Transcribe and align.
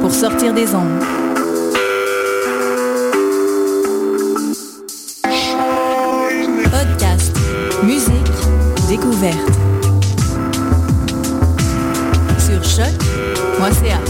pour 0.00 0.12
sortir 0.12 0.52
des 0.54 0.74
ondes. 0.74 1.02
Podcast, 6.70 7.36
musique, 7.82 8.32
découverte. 8.88 9.36
Sur 12.38 12.62
choc.ca. 12.64 14.00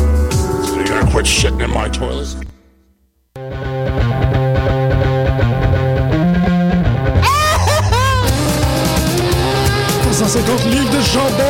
Gotta 10.26 10.56
quit 10.56 11.45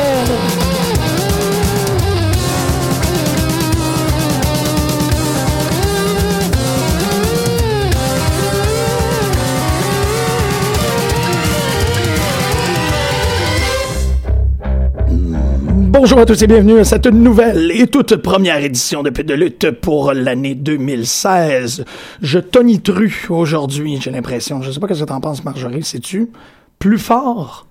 Bonjour 16.17 16.31
à 16.31 16.35
tous 16.35 16.41
et 16.41 16.47
bienvenue 16.47 16.79
à 16.79 16.83
cette 16.83 17.05
nouvelle 17.05 17.69
et 17.71 17.85
toute 17.85 18.15
première 18.15 18.57
édition 18.57 19.03
de 19.03 19.11
Pit 19.11 19.23
de 19.23 19.35
lutte 19.35 19.69
pour 19.69 20.13
l'année 20.13 20.55
2016. 20.55 21.85
Je 22.23 22.39
tonitru 22.39 23.27
aujourd'hui, 23.29 23.99
j'ai 24.01 24.09
l'impression. 24.09 24.63
Je 24.63 24.71
sais 24.71 24.79
pas 24.79 24.91
ce 24.91 25.01
que 25.01 25.05
t'en 25.05 25.21
penses, 25.21 25.43
Marjorie. 25.43 25.83
Sais-tu? 25.83 26.31
Plus 26.79 26.97
fort? 26.97 27.67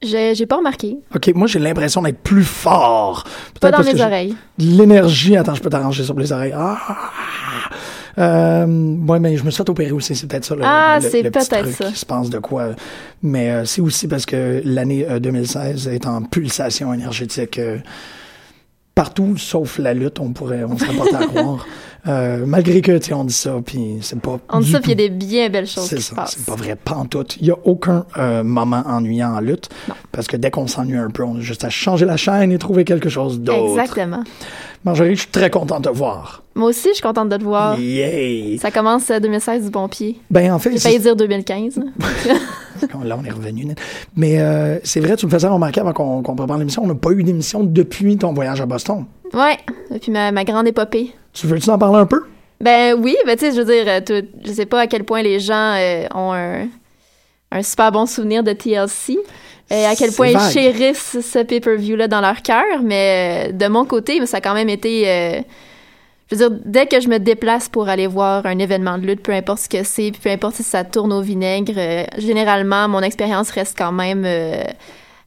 J'ai 0.00 0.36
j'ai 0.36 0.46
pas 0.46 0.58
remarqué. 0.58 0.98
Ok, 1.12 1.32
moi 1.34 1.48
j'ai 1.48 1.58
l'impression 1.58 2.02
d'être 2.02 2.20
plus 2.20 2.44
fort. 2.44 3.24
Pas 3.60 3.72
dans 3.72 3.82
mes 3.82 4.00
oreilles. 4.00 4.36
L'énergie, 4.58 5.36
attends, 5.36 5.56
je 5.56 5.60
peux 5.60 5.70
t'arranger 5.70 6.04
sur 6.04 6.16
les 6.16 6.30
oreilles. 6.30 6.54
Ah! 6.56 6.78
Euh, 8.18 8.96
ouais, 9.06 9.18
mais 9.20 9.36
je 9.36 9.44
me 9.44 9.50
suis 9.50 9.62
fait 9.62 9.70
opérer 9.70 9.92
aussi, 9.92 10.14
c'est 10.14 10.26
peut-être 10.26 10.44
ça. 10.44 10.54
Le, 10.54 10.62
Ah, 10.64 10.98
c'est 11.00 11.22
peut-être 11.22 11.44
ça. 11.44 11.62
qui 11.62 11.98
se 11.98 12.06
passe 12.06 12.30
de 12.30 12.38
quoi. 12.38 12.70
Mais 13.22 13.50
euh, 13.50 13.64
c'est 13.64 13.80
aussi 13.80 14.08
parce 14.08 14.26
que 14.26 14.60
l'année 14.64 15.06
euh, 15.08 15.18
2016 15.18 15.88
est 15.88 16.06
en 16.06 16.22
pulsation 16.22 16.92
énergétique 16.92 17.58
euh, 17.58 17.78
partout, 18.94 19.36
sauf 19.36 19.78
la 19.78 19.94
lutte, 19.94 20.20
on 20.20 20.32
pourrait, 20.32 20.64
on 20.64 20.76
serait 20.76 20.94
porté 20.94 21.16
à 21.16 21.26
croire. 21.26 21.66
Euh, 22.08 22.46
malgré 22.46 22.80
que, 22.80 22.98
tu 22.98 23.04
sais, 23.10 23.14
on 23.14 23.22
dit 23.22 23.32
ça, 23.32 23.54
puis 23.64 23.98
c'est 24.00 24.18
pas. 24.18 24.40
On 24.48 24.58
dit 24.58 24.72
ça, 24.72 24.80
puis 24.80 24.90
il 24.90 25.00
y 25.00 25.04
a 25.04 25.08
tout- 25.08 25.14
des 25.14 25.24
bien 25.24 25.48
belles 25.50 25.68
choses 25.68 25.84
c'est 25.84 26.00
ça, 26.00 26.24
c'est 26.26 26.44
pas 26.44 26.56
vrai, 26.56 26.74
pantoute. 26.74 27.36
Il 27.40 27.46
y 27.46 27.52
a 27.52 27.56
aucun 27.62 28.06
euh, 28.18 28.42
moment 28.42 28.82
ennuyant 28.88 29.36
en 29.36 29.38
lutte, 29.38 29.68
parce 30.10 30.26
que 30.26 30.36
dès 30.36 30.50
qu'on 30.50 30.66
s'ennuie 30.66 30.96
un 30.96 31.10
peu, 31.10 31.22
on 31.22 31.36
a 31.36 31.40
juste 31.40 31.62
à 31.62 31.70
changer 31.70 32.04
la 32.04 32.16
chaîne 32.16 32.50
et 32.50 32.58
trouver 32.58 32.82
quelque 32.84 33.08
chose 33.08 33.38
d'autre. 33.38 33.78
Exactement. 33.80 34.24
Marjorie, 34.84 35.14
je 35.14 35.20
suis 35.20 35.30
très 35.30 35.48
content 35.48 35.78
de 35.78 35.88
te 35.90 35.94
voir. 35.94 36.42
Moi 36.56 36.70
aussi, 36.70 36.88
je 36.88 36.94
suis 36.94 37.02
contente 37.02 37.28
de 37.28 37.36
te 37.36 37.44
voir. 37.44 37.78
Yay! 37.78 38.58
Ça 38.60 38.72
commence 38.72 39.08
euh, 39.12 39.20
2016 39.20 39.62
du 39.66 39.70
bon 39.70 39.86
pied. 39.86 40.18
Ben, 40.28 40.52
en 40.52 40.58
fait, 40.58 40.72
J'ai 40.72 40.78
failli 40.80 40.98
dire 40.98 41.14
2015. 41.14 41.78
Là, 43.04 43.18
on 43.20 43.24
est 43.24 43.30
revenu. 43.30 43.66
Mais 44.16 44.40
euh, 44.40 44.78
c'est 44.84 45.00
vrai, 45.00 45.16
tu 45.16 45.26
me 45.26 45.30
faisais 45.30 45.46
remarquer 45.48 45.80
avant 45.80 45.92
qu'on 45.92 46.22
qu'on 46.22 46.34
prépare 46.36 46.58
l'émission, 46.58 46.82
on 46.84 46.86
n'a 46.86 46.94
pas 46.94 47.10
eu 47.10 47.22
d'émission 47.22 47.62
depuis 47.64 48.16
ton 48.16 48.32
voyage 48.32 48.60
à 48.60 48.66
Boston. 48.66 49.04
ouais. 49.34 49.58
Et 49.94 49.98
puis 49.98 50.10
ma, 50.12 50.32
ma 50.32 50.44
grande 50.44 50.66
épopée. 50.66 51.12
Tu 51.32 51.46
veux-tu 51.46 51.68
en 51.70 51.78
parler 51.78 51.98
un 51.98 52.06
peu? 52.06 52.22
Ben 52.60 52.94
oui, 52.98 53.16
ben 53.26 53.36
tu 53.36 53.44
sais, 53.46 53.52
je 53.56 53.60
veux 53.60 53.64
dire, 53.72 53.84
euh, 53.88 54.00
tout- 54.00 54.26
je 54.44 54.52
sais 54.52 54.66
pas 54.66 54.80
à 54.80 54.86
quel 54.86 55.04
point 55.04 55.22
les 55.22 55.40
gens 55.40 55.74
euh, 55.76 56.06
ont 56.14 56.32
un, 56.32 56.66
un 57.50 57.62
super 57.62 57.90
bon 57.92 58.06
souvenir 58.06 58.42
de 58.42 58.52
TLC. 58.52 59.18
Et 59.70 59.86
à 59.86 59.96
quel 59.96 60.12
point 60.12 60.28
ils 60.28 60.38
chérissent 60.52 61.18
ce 61.20 61.38
pay-per-view-là 61.42 62.06
dans 62.06 62.20
leur 62.20 62.42
cœur. 62.42 62.62
Mais 62.82 63.48
euh, 63.48 63.52
de 63.52 63.66
mon 63.68 63.84
côté, 63.86 64.24
ça 64.26 64.36
a 64.36 64.40
quand 64.40 64.52
même 64.54 64.68
été... 64.68 65.04
euh, 65.08 65.40
je 66.32 66.36
veux 66.36 66.48
dire, 66.50 66.58
dès 66.64 66.86
que 66.86 67.00
je 67.00 67.08
me 67.08 67.18
déplace 67.18 67.68
pour 67.68 67.88
aller 67.88 68.06
voir 68.06 68.44
un 68.46 68.58
événement 68.58 68.98
de 68.98 69.06
lutte, 69.06 69.22
peu 69.22 69.32
importe 69.32 69.60
ce 69.60 69.68
que 69.68 69.82
c'est, 69.84 70.10
puis 70.10 70.20
peu 70.22 70.30
importe 70.30 70.56
si 70.56 70.62
ça 70.62 70.82
tourne 70.84 71.12
au 71.12 71.20
vinaigre, 71.20 71.74
euh, 71.76 72.04
généralement, 72.18 72.88
mon 72.88 73.00
expérience 73.02 73.50
reste 73.50 73.76
quand 73.78 73.92
même 73.92 74.24
euh, 74.24 74.64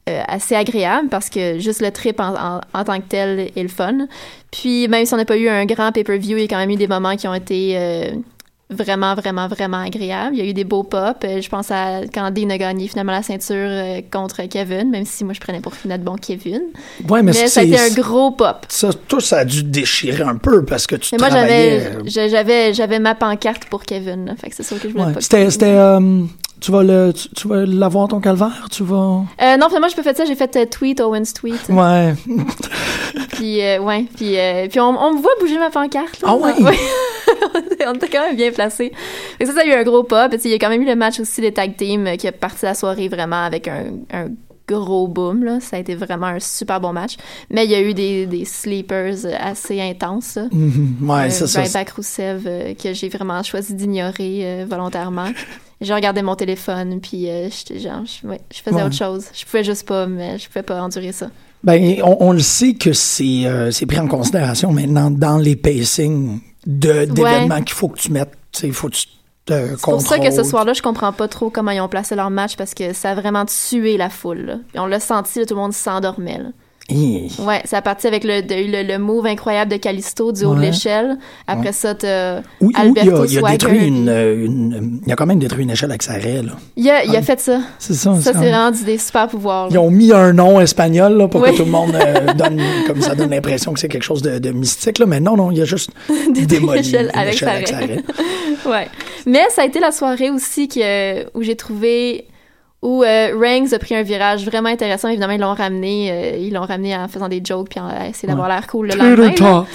euh, 0.08 0.22
assez 0.28 0.54
agréable 0.54 1.08
parce 1.08 1.30
que 1.30 1.58
juste 1.58 1.80
le 1.80 1.90
trip 1.90 2.20
en, 2.20 2.60
en- 2.74 2.84
tant 2.84 2.98
que 2.98 3.06
tel 3.08 3.40
est 3.56 3.62
le 3.62 3.68
fun. 3.68 4.06
Puis 4.50 4.88
même 4.88 5.06
si 5.06 5.14
on 5.14 5.16
n'a 5.16 5.24
pas 5.24 5.36
eu 5.36 5.48
un 5.48 5.64
grand 5.64 5.92
pay-per-view, 5.92 6.36
il 6.36 6.42
y 6.42 6.44
a 6.44 6.48
quand 6.48 6.58
même 6.58 6.70
eu 6.70 6.76
des 6.76 6.88
moments 6.88 7.16
qui 7.16 7.26
ont 7.28 7.34
été 7.34 7.76
vraiment, 8.70 9.14
vraiment, 9.14 9.46
vraiment 9.48 9.78
agréables. 9.84 10.34
Il 10.36 10.38
y 10.38 10.46
a 10.46 10.50
eu 10.50 10.52
des 10.54 10.64
beaux 10.64 10.82
pops. 10.82 11.24
Euh, 11.24 11.40
Je 11.40 11.48
pense 11.48 11.70
à 11.70 12.00
quand 12.12 12.30
Dean 12.32 12.50
a 12.50 12.58
gagné 12.58 12.88
finalement 12.88 13.12
la 13.12 13.22
ceinture 13.22 13.54
euh, 13.56 14.00
contre 14.12 14.42
Kevin, 14.48 14.90
même 14.90 15.04
si 15.04 15.24
moi 15.24 15.34
je 15.34 15.40
prenais 15.40 15.60
pour 15.60 15.72
notre 15.84 16.02
bon 16.04 16.16
Kevin. 16.16 16.62
Ouais, 17.08 17.22
mais, 17.22 17.30
Mais, 17.30 17.32
c'est- 17.32 17.48
ça 17.48 17.60
a 17.60 17.62
été 17.64 17.78
un 17.78 17.90
gros 17.90 18.32
pop. 18.32 18.66
Ça, 18.68 18.90
toi, 19.06 19.20
ça 19.20 19.38
a 19.38 19.44
dû 19.44 19.62
te 19.62 19.68
déchirer 19.68 20.24
un 20.24 20.36
peu 20.36 20.64
parce 20.64 20.86
que 20.86 20.96
tu 20.96 21.10
Mais 21.12 21.18
moi, 21.18 21.28
travaillais... 21.28 21.80
j'avais, 21.80 21.96
euh, 21.96 22.02
j'a- 22.06 22.28
j'avais, 22.28 22.74
j'avais 22.74 22.98
ma 22.98 23.14
pancarte 23.14 23.66
pour 23.66 23.84
Kevin. 23.84 24.26
là. 24.26 24.34
Fait 24.36 24.50
que 24.50 24.56
c'est 24.56 24.62
sûr 24.64 24.80
que 24.80 24.88
je 24.88 24.92
voulais 24.94 25.06
ouais. 25.06 25.12
pas. 25.12 25.20
C'était... 25.20 25.46
euh, 25.66 26.22
tu 26.58 26.72
vas 26.72 26.82
le, 26.82 27.12
tu, 27.12 27.28
tu 27.28 27.48
vas 27.48 27.66
l'avoir 27.66 28.08
ton 28.08 28.18
calvaire, 28.18 28.66
tu 28.72 28.82
vas... 28.82 29.22
Euh, 29.42 29.56
non, 29.58 29.66
finalement, 29.68 29.88
j'ai 29.88 29.94
pas 29.96 30.02
fait 30.02 30.16
ça. 30.16 30.24
J'ai 30.24 30.34
fait 30.34 30.56
euh, 30.56 30.64
tweet, 30.64 31.00
Owens 31.00 31.32
tweet. 31.34 31.68
Ouais. 31.68 32.14
Puis, 33.32 33.62
euh, 33.62 33.78
ouais. 33.78 34.06
Puis, 34.16 34.36
puis 34.70 34.80
on, 34.80 34.88
on 34.98 35.14
me 35.14 35.20
voit 35.20 35.32
bouger 35.40 35.58
ma 35.58 35.70
pancarte. 35.70 36.20
là. 36.22 36.28
Ah 36.30 36.34
ouais? 36.36 36.52
on 37.86 37.94
était 37.94 38.08
quand 38.08 38.26
même 38.26 38.36
bien 38.36 38.50
placés. 38.52 38.92
Fait 39.38 39.44
que 39.44 39.50
ça, 39.50 39.56
ça 39.56 39.62
a 39.62 39.66
eu 39.66 39.72
un 39.72 39.82
gros 39.82 40.02
pop. 40.02 40.30
Puis, 40.30 40.40
il 40.44 40.50
y 40.50 40.54
a 40.54 40.58
quand 40.58 40.68
même 40.68 40.82
eu 40.82 40.86
le 40.86 40.96
match 40.96 41.20
aussi 41.20 41.40
des 41.40 41.52
tag 41.52 41.76
teams 41.76 42.06
euh, 42.06 42.16
qui 42.16 42.26
a 42.28 42.32
parti 42.32 42.64
la 42.64 42.74
soirée 42.74 43.08
vraiment 43.08 43.44
avec 43.44 43.68
un, 43.68 43.84
un 44.12 44.26
gros 44.68 45.06
boom. 45.06 45.44
Là. 45.44 45.60
Ça 45.60 45.76
a 45.76 45.78
été 45.78 45.94
vraiment 45.94 46.26
un 46.26 46.40
super 46.40 46.80
bon 46.80 46.92
match. 46.92 47.16
Mais 47.50 47.64
il 47.66 47.70
y 47.70 47.74
a 47.74 47.80
eu 47.80 47.94
des, 47.94 48.26
des 48.26 48.44
sleepers 48.44 49.24
euh, 49.24 49.32
assez 49.40 49.80
intenses. 49.80 50.36
là. 50.36 50.48
Mhm. 50.52 50.96
Ouais, 51.08 51.26
Euh, 51.26 51.30
c'est 51.30 51.46
ça. 51.46 51.62
Ryback 51.62 51.90
Rousseff, 51.90 52.42
euh, 52.46 52.74
que 52.74 52.92
j'ai 52.92 53.08
vraiment 53.08 53.42
choisi 53.42 53.74
d'ignorer 53.74 54.40
euh, 54.44 54.66
volontairement. 54.68 55.28
J'ai 55.82 55.92
regardé 55.92 56.22
mon 56.22 56.34
téléphone, 56.36 57.00
puis 57.02 57.26
j'étais 57.50 57.78
genre, 57.78 58.00
je, 58.06 58.26
ouais, 58.26 58.40
je 58.50 58.60
faisais 58.62 58.76
Ouais. 58.76 58.82
autre 58.84 58.94
chose. 58.94 59.26
Je 59.34 59.44
pouvais 59.44 59.62
juste 59.62 59.86
pas, 59.86 60.06
mais 60.06 60.38
je 60.38 60.48
pouvais 60.48 60.62
pas 60.62 60.80
endurer 60.80 61.12
ça. 61.12 61.26
Ben, 61.62 62.00
on, 62.02 62.16
on 62.20 62.32
le 62.32 62.38
sait 62.38 62.72
que 62.72 62.94
c'est 62.94 63.44
c'est 63.72 63.84
pris 63.84 63.98
en 63.98 64.06
considération 64.08 64.72
maintenant 64.72 65.10
dans 65.10 65.36
les 65.36 65.54
pacings 65.54 66.40
d'événements 66.66 67.62
qu'il 67.62 67.74
faut 67.74 67.88
que 67.88 67.98
tu 67.98 68.12
mettes. 68.12 68.32
Il 68.62 68.72
faut 68.72 68.88
que 68.88 68.94
tu 68.94 69.06
C'est 69.48 69.80
pour 69.80 70.00
ça 70.00 70.18
que 70.18 70.30
ce 70.30 70.42
soir-là, 70.42 70.72
je 70.72 70.82
comprends 70.82 71.12
pas 71.12 71.28
trop 71.28 71.50
comment 71.50 71.70
ils 71.70 71.80
ont 71.80 71.88
placé 71.88 72.14
leur 72.16 72.30
match 72.30 72.56
parce 72.56 72.74
que 72.74 72.92
ça 72.92 73.10
a 73.10 73.14
vraiment 73.14 73.44
tué 73.46 73.96
la 73.96 74.10
foule. 74.10 74.40
là. 74.40 74.54
Et 74.74 74.78
on 74.80 74.86
l'a 74.86 75.00
senti, 75.00 75.38
là, 75.38 75.46
tout 75.46 75.54
le 75.54 75.60
monde 75.60 75.72
s'endormait. 75.72 76.40
Hi. 76.88 77.28
Ouais, 77.40 77.62
ça 77.64 77.78
a 77.78 77.82
parti 77.82 78.06
avec 78.06 78.22
le, 78.22 78.42
le, 78.48 78.82
le 78.86 78.98
move 78.98 79.26
incroyable 79.26 79.72
de 79.72 79.76
Callisto 79.76 80.30
du 80.30 80.44
haut 80.44 80.54
de 80.54 80.60
l'échelle. 80.60 81.18
Après 81.48 81.72
ça, 81.72 81.94
t'as 81.96 82.38
Oui, 82.60 82.72
oui, 82.78 82.92
il 82.94 83.10
a, 83.10 83.24
il 83.26 83.44
a 83.44 83.50
détruit 83.50 83.86
une, 83.86 84.08
euh, 84.08 84.44
une- 84.46 85.00
Il 85.04 85.12
a 85.12 85.16
quand 85.16 85.26
même 85.26 85.40
détruit 85.40 85.64
une 85.64 85.70
échelle 85.70 85.90
avec 85.90 86.04
sa 86.04 86.12
raie, 86.12 86.42
là. 86.42 86.52
Il 86.76 86.88
a, 86.88 87.04
il 87.04 87.16
a 87.16 87.22
fait 87.22 87.40
ça. 87.40 87.60
C'est 87.80 87.94
ça. 87.94 88.14
Ça, 88.20 88.32
c'est 88.32 88.38
vraiment 88.38 88.70
des 88.70 88.98
super 88.98 89.26
pouvoirs. 89.26 89.66
Ils 89.70 89.78
ont 89.78 89.90
mis 89.90 90.12
un 90.12 90.32
nom 90.32 90.60
espagnol 90.60 91.16
là, 91.18 91.26
pour 91.28 91.40
Oui. 91.42 91.50
que 91.50 91.56
tout 91.56 91.64
le 91.64 91.70
monde 91.72 91.94
euh, 91.96 92.32
donne, 92.34 92.60
comme 92.86 93.00
ça 93.00 93.14
donne 93.16 93.30
l'impression 93.30 93.72
que 93.72 93.80
c'est 93.80 93.88
quelque 93.88 94.04
chose 94.04 94.22
de, 94.22 94.38
de 94.38 94.50
mystique. 94.52 95.00
Là. 95.00 95.06
Mais 95.06 95.18
non, 95.18 95.36
non, 95.36 95.50
il 95.50 95.60
a 95.60 95.64
juste 95.64 95.90
démoli 96.32 96.78
l'échelle 96.82 97.10
une 97.12 97.18
avec 97.20 97.42
avec 97.42 97.68
sa 97.68 97.78
raie. 97.78 97.84
raie. 97.86 98.04
Ouais. 98.64 98.88
Mais 99.26 99.42
ça 99.50 99.62
a 99.62 99.64
été 99.64 99.78
la 99.80 99.92
soirée 99.92 100.30
aussi 100.30 100.66
que, 100.66 101.24
où 101.38 101.42
j'ai 101.42 101.54
trouvé 101.56 102.26
où 102.82 103.02
euh, 103.02 103.32
Rangs 103.34 103.72
a 103.72 103.78
pris 103.78 103.94
un 103.94 104.02
virage 104.02 104.44
vraiment 104.44 104.68
intéressant. 104.68 105.08
Évidemment, 105.08 105.32
ils 105.32 105.40
l'ont 105.40 105.54
ramené, 105.54 106.10
euh, 106.10 106.36
ils 106.38 106.52
l'ont 106.52 106.66
ramené 106.66 106.96
en 106.96 107.08
faisant 107.08 107.28
des 107.28 107.40
jokes 107.44 107.70
puis 107.70 107.80
en 107.80 107.88
essayant 108.04 108.32
d'avoir 108.32 108.48
l'air 108.48 108.66
cool 108.66 108.88
le 108.88 108.96
lendemain. 108.96 109.66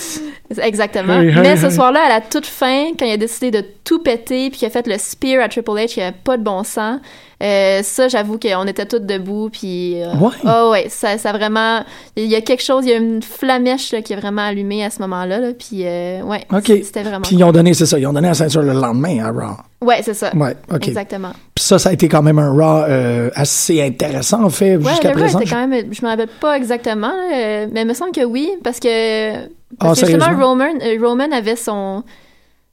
Exactement. 0.60 1.20
Hey, 1.20 1.30
hey, 1.30 1.40
Mais 1.42 1.58
ce 1.58 1.66
hey. 1.68 1.72
soir-là, 1.72 2.02
à 2.06 2.10
la 2.10 2.22
toute 2.22 2.46
fin, 2.46 2.92
quand 2.98 3.06
il 3.06 3.12
a 3.14 3.18
décidé 3.18 3.52
de 3.52 3.64
tout 3.84 4.00
péter 4.00 4.50
puis 4.50 4.60
qu'il 4.60 4.68
a 4.68 4.72
fait 4.72 4.88
le 4.88 4.98
spear 4.98 5.44
à 5.44 5.50
Triple 5.50 5.72
H, 5.72 5.88
qui 5.88 6.02
avait 6.02 6.16
pas 6.24 6.38
de 6.38 6.44
bon 6.44 6.64
sens, 6.64 7.00
euh, 7.44 7.82
ça, 7.82 8.08
j'avoue 8.08 8.38
qu'on 8.38 8.68
était 8.68 8.86
tous 8.86 9.00
debout 9.00 9.50
puis. 9.52 10.02
euh, 10.02 10.14
Ouais. 10.20 10.30
Ah 10.46 10.70
ouais, 10.70 10.86
ça, 10.90 11.18
ça 11.18 11.32
vraiment. 11.32 11.84
Il 12.16 12.26
y 12.26 12.36
a 12.36 12.42
quelque 12.42 12.62
chose, 12.62 12.86
il 12.86 12.92
y 12.92 12.94
a 12.94 12.98
une 12.98 13.22
flamèche 13.24 13.92
là, 13.94 14.02
qui 14.04 14.14
est 14.14 14.16
vraiment 14.16 14.44
allumée 14.44 14.86
à 14.86 14.90
ce 14.92 15.00
moment-là, 15.02 15.40
là, 15.40 15.48
puis 15.58 15.82
euh, 15.86 16.22
ouais, 16.22 16.42
OK. 16.54 16.66
c'était 16.68 17.02
vraiment. 17.02 17.22
Puis 17.22 17.36
ils 17.36 17.44
ont 17.44 17.52
donné, 17.52 17.74
c'est 17.74 17.88
ça, 17.88 17.98
ils 17.98 18.06
ont 18.06 18.14
donné 18.14 18.28
la 18.28 18.34
ceinture 18.36 18.62
le 18.62 18.74
lendemain 18.74 19.26
à 19.26 19.32
Raw. 19.32 19.58
Ouais, 19.84 20.02
c'est 20.04 20.14
ça. 20.14 20.32
Ouais, 20.36 20.56
OK. 20.72 20.88
Exactement. 20.90 21.32
Puis 21.56 21.66
ça, 21.66 21.80
ça 21.80 21.90
a 21.90 21.94
été 21.94 22.08
quand 22.08 22.22
même 22.22 22.38
un 22.38 22.52
Raw 22.52 22.84
euh, 22.88 23.30
assez 23.34 23.82
intéressant, 23.82 24.44
en 24.44 24.50
fait, 24.52 24.76
Ouais, 24.78 24.90
jusqu'à 24.92 25.10
présent. 25.10 25.40
était 25.40 25.50
quand 25.50 25.68
même, 25.68 25.92
je 25.92 26.02
me 26.06 26.10
rappelle 26.10 26.30
pas 26.40 26.56
exactement, 26.56 27.08
là, 27.08 27.36
euh, 27.36 27.68
mais 27.72 27.82
il 27.82 27.88
me 27.88 27.94
semble 27.96 28.12
que 28.12 28.24
oui, 28.24 28.52
parce 28.64 28.80
que, 28.80 29.34
parce 29.80 30.00
Ah, 30.04 30.06
que 30.06 30.12
justement? 30.12 30.48
Roman, 30.48 30.74
euh, 30.82 30.98
Roman 31.02 31.32
avait 31.32 31.56
son 31.56 32.04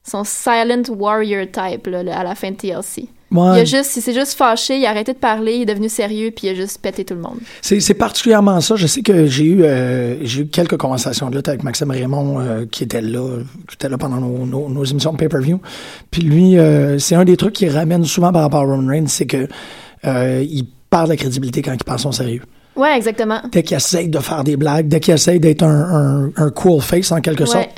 son 0.04 0.24
silent 0.24 0.82
warrior 0.88 1.46
type 1.52 1.86
là, 1.86 1.98
à 2.18 2.24
la 2.24 2.34
fin 2.34 2.50
de 2.50 2.56
TLC. 2.56 3.08
Ouais. 3.30 3.58
Il 3.58 3.60
a 3.60 3.64
juste, 3.66 3.94
il 3.94 4.00
s'est 4.00 4.14
juste 4.14 4.32
fâché, 4.38 4.78
il 4.78 4.86
a 4.86 4.88
arrêté 4.90 5.12
de 5.12 5.18
parler, 5.18 5.56
il 5.56 5.62
est 5.62 5.66
devenu 5.66 5.90
sérieux, 5.90 6.30
puis 6.34 6.46
il 6.46 6.50
a 6.50 6.54
juste 6.54 6.80
pété 6.80 7.04
tout 7.04 7.12
le 7.12 7.20
monde. 7.20 7.36
C'est, 7.60 7.78
c'est 7.80 7.92
particulièrement 7.92 8.58
ça. 8.62 8.74
Je 8.76 8.86
sais 8.86 9.02
que 9.02 9.26
j'ai 9.26 9.44
eu, 9.44 9.62
euh, 9.64 10.16
j'ai 10.24 10.42
eu 10.42 10.46
quelques 10.46 10.78
conversations 10.78 11.28
de 11.28 11.36
lutte 11.36 11.46
avec 11.48 11.62
Maxime 11.62 11.90
Raymond 11.90 12.40
euh, 12.40 12.64
qui 12.64 12.84
était 12.84 13.02
là, 13.02 13.40
qui 13.68 13.74
était 13.74 13.90
là 13.90 13.98
pendant 13.98 14.16
nos, 14.16 14.46
nos, 14.46 14.70
nos 14.70 14.84
émissions 14.84 15.12
de 15.12 15.18
pay-per-view. 15.18 15.60
Puis 16.10 16.22
lui, 16.22 16.58
euh, 16.58 16.98
c'est 16.98 17.16
un 17.16 17.26
des 17.26 17.36
trucs 17.36 17.52
qu'il 17.52 17.68
ramène 17.68 18.04
souvent 18.06 18.32
par 18.32 18.40
rapport 18.40 18.60
à 18.62 18.64
Roman 18.64 18.88
Reigns, 18.88 19.08
c'est 19.08 19.26
que 19.26 19.46
il 20.04 20.64
perd 20.88 21.08
la 21.08 21.16
crédibilité 21.16 21.60
quand 21.60 21.74
il 21.74 21.84
parle 21.84 21.98
son 21.98 22.12
sérieux. 22.12 22.40
Ouais, 22.78 22.96
exactement. 22.96 23.40
Dès 23.52 23.62
qu'il 23.62 23.76
essaye 23.76 24.08
de 24.08 24.18
faire 24.20 24.44
des 24.44 24.56
blagues, 24.56 24.88
dès 24.88 25.00
qu'il 25.00 25.12
essaye 25.12 25.40
d'être 25.40 25.62
un, 25.64 26.26
un, 26.26 26.30
un 26.36 26.50
cool 26.50 26.80
face 26.80 27.12
en 27.12 27.20
quelque 27.20 27.40
Ouais. 27.42 27.46
sorte, 27.46 27.70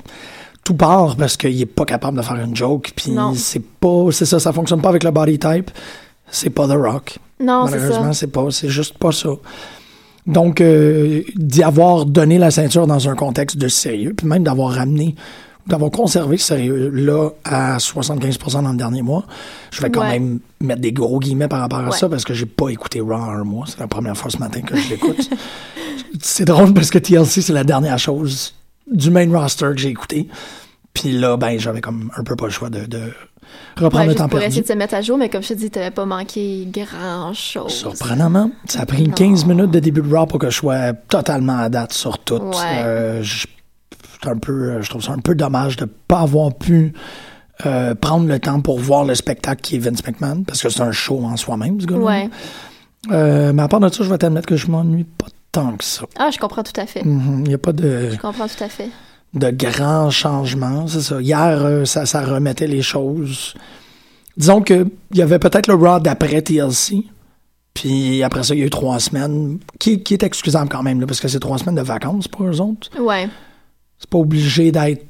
tout 0.63 0.75
part 0.75 1.17
parce 1.17 1.37
qu'il 1.37 1.61
est 1.61 1.67
pas 1.67 1.85
capable 1.87 2.19
de 2.19 2.23
faire 2.23 2.37
une 2.37 2.55
joke. 2.55 2.93
Puis 2.95 3.13
c'est 3.35 3.63
pas, 3.65 4.07
c'est 4.13 4.27
ça, 4.27 4.39
ça 4.39 4.53
fonctionne 4.53 4.81
pas 4.83 4.91
avec 4.91 5.03
le 5.03 5.11
body 5.11 5.39
type. 5.39 5.71
C'est 6.31 6.51
pas 6.51 6.69
The 6.69 6.73
Rock. 6.77 7.19
Non, 7.41 7.67
c'est 7.67 7.77
Malheureusement, 7.79 8.13
ça. 8.13 8.21
c'est 8.21 8.27
pas, 8.29 8.47
c'est 8.51 8.69
juste 8.69 8.99
pas 8.99 9.11
ça. 9.11 9.31
Donc, 10.27 10.61
euh, 10.61 11.23
d'y 11.35 11.63
avoir 11.63 12.05
donné 12.05 12.39
la 12.39 12.51
ceinture 12.51 12.87
dans 12.87 13.09
un 13.09 13.15
contexte 13.15 13.57
de 13.57 13.67
sérieux, 13.69 14.13
puis 14.17 14.27
même 14.27 14.45
d'avoir 14.45 14.73
ramené, 14.75 15.15
d'avoir 15.67 15.91
conservé 15.91 16.37
ce 16.37 16.47
sérieux-là 16.47 17.31
à 17.45 17.77
75% 17.79 18.63
dans 18.63 18.73
le 18.73 18.77
dernier 18.79 19.03
mois, 19.03 19.25
je 19.71 19.81
vais 19.83 19.91
quand 19.91 20.01
Ouais. 20.01 20.19
même 20.19 20.41
mettre 20.61 20.81
des 20.81 20.93
gros 20.93 21.19
guillemets 21.21 21.49
par 21.49 21.61
rapport 21.61 21.79
à 21.81 21.91
Ouais. 21.91 21.97
ça 21.97 22.09
parce 22.09 22.25
que 22.25 22.35
j'ai 22.35 22.47
pas 22.47 22.69
écouté 22.71 23.01
Raw 23.01 23.13
un 23.15 23.45
mois. 23.45 23.67
C'est 23.69 23.79
la 23.81 23.87
première 23.89 24.17
fois 24.17 24.31
ce 24.31 24.39
matin 24.39 24.61
que 24.63 24.77
je 24.77 24.91
l'écoute. 24.91 25.31
c'est 26.23 26.45
drôle 26.45 26.73
parce 26.75 26.91
que 26.91 26.99
TLC, 26.99 27.43
c'est 27.43 27.53
la 27.53 27.65
dernière 27.65 27.99
chose 27.99 28.55
du 28.91 29.11
main 29.11 29.31
roster 29.31 29.67
que 29.75 29.79
j'ai 29.79 29.89
écouté. 29.91 30.29
Puis 30.93 31.13
là, 31.13 31.37
ben, 31.37 31.59
j'avais 31.59 31.81
comme 31.81 32.11
un 32.17 32.25
peu 32.25 32.35
pas 32.35 32.47
le 32.47 32.51
choix 32.51 32.69
de, 32.69 32.85
de 32.87 33.13
reprendre 33.77 34.05
Ouais, 34.05 34.07
le 34.09 34.15
temps 34.17 34.29
perdu. 34.29 34.47
essayer 34.47 34.63
de 34.63 34.67
se 34.67 34.73
mettre 34.73 34.95
à 34.95 35.03
jour, 35.03 35.17
mais 35.17 35.29
comme 35.29 35.43
je 35.43 35.49
te 35.51 35.55
dis, 35.55 35.71
t'avais 35.71 35.93
pas 35.93 36.05
manqué 36.05 36.67
grand-chose. 36.69 37.73
Surprenamment, 37.73 38.51
ça 38.67 38.81
a 38.81 38.87
pris 38.87 39.05
Non. 39.07 39.15
15 39.15 39.45
minutes 39.47 39.71
de 39.71 39.79
début 39.79 40.03
de 40.03 40.13
Raw 40.13 40.27
pour 40.27 40.41
que 40.41 40.51
je 40.51 40.57
sois 40.57 40.93
totalement 40.93 41.59
à 41.59 41.69
date 41.69 41.93
sur 41.93 42.19
tout. 42.19 42.35
Ouais. 42.35 42.55
Euh, 42.83 43.23
je, 43.23 43.47
c'est 44.23 44.29
un 44.31 44.37
peu, 44.39 44.81
je 44.83 44.89
trouve 44.91 45.03
ça 45.03 45.13
un 45.13 45.19
peu 45.19 45.35
dommage 45.35 45.77
de 45.77 45.85
pas 45.87 46.21
avoir 46.21 46.55
pu 46.55 46.93
euh, 47.67 47.95
prendre 47.95 48.27
le 48.27 48.39
temps 48.39 48.61
pour 48.61 48.79
voir 48.79 49.05
le 49.05 49.15
spectacle 49.15 49.61
qui 49.61 49.77
est 49.77 49.79
Vince 49.79 50.05
McMahon, 50.07 50.45
parce 50.45 50.63
que 50.63 50.69
c'est 50.69 50.81
un 50.83 50.93
show 50.93 51.21
en 51.25 51.37
soi-même, 51.37 51.81
ce 51.81 51.87
gars-là. 51.87 52.03
Ouais. 52.05 52.31
Euh, 53.11 53.53
mais 53.53 53.63
à 53.63 53.69
part 53.69 53.81
de 53.81 53.89
ça, 53.89 54.05
je 54.05 54.11
vais 54.11 54.19
t'admettre 54.19 54.47
que 54.47 54.57
je 54.57 54.67
m'ennuie 54.69 55.05
pas 55.05 55.27
tant 55.53 55.73
que 55.77 55.85
ça. 55.85 56.05
Ah, 56.19 56.31
je 56.33 56.39
comprends 56.39 56.63
tout 56.63 56.79
à 56.79 56.87
fait. 56.87 57.05
Mhm, 57.05 57.43
Il 57.45 57.49
n'y 57.49 57.55
a 57.55 57.59
pas 57.59 57.73
de, 57.73 58.11
Je 58.13 58.17
comprends 58.19 58.47
tout 58.47 58.63
à 58.65 58.69
fait. 58.69 58.89
de 59.35 59.51
grands 59.51 60.11
changements, 60.11 60.87
c'est 60.87 61.01
ça. 61.03 61.21
Hier, 61.21 61.39
euh, 61.65 61.85
ça, 61.85 62.07
ça 62.07 62.21
remettait 62.25 62.67
les 62.67 62.83
choses. 62.83 63.55
Disons 64.37 64.63
que 64.63 64.87
il 65.11 65.17
y 65.19 65.23
avait 65.23 65.39
peut-être 65.39 65.67
le 65.67 65.75
Raw 65.75 66.01
d'après 66.01 66.41
TLC. 66.43 67.05
Puis 67.75 68.23
après 68.23 68.43
ça, 68.43 68.55
il 68.55 68.61
y 68.61 68.63
a 68.63 68.67
eu 68.67 68.71
trois 68.71 68.99
semaines, 69.01 69.59
qui, 69.79 70.03
qui 70.03 70.15
est 70.15 70.23
excusable 70.23 70.69
quand 70.69 70.83
même, 70.83 71.01
là, 71.01 71.07
parce 71.07 71.21
que 71.21 71.29
c'est 71.29 71.39
trois 71.41 71.57
semaines 71.59 71.77
de 71.77 71.83
vacances 71.83 72.27
pour 72.29 72.45
eux 72.47 72.61
autres. 72.61 72.91
Ouais. 73.01 73.29
C'est 74.01 74.11
pas 74.11 74.19
obligé 74.19 74.73
d'être 74.73 75.05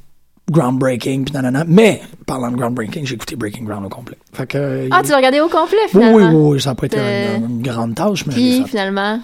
groundbreaking, 0.50 1.24
puis 1.24 1.32
nanana. 1.32 1.64
Mais, 1.66 2.02
parlant 2.26 2.50
de 2.50 2.56
groundbreaking, 2.56 3.06
j'ai 3.06 3.14
écouté 3.14 3.36
Breaking 3.36 3.62
Ground 3.64 3.86
au 3.86 3.88
complet. 3.88 4.18
Fait 4.32 4.46
que, 4.48 4.88
Ah, 4.90 5.00
tu 5.02 5.10
l'as 5.10 5.16
regardé 5.16 5.40
au 5.40 5.48
complet, 5.48 5.78
oui, 5.84 5.88
finalement? 5.90 6.16
oui, 6.16 6.24
oui, 6.24 6.52
oui, 6.54 6.60
ça 6.60 6.70
n'a 6.70 6.74
pas 6.74 6.86
été 6.86 6.96
Euh, 6.98 7.36
une, 7.38 7.44
une 7.44 7.62
grande 7.62 7.94
tâche, 7.94 8.26
mais 8.26 8.34
Puis, 8.34 8.64
finalement... 8.66 9.20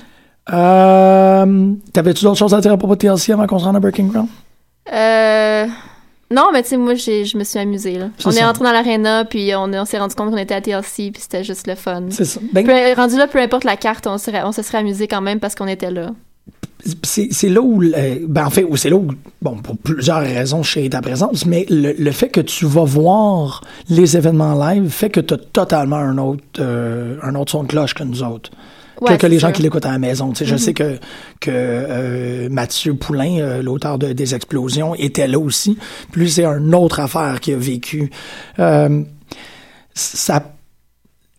Euh, 0.53 1.73
T'avais-tu 1.93 2.23
d'autres 2.25 2.39
choses 2.39 2.55
à 2.55 2.61
dire 2.61 2.73
à 2.73 2.77
propos 2.77 2.95
de 2.95 3.01
TLC 3.01 3.33
avant 3.33 3.47
qu'on 3.47 3.59
se 3.59 3.65
rende 3.65 3.77
à 3.77 3.81
Breaking 3.81 4.07
Ground? 4.07 4.29
Euh... 4.93 5.67
Non, 6.31 6.51
mais 6.53 6.63
tu 6.63 6.71
sais, 6.71 6.77
moi, 6.77 6.95
j'ai- 6.95 7.25
je 7.25 7.37
me 7.39 7.45
suis 7.45 7.59
amusée, 7.59 7.99
là. 7.99 8.09
On 8.25 8.31
est 8.31 8.35
ça. 8.35 8.49
entré 8.51 8.65
dans 8.65 8.73
l'aréna, 8.73 9.25
puis 9.25 9.53
on, 9.55 9.73
on 9.73 9.85
s'est 9.85 9.99
rendu 9.99 10.15
compte 10.17 10.31
qu'on 10.31 10.37
était 10.37 10.55
à 10.55 10.61
TLC, 10.61 11.13
puis 11.13 11.23
c'était 11.23 11.45
juste 11.45 11.69
le 11.69 11.77
fun. 11.77 12.03
C'est 12.11 12.25
ça. 12.25 12.41
Ben, 12.53 12.65
Peu- 12.67 13.01
rendu 13.01 13.17
là, 13.17 13.29
peu 13.29 13.41
importe 13.41 13.63
la 13.65 13.77
carte, 13.77 14.06
on, 14.08 14.19
serait, 14.19 14.43
on 14.44 14.51
se 14.51 14.63
serait 14.63 14.79
amusé 14.79 15.06
quand 15.06 15.20
même 15.20 15.39
parce 15.39 15.55
qu'on 15.55 15.69
était 15.69 15.91
là. 15.93 16.11
C'est 17.03 17.49
là 17.49 17.61
où, 17.61 17.83
ben 18.29 18.47
en 18.47 18.51
fait, 18.51 18.67
c'est 18.77 18.91
là 18.91 18.97
où, 18.97 19.09
bon, 19.43 19.56
pour 19.56 19.77
plusieurs 19.77 20.21
raisons, 20.21 20.63
je 20.63 20.73
sais 20.73 20.89
ta 20.89 21.01
présence, 21.01 21.47
mais 21.47 21.67
le, 21.69 21.93
le 21.93 22.11
fait 22.13 22.29
que 22.29 22.41
tu 22.41 22.67
vas 22.67 22.85
voir 22.85 23.63
les 23.89 24.17
événements 24.17 24.55
live 24.69 24.89
fait 24.91 25.11
que 25.11 25.21
tu 25.21 25.35
as 25.35 25.39
totalement 25.39 25.97
un 25.97 26.19
autre, 26.19 26.43
euh, 26.61 27.17
un 27.23 27.35
autre 27.35 27.53
son 27.53 27.63
de 27.65 27.69
cloche 27.69 27.95
que 27.95 28.05
nous 28.05 28.23
autres. 28.23 28.51
Ouais, 29.01 29.17
que, 29.17 29.23
que 29.23 29.27
les 29.27 29.39
gens. 29.39 29.49
Mm-hmm. 29.49 29.53
qui 29.53 29.63
l'écoutent 29.63 29.87
à 29.87 29.93
la 29.93 29.99
maison. 29.99 30.31
Tu 30.31 30.39
sais, 30.39 30.47
Je 30.47 30.56
sais 30.56 30.73
que, 30.73 30.99
que 31.41 31.51
euh, 31.51 32.49
Mathieu 32.51 32.95
Poulain, 32.95 33.41
euh, 33.41 33.63
l'auteur 33.63 33.99
de, 33.99 34.13
des 34.15 34.35
Explosions, 34.35 34.95
était 34.95 35.29
là 35.29 35.39
aussi. 35.39 35.77
Puis 36.13 36.31
c'est 36.31 36.47
une 36.47 36.75
autre 36.75 37.01
affaire 37.01 37.41
qu'il 37.41 37.55
a 37.55 37.59
vécu. 37.59 38.11
Ça, 39.95 40.43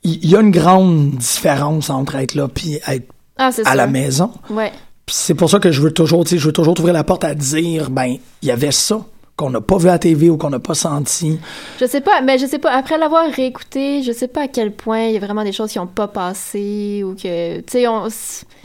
il 0.03 0.23
y, 0.25 0.29
y 0.29 0.35
a 0.35 0.41
une 0.41 0.51
grande 0.51 1.15
différence 1.15 1.89
entre 1.89 2.15
être 2.15 2.35
là 2.35 2.47
puis 2.47 2.79
être 2.87 3.07
Ah, 3.37 3.49
à 3.65 3.75
la 3.75 3.87
maison. 3.87 4.31
Ouais. 4.51 4.71
C'est 5.09 5.35
pour 5.35 5.49
ça 5.49 5.59
que 5.59 5.71
je 5.71 5.81
veux 5.81 5.91
toujours, 5.91 6.23
tu 6.25 6.31
sais, 6.31 6.37
je 6.37 6.45
veux 6.47 6.51
toujours 6.53 6.77
ouvrir 6.77 6.93
la 6.93 7.03
porte 7.03 7.23
à 7.23 7.33
dire, 7.33 7.89
ben, 7.89 8.17
il 8.41 8.47
y 8.47 8.51
avait 8.51 8.71
ça 8.71 9.05
qu'on 9.37 9.49
n'a 9.51 9.61
pas 9.61 9.77
vu 9.77 9.87
à 9.87 9.93
la 9.93 9.99
TV 9.99 10.29
ou 10.29 10.37
qu'on 10.37 10.49
n'a 10.49 10.59
pas 10.59 10.73
senti. 10.73 11.39
Je 11.79 11.85
sais 11.85 12.01
pas, 12.01 12.21
mais 12.21 12.37
je 12.39 12.45
sais 12.47 12.59
pas, 12.59 12.71
après 12.71 12.97
l'avoir 12.97 13.29
réécouté, 13.31 14.01
je 14.03 14.11
sais 14.11 14.27
pas 14.27 14.43
à 14.43 14.47
quel 14.47 14.73
point 14.73 15.05
il 15.05 15.13
y 15.13 15.17
a 15.17 15.19
vraiment 15.19 15.43
des 15.43 15.51
choses 15.51 15.71
qui 15.71 15.79
ont 15.79 15.87
pas 15.87 16.07
passé 16.07 17.03
ou 17.05 17.13
que, 17.15 17.57
tu 17.59 17.63
sais, 17.71 17.87
on... 17.87 18.05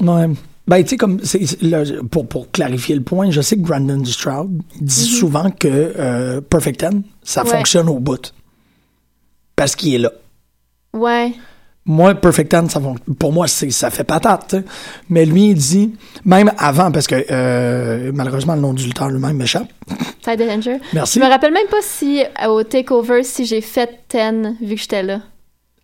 Ouais. 0.00 0.28
Ben, 0.66 0.82
tu 0.82 0.90
sais, 0.90 0.96
comme, 0.96 1.20
pour, 2.10 2.26
pour 2.26 2.50
clarifier 2.50 2.94
le 2.94 3.02
point, 3.02 3.30
je 3.30 3.40
sais 3.40 3.56
que 3.56 3.60
Brandon 3.62 4.02
Stroud 4.04 4.62
dit 4.80 5.04
souvent 5.04 5.50
que 5.50 5.68
euh, 5.68 6.40
Perfect 6.40 6.80
Ten, 6.80 7.02
ça 7.22 7.44
Ouais. 7.44 7.50
fonctionne 7.50 7.88
au 7.88 7.98
bout. 7.98 8.32
Parce 9.56 9.76
qu'il 9.76 9.94
est 9.94 9.98
là. 9.98 10.10
Ouais. 10.94 11.32
Moi, 11.84 12.14
Perfect 12.14 12.50
Ten, 12.50 12.68
ça, 12.70 12.80
pour 13.18 13.32
moi, 13.32 13.48
ça 13.48 13.90
fait 13.90 14.04
patate. 14.04 14.54
Mais 15.08 15.24
lui, 15.26 15.48
il 15.48 15.54
dit, 15.54 15.94
même 16.24 16.52
avant, 16.56 16.92
parce 16.92 17.08
que 17.08 17.16
euh, 17.30 18.12
malheureusement, 18.14 18.54
le 18.54 18.60
nom 18.60 18.72
du 18.72 18.84
lutteur 18.84 19.10
lui-même 19.10 19.36
m'échappe. 19.36 19.66
Ty 20.22 20.36
Dillinger. 20.36 20.78
Merci. 20.92 21.18
Je 21.18 21.24
me 21.24 21.28
rappelle 21.28 21.52
même 21.52 21.66
pas 21.68 21.82
si, 21.82 22.22
au 22.48 22.62
Takeover, 22.62 23.24
si 23.24 23.46
j'ai 23.46 23.60
fait 23.60 23.90
10 24.10 24.64
vu 24.64 24.76
que 24.76 24.80
j'étais 24.80 25.02
là. 25.02 25.20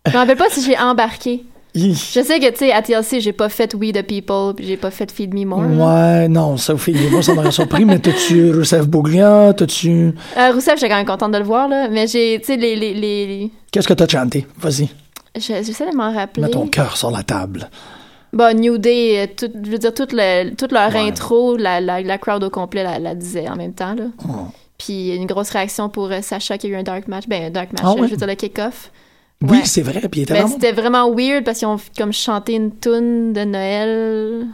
Je 0.07 0.11
me 0.13 0.17
rappelle 0.17 0.37
pas 0.37 0.49
si 0.49 0.63
j'ai 0.63 0.77
embarqué. 0.79 1.43
Je 1.75 1.83
sais 2.23 2.39
que, 2.39 2.49
tu 2.49 2.57
sais, 2.57 2.71
à 2.71 2.81
TLC, 2.81 3.19
j'ai 3.19 3.31
pas 3.31 3.47
fait 3.47 3.75
We 3.75 3.91
the 3.91 4.01
People, 4.01 4.55
puis 4.55 4.65
j'ai 4.65 4.75
pas 4.77 4.89
fait 4.89 5.11
Feed 5.11 5.33
Me 5.35 5.45
More. 5.45 5.61
là. 5.61 6.21
Ouais, 6.21 6.27
non, 6.27 6.57
Sophie, 6.57 6.95
moi, 7.11 7.21
ça 7.21 7.35
m'aurait 7.35 7.51
surpris, 7.51 7.85
mais 7.85 7.99
t'as-tu 7.99 8.51
Rousseff 8.55 8.87
Bouglia? 8.87 9.53
T'as-tu. 9.55 10.13
Euh, 10.37 10.51
Rousseff, 10.51 10.75
j'étais 10.79 10.89
quand 10.89 10.95
même 10.97 11.05
contente 11.05 11.31
de 11.31 11.37
le 11.37 11.43
voir, 11.43 11.67
là, 11.67 11.87
mais 11.89 12.07
j'ai, 12.07 12.39
tu 12.39 12.47
sais, 12.47 12.57
les, 12.57 12.75
les, 12.75 12.93
les... 12.95 13.51
Qu'est-ce 13.71 13.87
que 13.87 13.93
t'as 13.93 14.07
chanté? 14.07 14.47
Vas-y, 14.57 14.89
J'essaie 15.35 15.89
de 15.89 15.95
m'en 15.95 16.13
rappeler. 16.13 16.43
mets 16.43 16.49
ton 16.51 16.67
cœur 16.67 16.97
sur 16.97 17.11
la 17.11 17.23
table. 17.23 17.69
Bah, 18.33 18.53
New 18.53 18.77
Day, 18.77 19.19
euh, 19.19 19.27
tout, 19.35 19.51
je 19.63 19.71
veux 19.71 19.77
dire, 19.79 19.93
toute, 19.93 20.13
le- 20.13 20.53
toute 20.55 20.71
leur 20.71 20.93
Ouais. 20.93 20.99
intro, 21.07 21.57
la, 21.57 21.81
la, 21.81 22.01
la 22.01 22.17
crowd 22.17 22.43
au 22.43 22.49
complet 22.49 22.83
la, 22.83 22.99
la 22.99 23.15
disait 23.15 23.49
en 23.49 23.55
même 23.55 23.73
temps, 23.73 23.95
là. 23.95 24.05
Oh. 24.27 24.47
Puis 24.77 25.15
une 25.15 25.25
grosse 25.25 25.49
réaction 25.49 25.89
pour 25.89 26.11
euh, 26.11 26.21
Sacha 26.21 26.57
qui 26.57 26.67
a 26.67 26.69
eu 26.69 26.75
un 26.75 26.83
dark 26.83 27.07
match. 27.07 27.25
Ben, 27.27 27.45
un 27.45 27.49
dark 27.49 27.71
match, 27.73 27.81
Ah 27.83 27.93
je 27.97 28.01
veux 28.11 28.17
dire 28.17 28.27
le 28.27 28.35
kick-off. 28.35 28.91
Oui, 29.41 29.57
Ouais. 29.59 29.65
c'est 29.65 29.81
vrai. 29.81 30.01
Puis 30.11 30.25
vraiment- 30.25 30.47
c'était 30.47 30.71
vraiment 30.73 31.09
weird 31.11 31.43
parce 31.43 31.59
qu'ils 31.59 31.67
ont 31.67 31.77
comme 31.97 32.13
chanté 32.13 32.53
une 32.53 32.77
tune 32.77 33.33
de 33.33 33.43
Noël, 33.45 34.45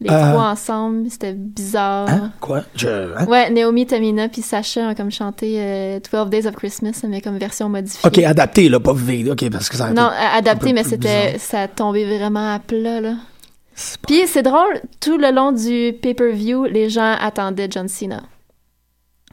les 0.00 0.10
Euh. 0.10 0.30
trois 0.32 0.50
ensemble. 0.50 1.08
C'était 1.10 1.32
bizarre. 1.32 2.08
Hein? 2.08 2.32
Quoi? 2.40 2.62
Je... 2.76 2.88
hein? 3.16 3.26
Ouais, 3.26 3.48
Naomi, 3.50 3.86
Tamina 3.86 4.28
puis 4.28 4.42
Sacha 4.42 4.88
ont 4.88 4.94
comme 4.94 5.10
chanté 5.10 5.56
euh, 5.58 5.98
12 6.12 6.28
Days 6.30 6.46
of 6.46 6.54
Christmas, 6.56 7.02
mais 7.08 7.20
comme 7.20 7.38
version 7.38 7.68
modifiée. 7.68 8.00
OK, 8.06 8.18
adapté, 8.18 8.68
là, 8.68 8.80
pas 8.80 8.92
V. 8.94 9.30
OK, 9.30 9.48
parce 9.50 9.68
que 9.68 9.76
ça 9.76 9.90
Non, 9.90 10.10
adapté, 10.34 10.72
mais 10.72 10.84
c'était 10.84 11.38
ça 11.38 11.62
a 11.62 11.68
tombé 11.68 12.04
vraiment 12.04 12.54
à 12.54 12.58
plat, 12.58 13.00
là. 13.00 13.10
Pas- 13.12 14.06
Puis 14.06 14.22
c'est 14.26 14.42
drôle, 14.42 14.80
tout 15.00 15.18
le 15.18 15.32
long 15.32 15.50
du 15.50 15.94
pay-per-view, 16.00 16.64
les 16.66 16.88
gens 16.90 17.16
attendaient 17.20 17.68
John 17.70 17.88
Cena. 17.88 18.22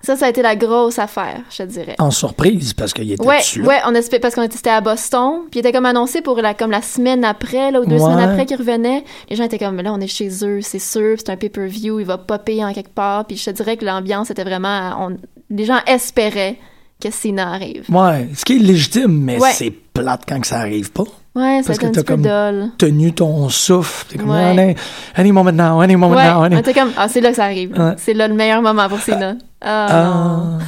Ça, 0.03 0.15
ça 0.15 0.25
a 0.25 0.29
été 0.29 0.41
la 0.41 0.55
grosse 0.55 0.97
affaire, 0.99 1.41
je 1.49 1.57
te 1.57 1.63
dirais. 1.63 1.95
En 1.99 2.11
surprise, 2.11 2.73
parce 2.73 2.93
qu'il 2.93 3.11
était 3.11 3.25
Ouais, 3.25 3.37
dessus. 3.39 3.61
ouais, 3.63 3.77
on 3.87 3.93
parce 4.19 4.35
qu'on 4.35 4.41
était 4.43 4.69
à 4.69 4.81
Boston, 4.81 5.41
puis 5.49 5.59
il 5.59 5.59
était 5.59 5.71
comme 5.71 5.85
annoncé 5.85 6.21
pour 6.21 6.37
la 6.41 6.53
comme 6.53 6.71
la 6.71 6.81
semaine 6.81 7.23
après, 7.23 7.71
là, 7.71 7.81
ou 7.81 7.85
deux 7.85 7.95
Ouais. 7.95 7.99
semaines 8.01 8.29
après 8.29 8.45
qu'il 8.45 8.57
revenait. 8.57 9.03
Les 9.29 9.35
gens 9.35 9.43
étaient 9.43 9.59
comme 9.59 9.77
là, 9.81 9.93
on 9.93 9.99
est 9.99 10.07
chez 10.07 10.29
eux, 10.43 10.61
c'est 10.61 10.79
sûr, 10.79 11.15
c'est 11.17 11.29
un 11.29 11.37
pay-per-view, 11.37 11.99
il 11.99 12.05
va 12.05 12.17
popper 12.17 12.63
en 12.65 12.73
quelque 12.73 12.93
part. 12.93 13.25
Puis 13.25 13.37
je 13.37 13.45
te 13.45 13.49
dirais 13.51 13.77
que 13.77 13.85
l'ambiance 13.85 14.29
était 14.31 14.43
vraiment, 14.43 14.95
on- 14.99 15.17
les 15.49 15.65
gens 15.65 15.79
espéraient 15.87 16.57
que 17.01 17.11
Cena 17.11 17.51
arrive. 17.53 17.85
Ouais, 17.89 18.29
ce 18.35 18.45
qui 18.45 18.55
est 18.57 18.59
légitime, 18.59 19.11
mais 19.23 19.39
Ouais. 19.39 19.51
c'est 19.53 19.71
plate 19.71 20.21
quand 20.27 20.39
que 20.39 20.47
ça 20.47 20.59
arrive 20.59 20.91
pas. 20.91 21.03
Ouais, 21.33 21.61
ça 21.63 21.67
Parce 21.67 21.79
a 21.83 21.87
été 21.87 22.01
que 22.03 22.05
t'as 22.05 22.15
comme-. 22.51 22.71
Tenu 22.77 23.13
ton 23.13 23.47
souffle. 23.47 24.05
T'es 24.09 24.17
comme, 24.17 24.29
Ouais. 24.31 24.43
any, 24.43 24.75
any 25.15 25.31
moment 25.31 25.53
now, 25.53 25.79
any 25.79 25.95
moment 25.95 26.15
Ouais, 26.15 26.29
now. 26.29 26.41
Any... 26.43 26.57
était 26.57 26.73
comme 26.73 26.91
ah 26.97 27.07
c'est 27.07 27.21
là 27.21 27.29
que 27.29 27.37
ça 27.37 27.45
arrive. 27.45 27.71
Ouais. 27.77 27.93
C'est 27.97 28.13
là 28.13 28.27
le 28.27 28.33
meilleur 28.33 28.61
moment 28.61 28.89
pour 28.89 28.99
Cena. 28.99 29.35
Ah, 29.61 29.87
non. 30.05 30.59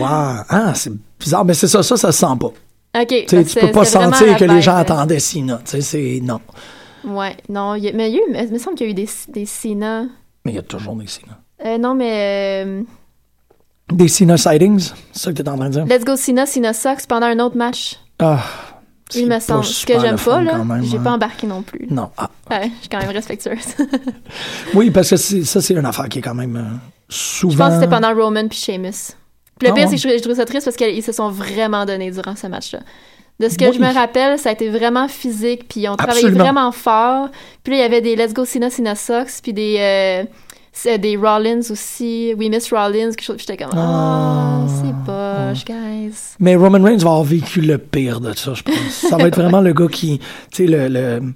Ah, 0.00 0.38
wow. 0.38 0.44
Ah, 0.50 0.72
c'est 0.74 0.92
bizarre, 1.18 1.44
mais 1.44 1.54
c'est 1.54 1.66
ça, 1.68 1.82
ça, 1.82 1.96
ça 1.96 2.12
se 2.12 2.18
sent 2.18 2.26
pas. 2.38 3.00
Ok. 3.00 3.24
Tu 3.26 3.58
peux 3.60 3.70
pas 3.70 3.84
sentir 3.84 4.36
que 4.36 4.44
les 4.44 4.60
gens 4.60 4.76
attendaient 4.76 5.18
Sina. 5.18 5.60
Tu 5.64 5.70
sais, 5.70 5.80
c'est 5.80 6.20
non. 6.22 6.40
Ouais, 7.06 7.36
non, 7.48 7.74
y 7.74 7.88
a- 7.88 7.92
mais 7.92 8.10
il 8.10 8.16
y 8.16 8.18
a 8.18 8.20
eu, 8.20 8.30
mais 8.32 8.44
il 8.46 8.52
me 8.52 8.58
semble 8.58 8.76
qu'il 8.76 8.86
y 8.86 8.90
a 8.90 8.92
eu 8.92 8.94
des, 8.94 9.08
des 9.28 9.46
Cena. 9.46 10.02
Mais 10.44 10.52
il 10.52 10.56
y 10.56 10.58
a 10.58 10.62
toujours 10.62 10.94
des 10.96 11.06
Sina. 11.06 11.38
Euh, 11.64 11.78
non, 11.78 11.94
mais 11.94 12.64
euh, 12.66 12.82
Des 13.92 14.08
Sina 14.08 14.36
sightings, 14.36 14.90
c'est 15.12 15.22
ça 15.22 15.32
que 15.32 15.36
t'es 15.42 15.48
en 15.48 15.56
train 15.56 15.70
de 15.70 15.74
dire? 15.74 15.86
Let's 15.86 16.04
Go 16.04 16.16
Cena, 16.16 16.44
Cena 16.44 16.72
Sucks 16.74 17.06
pendant 17.08 17.26
un 17.26 17.38
autre 17.38 17.56
match. 17.56 17.98
Ah, 18.18 18.40
Me 19.16 19.28
pas 19.28 19.40
semble. 19.40 19.64
Ce 19.64 19.86
que 19.86 19.98
j'aime 19.98 20.18
pas, 20.18 20.42
là, 20.42 20.60
j'ai 20.82 20.98
hein. 20.98 21.02
pas 21.02 21.10
embarqué 21.12 21.46
non 21.46 21.62
plus. 21.62 21.86
Non. 21.90 22.10
Ah. 22.16 22.30
Ouais, 22.50 22.70
je 22.76 22.80
suis 22.80 22.88
quand 22.88 22.98
même 22.98 23.10
respectueuse. 23.10 23.58
Oui, 24.74 24.90
parce 24.90 25.10
que 25.10 25.16
ça, 25.16 25.60
c'est 25.60 25.74
une 25.74 25.86
affaire 25.86 26.08
qui 26.08 26.18
est 26.18 26.22
quand 26.22 26.34
même 26.34 26.56
euh, 26.56 26.76
souvent. 27.08 27.52
je 27.52 27.58
pense 27.58 27.68
que 27.68 27.74
c'était 27.74 27.88
pendant 27.88 28.14
Roman 28.14 28.46
puis 28.48 28.58
Sheamus. 28.58 29.14
Puis 29.58 29.66
le 29.66 29.72
Ah 29.72 29.74
pire, 29.74 29.84
ouais. 29.88 29.96
c'est 29.96 30.02
que 30.02 30.12
je, 30.12 30.18
je 30.18 30.22
trouve 30.22 30.34
ça 30.36 30.44
triste 30.44 30.64
parce 30.66 30.76
qu'ils 30.76 31.02
se 31.02 31.12
sont 31.12 31.30
vraiment 31.30 31.84
donnés 31.86 32.10
durant 32.10 32.36
ce 32.36 32.46
match-là. 32.46 32.80
De 33.40 33.48
ce 33.48 33.56
que 33.56 33.66
Oui. 33.66 33.72
je 33.74 33.78
me 33.80 33.92
rappelle, 33.92 34.38
ça 34.38 34.48
a 34.48 34.52
été 34.52 34.68
vraiment 34.68 35.06
physique, 35.08 35.68
puis 35.68 35.80
ils 35.82 35.88
ont 35.88 35.96
travaillé 35.96 36.20
Absolument. 36.26 36.44
vraiment 36.44 36.72
fort. 36.72 37.28
Puis 37.62 37.72
là, 37.72 37.78
il 37.78 37.80
y 37.80 37.84
avait 37.84 38.00
des 38.00 38.16
Let's 38.16 38.34
Go 38.34 38.44
Cena, 38.44 38.68
Cena 38.68 38.94
Sucks, 38.96 39.42
puis 39.42 39.52
des, 39.52 39.76
euh, 39.78 40.24
c'est 40.82 40.98
des 40.98 41.16
Rollins 41.16 41.60
aussi, 41.70 42.32
We 42.38 42.48
Miss 42.50 42.70
Rollins, 42.72 43.10
quelque 43.10 43.22
chose. 43.22 43.36
J'étais 43.38 43.56
comme, 43.56 43.70
Ah. 43.74 44.60
oh, 44.64 44.68
c'est 44.68 44.94
poche, 45.04 45.64
guys. 45.64 46.14
Mais 46.38 46.56
Roman 46.56 46.82
Reigns 46.82 46.98
va 46.98 47.10
avoir 47.10 47.24
vécu 47.24 47.60
le 47.60 47.78
pire 47.78 48.20
de 48.20 48.32
ça, 48.34 48.54
je 48.54 48.62
pense. 48.62 48.74
Ça 49.08 49.16
va 49.16 49.28
être 49.28 49.40
vraiment 49.40 49.60
le 49.60 49.72
gars 49.72 49.88
qui. 49.88 50.18
Tu 50.52 50.66
sais, 50.66 50.66
le. 50.66 50.88
le... 50.88 51.34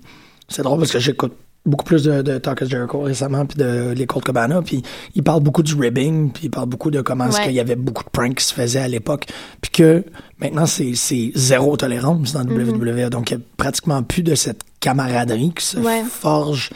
C'est 0.49 0.63
drôle 0.63 0.79
parce 0.81 0.93
que 0.93 0.99
j'écoute 0.99 1.33
beaucoup 1.65 1.85
plus 1.85 2.03
de, 2.03 2.23
de 2.23 2.39
Talk 2.39 2.61
of 2.63 2.69
Jericho 2.69 3.01
récemment, 3.03 3.47
puis 3.47 3.57
de 3.57 3.93
les 3.97 4.05
Colt 4.07 4.25
Cabana, 4.25 4.61
puis 4.63 4.83
il 5.15 5.23
parle 5.23 5.41
beaucoup 5.43 5.63
du 5.63 5.75
ribbing, 5.77 6.33
puis 6.33 6.45
il 6.47 6.51
parle 6.51 6.69
beaucoup 6.69 6.91
de 6.91 7.01
comment 7.03 7.27
est-ce 7.29 7.39
Ouais. 7.39 7.45
qu'il 7.45 7.53
y 7.53 7.61
avait 7.61 7.77
beaucoup 7.77 8.03
de 8.03 8.11
pranks 8.11 8.35
qui 8.35 8.45
se 8.45 8.53
faisaient 8.53 8.81
à 8.81 8.89
l'époque, 8.89 9.27
puis 9.61 9.71
que 9.71 10.05
maintenant 10.41 10.67
c'est 10.67 10.93
zéro 11.37 11.77
tolérance 11.77 12.33
dans 12.33 12.43
WWE, 12.45 13.09
donc 13.11 13.31
il 13.31 13.35
y 13.35 13.37
a 13.37 13.41
pratiquement 13.57 14.03
plus 14.03 14.23
de 14.25 14.35
cette 14.35 14.63
camaraderie 14.81 15.53
qui 15.57 15.65
se 15.65 15.79
Ouais. 15.79 16.03
forge 16.03 16.71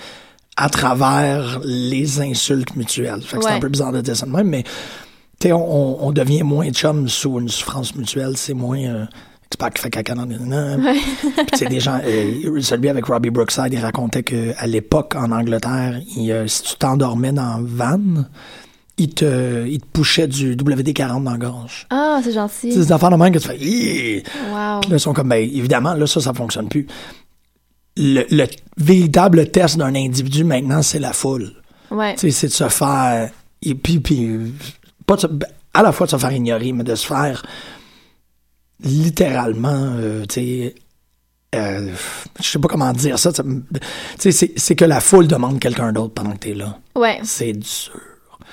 à 0.56 0.68
travers 0.68 1.60
les 1.64 2.20
insultes 2.20 2.74
mutuelles. 2.76 3.22
Fait 3.22 3.36
que 3.38 3.44
c'est 3.44 3.50
un 3.50 3.60
peu 3.60 3.68
bizarre 3.68 3.92
de 3.92 4.00
dire 4.00 4.16
ça 4.16 4.26
de 4.26 4.30
même, 4.32 4.48
mais 4.48 4.64
tu 5.40 5.52
on, 5.52 5.56
on- 5.58 6.08
on 6.08 6.12
devient 6.12 6.42
moins 6.42 6.70
chum 6.70 7.08
sous 7.08 7.38
une 7.38 7.48
souffrance 7.48 7.94
mutuelle, 7.94 8.36
c'est 8.36 8.54
moins 8.54 8.78
euh, 8.78 9.04
expert 9.48 9.70
qui 9.74 9.82
fait 9.82 9.90
caca 9.90 10.14
dans. 10.14 10.26
Puis 10.26 11.58
tu 11.58 11.66
des 11.66 11.80
gens, 11.80 12.00
euh, 12.04 12.60
celui 12.62 12.88
avec 12.88 13.04
Robbie 13.04 13.30
Brookside, 13.30 13.68
il 13.72 13.78
racontait 13.78 14.22
que 14.22 14.52
à 14.58 14.66
l'époque 14.66 15.14
en 15.14 15.30
Angleterre, 15.32 16.00
il, 16.16 16.30
euh, 16.32 16.46
si 16.46 16.62
tu 16.62 16.76
t'endormais 16.76 17.32
dans 17.32 17.60
van, 17.62 18.00
il 18.98 19.10
te, 19.10 19.66
il 19.66 19.78
te 19.78 19.86
pushait 19.92 20.26
du 20.26 20.56
WD-40 20.56 21.22
dans 21.22 21.32
la 21.32 21.36
gorge. 21.36 21.86
Ah, 21.90 22.18
c'est 22.22 22.30
C'est 22.30 22.34
gentil. 22.34 22.68
des 22.74 22.92
affaires 22.92 23.10
de 23.10 23.16
même 23.16 23.30
que 23.30 23.38
tu 23.38 23.46
fais! 23.46 23.58
Wow. 23.58 24.80
Puis 24.80 24.90
là, 24.90 24.96
ils 24.96 25.00
sont 25.00 25.12
comme, 25.12 25.28
ben, 25.28 25.36
évidemment, 25.36 25.92
là, 25.92 26.06
ça, 26.06 26.18
ça 26.22 26.32
fonctionne 26.32 26.68
plus. 26.70 26.86
Le, 27.96 28.24
le 28.30 28.46
véritable 28.76 29.50
test 29.50 29.78
d'un 29.78 29.94
individu 29.94 30.44
maintenant, 30.44 30.82
c'est 30.82 30.98
la 30.98 31.12
foule. 31.12 31.52
Ouais. 31.90 32.14
Tu 32.14 32.20
sais, 32.20 32.30
c'est 32.30 32.46
de 32.48 32.52
se 32.52 32.68
faire. 32.68 33.30
Et 33.62 33.74
puis, 33.74 34.00
puis 34.00 34.52
pas 35.06 35.16
de 35.16 35.20
se- 35.22 35.26
à 35.72 35.82
la 35.82 35.92
fois 35.92 36.06
de 36.06 36.10
se 36.10 36.16
faire 36.18 36.32
ignorer, 36.32 36.72
mais 36.72 36.84
de 36.84 36.94
se 36.94 37.06
faire 37.06 37.42
littéralement, 38.82 39.94
euh, 39.96 40.24
tu 40.26 40.34
sais. 40.34 40.74
euh, 41.54 41.90
je 42.40 42.44
sais 42.46 42.58
pas 42.58 42.68
comment 42.68 42.92
dire 42.92 43.18
ça. 43.18 43.30
c'est- 44.18 44.74
que 44.74 44.84
la 44.84 45.00
foule 45.00 45.26
demande 45.26 45.58
quelqu'un 45.58 45.92
d'autre 45.92 46.12
pendant 46.12 46.32
que 46.32 46.38
t'es 46.38 46.54
là. 46.54 46.78
Ouais. 46.94 47.18
C'est 47.22 47.52
dur. 47.52 47.98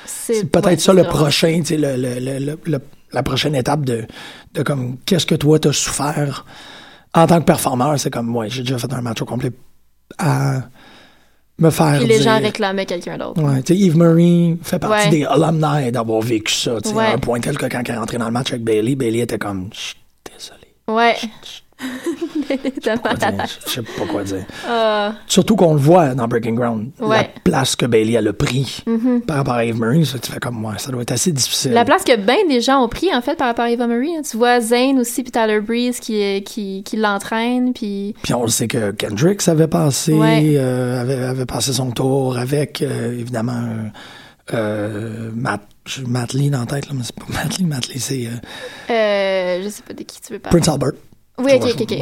C'est 0.06 0.46
peut-être 0.46 0.66
ouais, 0.68 0.78
ça 0.78 0.94
le 0.94 1.04
prochain, 1.04 1.62
le- 1.70 1.96
le- 2.40 2.58
le- 2.66 2.82
la 3.12 3.24
prochaine 3.24 3.56
étape 3.56 3.84
de, 3.86 4.06
de 4.54 4.64
comme, 4.64 4.98
qu'est-ce 5.06 5.26
que 5.26 5.36
toi 5.36 5.60
t'as 5.60 5.74
souffert? 5.74 6.46
En 7.14 7.28
tant 7.28 7.40
que 7.40 7.46
performeur. 7.46 8.00
C'est 8.00 8.10
comme, 8.12 8.36
ouais, 8.36 8.50
j'ai 8.50 8.62
déjà 8.64 8.78
fait 8.78 8.92
un 8.94 9.02
match 9.02 9.22
au 9.22 9.26
complet 9.26 9.52
à 10.18 10.62
me 11.60 11.70
faire 11.70 12.00
Puis 12.00 12.08
les 12.08 12.22
gens 12.22 12.40
réclamaient 12.40 12.86
quelqu'un 12.86 13.18
d'autre. 13.18 13.42
Ouais, 13.42 13.62
tu 13.62 13.74
sais, 13.74 13.80
Yves 13.80 13.98
Murray 13.98 14.58
fait 14.64 14.80
partie 14.80 15.06
Ouais. 15.06 15.12
des 15.12 15.26
alumni 15.26 15.92
d'avoir 15.92 16.22
vécu 16.22 16.52
ça. 16.54 16.82
tu 16.82 16.90
sais, 16.90 16.96
Ouais. 16.96 17.06
À 17.06 17.14
un 17.14 17.18
point 17.20 17.40
tel 17.40 17.58
que 17.58 17.66
quand 17.68 17.82
il 17.88 17.92
est 17.92 17.98
rentré 17.98 18.18
dans 18.18 18.26
le 18.26 18.32
match 18.32 18.50
avec 18.52 18.64
Bailey, 18.64 18.96
Bailey 18.96 19.20
était 19.20 19.38
comme, 19.38 19.70
je 19.74 19.80
suis 19.80 19.96
désolé. 20.26 20.68
Ouais. 20.88 21.16
Quoi 23.02 23.14
dire, 23.14 23.46
Je 23.66 23.70
sais 23.72 23.82
pas 23.82 24.06
quoi 24.10 24.24
dire. 24.24 24.46
Ah, 24.68 25.14
Surtout 25.28 25.56
qu'on 25.56 25.74
le 25.74 25.80
voit 25.80 26.14
dans 26.14 26.28
Breaking 26.28 26.54
Ground. 26.54 26.92
La 27.00 27.08
Ouais. 27.08 27.30
Place 27.44 27.76
que 27.76 27.86
Bailey 27.86 28.14
elle 28.14 28.28
a 28.28 28.34
pris 28.34 28.84
par 29.28 29.38
rapport 29.38 29.54
à 29.56 29.66
Yves 29.66 29.80
Murray, 29.80 30.06
ça, 30.06 30.20
tu 30.20 30.32
fais 30.32 30.40
comme 30.40 30.56
moi. 30.56 30.76
Ça 30.78 30.92
doit 30.92 31.02
être 31.02 31.12
assez 31.12 31.32
difficile. 31.32 31.72
La 31.72 31.86
place 31.86 32.04
que 32.04 32.16
bien 32.16 32.36
des 32.50 32.62
gens 32.62 32.84
ont 32.84 32.90
pris, 32.90 33.14
en 33.14 33.22
fait, 33.22 33.36
par 33.36 33.48
rapport 33.48 33.66
à 33.66 33.72
Eva 33.72 33.88
Marie. 33.88 34.16
hein. 34.16 34.22
Tu 34.30 34.38
vois 34.38 34.60
Zane 34.62 35.00
aussi, 35.00 35.24
puis 35.24 35.32
Tyler 35.32 35.60
Breeze 35.62 36.00
qui, 36.00 36.44
qui, 36.44 36.84
qui 36.84 36.98
l'entraîne, 36.98 37.74
puis... 37.74 38.14
Puis 38.22 38.34
on 38.34 38.44
le 38.44 38.50
sait 38.50 38.68
que 38.68 38.92
Kendricks 38.92 39.48
avait 39.48 39.68
passé, 39.68 40.14
Ouais. 40.14 40.56
euh, 40.58 41.02
avait, 41.02 41.16
avait 41.24 41.46
passé 41.46 41.74
son 41.74 41.92
tour 41.92 42.38
avec, 42.38 42.82
euh, 42.82 43.12
évidemment, 43.20 43.64
euh, 44.54 44.54
euh, 44.54 45.32
Matt, 45.36 46.34
Lee 46.34 46.50
dans 46.50 46.60
la 46.62 46.66
tête, 46.66 46.88
là, 46.88 46.94
mais 46.96 47.04
c'est 47.04 47.16
pas 47.16 47.26
Matt 47.30 47.58
Lee, 47.58 47.66
Matt 47.66 47.88
Lee, 47.90 48.00
c'est 48.00 48.28
euh, 48.28 48.94
Euh, 48.94 49.64
je 49.64 49.70
sais 49.70 49.82
pas 49.84 49.94
de 49.94 50.04
qui 50.04 50.22
tu 50.22 50.34
veux 50.34 50.40
parler. 50.40 50.60
Prince 50.60 50.68
Albert. 50.74 50.92
Oui, 51.44 51.52
ok, 51.56 51.76
ok. 51.82 51.98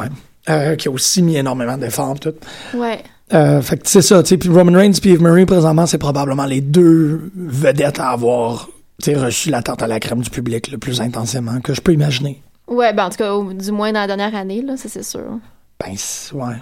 Euh, 0.50 0.75
qui 0.75 0.88
a 0.88 0.91
aussi 0.91 1.21
mis 1.21 1.38
énormément 1.38 1.77
d'efforts, 1.77 2.19
tout. 2.19 2.33
Ouais. 2.75 3.00
Euh, 3.33 3.62
fait 3.62 3.77
que 3.77 3.88
c'est 3.89 4.01
ça, 4.01 4.21
tu 4.24 4.29
sais, 4.29 4.38
puis 4.38 4.50
Roman 4.50 4.74
Reigns 4.77 4.93
puis 5.00 5.12
Eve 5.12 5.21
Murray, 5.21 5.45
présentement, 5.45 5.86
c'est 5.86 5.98
probablement 6.00 6.45
les 6.45 6.62
deux 6.62 7.31
vedettes 7.36 8.00
à 8.00 8.10
avoir, 8.10 8.67
tu 9.01 9.12
sais, 9.12 9.15
reçu 9.15 9.50
la 9.51 9.62
tarte 9.62 9.81
à 9.83 9.88
la 9.88 10.00
crème 10.00 10.21
du 10.21 10.29
public 10.29 10.69
le 10.71 10.77
plus 10.77 11.00
intensément 11.00 11.62
que 11.62 11.74
je 11.74 11.79
peux 11.81 11.93
imaginer. 11.93 12.41
Ouais, 12.67 12.91
ben 12.93 13.05
en 13.05 13.10
tout 13.10 13.17
cas, 13.17 13.33
au- 13.33 13.53
du 13.53 13.71
moins 13.71 13.91
dans 13.93 14.00
la 14.01 14.07
dernière 14.07 14.36
année, 14.36 14.62
là, 14.62 14.75
ça 14.77 14.89
c'est 14.89 15.03
sûr. 15.03 15.39
Ben, 15.79 15.91
ouais. 15.91 16.55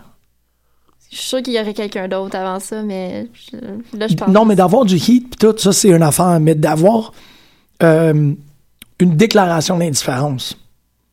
Je 1.11 1.17
suis 1.17 1.27
sûre 1.27 1.41
qu'il 1.41 1.53
y 1.53 1.59
aurait 1.59 1.73
quelqu'un 1.73 2.07
d'autre 2.07 2.35
avant 2.35 2.59
ça, 2.59 2.83
mais 2.83 3.27
je- 3.33 3.97
là, 3.97 4.07
je 4.07 4.13
pense... 4.15 4.27
Non, 4.29 4.45
mais 4.45 4.55
d'avoir 4.55 4.85
du 4.85 4.95
heat 4.97 5.31
pis 5.31 5.37
tout, 5.37 5.55
ça, 5.57 5.71
c'est 5.73 5.89
une 5.89 6.03
affaire, 6.03 6.39
mais 6.39 6.53
d'avoir 6.53 7.13
euh, 7.81 8.33
une 8.99 9.15
déclaration 9.15 9.77
d'indifférence. 9.79 10.55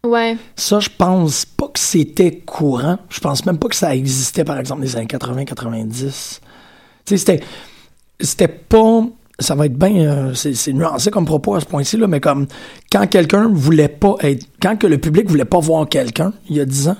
Ouais. 0.07 0.37
Ça, 0.55 0.81
je 0.81 0.89
pense 0.97 1.45
pas 1.45 1.69
que 1.69 1.79
c'était 1.79 2.39
courant. 2.39 2.99
Je 3.09 3.21
pense 3.21 3.45
même 3.45 3.59
pas 3.59 3.69
que 3.69 3.75
ça 3.75 3.95
existait, 3.95 4.45
par 4.45 4.59
exemple, 4.59 4.83
les 4.83 4.97
années 4.97 5.07
80-90. 5.07 5.91
Tu 5.91 6.09
sais, 7.05 7.17
c'était, 7.17 7.41
c'était 8.21 8.49
pas. 8.49 9.05
Ça 9.39 9.55
va 9.55 9.67
être 9.67 9.77
bien. 9.77 9.97
euh, 9.97 10.35
c'est, 10.35 10.73
nuancé 10.73 11.11
comme 11.11 11.27
propos 11.27 11.57
à 11.57 11.61
ce 11.61 11.67
point-ci, 11.67 11.97
là, 11.97 12.07
mais 12.07 12.21
comme 12.21 12.47
quand 12.91 13.07
quelqu'un 13.07 13.49
voulait 13.53 13.89
pas 13.89 14.15
être. 14.21 14.47
Quand 14.63 14.77
que 14.77 14.87
le 14.87 14.99
public 14.99 15.29
voulait 15.29 15.45
pas 15.45 15.61
voir 15.61 15.89
quelqu'un, 15.89 16.33
il 16.49 16.57
y 16.57 16.61
a 16.61 16.65
10 16.65 16.89
ans, 16.89 16.97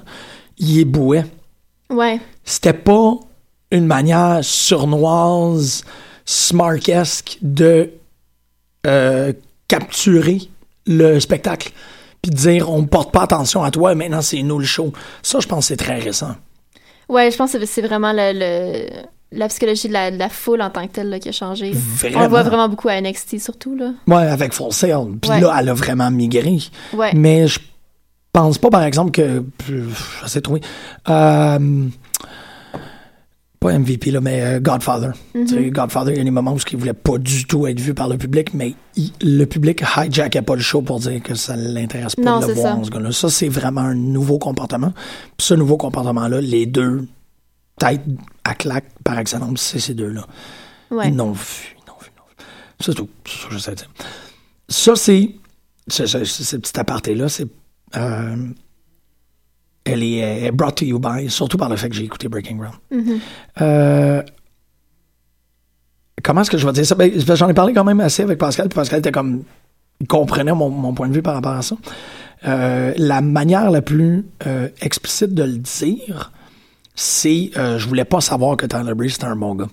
il 0.59 0.81
ébouait. 0.81 1.25
Ouais. 1.91 2.21
C'était 2.45 2.73
pas 2.73 3.15
une 3.71 3.87
manière 3.87 4.41
surnoise, 4.43 5.85
smarkesque 6.25 7.39
de 7.41 7.91
euh, 8.87 9.33
capturer 9.69 10.43
le 10.87 11.19
spectacle 11.21 11.73
puis 12.23 12.31
de 12.31 12.37
dire 12.37 12.71
on 12.71 12.85
porte 12.85 13.13
pas 13.13 13.23
attention 13.23 13.63
à 13.63 13.71
toi 13.71 13.95
maintenant 13.95 14.21
c'est 14.23 14.43
nous 14.43 14.59
le 14.59 14.65
show 14.65 14.93
ça 15.23 15.41
je 15.41 15.47
pense 15.47 15.65
que 15.65 15.69
c'est 15.69 15.77
très 15.77 15.99
récent 15.99 16.35
Ouais, 17.09 17.31
je 17.31 17.37
pense 17.37 17.53
que 17.53 17.65
c'est 17.67 17.83
vraiment 17.83 18.13
le, 18.13 18.33
le- 18.35 18.87
la 19.31 19.47
psychologie 19.47 19.87
de 19.87 19.93
la, 19.93 20.11
de 20.11 20.19
la 20.19 20.29
foule 20.29 20.61
en 20.61 20.71
tant 20.71 20.85
que 20.89 20.93
telle 20.93 21.09
là, 21.09 21.21
qui 21.21 21.29
a 21.29 21.33
changé. 21.33 21.71
On 21.73 21.79
Vraiment. 21.79 22.21
le 22.23 22.29
voit 22.29 22.43
vraiment 22.43 22.69
beaucoup 22.69 22.89
à 22.89 23.01
NXT 23.01 23.39
surtout 23.39 23.77
là. 23.77 23.93
Ouais, 24.09 24.27
avec 24.27 24.53
Full 24.53 24.73
Sail. 24.73 24.97
Puis 25.21 25.31
Ouais. 25.31 25.41
là, 25.41 25.57
elle 25.61 25.69
a 25.69 25.75
vraiment 25.75 26.11
migré. 26.11 26.59
Ouais. 26.95 27.13
Mais 27.15 27.47
je 27.47 27.61
pense 28.33 28.59
pas, 28.59 28.71
par 28.71 28.83
exemple, 28.83 29.13
que. 29.13 29.45
Je 29.69 30.27
sais 30.27 30.41
trouver. 30.41 30.63
Euh, 31.09 31.87
pas 33.73 33.79
MVP, 33.79 34.11
là, 34.11 34.21
mais 34.21 34.43
euh, 34.43 34.61
Godfather. 34.61 35.11
Tu 35.33 35.47
sais, 35.49 35.71
Godfather, 35.71 36.13
il 36.13 36.19
y 36.19 36.21
a 36.21 36.25
des 36.25 36.31
moments 36.31 36.53
où 36.55 36.59
il 36.71 36.77
voulait 36.79 36.93
pas 36.93 37.19
du 37.19 37.45
tout 37.47 37.67
être 37.67 37.81
vu 37.81 37.95
par 37.95 38.09
le 38.09 38.17
public, 38.19 38.55
mais 38.55 38.75
il- 38.97 39.13
le 39.23 39.45
public 39.45 39.83
hijackait 39.97 40.43
pas 40.43 40.55
le 40.55 40.61
show 40.63 40.83
pour 40.83 41.01
dire 41.01 41.23
que 41.23 41.35
ça 41.35 41.57
l'intéresse 41.57 42.15
pas 42.17 42.23
Non, 42.23 42.41
de 42.41 42.47
le 42.47 42.53
voir, 42.55 42.77
ça. 42.79 42.85
ce 42.85 42.91
gars-là. 42.91 43.13
Ça, 43.13 43.29
c'est 43.29 43.49
vraiment 43.49 43.81
un 43.83 43.95
nouveau 43.95 44.39
comportement. 44.39 44.93
Puis 45.37 45.47
ce 45.49 45.55
nouveau 45.55 45.77
comportement-là, 45.77 46.41
les 46.41 46.67
deux 46.67 47.07
têtes 47.79 48.03
à 48.45 48.55
claque 48.55 48.87
par 49.05 49.19
excellence, 49.19 49.61
c'est 49.61 49.79
ces 49.81 49.95
deux-là. 49.95 50.27
Ouais. 50.91 51.09
Ils 51.09 51.17
l'ont 51.17 51.33
vu, 51.33 51.77
ils 51.77 51.89
l'ont 51.89 51.99
vu, 52.01 52.11
ils 52.15 52.19
l'ont 52.19 52.25
vu. 52.39 52.47
C'est 52.81 52.95
tout. 52.95 53.09
C'est 53.27 53.43
ça 53.43 53.49
que 53.49 53.55
j'essaie 53.55 53.71
de 53.73 53.77
dire. 53.77 53.91
Ça, 54.69 54.97
c'est. 54.97 55.31
ce- 55.89 56.07
ce- 56.07 56.25
ce- 56.25 56.43
Ce 56.45 56.57
petit 56.57 56.79
aparté-là, 56.81 57.29
c'est. 57.29 57.47
euh, 57.97 58.37
elle 59.87 60.03
est, 60.03 60.51
brought 60.51 60.77
to 60.77 60.85
you 60.85 60.99
by, 60.99 61.31
surtout 61.31 61.57
par 61.57 61.69
le 61.69 61.77
fait 61.77 61.89
que 61.89 61.95
j'ai 61.95 62.05
écouté 62.05 62.29
Breaking 62.29 62.57
Ground. 62.57 62.75
Mm-hmm. 62.93 63.21
Euh, 63.63 64.23
comment 66.23 66.41
est-ce 66.41 66.51
que 66.51 66.59
je 66.59 66.67
vais 66.67 66.73
dire 66.73 66.85
ça? 66.85 66.97
Ben, 66.97 67.13
j'en 67.17 67.49
ai 67.49 67.55
parlé 67.55 67.73
quand 67.73 67.85
même 67.85 68.01
assez 68.01 68.23
avec 68.23 68.39
Pascal, 68.39 68.69
puis 68.69 68.75
Pascal 68.75 68.99
était 68.99 69.13
comme. 69.13 69.45
Il 70.01 70.07
comprenait 70.07 70.53
mon, 70.53 70.69
mon 70.69 70.93
point 70.93 71.09
de 71.09 71.15
vue 71.15 71.23
par 71.23 71.35
rapport 71.35 71.53
à 71.53 71.63
ça. 71.63 71.77
Euh, 72.47 72.93
la 72.99 73.23
manière 73.23 73.71
la 73.71 73.81
plus 73.81 74.27
euh, 74.47 74.69
explicite 74.83 75.33
de 75.33 75.43
le 75.43 75.57
dire, 75.57 76.33
c'est 76.95 77.51
je 77.55 77.89
voulais 77.89 78.05
pas 78.05 78.21
savoir 78.21 78.59
que 78.59 78.67
Tyler 78.67 78.93
Breeze 78.95 79.15
c'était 79.15 79.25
un 79.25 79.37
bon 79.37 79.55
gars. 79.55 79.69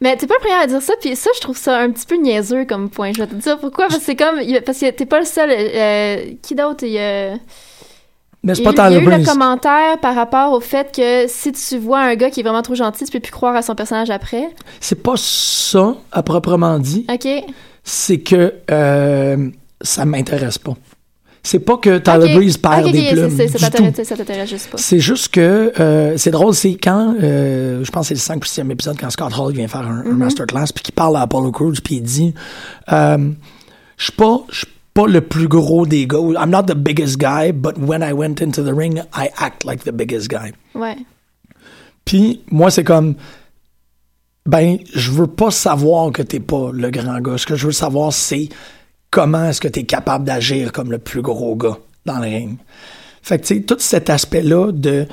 Mais 0.00 0.16
t'es 0.16 0.28
pas 0.28 0.34
le 0.34 0.40
premier 0.40 0.62
à 0.62 0.66
dire 0.68 0.80
ça, 0.80 0.92
puis 1.00 1.16
ça, 1.16 1.30
je 1.34 1.40
trouve 1.40 1.56
ça 1.56 1.80
un 1.80 1.90
petit 1.90 2.06
peu 2.06 2.14
niaiseux 2.14 2.64
comme 2.64 2.88
point. 2.88 3.12
Je 3.12 3.18
vais 3.18 3.26
te 3.26 3.34
dire 3.34 3.58
pourquoi, 3.58 3.88
parce 3.88 3.98
que 3.98 4.04
c'est 4.04 4.14
comme... 4.14 4.38
Parce 4.64 4.78
que 4.78 4.90
t'es 4.92 5.06
pas 5.06 5.18
le 5.18 5.24
seul... 5.24 5.50
qui 6.40 6.54
d'autre? 6.54 6.84
Il 6.84 6.92
y 6.92 7.00
a... 7.00 7.34
Mais 8.44 8.54
c'est 8.54 8.62
pas 8.62 8.90
eu 8.90 8.94
le 8.94 9.00
Breeze. 9.04 9.26
commentaire 9.26 9.98
par 10.00 10.14
rapport 10.14 10.52
au 10.52 10.60
fait 10.60 10.94
que 10.94 11.26
si 11.28 11.50
tu 11.52 11.76
vois 11.78 12.00
un 12.00 12.14
gars 12.14 12.30
qui 12.30 12.40
est 12.40 12.42
vraiment 12.44 12.62
trop 12.62 12.74
gentil, 12.76 13.04
tu 13.04 13.10
peux 13.10 13.20
plus 13.20 13.32
croire 13.32 13.56
à 13.56 13.62
son 13.62 13.74
personnage 13.74 14.10
après. 14.10 14.48
C'est 14.80 15.02
pas 15.02 15.14
ça, 15.16 15.96
à 16.12 16.22
proprement 16.22 16.78
dit. 16.78 17.04
OK. 17.12 17.28
C'est 17.82 18.18
que 18.18 18.54
euh, 18.70 19.48
ça 19.80 20.04
m'intéresse 20.04 20.58
pas. 20.58 20.74
C'est 21.42 21.60
pas 21.60 21.78
que 21.78 21.98
Tyler 21.98 22.30
Ok. 22.30 22.34
Breeze 22.36 22.56
perd 22.58 22.80
Ok, 22.82 22.86
ok, 22.86 22.92
des 22.92 23.00
c'est- 23.00 23.12
plumes. 23.12 23.30
c'est- 23.36 23.48
ça 23.48 23.70
t'intéresse- 23.70 23.96
tout. 23.96 24.04
Ça 24.04 24.16
t'intéresse 24.16 24.50
juste 24.50 24.70
pas. 24.70 24.76
C'est 24.78 25.00
juste 25.00 25.28
que 25.28 25.72
euh, 25.80 26.16
c'est 26.16 26.30
drôle, 26.30 26.54
c'est 26.54 26.74
quand, 26.74 27.14
euh, 27.22 27.82
je 27.84 27.90
pense 27.90 28.02
que 28.04 28.08
c'est 28.08 28.14
le 28.14 28.20
5 28.20 28.42
ou 28.42 28.46
6e 28.46 28.70
épisode, 28.70 28.96
quand 29.00 29.08
Scott 29.10 29.32
Hall 29.38 29.52
vient 29.52 29.66
faire 29.68 29.80
un, 29.86 30.00
un 30.00 30.10
Mhm. 30.12 30.16
masterclass, 30.18 30.66
puis 30.74 30.82
qu'il 30.84 30.94
parle 30.94 31.16
à 31.16 31.22
Apollo 31.22 31.50
Crews, 31.52 31.74
puis 31.82 31.96
il 31.96 32.02
dit 32.02 32.34
euh, 32.92 33.30
Je 33.96 34.04
suis 34.04 34.12
pas, 34.12 34.40
je 34.50 34.58
suis 34.58 34.66
pas 34.98 35.06
le 35.06 35.20
plus 35.20 35.46
gros 35.48 35.86
des 35.86 36.06
gars. 36.06 36.18
I'm 36.40 36.50
not 36.50 36.64
the 36.64 36.74
biggest 36.74 37.18
guy, 37.18 37.52
but 37.52 37.78
when 37.78 38.02
I 38.02 38.12
went 38.12 38.40
into 38.40 38.62
the 38.64 38.74
ring, 38.74 38.98
I 39.14 39.28
act 39.36 39.64
like 39.64 39.84
the 39.84 39.92
biggest 39.92 40.28
guy. 40.28 40.52
Ouais. 40.74 40.96
Puis 42.04 42.40
moi, 42.50 42.70
c'est 42.70 42.84
comme 42.84 43.14
ben, 44.46 44.78
je 44.94 45.10
veux 45.12 45.26
pas 45.26 45.50
savoir 45.50 46.10
que 46.10 46.22
t'es 46.22 46.40
pas 46.40 46.70
le 46.72 46.90
grand 46.90 47.20
gars. 47.20 47.38
Ce 47.38 47.46
que 47.46 47.54
je 47.54 47.66
veux 47.66 47.72
savoir, 47.72 48.12
c'est 48.12 48.48
comment 49.10 49.44
est-ce 49.50 49.60
que 49.60 49.68
t'es 49.68 49.84
capable 49.84 50.24
d'agir 50.24 50.72
comme 50.72 50.90
le 50.90 50.98
plus 50.98 51.22
gros 51.22 51.54
gars 51.54 51.78
dans 52.06 52.16
le 52.18 52.22
ring. 52.28 52.56
Fait 53.22 53.38
que, 53.38 53.46
tu 53.46 53.56
sais, 53.56 53.60
tout 53.62 53.76
cet 53.78 54.08
aspect-là 54.10 54.72
de 54.72 55.06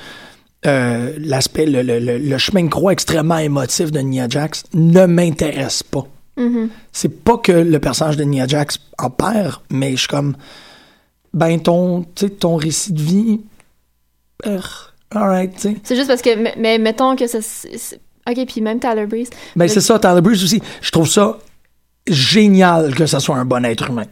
euh, 0.66 1.14
l'aspect, 1.20 1.66
le, 1.66 1.82
le- 1.82 2.00
le- 2.00 2.18
le 2.18 2.38
chemin 2.38 2.64
de 2.64 2.70
croix 2.70 2.94
extrêmement 2.94 3.38
émotif 3.38 3.92
de 3.92 4.00
Nia 4.00 4.28
Jax 4.30 4.64
ne 4.74 5.06
m'intéresse 5.06 5.84
pas. 5.84 6.08
C'est 6.92 7.24
pas 7.24 7.38
que 7.38 7.52
le 7.52 7.80
personnage 7.80 8.18
de 8.18 8.24
Nia 8.24 8.48
Jax 8.48 8.80
en 8.98 9.10
perd, 9.10 9.56
mais 9.70 9.92
je 9.92 9.98
suis 9.98 10.08
comme, 10.08 10.36
ben, 11.34 11.60
ton, 11.60 12.04
ton 12.40 12.56
récit 12.56 12.94
de 12.94 13.02
vie, 13.02 13.42
euh, 14.46 14.60
alright. 15.12 15.68
C'est 15.84 15.96
juste 15.96 16.08
parce 16.08 16.22
que... 16.22 16.60
Mais, 16.60 16.78
mettons 16.78 17.16
que 17.16 17.28
ça... 17.28 17.40
OK, 18.28 18.46
puis 18.48 18.62
même 18.62 18.80
Tyler 18.80 19.06
Breeze. 19.06 19.30
Ben, 19.56 19.68
c'est 19.68 19.82
ça, 19.82 20.00
Tyler 20.00 20.22
Breeze 20.22 20.44
aussi. 20.44 20.62
Je 20.82 20.92
trouve 20.92 21.08
ça 21.08 21.38
génial 22.08 22.94
que 22.96 23.06
ça 23.06 23.20
soit 23.20 23.36
un 23.38 23.46
bon 23.46 23.64
être 23.66 23.90
humain. 23.90 24.06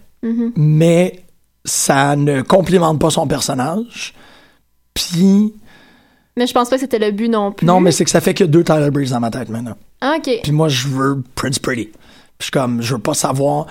Mais 0.55 1.23
ça 1.65 2.15
ne 2.15 2.41
complimente 2.41 2.99
pas 2.99 3.09
son 3.09 3.27
personnage. 3.27 4.13
Puis, 4.93 5.53
Mais 6.37 6.47
je 6.47 6.53
pense 6.53 6.69
pas 6.69 6.75
que 6.75 6.81
c'était 6.81 6.99
le 6.99 7.11
but 7.11 7.27
non 7.29 7.51
plus. 7.51 7.65
non, 7.65 7.79
mais 7.79 7.91
c'est 7.91 8.05
que 8.05 8.11
ça 8.11 8.21
fait 8.21 8.33
que 8.33 8.43
deux 8.43 8.63
Tyler 8.63 8.91
Breeze 8.91 9.11
dans 9.11 9.19
ma 9.19 9.31
tête 9.31 9.49
maintenant. 9.49 9.75
Ah, 10.01 10.15
OK. 10.17 10.29
Puis 10.43 10.51
moi, 10.51 10.67
je 10.69 10.87
veux 10.87 11.23
Prince 11.35 11.59
Pretty. 11.59 11.89
Puis 12.37 12.39
je 12.39 12.43
suis 12.45 12.51
comme, 12.51 12.81
je 12.81 12.93
veux 12.95 13.01
pas 13.01 13.13
savoir. 13.13 13.67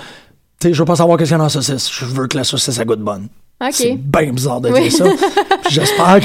Tu 0.61 0.68
sais, 0.68 0.75
je 0.75 0.79
veux 0.79 0.85
pas 0.85 0.96
savoir 0.96 1.18
qu'est-ce 1.18 1.29
qu'il 1.31 1.35
y 1.35 1.37
a 1.37 1.38
dans 1.38 1.44
la 1.44 1.48
saucisse. 1.51 1.90
Je 1.92 2.05
veux 2.05 2.27
que 2.29 2.37
la 2.37 2.44
saucisse, 2.44 2.79
elle 2.79 2.87
goûte 2.87 3.01
bonne. 3.01 3.29
C'est 3.70 3.94
bien 3.94 4.33
bizarre 4.33 4.61
de 4.61 4.70
Oui. 4.70 4.88
dire 4.88 4.92
ça. 4.92 5.05
J'espère 5.70 6.18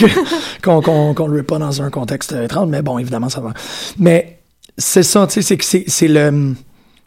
qu'on 0.63 0.81
qu'on 1.13 1.27
le 1.27 1.37
met 1.37 1.43
pas 1.43 1.59
dans 1.59 1.81
un 1.81 1.89
contexte 1.91 2.33
euh, 2.33 2.45
étrange, 2.45 2.67
mais 2.69 2.81
bon, 2.81 2.97
évidemment, 2.97 3.29
ça 3.29 3.41
va. 3.41 3.53
Mais 3.99 4.39
c'est 4.77 5.03
ça, 5.03 5.27
tu 5.27 5.33
sais, 5.33 5.41
c'est 5.43 5.57
que 5.57 5.65
c'est 5.91 6.07
le 6.07 6.55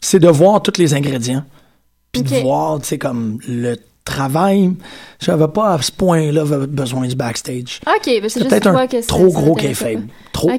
c'est 0.00 0.20
de 0.20 0.28
voir 0.28 0.62
tous 0.62 0.78
les 0.78 0.94
ingrédients, 0.94 1.44
puis 2.12 2.22
de 2.22 2.36
voir, 2.42 2.80
tu 2.80 2.86
sais, 2.88 2.98
comme 2.98 3.38
le 3.48 3.76
travail. 4.04 4.72
J'avais 5.20 5.48
pas 5.48 5.74
à 5.74 5.82
ce 5.82 5.92
point-là 5.92 6.44
besoin 6.66 7.06
du 7.06 7.14
backstage. 7.16 7.80
OK, 7.86 8.06
ben 8.06 8.28
c'est 8.28 8.40
juste 8.40 8.48
peut-être 8.50 8.66
un 8.68 8.86
que 8.86 9.00
ça- 9.00 9.06
trop 9.08 9.28
ça 9.30 9.40
gros 9.40 9.54
t'intéresse 9.56 9.78
kayfabe. 9.80 10.06
pas. 10.06 10.12
Trop. 10.32 10.50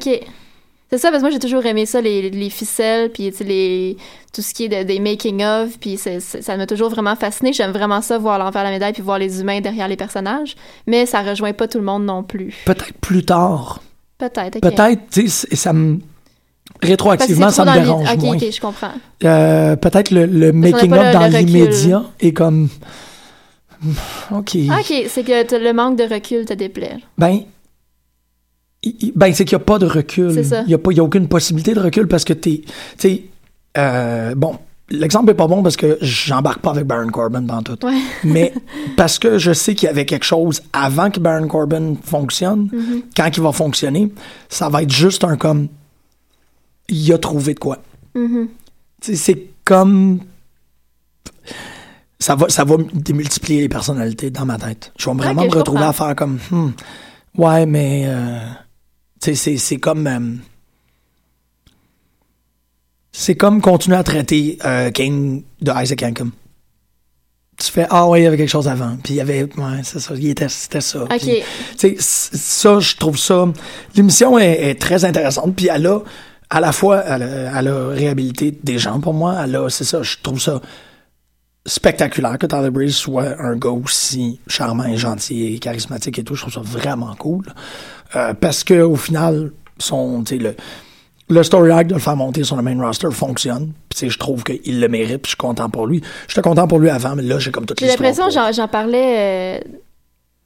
C'est 0.91 0.97
ça, 0.97 1.09
parce 1.09 1.21
que 1.23 1.27
moi, 1.27 1.31
j'ai 1.31 1.39
toujours 1.39 1.65
aimé 1.65 1.85
ça, 1.85 2.01
les, 2.01 2.29
les 2.29 2.49
ficelles, 2.49 3.11
puis 3.11 3.31
les, 3.45 3.95
tout 4.33 4.41
ce 4.41 4.53
qui 4.53 4.65
est 4.65 4.67
de- 4.69 4.83
des 4.83 4.99
making-of, 4.99 5.77
puis 5.79 5.95
c'est- 5.97 6.19
c'est- 6.19 6.41
ça 6.41 6.57
m'a 6.57 6.65
toujours 6.67 6.89
vraiment 6.89 7.15
fasciné. 7.15 7.53
J'aime 7.53 7.71
vraiment 7.71 8.01
ça, 8.01 8.17
voir 8.17 8.37
l'envers 8.37 8.63
de 8.63 8.67
la 8.67 8.71
médaille, 8.73 8.91
puis 8.91 9.01
voir 9.01 9.17
les 9.17 9.39
humains 9.39 9.61
derrière 9.61 9.87
les 9.87 9.95
personnages. 9.95 10.55
Mais 10.87 11.05
ça 11.05 11.21
rejoint 11.21 11.53
pas 11.53 11.69
tout 11.69 11.77
le 11.77 11.85
monde 11.85 12.03
non 12.05 12.23
plus. 12.23 12.53
Peut-être 12.65 12.93
plus 12.99 13.23
tard. 13.23 13.81
Peut-être, 14.17 14.57
OK. 14.57 14.61
Peut-être, 14.61 15.01
tu 15.09 15.29
sais, 15.29 15.55
ça 15.55 15.71
me. 15.71 15.99
Rétroactivement, 16.81 17.51
ça 17.51 17.63
me 17.63 17.73
dérange 17.73 18.07
l'i- 18.09 18.13
OK, 18.17 18.21
moins. 18.23 18.35
OK, 18.35 18.45
je 18.51 18.59
comprends. 18.61 18.91
Euh, 19.23 19.75
peut-être 19.77 20.11
le, 20.11 20.25
le 20.25 20.51
qu'on 20.51 20.57
a 20.63 20.71
making 20.71 20.89
pas 20.89 20.97
up 20.97 21.05
le- 21.05 21.13
dans 21.13 21.37
l'immédiat 21.37 22.03
est 22.19 22.33
comme. 22.33 22.69
OK. 24.31 24.57
Ah, 24.69 24.79
OK, 24.79 24.93
c'est 25.07 25.23
que 25.23 25.55
le 25.57 25.73
manque 25.73 25.97
de 25.97 26.03
recul 26.03 26.45
te 26.45 26.53
déplaît. 26.53 26.97
Ben, 27.17 27.39
ben 29.15 29.33
c'est 29.33 29.45
qu'il 29.45 29.57
n'y 29.57 29.61
a 29.61 29.65
pas 29.65 29.77
de 29.79 29.85
recul. 29.85 30.31
Il 30.31 30.67
n'y 30.67 30.73
a, 30.73 30.77
pas- 30.77 30.91
il 30.91 30.97
y 30.97 30.99
a 30.99 31.03
aucune 31.03 31.27
possibilité 31.27 31.73
de 31.73 31.79
recul 31.79 32.07
parce 32.07 32.23
que 32.25 32.33
t'es. 32.33 32.63
Tu 32.97 33.21
euh, 33.77 34.33
bon, 34.35 34.57
l'exemple 34.89 35.27
n'est 35.27 35.33
pas 35.35 35.47
bon 35.47 35.61
parce 35.63 35.77
que 35.77 35.97
j'embarque 36.01 36.61
pas 36.61 36.71
avec 36.71 36.85
Baron 36.85 37.07
Corbin 37.09 37.41
dans 37.43 37.61
tout. 37.61 37.77
Ouais. 37.85 37.99
Mais 38.23 38.53
parce 38.97 39.19
que 39.19 39.37
je 39.37 39.53
sais 39.53 39.75
qu'il 39.75 39.85
y 39.85 39.89
avait 39.89 40.05
quelque 40.05 40.25
chose 40.25 40.61
avant 40.73 41.09
que 41.11 41.19
Baron 41.19 41.47
Corbin 41.47 41.93
fonctionne, 42.03 42.69
Mm-hmm. 42.73 43.01
quand 43.15 43.29
il 43.37 43.41
va 43.43 43.51
fonctionner, 43.51 44.11
ça 44.49 44.67
va 44.69 44.81
être 44.83 44.91
juste 44.91 45.23
un 45.23 45.37
comme. 45.37 45.67
Il 46.89 47.13
a 47.13 47.17
trouvé 47.19 47.53
de 47.53 47.59
quoi. 47.59 47.77
Mm-hmm. 48.15 48.47
C'est 49.01 49.47
comme. 49.63 50.19
Ça 52.19 52.35
va, 52.35 52.49
ça 52.49 52.63
va 52.63 52.75
démultiplier 52.93 53.61
les 53.61 53.69
personnalités 53.69 54.29
dans 54.29 54.45
ma 54.45 54.57
tête. 54.57 54.91
Je 54.99 55.09
vais 55.09 55.15
vraiment 55.15 55.43
me 55.43 55.49
retrouver 55.49 55.83
à 55.83 55.93
faire 55.93 56.15
comme. 56.15 56.37
hmm, 56.51 56.69
ouais, 57.37 57.65
mais. 57.65 58.03
euh, 58.05 58.39
c'est- 59.21 59.57
c'est 59.57 59.77
comme. 59.77 60.07
euh, 60.07 60.19
c'est 63.11 63.35
comme 63.35 63.61
continuer 63.61 63.97
à 63.97 64.03
traiter 64.03 64.57
euh, 64.65 64.89
King 64.91 65.43
de 65.61 65.71
Isaac 65.83 66.01
Yankum. 66.01 66.31
Tu 67.57 67.71
fais 67.71 67.85
Ah 67.89 68.07
ouais, 68.07 68.21
il 68.21 68.23
y 68.23 68.27
avait 68.27 68.37
quelque 68.37 68.49
chose 68.49 68.67
avant. 68.67 68.97
Puis 69.03 69.13
il 69.13 69.17
y 69.17 69.21
avait. 69.21 69.43
Ouais, 69.43 69.81
c'est 69.83 69.99
ça. 69.99 70.15
C'était 70.49 70.81
ça. 70.81 71.03
OK. 71.03 71.09
Puis, 71.77 71.95
ça, 71.99 72.79
je 72.79 72.95
trouve 72.95 73.17
ça. 73.17 73.45
L'émission 73.95 74.39
est, 74.39 74.69
est 74.69 74.75
très 74.79 75.05
intéressante. 75.05 75.55
Puis 75.55 75.67
elle 75.67 75.85
a, 75.85 75.99
à 76.49 76.59
la 76.59 76.71
fois, 76.71 77.03
elle 77.05 77.23
a, 77.23 77.59
elle 77.59 77.67
a 77.67 77.87
réhabilité 77.89 78.57
des 78.63 78.79
gens 78.79 78.99
pour 78.99 79.13
moi. 79.13 79.41
Elle 79.43 79.55
a, 79.57 79.69
c'est 79.69 79.83
ça, 79.83 80.01
je 80.01 80.15
trouve 80.23 80.41
ça 80.41 80.59
spectaculaire 81.67 82.39
que 82.39 82.47
Tyler 82.47 82.71
Breeze 82.71 82.95
soit 82.95 83.39
un 83.39 83.55
gars 83.55 83.69
aussi 83.69 84.39
charmant 84.47 84.85
et 84.85 84.97
gentil 84.97 85.53
et 85.53 85.59
charismatique 85.59 86.17
et 86.17 86.23
tout. 86.23 86.33
Je 86.33 86.41
trouve 86.41 86.53
ça 86.53 86.61
vraiment 86.63 87.13
cool. 87.15 87.45
Euh, 88.15 88.33
parce 88.33 88.63
que 88.63 88.81
au 88.81 88.95
final, 88.95 89.51
son, 89.77 90.23
le, 90.31 90.55
le 91.29 91.43
story 91.43 91.71
arc 91.71 91.87
de 91.87 91.93
le 91.93 91.99
faire 91.99 92.15
monter 92.15 92.43
sur 92.43 92.55
le 92.55 92.61
main 92.61 92.79
roster 92.81 93.11
fonctionne. 93.11 93.71
Puis, 93.89 94.09
je 94.09 94.17
trouve 94.17 94.43
qu'il 94.43 94.79
le 94.79 94.87
mérite. 94.87 95.21
Puis 95.21 95.31
je 95.31 95.35
suis 95.35 95.37
content 95.37 95.69
pour 95.69 95.87
lui. 95.87 96.01
J'étais 96.27 96.41
content 96.41 96.67
pour 96.67 96.79
lui 96.79 96.89
avant, 96.89 97.15
mais 97.15 97.23
là, 97.23 97.39
j'ai 97.39 97.51
comme 97.51 97.65
toute 97.65 97.79
J'ai 97.79 97.87
l'impression, 97.87 98.29
j'en, 98.29 98.67
parlais, 98.67 99.59
euh, 99.59 99.59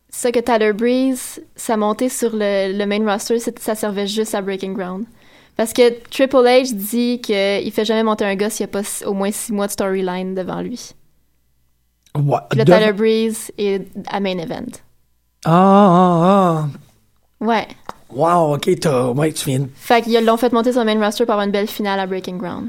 ça 0.09 0.31
que 0.31 0.39
Tyler 0.39 0.73
Breeze, 0.73 1.41
sa 1.55 1.75
montée 1.77 2.09
sur 2.09 2.31
le, 2.33 2.77
le 2.77 2.85
main 2.85 3.03
roster, 3.11 3.39
ça 3.39 3.75
servait 3.75 4.07
juste 4.07 4.35
à 4.35 4.41
Breaking 4.41 4.73
Ground. 4.73 5.05
Parce 5.57 5.71
que 5.71 5.89
Triple 6.09 6.35
H 6.37 6.73
dit 6.73 7.21
qu'il 7.21 7.71
fait 7.71 7.85
jamais 7.85 8.03
monter 8.03 8.25
un 8.25 8.35
gars 8.35 8.49
s'il 8.49 8.65
n'y 8.65 8.71
a 8.71 8.81
pas 8.81 8.87
au 9.05 9.13
moins 9.13 9.31
six 9.31 9.53
mois 9.53 9.67
de 9.67 9.71
storyline 9.71 10.35
devant 10.35 10.61
lui. 10.61 10.91
Puis 12.13 12.59
le 12.59 12.65
de- 12.65 12.71
Tyler 12.71 12.93
Breeze 12.93 13.51
est 13.57 13.87
à 14.07 14.19
main 14.19 14.37
event. 14.37 14.65
Ah, 15.45 15.51
ah, 15.51 16.65
ah. 16.65 16.67
Ouais. 17.41 17.67
Wow, 18.13 18.55
ok, 18.55 18.69
t'as, 18.79 19.07
ouais, 19.09 19.31
tu 19.33 19.49
viens 19.49 19.59
de 19.59 19.67
Fait 19.75 20.01
qu'ils 20.01 20.23
l'ont 20.25 20.37
fait 20.37 20.53
monter 20.53 20.71
sur 20.71 20.83
le 20.83 20.93
main 20.93 21.03
roster 21.03 21.25
pour 21.25 21.33
avoir 21.33 21.45
une 21.45 21.51
belle 21.51 21.67
finale 21.67 21.99
à 21.99 22.07
Breaking 22.07 22.37
Ground. 22.37 22.67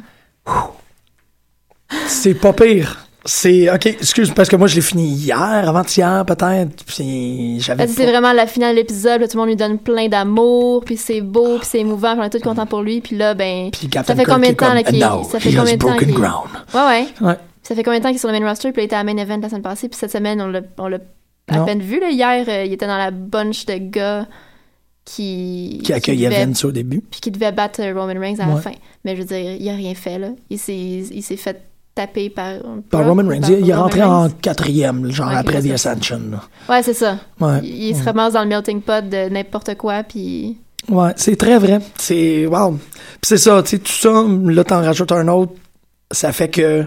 C'est 2.09 2.35
pas 2.35 2.53
pire. 2.53 3.03
C'est 3.29 3.69
ok, 3.73 3.87
excuse 3.87 4.31
parce 4.31 4.49
que 4.49 4.55
moi 4.55 4.69
je 4.69 4.77
l'ai 4.77 4.81
fini 4.81 5.09
hier, 5.09 5.37
avant-hier 5.69 6.25
peut-être, 6.25 6.85
puis 6.85 7.59
j'avais. 7.61 7.89
C'est 7.89 8.05
pas- 8.05 8.11
vraiment 8.13 8.33
la 8.33 8.47
finale 8.47 8.77
de 8.77 8.81
l'épisode, 8.81 9.21
tout 9.23 9.29
le 9.37 9.41
monde 9.41 9.49
lui 9.49 9.57
donne 9.57 9.79
plein 9.79 10.07
d'amour, 10.09 10.85
puis 10.85 10.97
c'est 10.97 11.21
beau, 11.23 11.59
puis 11.59 11.67
c'est 11.69 11.81
émouvant, 11.81 12.13
puis 12.13 12.21
on 12.21 12.25
est 12.25 12.31
tous 12.31 12.39
contents 12.41 12.67
pour 12.67 12.83
lui, 12.83 13.01
puis 13.01 13.17
là, 13.17 13.35
ben, 13.35 13.71
Puis 13.73 13.89
ça 13.93 14.15
fait 14.15 14.25
combien 14.25 14.51
de 14.51 14.57
temps 14.57 14.73
là, 14.73 14.85
qu'il 14.85 15.03
"And 15.05 15.19
now, 15.19 15.25
ça 15.25 15.41
fait 15.41 15.53
combien 15.53 15.73
de 15.75 15.79
temps 15.79 15.89
broken 15.89 16.11
ground. 16.13 16.51
Ouais, 16.73 16.81
ouais. 16.87 17.07
Ouais. 17.21 17.37
Ça 17.65 17.75
fait 17.75 17.83
combien 17.83 17.99
de 17.99 18.05
temps 18.05 18.11
qu'il 18.11 18.17
est 18.17 18.21
sur 18.21 18.31
le 18.31 18.39
main 18.39 18.49
roster, 18.49 18.71
puis 18.71 18.83
il 18.83 18.85
était 18.85 18.95
à 18.95 19.03
main 19.03 19.17
event 19.17 19.39
la 19.43 19.49
semaine 19.49 19.63
passée, 19.63 19.89
puis 19.89 19.99
cette 19.99 20.13
semaine, 20.13 20.41
on 20.41 20.47
l'a, 20.47 20.61
on 20.79 20.87
l'a 20.87 20.99
à 21.49 21.57
Non. 21.59 21.65
peine 21.65 21.81
vu, 21.81 21.99
là, 21.99 22.11
hier, 22.11 22.45
euh, 22.47 22.65
il 22.65 22.73
était 22.73 22.87
dans 22.87 22.97
la 22.97 23.11
bunch 23.11 23.67
de 23.67 23.75
gars 23.79 24.27
qui... 25.07 25.81
Qui 25.83 25.93
accueillait 25.95 26.29
devaient- 26.29 26.45
Vince 26.45 26.65
au 26.67 26.73
début. 26.73 27.01
puis 27.11 27.21
qui 27.21 27.31
devait 27.31 27.53
battre 27.53 27.81
euh, 27.81 27.95
Roman 27.95 28.21
Reigns 28.21 28.39
à 28.41 28.47
la 28.47 28.57
fin. 28.57 28.73
Mais 29.05 29.17
je 29.17 29.23
veux 29.23 29.27
dire, 29.27 29.57
il 29.59 29.69
a 29.71 29.75
rien 29.75 29.95
fait, 29.95 30.19
là. 30.19 30.29
Il 30.51 30.59
s'est, 30.59 30.75
il 30.77 31.23
s'est 31.23 31.37
fait 31.37 31.63
taper 31.95 32.29
par... 32.29 32.55
Par 32.91 33.07
Roman 33.07 33.27
Reigns. 33.27 33.41
par 33.41 33.51
Il, 33.53 33.71
est 33.71 33.75
rentré 33.75 34.03
Reigns. 34.03 34.25
en 34.27 34.29
quatrième, 34.29 35.11
genre 35.11 35.31
après 35.31 35.63
The. 35.63 35.71
Ascension. 35.71 36.21
là. 36.31 36.43
Ouais, 36.69 36.83
c'est 36.83 36.93
ça. 36.93 37.19
Ouais. 37.41 37.61
Il, 37.63 37.85
il 37.85 37.97
se 37.97 38.03
ramasse 38.03 38.35
dans 38.35 38.43
le 38.43 38.49
melting 38.49 38.83
pot 38.83 39.09
de 39.09 39.29
n'importe 39.31 39.77
quoi, 39.77 40.03
puis... 40.03 40.59
Ouais, 40.91 41.13
c'est 41.17 41.37
très 41.37 41.59
vrai. 41.59 41.79
C'est 41.97 42.45
wow. 42.47 42.73
Puis 42.73 43.21
c'est 43.23 43.39
ça, 43.39 43.63
tu 43.63 43.71
sais, 43.71 43.79
tout 43.79 43.91
ça, 43.93 44.23
là 44.45 44.63
t'en 44.63 44.83
rajoutes 44.83 45.11
un 45.13 45.27
autre, 45.29 45.53
ça 46.13 46.33
fait 46.33 46.49
que 46.49 46.85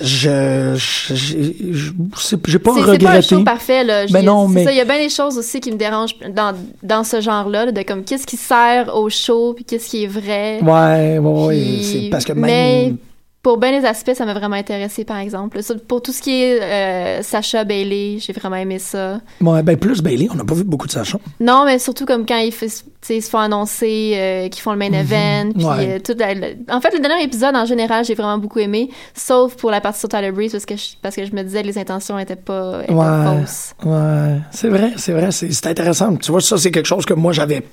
je 0.00 0.74
je- 0.76 1.14
j'ai 1.14 1.90
pas 1.92 2.16
C'est, 2.16 2.50
c'est 2.50 2.58
pas 2.58 2.70
un 2.72 2.82
regretté. 2.84 3.22
show 3.22 3.44
parfait, 3.44 3.84
là. 3.84 4.06
Ben 4.06 4.24
non, 4.24 4.48
c'est 4.48 4.54
mais- 4.64 4.72
il 4.72 4.76
y 4.76 4.80
a 4.80 4.84
bien 4.84 4.98
des 4.98 5.08
choses 5.10 5.36
aussi 5.38 5.60
qui 5.60 5.70
me 5.70 5.76
dérangent 5.76 6.16
dans, 6.34 6.54
dans 6.82 7.04
ce 7.04 7.20
genre-là, 7.20 7.66
là, 7.66 7.72
de 7.72 7.82
comme 7.82 8.02
qu'est-ce 8.04 8.26
qui 8.26 8.36
sert 8.36 8.96
au 8.96 9.10
show, 9.10 9.52
puis 9.54 9.64
qu'est-ce 9.64 9.88
qui 9.90 10.04
est 10.04 10.06
vrai. 10.06 10.60
Ouais, 10.62 11.18
ouais, 11.18 11.60
Puis- 11.60 11.84
c'est 11.84 12.08
parce 12.10 12.24
que 12.24 12.32
mais 12.32 12.86
même 12.86 12.96
pour 13.42 13.58
bien 13.58 13.78
des 13.80 13.84
aspects, 13.84 14.12
ça 14.14 14.24
m'a 14.24 14.34
vraiment 14.34 14.54
intéressé, 14.54 15.04
par 15.04 15.16
exemple. 15.18 15.58
Pour 15.88 16.00
tout 16.00 16.12
ce 16.12 16.22
qui 16.22 16.42
est 16.42 16.62
euh, 16.62 17.22
Sacha 17.22 17.64
Bailey, 17.64 18.18
j'ai 18.20 18.32
vraiment 18.32 18.54
aimé 18.56 18.78
ça. 18.78 19.20
ben 19.40 19.76
plus 19.76 20.00
Bailey, 20.00 20.28
on 20.30 20.36
n'a 20.36 20.44
pas 20.44 20.54
vu 20.54 20.62
beaucoup 20.62 20.86
de 20.86 20.92
Sacha. 20.92 21.18
Non, 21.40 21.64
mais 21.64 21.80
surtout 21.80 22.06
comme 22.06 22.24
quand 22.24 22.36
ils, 22.38 22.52
fait- 22.52 22.68
se 22.68 23.20
font 23.28 23.38
annoncer 23.38 24.12
euh, 24.14 24.48
qu'ils 24.48 24.62
font 24.62 24.70
le 24.70 24.78
main 24.78 24.92
event. 24.92 25.50
Puis, 25.54 25.64
Mhm. 25.64 25.70
Ouais. 25.70 26.00
euh, 26.08 26.14
la- 26.18 26.34
la- 26.34 26.76
En 26.76 26.80
fait, 26.80 26.92
le 26.94 27.00
dernier 27.00 27.24
épisode, 27.24 27.56
en 27.56 27.64
général, 27.64 28.04
j'ai 28.04 28.14
vraiment 28.14 28.38
beaucoup 28.38 28.60
aimé, 28.60 28.90
sauf 29.12 29.56
pour 29.56 29.72
la 29.72 29.80
partie 29.80 29.98
sur 29.98 30.08
Tyler 30.08 30.30
Breeze, 30.30 30.52
parce 30.52 30.64
que 30.64 30.76
je, 30.76 30.90
parce 31.02 31.16
que 31.16 31.24
je 31.26 31.32
me 31.34 31.42
disais 31.42 31.62
que 31.62 31.66
les 31.66 31.78
intentions 31.78 32.16
étaient 32.20 32.36
pas, 32.36 32.84
étaient 32.84 32.92
Ouais. 32.92 33.40
fausses. 33.40 33.74
Ouais, 33.84 34.38
c'est 34.52 34.68
vrai, 34.68 34.92
c'est 34.96 35.12
vrai, 35.12 35.32
c'est 35.32 35.66
intéressant. 35.66 36.14
Tu 36.14 36.30
vois, 36.30 36.40
ça, 36.40 36.56
c'est 36.58 36.70
quelque 36.70 36.86
chose 36.86 37.04
que 37.04 37.14
moi, 37.14 37.32
j'avais 37.32 37.64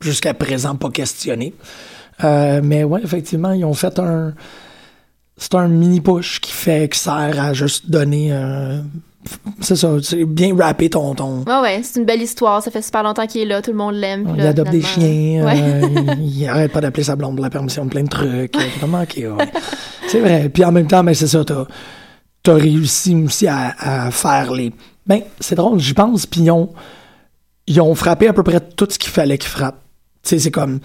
jusqu'à 0.00 0.32
présent 0.32 0.76
pas 0.76 0.88
questionné. 0.88 1.52
Mais 2.22 2.84
ouais, 2.84 3.00
effectivement, 3.04 3.52
ils 3.52 3.66
ont 3.66 3.74
fait 3.74 3.98
un. 3.98 4.32
C'est 5.38 5.54
un 5.54 5.68
mini 5.68 6.00
push 6.00 6.40
qui 6.40 6.52
fait, 6.52 6.88
qui 6.92 6.98
sert 6.98 7.40
à 7.40 7.52
juste 7.54 7.88
donner. 7.88 8.28
euh, 8.32 8.80
c'est 9.60 9.76
ça, 9.76 9.90
c'est 10.02 10.24
bien 10.24 10.56
rapper 10.56 10.90
ton. 10.90 11.14
ton 11.14 11.42
Ouais, 11.44 11.60
ouais, 11.62 11.80
c'est 11.82 12.00
une 12.00 12.06
belle 12.06 12.22
histoire. 12.22 12.62
Ça 12.62 12.70
fait 12.70 12.82
super 12.82 13.02
longtemps 13.02 13.26
qu'il 13.26 13.42
est 13.42 13.46
là, 13.46 13.62
tout 13.62 13.70
le 13.70 13.76
monde 13.76 13.94
l'aime. 13.94 14.26
il 14.36 14.42
là, 14.42 14.48
adopte 14.50 14.70
des 14.70 14.82
chiens, 14.82 15.44
Ouais. 15.44 15.60
euh, 15.62 16.14
il, 16.18 16.38
il 16.42 16.48
arrête 16.48 16.72
pas 16.72 16.80
d'appeler 16.80 17.04
sa 17.04 17.14
blonde 17.16 17.36
pour 17.36 17.44
la 17.44 17.50
permission 17.50 17.84
de 17.84 17.90
plein 17.90 18.02
de 18.02 18.08
trucs. 18.08 18.56
Vraiment, 18.78 19.02
ok, 19.02 19.16
ouais. 19.16 19.50
C'est 20.08 20.20
vrai. 20.20 20.48
Puis 20.48 20.64
en 20.64 20.72
même 20.72 20.86
temps, 20.86 21.04
ben, 21.04 21.14
c'est 21.14 21.26
ça, 21.26 21.44
t'as 21.44 21.64
as 22.46 22.54
réussi 22.54 23.14
aussi 23.14 23.46
à, 23.46 23.74
à 23.78 24.10
faire 24.10 24.52
les. 24.52 24.72
Ben, 25.06 25.20
c'est 25.40 25.54
drôle, 25.54 25.78
j'y 25.78 25.94
pense, 25.94 26.26
puis 26.26 26.40
ils 26.42 26.50
ont, 26.50 26.70
ils 27.66 27.80
ont 27.80 27.94
frappé 27.94 28.26
à 28.28 28.32
peu 28.32 28.42
près 28.42 28.60
tout 28.60 28.86
ce 28.90 28.98
qu'il 28.98 29.10
fallait 29.10 29.38
qu'ils 29.38 29.50
frappent. 29.50 29.82
Tu 30.22 30.30
sais, 30.30 30.38
c'est 30.38 30.50
comme 30.50 30.80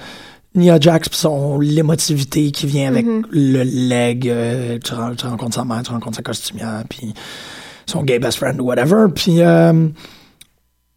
Nia 0.56 0.80
Jax 0.80 1.10
pis 1.10 1.18
son 1.18 1.60
l'émotivité 1.60 2.52
qui 2.52 2.68
vient 2.68 2.88
avec 2.90 3.06
Mm-hmm. 3.06 3.26
le 3.32 3.64
leg, 3.64 4.30
euh, 4.30 4.78
tu, 4.84 4.94
ren- 4.94 5.16
tu 5.16 5.26
rencontres 5.26 5.56
sa 5.56 5.66
mère, 5.66 5.82
tu 5.84 5.92
rencontres 5.92 6.18
sa 6.18 6.22
costumière, 6.24 6.84
puis 6.90 7.14
son 7.86 8.04
gay 8.04 8.20
best 8.20 8.38
friend 8.38 8.60
ou 8.62 8.66
whatever, 8.66 9.06
puis 9.14 9.42
euh, 9.42 9.88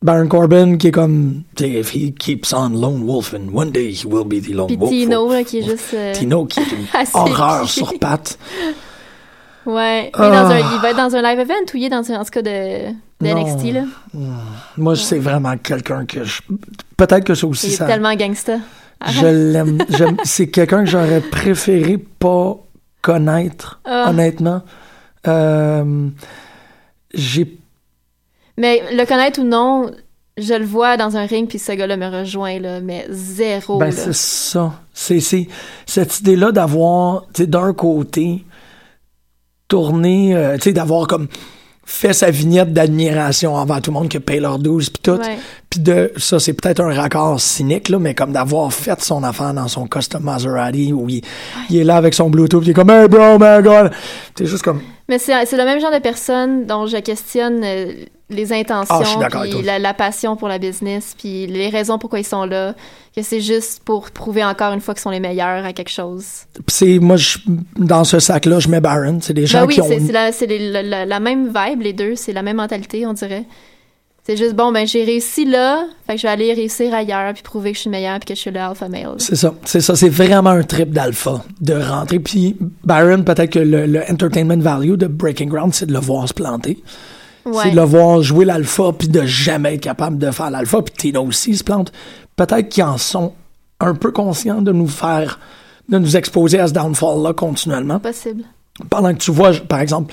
Baron 0.02 0.28
Corbin 0.28 0.76
qui 0.76 0.88
est 0.88 0.92
comme, 0.92 1.42
if 1.58 1.94
he 1.94 2.12
keeps 2.14 2.52
on 2.52 2.68
lone 2.70 3.02
wolfing, 3.04 3.50
one 3.52 3.70
day 3.72 3.90
he 3.92 4.04
will 4.06 4.24
be 4.24 4.40
the 4.42 4.50
lone 4.54 4.66
Puis 4.68 4.76
wolf. 4.76 4.90
Tino, 4.90 5.32
là, 5.32 5.42
qui 5.42 5.58
est 5.58 5.62
juste. 5.62 5.94
euh, 5.94 6.12
Tino 6.12 6.44
qui 6.44 6.60
est 6.60 6.64
une 6.64 6.86
horreur 7.14 7.68
sur 7.68 7.98
pattes. 7.98 8.38
Ouais. 9.64 10.12
Il, 10.16 10.22
est 10.24 10.30
dans 10.30 10.46
un- 10.50 10.58
il 10.58 10.80
va 10.80 10.90
être 10.90 10.96
dans 10.96 11.16
un 11.16 11.22
live 11.22 11.40
event 11.40 11.54
ou 11.74 11.76
il 11.76 11.84
est 11.84 11.88
dans 11.88 12.08
un, 12.12 12.20
en 12.20 12.24
tout 12.24 12.30
cas 12.30 12.42
de, 12.42 12.88
de. 13.20 13.26
NXT, 13.34 13.72
là? 13.74 13.84
Moi, 14.76 14.94
c'est 14.94 15.18
vraiment 15.18 15.56
quelqu'un 15.56 16.04
que 16.06 16.22
je... 16.24 16.40
Peut-être 16.96 17.24
que 17.24 17.34
ça 17.34 17.46
aussi, 17.48 17.66
Il 17.68 17.72
est 17.72 17.76
ça... 17.76 17.86
tellement 17.86 18.14
gangsta. 18.14 18.58
Je 19.04 19.26
l'aime. 19.26 19.78
C'est 20.24 20.48
quelqu'un 20.48 20.84
que 20.84 20.90
j'aurais 20.90 21.20
préféré 21.20 21.98
pas 21.98 22.56
connaître, 23.02 23.80
Ah. 23.84 24.06
honnêtement. 24.10 24.62
Euh, 25.28 26.08
j'ai. 27.14 27.58
Mais 28.58 28.82
le 28.92 29.04
connaître 29.04 29.40
ou 29.40 29.44
non, 29.44 29.90
je 30.38 30.54
le 30.54 30.64
vois 30.64 30.96
dans 30.96 31.16
un 31.16 31.26
ring, 31.26 31.48
puis 31.48 31.58
ce 31.58 31.72
gars-là 31.72 31.96
me 31.96 32.08
rejoint, 32.08 32.58
là, 32.58 32.80
mais 32.80 33.06
zéro, 33.10 33.78
Ben, 33.78 33.90
c'est 33.90 34.14
ça. 34.14 34.72
C'est 34.92 35.20
cette 35.86 36.20
idée-là 36.20 36.52
d'avoir, 36.52 37.26
tu 37.34 37.42
sais, 37.42 37.46
d'un 37.46 37.72
côté, 37.74 38.44
tourné, 39.68 40.34
euh, 40.34 40.56
tu 40.56 40.62
sais, 40.62 40.72
d'avoir 40.72 41.06
comme 41.06 41.28
fait 41.86 42.12
sa 42.12 42.30
vignette 42.30 42.72
d'admiration 42.72 43.54
envers 43.54 43.80
tout 43.80 43.92
le 43.92 43.94
monde 43.94 44.08
qui 44.08 44.18
paye 44.18 44.40
leur 44.40 44.58
12 44.58 44.90
puis 44.90 45.00
tout. 45.02 45.20
Puis 45.70 45.80
de 45.80 46.12
ça, 46.16 46.40
c'est 46.40 46.52
peut-être 46.52 46.80
un 46.80 46.92
raccord 46.92 47.40
cynique, 47.40 47.88
là, 47.88 47.98
mais 47.98 48.12
comme 48.12 48.32
d'avoir 48.32 48.72
fait 48.72 49.00
son 49.00 49.22
affaire 49.22 49.54
dans 49.54 49.68
son 49.68 49.86
custom 49.86 50.24
Maserati 50.24 50.92
où 50.92 51.08
il, 51.08 51.22
il 51.70 51.78
est 51.78 51.84
là 51.84 51.96
avec 51.96 52.12
son 52.12 52.28
Bluetooth, 52.28 52.64
il 52.64 52.70
est 52.70 52.74
comme 52.74 52.90
Hey 52.90 53.08
bro, 53.08 53.38
my 53.38 53.62
god! 53.62 53.92
C'est 54.36 54.46
juste 54.46 54.64
comme 54.64 54.82
Mais 55.08 55.18
c'est 55.18 55.46
c'est 55.46 55.56
le 55.56 55.64
même 55.64 55.80
genre 55.80 55.92
de 55.92 56.00
personne 56.00 56.66
dont 56.66 56.86
je 56.86 56.96
questionne 56.96 57.62
euh, 57.62 57.92
les 58.28 58.52
intentions, 58.52 58.94
Ah, 59.22 59.28
puis 59.40 59.50
toi. 59.50 59.62
la, 59.62 59.78
la 59.78 59.94
passion 59.94 60.34
pour 60.36 60.48
la 60.48 60.58
business, 60.58 61.14
puis 61.16 61.46
les 61.46 61.68
raisons 61.68 61.96
pourquoi 61.98 62.18
ils 62.18 62.24
sont 62.24 62.44
là, 62.44 62.74
que 63.14 63.22
c'est 63.22 63.40
juste 63.40 63.82
pour 63.84 64.10
prouver 64.10 64.42
encore 64.44 64.72
une 64.72 64.80
fois 64.80 64.94
qu'ils 64.94 65.02
sont 65.02 65.10
les 65.10 65.20
meilleurs 65.20 65.64
à 65.64 65.72
quelque 65.72 65.90
chose. 65.90 66.24
C'est 66.66 66.98
moi 66.98 67.16
je, 67.16 67.38
dans 67.76 68.02
ce 68.04 68.18
sac 68.18 68.46
là 68.46 68.58
je 68.58 68.68
mets 68.68 68.80
Baron 68.80 69.18
c'est 69.22 69.32
des 69.32 69.46
gens 69.46 69.60
Ben 69.60 69.66
oui, 69.68 69.74
qui 69.74 69.80
ont 69.80 69.88
c'est 70.32 70.46
les- 70.46 70.82
la- 70.82 71.06
la 71.06 71.20
même 71.20 71.46
vibe, 71.46 71.82
les 71.82 71.92
deux, 71.92 72.16
c'est 72.16 72.32
la 72.32 72.42
même 72.42 72.56
mentalité, 72.56 73.06
on 73.06 73.12
dirait. 73.12 73.44
C'est 74.28 74.36
juste, 74.36 74.54
bon, 74.56 74.72
ben 74.72 74.84
j'ai 74.88 75.04
réussi 75.04 75.44
là, 75.44 75.84
fait 76.04 76.14
que 76.16 76.20
je 76.20 76.26
vais 76.26 76.32
aller 76.32 76.52
réussir 76.52 76.92
ailleurs, 76.92 77.32
puis 77.32 77.44
prouver 77.44 77.70
que 77.70 77.76
je 77.76 77.82
suis 77.82 77.90
meilleur, 77.90 78.18
puis 78.18 78.26
que 78.26 78.34
je 78.34 78.40
suis 78.40 78.50
le 78.50 78.58
alpha 78.58 78.88
male. 78.88 79.14
c'est 79.18 79.36
ça 79.36 79.54
c'est 79.64 79.80
ça 79.80 79.94
c'est 79.94 80.08
vraiment 80.08 80.50
un 80.50 80.64
trip 80.64 80.90
d'alpha 80.90 81.44
de 81.60 81.74
rentrer 81.74 82.18
puis 82.18 82.56
Baron 82.82 83.22
peut-être 83.22 83.50
que 83.50 83.60
le, 83.60 83.86
le 83.86 84.02
entertainment 84.10 84.58
value 84.58 84.94
de 84.94 85.06
Breaking 85.06 85.46
Ground 85.46 85.72
c'est 85.74 85.86
de 85.86 85.92
le 85.92 86.00
voir 86.00 86.26
se 86.26 86.34
planter 86.34 86.82
c'est 87.62 87.70
de 87.70 87.76
le 87.76 87.82
voir 87.82 88.22
jouer 88.22 88.44
l'alpha 88.44 88.92
puis 88.98 89.08
de 89.08 89.22
jamais 89.24 89.74
être 89.74 89.80
capable 89.82 90.18
de 90.18 90.30
faire 90.30 90.50
l'alpha 90.50 90.82
puis 90.82 90.94
Tina 90.96 91.20
aussi 91.20 91.56
se 91.56 91.64
plante 91.64 91.92
peut-être 92.36 92.68
qu'ils 92.68 92.84
en 92.84 92.98
sont 92.98 93.32
un 93.80 93.94
peu 93.94 94.10
conscients 94.10 94.62
de 94.62 94.72
nous 94.72 94.88
faire 94.88 95.38
de 95.88 95.98
nous 95.98 96.16
exposer 96.16 96.58
à 96.58 96.66
ce 96.68 96.72
downfall 96.72 97.22
là 97.22 97.32
continuellement 97.32 98.00
Possible. 98.00 98.42
pendant 98.90 99.12
que 99.14 99.18
tu 99.18 99.30
vois, 99.30 99.52
par 99.52 99.80
exemple, 99.80 100.12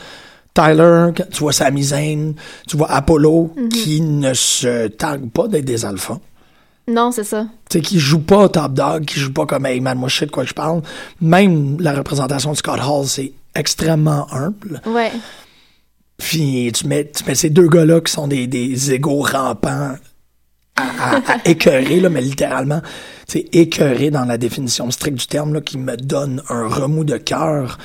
Tyler, 0.53 1.09
tu 1.31 1.39
vois 1.39 1.51
Sami 1.51 1.81
Zayn, 1.83 2.33
tu 2.67 2.77
vois 2.77 2.91
Apollo, 2.91 3.53
Mhm. 3.57 3.69
qui 3.69 4.01
ne 4.01 4.33
se 4.35 4.87
targue 4.87 5.29
pas 5.31 5.47
d'être 5.47 5.65
des 5.65 5.83
alphas. 5.83 6.19
Non, 6.87 7.11
c'est 7.11 7.23
ça. 7.23 7.47
Tu 7.69 7.77
sais, 7.79 7.81
qui 7.81 7.97
joue 7.97 8.19
pas 8.19 8.49
top 8.49 8.73
dog, 8.73 9.05
qui 9.05 9.19
joue 9.19 9.33
pas 9.33 9.47
comme 9.47 9.65
Hey 9.65 9.79
man, 9.79 9.97
moi 9.97 10.09
je 10.09 10.17
sais 10.19 10.25
de 10.27 10.31
quoi 10.31 10.43
je 10.43 10.53
parle. 10.53 10.81
Même 11.21 11.77
la 11.79 11.93
représentation 11.93 12.51
de 12.51 12.57
Scott 12.57 12.79
Hall, 12.87 13.07
c'est 13.07 13.31
extrêmement 13.55 14.27
humble. 14.31 14.79
Ouais. 14.85 15.11
Puis 16.17 16.71
tu 16.73 16.87
mets, 16.87 17.09
tu 17.09 17.23
mets 17.25 17.35
ces 17.35 17.49
deux 17.49 17.67
gars-là 17.67 18.01
qui 18.01 18.11
sont 18.11 18.27
des, 18.27 18.47
des 18.47 18.93
égaux 18.93 19.21
rampants 19.21 19.95
à, 20.75 20.83
à, 20.99 21.33
à 21.33 21.37
écœurer, 21.45 21.99
là, 21.99 22.09
mais 22.09 22.21
littéralement, 22.21 22.81
c'est 23.27 23.47
écœurer 23.53 24.11
dans 24.11 24.25
la 24.25 24.37
définition 24.37 24.89
stricte 24.91 25.19
du 25.19 25.27
terme, 25.27 25.53
là, 25.53 25.61
qui 25.61 25.77
me 25.77 25.95
donne 25.97 26.41
un 26.49 26.67
remous 26.67 27.03
de 27.03 27.17
cœur, 27.17 27.77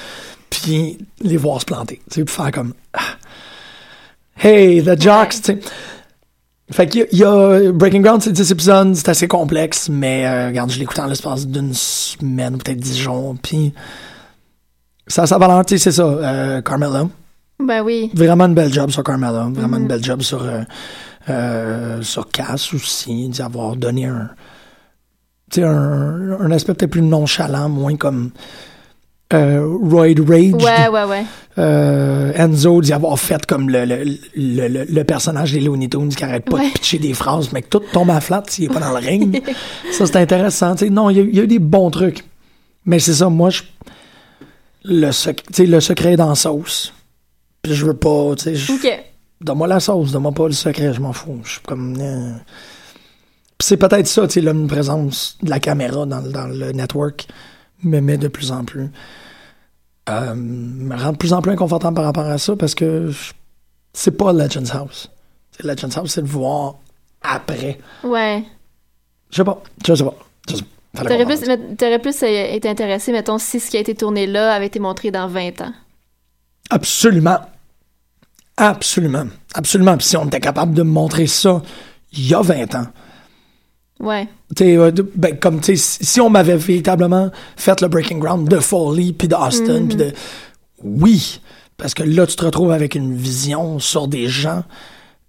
puis 0.50 0.98
les 1.20 1.36
voir 1.36 1.60
se 1.60 1.66
planter. 1.66 2.00
Tu 2.10 2.20
sais, 2.20 2.26
faire 2.26 2.50
comme 2.50 2.74
ah, 2.94 3.00
Hey, 4.40 4.82
the 4.82 5.00
jocks, 5.00 5.30
tu 5.30 5.42
sais. 5.42 5.58
Fait 6.70 6.86
qu'il 6.86 7.06
y 7.12 7.16
y 7.16 7.24
a 7.24 7.72
Breaking 7.72 8.00
Ground, 8.00 8.22
c'est 8.22 8.32
10 8.32 8.52
épisodes, 8.52 8.94
c'est 8.94 9.08
assez 9.08 9.26
complexe, 9.26 9.88
mais 9.88 10.26
euh, 10.26 10.48
regarde, 10.48 10.70
je 10.70 10.78
l'écoute 10.78 10.98
en 10.98 11.06
l'espace 11.06 11.46
d'une 11.46 11.72
semaine 11.72 12.58
peut-être 12.58 12.78
10 12.78 12.98
jours, 12.98 13.36
puis 13.42 13.72
ça 15.06 15.22
a 15.22 15.26
sa 15.26 15.38
valeur, 15.38 15.64
tu 15.64 15.78
sais, 15.78 15.84
c'est 15.84 15.96
ça. 15.96 16.04
Euh, 16.04 16.60
Carmella, 16.60 17.08
Ben 17.60 17.82
oui. 17.82 18.10
Vraiment 18.14 18.44
une 18.46 18.54
belle 18.54 18.72
job 18.72 18.90
sur 18.90 19.02
Carmella. 19.02 19.48
Vraiment 19.52 19.76
une 19.78 19.88
belle 19.88 20.02
job 20.04 20.22
sur, 20.22 20.42
euh, 20.44 20.62
euh, 21.28 22.02
sur 22.02 22.30
Cass 22.30 22.72
aussi, 22.74 23.28
d'avoir 23.30 23.74
donné 23.76 24.06
un, 24.06 24.30
tu 25.50 25.60
sais, 25.60 25.66
un, 25.66 26.38
un 26.40 26.50
aspect 26.52 26.74
peut-être 26.74 26.90
plus 26.92 27.02
nonchalant, 27.02 27.68
moins 27.68 27.96
comme 27.96 28.30
euh, 29.34 29.66
Royd 29.82 30.20
Rage. 30.20 30.54
Ouais, 30.54 30.88
ouais, 30.88 31.04
ouais. 31.04 31.24
euh, 31.58 32.32
Enzo 32.34 32.80
d'y 32.80 32.92
avoir 32.92 33.18
fait 33.18 33.44
comme 33.44 33.68
le, 33.68 33.84
le, 33.84 34.04
le, 34.36 34.68
le- 34.68 34.84
le 34.88 35.04
personnage 35.04 35.52
des 35.52 35.60
Looney 35.60 35.88
Tunes 35.88 36.08
qui 36.10 36.22
arrête 36.24 36.44
pas 36.44 36.58
Ouais. 36.58 36.68
de 36.68 36.72
pitcher 36.74 36.98
des 36.98 37.12
phrases, 37.12 37.52
mais 37.52 37.62
que 37.62 37.68
tout 37.68 37.82
tombe 37.92 38.10
à 38.10 38.20
flat 38.20 38.44
s'il 38.46 38.66
est 38.66 38.68
pas 38.68 38.80
dans 38.80 38.90
le 38.92 39.04
ring. 39.04 39.42
ça, 39.92 40.06
c'est 40.06 40.16
intéressant. 40.16 40.74
tu 40.76 40.84
sais. 40.86 40.90
non, 40.90 41.10
il 41.10 41.16
y, 41.16 41.20
a- 41.20 41.24
il 41.24 41.36
y 41.36 41.40
a 41.40 41.42
eu 41.42 41.48
des 41.48 41.58
bons 41.58 41.90
trucs. 41.90 42.24
Mais 42.86 43.00
c'est 43.00 43.14
ça, 43.14 43.28
moi, 43.28 43.50
je, 43.50 43.62
le, 44.84 45.10
sec- 45.10 45.42
tu 45.48 45.54
sais, 45.54 45.66
le 45.66 45.80
secret 45.80 46.12
est 46.12 46.16
dans 46.16 46.28
la 46.30 46.34
sauce. 46.36 46.94
Puis 47.62 47.74
je 47.74 47.84
veux 47.86 47.94
pas, 47.94 48.34
tu 48.36 48.56
sais, 48.56 48.72
OK. 48.72 49.04
donne-moi 49.40 49.66
la 49.66 49.80
sauce, 49.80 50.12
donne-moi 50.12 50.32
pas 50.32 50.46
le 50.46 50.52
secret, 50.52 50.92
je 50.94 51.00
m'en 51.00 51.12
fous. 51.12 51.40
Je 51.44 51.50
suis 51.52 51.60
comme... 51.60 51.96
euh. 52.00 52.32
Puis 53.58 53.66
c'est 53.66 53.76
peut-être 53.76 54.06
ça, 54.06 54.26
tu 54.28 54.34
sais, 54.34 54.40
l'omniprésence 54.40 55.36
de 55.42 55.50
la 55.50 55.58
caméra 55.58 56.06
dans, 56.06 56.20
le- 56.20 56.30
dans 56.30 56.46
le 56.46 56.70
network 56.72 57.26
me 57.82 58.00
met 58.00 58.16
de 58.16 58.28
plus 58.28 58.52
en 58.52 58.64
plus... 58.64 58.90
euh, 60.08 60.34
me 60.34 60.94
rend 60.96 61.12
de 61.12 61.16
plus 61.16 61.32
en 61.32 61.42
plus 61.42 61.52
inconfortable 61.52 61.94
par 61.96 62.04
rapport 62.04 62.26
à 62.26 62.38
ça 62.38 62.54
parce 62.56 62.74
que 62.74 63.08
je- 63.10 63.32
c'est 63.92 64.12
pas 64.16 64.32
Legends 64.32 64.70
House. 64.72 65.10
C'est 65.50 65.64
Legends 65.64 65.96
House, 66.00 66.12
c'est 66.12 66.20
le 66.20 66.26
voir 66.28 66.76
après. 67.22 67.78
Ouais. 68.04 68.44
Je 69.30 69.36
sais 69.36 69.44
pas, 69.44 69.60
je 69.86 69.94
sais 69.94 70.04
pas. 70.04 70.14
Je 70.48 70.54
sais 70.56 70.62
pas. 70.62 70.68
T'aurais 71.02 71.26
plus, 71.26 71.40
plus 72.00 72.22
euh, 72.22 72.54
été 72.54 72.68
intéressé, 72.68 73.12
mettons, 73.12 73.38
si 73.38 73.60
ce 73.60 73.70
qui 73.70 73.76
a 73.76 73.80
été 73.80 73.94
tourné 73.94 74.26
là 74.26 74.54
avait 74.54 74.66
été 74.66 74.78
montré 74.78 75.10
dans 75.10 75.28
20 75.28 75.60
ans. 75.60 75.72
Absolument. 76.70 77.40
Absolument. 78.56 79.26
Absolument. 79.54 79.96
Puis 79.96 80.08
si 80.08 80.16
on 80.16 80.26
était 80.26 80.40
capable 80.40 80.74
de 80.74 80.82
me 80.82 80.90
montrer 80.90 81.26
ça 81.26 81.62
il 82.12 82.26
y 82.26 82.34
a 82.34 82.40
20 82.40 82.74
ans, 82.74 82.86
Ouais. 84.00 84.28
Euh, 84.60 84.92
ben, 85.16 85.36
comme 85.38 85.60
tu 85.60 85.76
si 85.76 86.20
on 86.20 86.30
m'avait 86.30 86.56
véritablement 86.56 87.30
fait 87.56 87.80
le 87.80 87.88
breaking 87.88 88.18
ground 88.18 88.48
de 88.48 88.60
Foley 88.60 89.12
puis 89.12 89.26
d'Austin 89.28 89.86
puis 89.88 89.96
de 89.96 90.12
oui 90.84 91.40
parce 91.76 91.94
que 91.94 92.04
là 92.04 92.26
tu 92.26 92.36
te 92.36 92.44
retrouves 92.44 92.70
avec 92.70 92.94
une 92.94 93.14
vision 93.14 93.78
sur 93.80 94.06
des 94.06 94.28
gens 94.28 94.62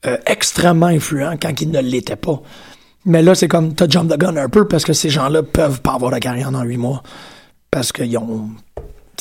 euh, 0.06 0.18
extrêmement 0.28 0.86
influents 0.86 1.36
quand 1.42 1.60
ils 1.62 1.72
ne 1.72 1.82
l'étaient 1.82 2.16
pas 2.16 2.42
mais 3.06 3.24
là 3.24 3.34
c'est 3.34 3.48
comme 3.48 3.74
t'as 3.74 3.90
jump 3.90 4.12
the 4.12 4.18
gun 4.18 4.38
un 4.38 4.50
peu 4.50 4.68
parce 4.68 4.86
que 4.86 4.94
ces 4.94 5.10
gens-là 5.10 5.42
peuvent 5.42 5.82
pas 5.82 5.94
avoir 5.94 6.12
de 6.12 6.20
carrière 6.20 6.52
dans 6.52 6.64
huit 6.64 6.78
mois 6.78 7.02
parce 7.72 7.92
qu'ils 7.92 8.18
ont 8.20 8.52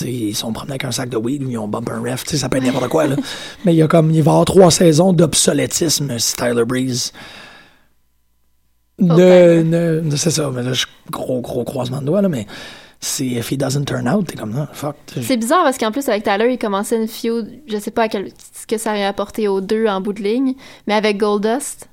ils 0.02 0.34
sont 0.34 0.52
promenés 0.52 0.72
avec 0.72 0.84
un 0.84 0.92
sac 0.92 1.08
de 1.08 1.16
weed 1.16 1.42
ou 1.44 1.50
ils 1.50 1.58
ont 1.58 1.68
bump 1.68 1.90
un 1.90 2.00
ref 2.00 2.24
ça 2.26 2.48
peut 2.48 2.58
être 2.58 2.64
n'importe 2.64 2.88
quoi 2.88 3.06
là. 3.06 3.16
mais 3.64 3.74
il 3.74 3.76
y 3.76 3.82
a 3.82 3.88
comme 3.88 4.10
il 4.10 4.22
va 4.22 4.30
y 4.30 4.34
avoir 4.34 4.44
trois 4.44 4.70
saisons 4.70 5.12
d'obsolétisme 5.12 6.18
si 6.18 6.34
Tyler 6.34 6.64
Breeze 6.64 7.12
ne, 9.00 9.62
ne, 9.62 10.00
ne- 10.00 10.16
c'est 10.16 10.30
ça, 10.30 10.50
mais 10.52 10.62
là, 10.62 10.72
je, 10.72 10.86
gros, 11.10 11.40
gros 11.40 11.64
croisement 11.64 12.00
de 12.00 12.06
doigts, 12.06 12.22
là, 12.22 12.28
mais 12.28 12.46
c'est 13.00 13.26
if 13.26 13.52
he 13.52 13.56
doesn't 13.56 13.84
turn 13.84 14.08
out, 14.08 14.26
t'es 14.26 14.36
comme, 14.36 14.52
non, 14.52 14.66
fuck. 14.72 14.96
C'est 15.22 15.36
bizarre 15.36 15.62
parce 15.62 15.78
qu'en 15.78 15.92
plus, 15.92 16.08
avec 16.08 16.24
Tyler, 16.24 16.48
il 16.50 16.58
commençait 16.58 16.96
une 17.00 17.06
feud, 17.06 17.60
je 17.68 17.78
sais 17.78 17.92
pas 17.92 18.04
à 18.04 18.08
quel, 18.08 18.30
ce 18.60 18.66
que 18.66 18.76
ça 18.76 18.90
aurait 18.90 19.04
apporté 19.04 19.46
aux 19.46 19.60
deux 19.60 19.86
en 19.86 20.00
bout 20.00 20.12
de 20.12 20.22
ligne, 20.22 20.54
mais 20.86 20.94
avec 20.94 21.18
Goldust. 21.18 21.88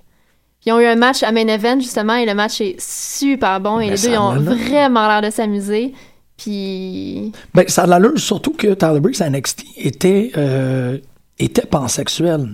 Ils 0.66 0.74
ont 0.74 0.80
eu 0.80 0.86
un 0.86 0.96
match 0.96 1.22
à 1.22 1.32
main 1.32 1.48
event, 1.48 1.80
justement, 1.80 2.16
et 2.16 2.26
le 2.26 2.34
match 2.34 2.60
est 2.60 2.76
super 2.82 3.60
bon, 3.60 3.80
et 3.80 3.92
les 3.92 3.98
deux, 3.98 4.10
ils 4.10 4.18
ont 4.18 4.40
vraiment 4.40 5.08
l'air 5.08 5.22
de 5.22 5.30
s'amuser. 5.30 5.94
Puis. 6.38 7.32
Ben, 7.54 7.66
ça 7.68 7.84
a 7.84 7.88
l'allure, 7.88 8.18
surtout 8.20 8.52
que 8.52 8.74
Tyler 8.74 9.00
Breeze 9.00 9.22
à 9.22 9.30
NXT 9.30 9.64
était, 9.78 10.32
euh, 10.38 10.98
était 11.40 11.66
pansexuel. 11.66 12.50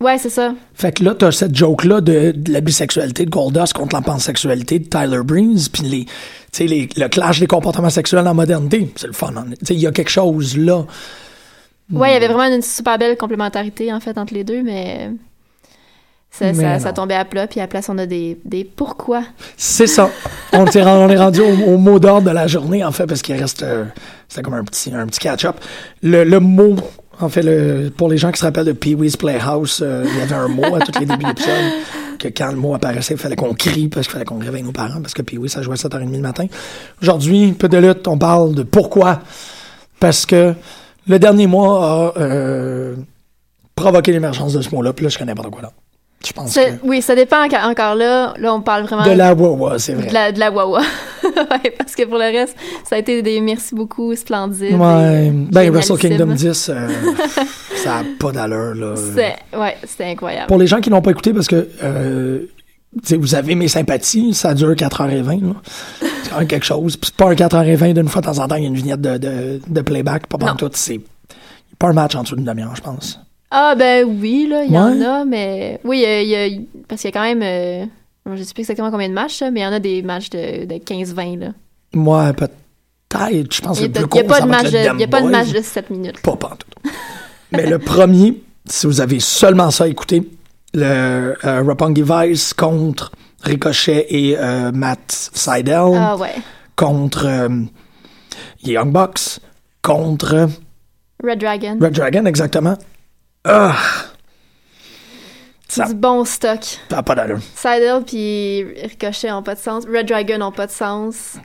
Ouais, 0.00 0.18
c'est 0.18 0.30
ça. 0.30 0.54
Fait 0.74 0.92
que 0.92 1.04
là, 1.04 1.14
t'as 1.14 1.30
cette 1.30 1.54
joke-là 1.54 2.00
de, 2.00 2.32
de 2.32 2.52
la 2.52 2.60
bisexualité 2.60 3.24
de 3.24 3.30
Goldust 3.30 3.72
contre 3.72 3.94
la 3.94 4.02
pansexualité 4.02 4.80
de 4.80 4.84
Tyler 4.88 5.20
Breeze, 5.24 5.68
puis 5.68 5.84
les, 5.84 6.04
tu 6.06 6.10
sais, 6.52 6.66
les, 6.66 6.88
le 6.96 7.06
clash 7.08 7.38
des 7.38 7.46
comportements 7.46 7.88
sexuels 7.90 8.26
en 8.26 8.34
modernité. 8.34 8.90
C'est 8.96 9.06
le 9.06 9.12
fun. 9.12 9.32
hein. 9.36 9.46
Il 9.70 9.78
y 9.78 9.86
a 9.86 9.92
quelque 9.92 10.10
chose 10.10 10.56
là. 10.58 10.84
Ouais, 11.92 12.10
il 12.10 12.12
y 12.14 12.16
avait 12.16 12.26
vraiment 12.26 12.52
une 12.54 12.62
super 12.62 12.98
belle 12.98 13.16
complémentarité, 13.16 13.92
en 13.92 14.00
fait, 14.00 14.18
entre 14.18 14.34
les 14.34 14.44
deux, 14.44 14.62
mais. 14.62 15.10
Ça, 16.34 16.54
ça, 16.54 16.78
ça 16.80 16.92
tombait 16.94 17.14
à 17.14 17.26
plat, 17.26 17.46
puis 17.46 17.60
à 17.60 17.64
la 17.64 17.66
place, 17.68 17.90
on 17.90 17.98
a 17.98 18.06
des, 18.06 18.38
des 18.46 18.64
pourquoi. 18.64 19.22
C'est 19.58 19.86
ça. 19.86 20.08
On, 20.54 20.64
est 20.64 20.82
rendu- 21.16 21.42
au 21.42 21.76
mot 21.76 21.98
d'ordre 21.98 22.28
de 22.30 22.34
la 22.34 22.46
journée, 22.46 22.82
en 22.82 22.90
fait, 22.90 23.06
parce 23.06 23.20
qu'il 23.20 23.36
reste. 23.38 23.62
euh, 23.62 23.84
C'était 24.28 24.40
comme 24.42 24.54
un 24.54 24.64
petit, 24.64 24.92
un 24.94 25.06
petit 25.06 25.20
catch-up. 25.20 25.56
Le, 26.02 26.24
le 26.24 26.40
mot, 26.40 26.76
en 27.20 27.28
fait, 27.28 27.42
le, 27.42 27.90
pour 27.94 28.08
les 28.08 28.16
gens 28.16 28.32
qui 28.32 28.40
se 28.40 28.46
rappellent 28.46 28.64
de 28.64 28.72
Pee-Wee's 28.72 29.18
Playhouse, 29.18 29.80
euh, 29.82 30.04
il 30.10 30.18
y 30.18 30.22
avait 30.22 30.34
un 30.34 30.48
mot 30.48 30.74
à 30.74 30.80
tous 30.80 30.98
les 30.98 31.04
débuts 31.04 31.22
d'épisode, 31.24 31.72
que 32.18 32.28
quand 32.28 32.48
le 32.50 32.56
mot 32.56 32.74
apparaissait, 32.74 33.12
il 33.12 33.20
fallait 33.20 33.36
qu'on 33.36 33.52
crie, 33.52 33.88
parce 33.88 34.06
qu'il 34.06 34.14
fallait 34.14 34.24
qu'on 34.24 34.38
réveille 34.38 34.62
nos 34.62 34.72
parents, 34.72 35.02
parce 35.02 35.12
que 35.12 35.20
Pee-Wee, 35.20 35.50
ça 35.50 35.60
jouait 35.60 35.74
à 35.74 35.76
7h30 35.88 36.10
le 36.12 36.18
matin. 36.20 36.46
Aujourd'hui, 37.02 37.52
peu 37.52 37.68
de 37.68 37.76
lutte, 37.76 38.08
on 38.08 38.16
parle 38.16 38.54
de 38.54 38.62
pourquoi. 38.62 39.20
Parce 40.00 40.24
que 40.24 40.54
le 41.06 41.18
dernier 41.18 41.46
mois 41.46 42.12
a 42.16 42.20
euh, 42.20 42.96
provoqué 43.76 44.12
l'émergence 44.12 44.54
de 44.54 44.62
ce 44.62 44.74
mot-là, 44.74 44.94
puis 44.94 45.04
là, 45.04 45.10
je 45.10 45.18
connais 45.18 45.32
n'importe 45.32 45.50
quoi 45.50 45.60
là. 45.62 45.72
Je 46.26 46.32
pense 46.32 46.52
Ça- 46.52 46.64
que. 46.64 46.86
Oui, 46.86 47.02
ça 47.02 47.14
dépend 47.14 47.42
encore 47.44 47.94
là. 47.94 48.34
Là, 48.38 48.54
on 48.54 48.60
parle 48.60 48.84
vraiment 48.84 49.04
De 49.04 49.10
la 49.10 49.34
Wawa, 49.34 49.78
c'est 49.78 49.94
vrai. 49.94 50.06
de 50.06 50.14
la, 50.14 50.32
de 50.32 50.38
la 50.38 50.50
Wawa. 50.50 50.80
ouais, 51.24 51.70
parce 51.76 51.94
que 51.96 52.04
pour 52.04 52.18
le 52.18 52.24
reste, 52.24 52.56
ça 52.88 52.96
a 52.96 52.98
été 52.98 53.22
des 53.22 53.40
merci 53.40 53.74
beaucoup 53.74 54.14
splendides. 54.14 54.74
Ouais, 54.78 55.30
ben 55.32 55.70
Wrestle. 55.70 55.98
Kingdom 55.98 56.26
10, 56.34 56.68
euh, 56.70 56.88
ça 57.76 57.96
a 57.98 58.02
pas 58.18 58.32
d'allure, 58.32 58.74
là. 58.74 58.94
C'est, 58.96 59.58
ouais, 59.58 59.76
c'était 59.84 60.04
incroyable. 60.04 60.46
Pour 60.46 60.58
les 60.58 60.66
gens 60.66 60.80
qui 60.80 60.90
l'ont 60.90 61.02
pas 61.02 61.10
écouté, 61.10 61.32
parce 61.32 61.48
que, 61.48 61.68
euh, 61.82 62.46
vous 63.18 63.34
avez 63.34 63.54
mes 63.54 63.68
sympathies, 63.68 64.34
ça 64.34 64.54
dure 64.54 64.72
4h20, 64.74 65.40
là. 65.42 65.54
C'est 66.00 66.30
quand 66.30 66.38
même 66.38 66.46
quelque 66.48 66.66
chose. 66.66 66.96
Puis 66.96 67.10
c'est 67.10 67.16
pas 67.16 67.30
un 67.30 67.34
4h20 67.34 67.94
d'une 67.94 68.08
fois 68.08 68.20
de 68.20 68.26
temps 68.26 68.38
en 68.38 68.46
temps, 68.48 68.56
il 68.56 68.62
y 68.62 68.66
a 68.66 68.68
une 68.68 68.74
vignette 68.76 69.00
de, 69.00 69.16
de, 69.18 69.60
de 69.66 69.80
playback, 69.80 70.26
pas 70.26 70.38
Non. 70.38 70.54
tout, 70.56 70.70
c'est 70.74 71.00
pas 71.78 71.88
un 71.88 71.92
match 71.94 72.14
en 72.14 72.22
dessous 72.22 72.36
d'une 72.36 72.44
demi-heure, 72.44 72.76
je 72.76 72.82
pense. 72.82 73.18
Ah, 73.54 73.74
ben 73.76 74.06
oui, 74.06 74.46
là, 74.48 74.64
il 74.64 74.72
y 74.72 74.78
en 74.78 74.98
Ouais. 74.98 75.04
a, 75.04 75.24
mais. 75.26 75.78
Oui, 75.84 75.98
il 75.98 76.02
y 76.02 76.06
a- 76.06 76.22
il 76.22 76.28
y 76.54 76.56
a- 76.56 76.60
parce 76.88 77.02
qu'il 77.02 77.10
y 77.10 77.12
a 77.12 77.18
quand 77.18 77.22
même. 77.24 77.42
euh, 77.42 77.84
Je 78.34 78.42
sais 78.44 78.54
plus 78.54 78.60
exactement 78.62 78.90
combien 78.92 79.08
de 79.08 79.14
matchs, 79.14 79.40
là, 79.40 79.50
mais 79.50 79.60
il 79.60 79.62
y 79.64 79.66
en 79.66 79.72
a 79.72 79.80
des 79.80 80.00
matchs 80.02 80.30
de, 80.30 80.64
de 80.64 80.74
15-20, 80.78 81.36
là. 81.40 81.48
Moi, 81.92 82.32
peut-être, 82.32 83.52
je 83.52 83.60
pense 83.60 83.78
que 83.80 83.84
Il 83.84 83.86
le 83.86 83.88
n'y 83.88 83.92
plus 83.94 84.04
a, 84.04 84.06
court, 84.06 84.26
pas 84.26 84.40
de 84.40 84.46
match 84.46 84.64
le 84.66 84.70
de- 84.70 84.76
il 84.94 85.00
y 85.00 85.04
a 85.04 85.08
pas 85.08 85.18
de 85.20 85.24
Dem 85.24 85.32
match 85.32 85.48
Boys. 85.50 85.58
de 85.60 85.64
7 85.64 85.90
minutes. 85.90 86.22
Pas 86.22 86.36
pantoute. 86.36 86.72
Mais 87.52 87.66
le 87.66 87.78
premier, 87.80 88.40
si 88.64 88.86
vous 88.86 89.00
avez 89.00 89.18
seulement 89.20 89.70
ça 89.72 89.84
à 89.84 89.88
écouter, 89.88 90.22
le 90.72 91.34
euh, 91.44 91.62
Roppongi 91.66 92.02
Vice 92.02 92.54
contre 92.54 93.10
Ricochet 93.42 94.06
et 94.08 94.36
euh, 94.38 94.70
Matt 94.72 95.30
Seidel. 95.34 95.92
Ah, 95.96 96.16
ouais. 96.16 96.34
contre 96.76 97.26
euh, 97.26 97.48
Young 98.64 98.92
Bucks, 98.92 99.40
contre 99.82 100.48
Red 101.22 101.40
Dragon. 101.40 101.76
Red 101.80 101.92
Dragon, 101.94 102.24
exactement. 102.24 102.76
Ah! 103.44 103.76
Ça 105.68 105.86
Du 105.86 105.94
bon 105.94 106.24
stock. 106.26 106.60
n'a 106.90 107.02
pas 107.02 107.14
d'allure. 107.14 107.38
Seidel 107.54 108.02
puis 108.04 108.62
Ricochet 108.82 109.32
ont 109.32 109.42
pas 109.42 109.54
de 109.54 109.60
sens. 109.60 109.84
Red 109.86 110.06
Dragon 110.06 110.42
ont 110.42 110.52
pas 110.52 110.66
de 110.66 110.70
sens. 110.72 111.36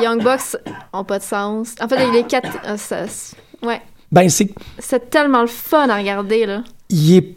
Young 0.00 0.22
Bucks 0.22 0.56
ont 0.94 1.04
pas 1.04 1.18
de 1.18 1.24
sens. 1.24 1.74
En 1.82 1.88
fait, 1.88 2.10
les 2.10 2.22
quatre. 2.24 2.48
euh, 2.66 2.76
ça- 2.78 3.06
c'est- 3.06 3.36
ouais. 3.62 3.82
Ben, 4.10 4.28
c'est. 4.30 4.48
C'est 4.78 5.10
tellement 5.10 5.42
le 5.42 5.48
fun 5.48 5.88
à 5.90 5.96
regarder, 5.96 6.46
là. 6.46 6.62
Il 6.88 7.14
est. 7.16 7.34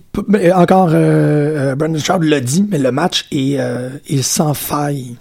Encore, 0.53 0.89
euh, 0.89 1.71
euh, 1.73 1.75
Brandon 1.75 1.99
Stroud 1.99 2.23
l'a 2.23 2.39
dit, 2.39 2.65
mais 2.67 2.77
le 2.79 2.91
match 2.91 3.25
est, 3.31 3.59
euh, 3.59 3.89
est 4.07 4.21
sans 4.23 4.53
faille. 4.53 5.17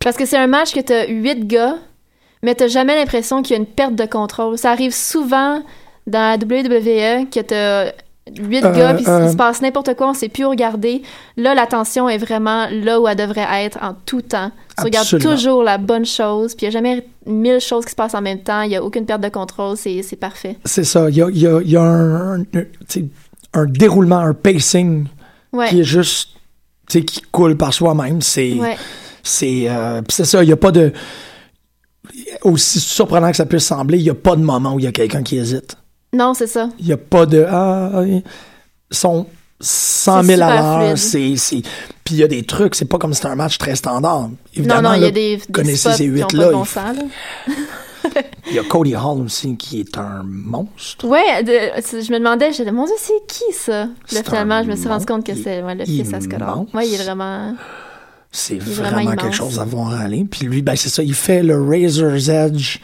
Parce 0.00 0.16
que 0.16 0.26
c'est 0.26 0.36
un 0.36 0.46
match 0.46 0.72
que 0.74 0.80
t'as 0.80 1.06
huit 1.08 1.46
gars, 1.46 1.76
mais 2.42 2.54
t'as 2.54 2.68
jamais 2.68 2.94
l'impression 2.94 3.42
qu'il 3.42 3.56
y 3.56 3.58
a 3.58 3.60
une 3.60 3.66
perte 3.66 3.94
de 3.94 4.04
contrôle. 4.04 4.58
Ça 4.58 4.70
arrive 4.70 4.94
souvent 4.94 5.62
dans 6.06 6.18
la 6.30 6.36
WWE 6.36 7.26
que 7.30 7.40
t'as 7.40 7.92
huit 8.38 8.64
Euh, 8.64 8.72
gars, 8.74 8.94
puis 8.94 9.04
euh. 9.08 9.24
il 9.26 9.30
se 9.30 9.36
passe 9.36 9.60
n'importe 9.62 9.94
quoi, 9.94 10.10
on 10.10 10.14
sait 10.14 10.28
plus 10.28 10.44
où 10.44 10.50
regarder. 10.50 11.02
Là, 11.36 11.54
l'attention 11.54 12.08
est 12.08 12.18
vraiment 12.18 12.66
là 12.70 13.00
où 13.00 13.08
elle 13.08 13.16
devrait 13.16 13.46
être 13.64 13.78
en 13.82 13.94
tout 14.06 14.22
temps. 14.22 14.50
Tu 14.76 14.84
regardes 14.84 15.04
Absolument. 15.06 15.30
toujours 15.34 15.62
la 15.62 15.78
bonne 15.78 16.06
chose, 16.06 16.54
puis 16.54 16.66
il 16.66 16.70
n'y 16.70 16.76
a 16.76 16.78
jamais 16.78 17.06
mille 17.26 17.60
choses 17.60 17.84
qui 17.84 17.90
se 17.90 17.96
passent 17.96 18.14
en 18.14 18.22
même 18.22 18.40
temps, 18.42 18.62
il 18.62 18.68
n'y 18.70 18.76
a 18.76 18.82
aucune 18.84 19.06
perte 19.06 19.20
de 19.22 19.28
contrôle, 19.28 19.76
c'est 19.76 20.02
parfait. 20.18 20.56
C'est 20.64 20.84
ça. 20.84 21.08
Il 21.10 21.16
y 21.16 21.22
a, 21.22 21.28
y 21.30 21.46
a- 21.46 21.60
y 21.62 21.76
a 21.76 21.82
un, 21.82 22.40
un- 23.54 23.66
déroulement, 23.66 24.18
un 24.18 24.34
pacing 24.34 25.06
Ouais. 25.52 25.68
qui 25.68 25.80
est 25.80 25.84
juste. 25.84 26.30
tu 26.88 26.98
sais, 27.00 27.04
qui 27.04 27.20
coule 27.32 27.56
par 27.56 27.72
soi-même. 27.74 28.20
C'est. 28.22 28.52
Ouais. 28.54 28.76
C'est 29.22 29.68
euh, 29.68 30.00
ça, 30.08 30.42
il 30.42 30.46
n'y 30.46 30.52
a 30.52 30.56
pas 30.56 30.70
de. 30.70 30.92
Aussi 32.42 32.80
surprenant 32.80 33.30
que 33.30 33.36
ça 33.36 33.46
puisse 33.46 33.64
sembler, 33.66 33.98
il 33.98 34.04
n'y 34.04 34.10
a 34.10 34.14
pas 34.14 34.36
de 34.36 34.42
moment 34.42 34.74
où 34.74 34.78
il 34.78 34.84
y 34.84 34.88
a 34.88 34.92
quelqu'un 34.92 35.22
qui 35.22 35.36
hésite. 35.38 35.76
Non, 36.12 36.34
c'est 36.34 36.46
ça. 36.46 36.70
Il 36.78 36.86
n'y 36.86 36.92
a 36.92 36.96
pas 36.96 37.26
de. 37.26 37.44
Ah, 37.48 38.02
ils 38.06 38.22
sont 38.90 39.26
100 39.60 40.22
C'est 40.22 40.36
000 40.36 40.42
à 40.42 40.54
l'heure. 40.54 40.94
Puis 42.04 42.14
il 42.14 42.20
y 42.20 42.22
a 42.22 42.28
des 42.28 42.44
trucs, 42.44 42.74
c'est 42.74 42.86
pas 42.86 42.96
comme 42.98 43.12
si 43.12 43.16
c'était 43.18 43.28
un 43.28 43.34
match 43.36 43.58
très 43.58 43.74
standard. 43.76 44.22
Non, 44.22 44.36
Évidemment, 44.54 44.90
non, 44.90 44.94
il 44.94 45.02
y 45.02 45.06
a 45.06 45.10
des, 45.10 45.36
des 45.36 45.42
connaissez 45.52 45.92
ces 45.92 46.04
qui 46.04 46.22
ont 46.22 46.26
pas 46.26 46.32
huit-là. 46.32 46.46
de 46.48 46.52
bon 46.52 46.64
il- 48.46 48.54
y 48.54 48.58
a 48.58 48.62
Cody 48.64 48.94
Hall 48.96 49.20
aussi 49.22 49.56
qui 49.56 49.80
est 49.80 49.98
un 49.98 50.22
monstre. 50.24 51.06
Ouais, 51.06 51.42
de- 51.42 51.52
je 51.52 52.10
me 52.12 52.18
demandais, 52.18 52.52
j'étais, 52.52 52.72
mon 52.72 52.86
Dieu, 52.86 52.94
c'est 52.98 53.26
qui 53.26 53.52
ça? 53.52 53.84
Là, 54.12 54.22
finalement, 54.24 54.62
je 54.62 54.70
me 54.70 54.76
suis 54.76 54.88
rendu 54.88 55.04
compte 55.04 55.26
que 55.26 55.34
c'est 55.34 55.62
ouais, 55.62 55.74
le 55.74 55.84
fils 55.84 56.14
à 56.14 56.20
Scott 56.20 56.34
Hall. 56.40 56.40
immense. 56.40 56.68
Ouais, 56.72 56.88
il 56.88 56.94
est 56.94 57.04
vraiment. 57.04 57.54
C'est 58.30 58.54
est 58.56 58.58
vraiment, 58.58 59.02
vraiment 59.04 59.16
quelque 59.16 59.34
chose 59.34 59.58
à 59.58 59.64
voir 59.64 59.88
aller. 60.00 60.24
Puis 60.30 60.46
lui, 60.46 60.62
ben 60.62 60.76
c'est 60.76 60.88
ça, 60.88 61.02
il 61.02 61.14
fait 61.14 61.42
le 61.42 61.60
Razor's 61.62 62.28
Edge 62.28 62.78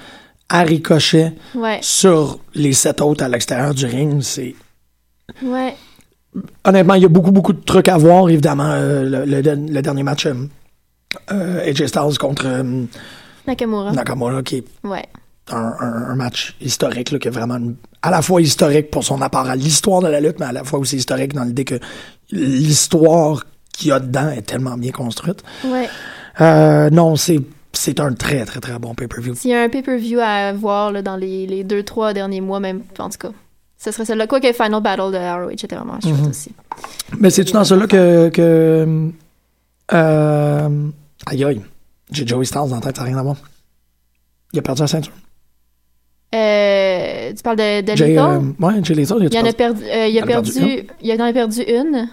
à 0.49 0.63
ricochet 0.63 1.33
Ouais, 1.55 1.79
sur 1.83 2.39
les 2.55 2.73
sept 2.73 3.01
autres 3.01 3.25
à 3.25 3.29
l'extérieur 3.29 3.75
du 3.75 3.87
ring. 3.87 4.21
C'est 4.23 4.55
ouais. 5.43 5.75
honnêtement, 6.65 6.95
il 6.95 7.03
y 7.03 7.07
a 7.07 7.09
beaucoup 7.09 7.33
beaucoup 7.33 7.53
de 7.53 7.63
trucs 7.65 7.89
à 7.89 7.97
voir. 7.97 8.29
Évidemment, 8.29 8.71
euh, 8.71 9.25
le, 9.25 9.41
le- 9.41 9.73
le 9.73 9.83
dernier 9.83 10.03
match 10.03 10.27
euh, 10.27 10.35
euh, 11.33 11.69
AJ 11.69 11.87
Styles 11.87 12.19
contre 12.19 12.45
euh, 12.47 12.85
Nakamura. 13.47 13.93
Nakamura, 13.93 14.43
qui 14.43 14.57
est 14.57 14.65
Ouais. 14.85 15.05
un, 15.51 15.57
un- 15.81 16.11
un 16.11 16.15
match 16.17 16.57
historique, 16.61 17.11
là, 17.11 17.19
qui 17.19 17.29
est 17.29 17.31
vraiment 17.31 17.57
une- 17.57 17.77
à 18.03 18.11
la 18.11 18.21
fois 18.21 18.41
historique 18.43 18.91
pour 18.91 19.03
son 19.05 19.23
apport 19.23 19.47
à 19.49 19.57
l'histoire 19.57 20.03
de 20.03 20.09
la 20.09 20.21
lutte, 20.21 20.39
mais 20.41 20.47
à 20.47 20.53
la 20.53 20.65
fois 20.65 20.79
aussi 20.79 20.97
historique 20.97 21.33
dans 21.33 21.45
l'idée 21.45 21.65
que 21.65 21.79
l'histoire 22.31 23.45
qu'il 23.73 23.89
y 23.89 23.93
a 23.93 23.99
dedans 24.01 24.29
est 24.31 24.43
tellement 24.43 24.77
bien 24.77 24.93
construite. 24.93 25.43
Ouais. 25.65 25.89
Non, 26.91 27.17
c'est 27.17 27.41
c'est 27.75 28.01
un 28.01 28.13
très 28.15 28.45
très 28.45 28.61
très 28.61 28.79
bon 28.79 28.95
pay-per-view. 28.95 29.35
S'il 29.35 29.51
y 29.51 29.55
a 29.55 29.63
un 29.63 29.69
pay-per-view 29.69 30.19
à 30.21 30.53
voir 30.53 30.91
là, 30.93 31.03
dans 31.03 31.17
les, 31.17 31.47
les 31.47 31.65
deux, 31.65 31.83
trois 31.83 32.13
derniers 32.13 32.41
mois, 32.41 32.61
même, 32.61 32.83
en 32.99 33.11
tout 33.11 33.19
cas, 33.19 33.31
ce 33.79 33.91
serait 33.91 34.05
celle-là. 34.05 34.27
Quoi 34.27 34.41
que 34.41 34.53
Final 34.53 34.81
Battle 34.83 35.13
de 35.13 35.19
ROH 35.19 35.51
était 35.51 35.77
vraiment 35.77 36.01
chouette 36.01 36.15
Mhm. 36.15 36.29
aussi. 36.31 36.53
Mais 37.19 37.31
c'est-tu 37.31 37.53
dans 37.53 37.65
cela 37.65 37.87
que. 37.87 38.29
que 38.31 39.11
euh, 39.93 40.89
aïe 41.27 41.45
aïe. 41.45 41.61
J'ai 42.11 42.27
Joey 42.27 42.45
Styles 42.45 42.69
dans 42.69 42.77
la 42.77 42.81
tête, 42.81 42.97
ça 42.97 43.03
n'a 43.03 43.09
rien 43.09 43.19
à 43.19 43.23
voir. 43.23 43.37
Il 44.53 44.59
a 44.59 44.63
perdu 44.63 44.83
la 44.83 44.87
ceinture. 44.87 45.13
Euh, 46.35 47.33
tu 47.35 47.43
parles 47.43 47.57
de, 47.57 47.81
de 47.83 47.97
Jay, 47.97 48.19
euh, 48.19 48.41
ouais, 48.59 48.75
Jay 48.83 48.95
Lethal, 48.95 49.19
il 49.21 49.27
a 49.27 49.41
Il 49.41 49.45
en 49.47 49.49
a 49.49 49.53
perdu, 49.53 49.83
euh, 49.85 50.07
il 50.09 50.19
a 50.19 50.27
perdu 50.27 50.53
perdu, 50.53 50.87
il 51.01 51.13
en 51.23 51.25
a 51.25 51.33
perdu 51.33 51.61
une. 51.63 52.09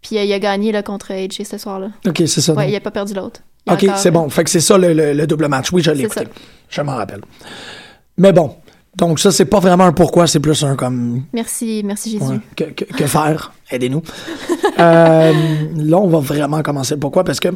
Puis 0.00 0.16
euh, 0.18 0.24
il 0.24 0.32
a 0.32 0.38
gagné 0.38 0.72
là, 0.72 0.82
contre 0.82 1.12
AJ 1.12 1.42
ce 1.44 1.58
soir-là. 1.58 1.88
Ok, 2.06 2.22
c'est 2.26 2.40
ça. 2.40 2.54
Ouais, 2.54 2.64
donc. 2.64 2.72
il 2.72 2.76
a 2.76 2.80
pas 2.80 2.90
perdu 2.90 3.12
l'autre. 3.14 3.40
Ok, 3.68 3.86
c'est 3.96 4.10
bon. 4.10 4.28
Fait 4.30 4.44
que 4.44 4.50
c'est 4.50 4.60
ça 4.60 4.78
le, 4.78 4.92
le- 4.92 5.12
le 5.12 5.26
double 5.26 5.48
match. 5.48 5.72
Oui, 5.72 5.82
je 5.82 5.90
l'ai 5.90 6.04
écouté. 6.04 6.26
Je 6.68 6.80
m'en 6.82 6.96
rappelle. 6.96 7.20
Mais 8.18 8.32
bon. 8.32 8.56
Donc 8.96 9.18
ça, 9.20 9.30
c'est 9.30 9.44
pas 9.44 9.60
vraiment 9.60 9.84
un 9.84 9.92
pourquoi, 9.92 10.26
c'est 10.26 10.40
plus 10.40 10.64
un 10.64 10.74
comme 10.74 11.24
Merci, 11.34 11.82
merci 11.84 12.12
Jésus. 12.12 12.24
Ouais. 12.24 12.40
Que, 12.56 12.64
que- 12.64 12.84
que 12.84 13.06
faire? 13.06 13.52
Aidez-nous. 13.70 14.02
Euh, 14.78 15.32
là, 15.76 15.96
on 15.96 16.06
va 16.06 16.18
vraiment 16.18 16.60
commencer 16.62 16.92
le 16.94 17.00
pourquoi 17.00 17.24
parce 17.24 17.40
que 17.40 17.48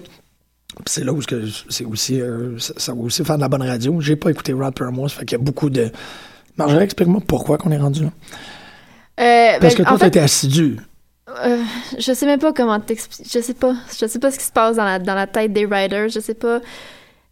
c'est 0.87 1.05
là 1.05 1.13
où 1.13 1.21
c'est 1.69 1.85
aussi 1.85 2.19
euh, 2.19 2.59
ça, 2.59 2.73
ça 2.79 2.95
va 2.95 3.01
aussi 3.03 3.23
faire 3.23 3.37
de 3.37 3.43
la 3.43 3.49
bonne 3.51 3.61
radio. 3.63 4.01
J'ai 4.01 4.17
pas 4.17 4.31
écouté 4.31 4.55
Rod 4.55 4.73
Permore, 4.75 5.11
ça 5.11 5.19
fait 5.19 5.27
qu'il 5.27 5.37
y 5.37 5.41
a 5.41 5.45
beaucoup 5.45 5.69
de. 5.69 5.91
Marjorie, 6.57 6.85
explique-moi 6.85 7.21
pourquoi 7.27 7.59
qu'on 7.59 7.73
est 7.73 7.77
rendu 7.79 8.05
là. 8.05 8.11
Euh, 9.21 9.59
Parce 9.61 9.75
ben, 9.77 9.85
que 9.85 9.97
toi, 9.99 10.07
été 10.07 10.19
assidu. 10.19 10.79
Euh, 11.45 11.63
je 11.99 12.13
sais 12.13 12.27
même 12.27 12.39
pas 12.41 12.53
comment 12.53 12.79
t'expliquer. 12.81 13.25
Je 13.33 13.41
sais 13.41 13.55
pas. 13.55 13.75
Je 13.99 14.07
sais 14.07 14.19
pas 14.19 14.31
ce 14.31 14.39
qui 14.39 14.45
se 14.45 14.53
passe 14.53 14.77
dans 14.77 14.85
la, 14.85 14.99
dans 14.99 15.15
la 15.15 15.27
tête 15.27 15.53
des 15.53 15.67
riders. 15.67 16.09
Je 16.09 16.21
sais 16.21 16.35
pas. 16.35 16.61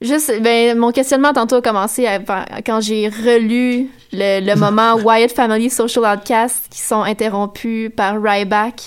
Juste, 0.00 0.32
ben, 0.42 0.78
mon 0.78 0.92
questionnement 0.92 1.32
tantôt 1.32 1.56
a 1.56 1.62
commencé 1.62 2.06
à- 2.06 2.20
quand 2.64 2.80
j'ai 2.80 3.08
relu 3.08 3.88
le, 4.12 4.40
le 4.46 4.54
moment 4.58 4.94
Wyatt 4.94 5.32
Family 5.32 5.70
Social 5.70 6.04
Outcast 6.04 6.66
qui 6.70 6.80
sont 6.80 7.02
interrompus 7.02 7.90
par 7.96 8.22
Ryback. 8.22 8.82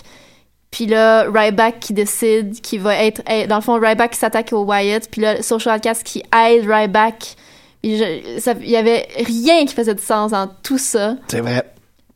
Puis 0.71 0.85
là, 0.85 1.25
Ryback 1.29 1.81
qui 1.81 1.91
décide 1.93 2.61
qu'il 2.61 2.79
va 2.79 2.95
être... 3.03 3.21
eh, 3.29 3.45
Dans 3.45 3.57
le 3.57 3.61
fond, 3.61 3.77
Ryback 3.77 4.11
qui 4.11 4.19
s'attaque 4.19 4.53
au 4.53 4.63
Wyatt. 4.63 5.09
Puis 5.11 5.19
là, 5.21 5.41
Social 5.41 5.75
Outcast 5.75 6.03
qui 6.03 6.23
aide 6.33 6.65
Ryback. 6.65 7.35
Il 7.83 7.97
y 8.61 8.75
avait 8.77 9.07
rien 9.17 9.65
qui 9.65 9.73
faisait 9.73 9.95
de 9.95 9.99
sens 9.99 10.31
dans 10.31 10.47
tout 10.63 10.77
ça. 10.77 11.15
C'est 11.27 11.41
vrai. 11.41 11.65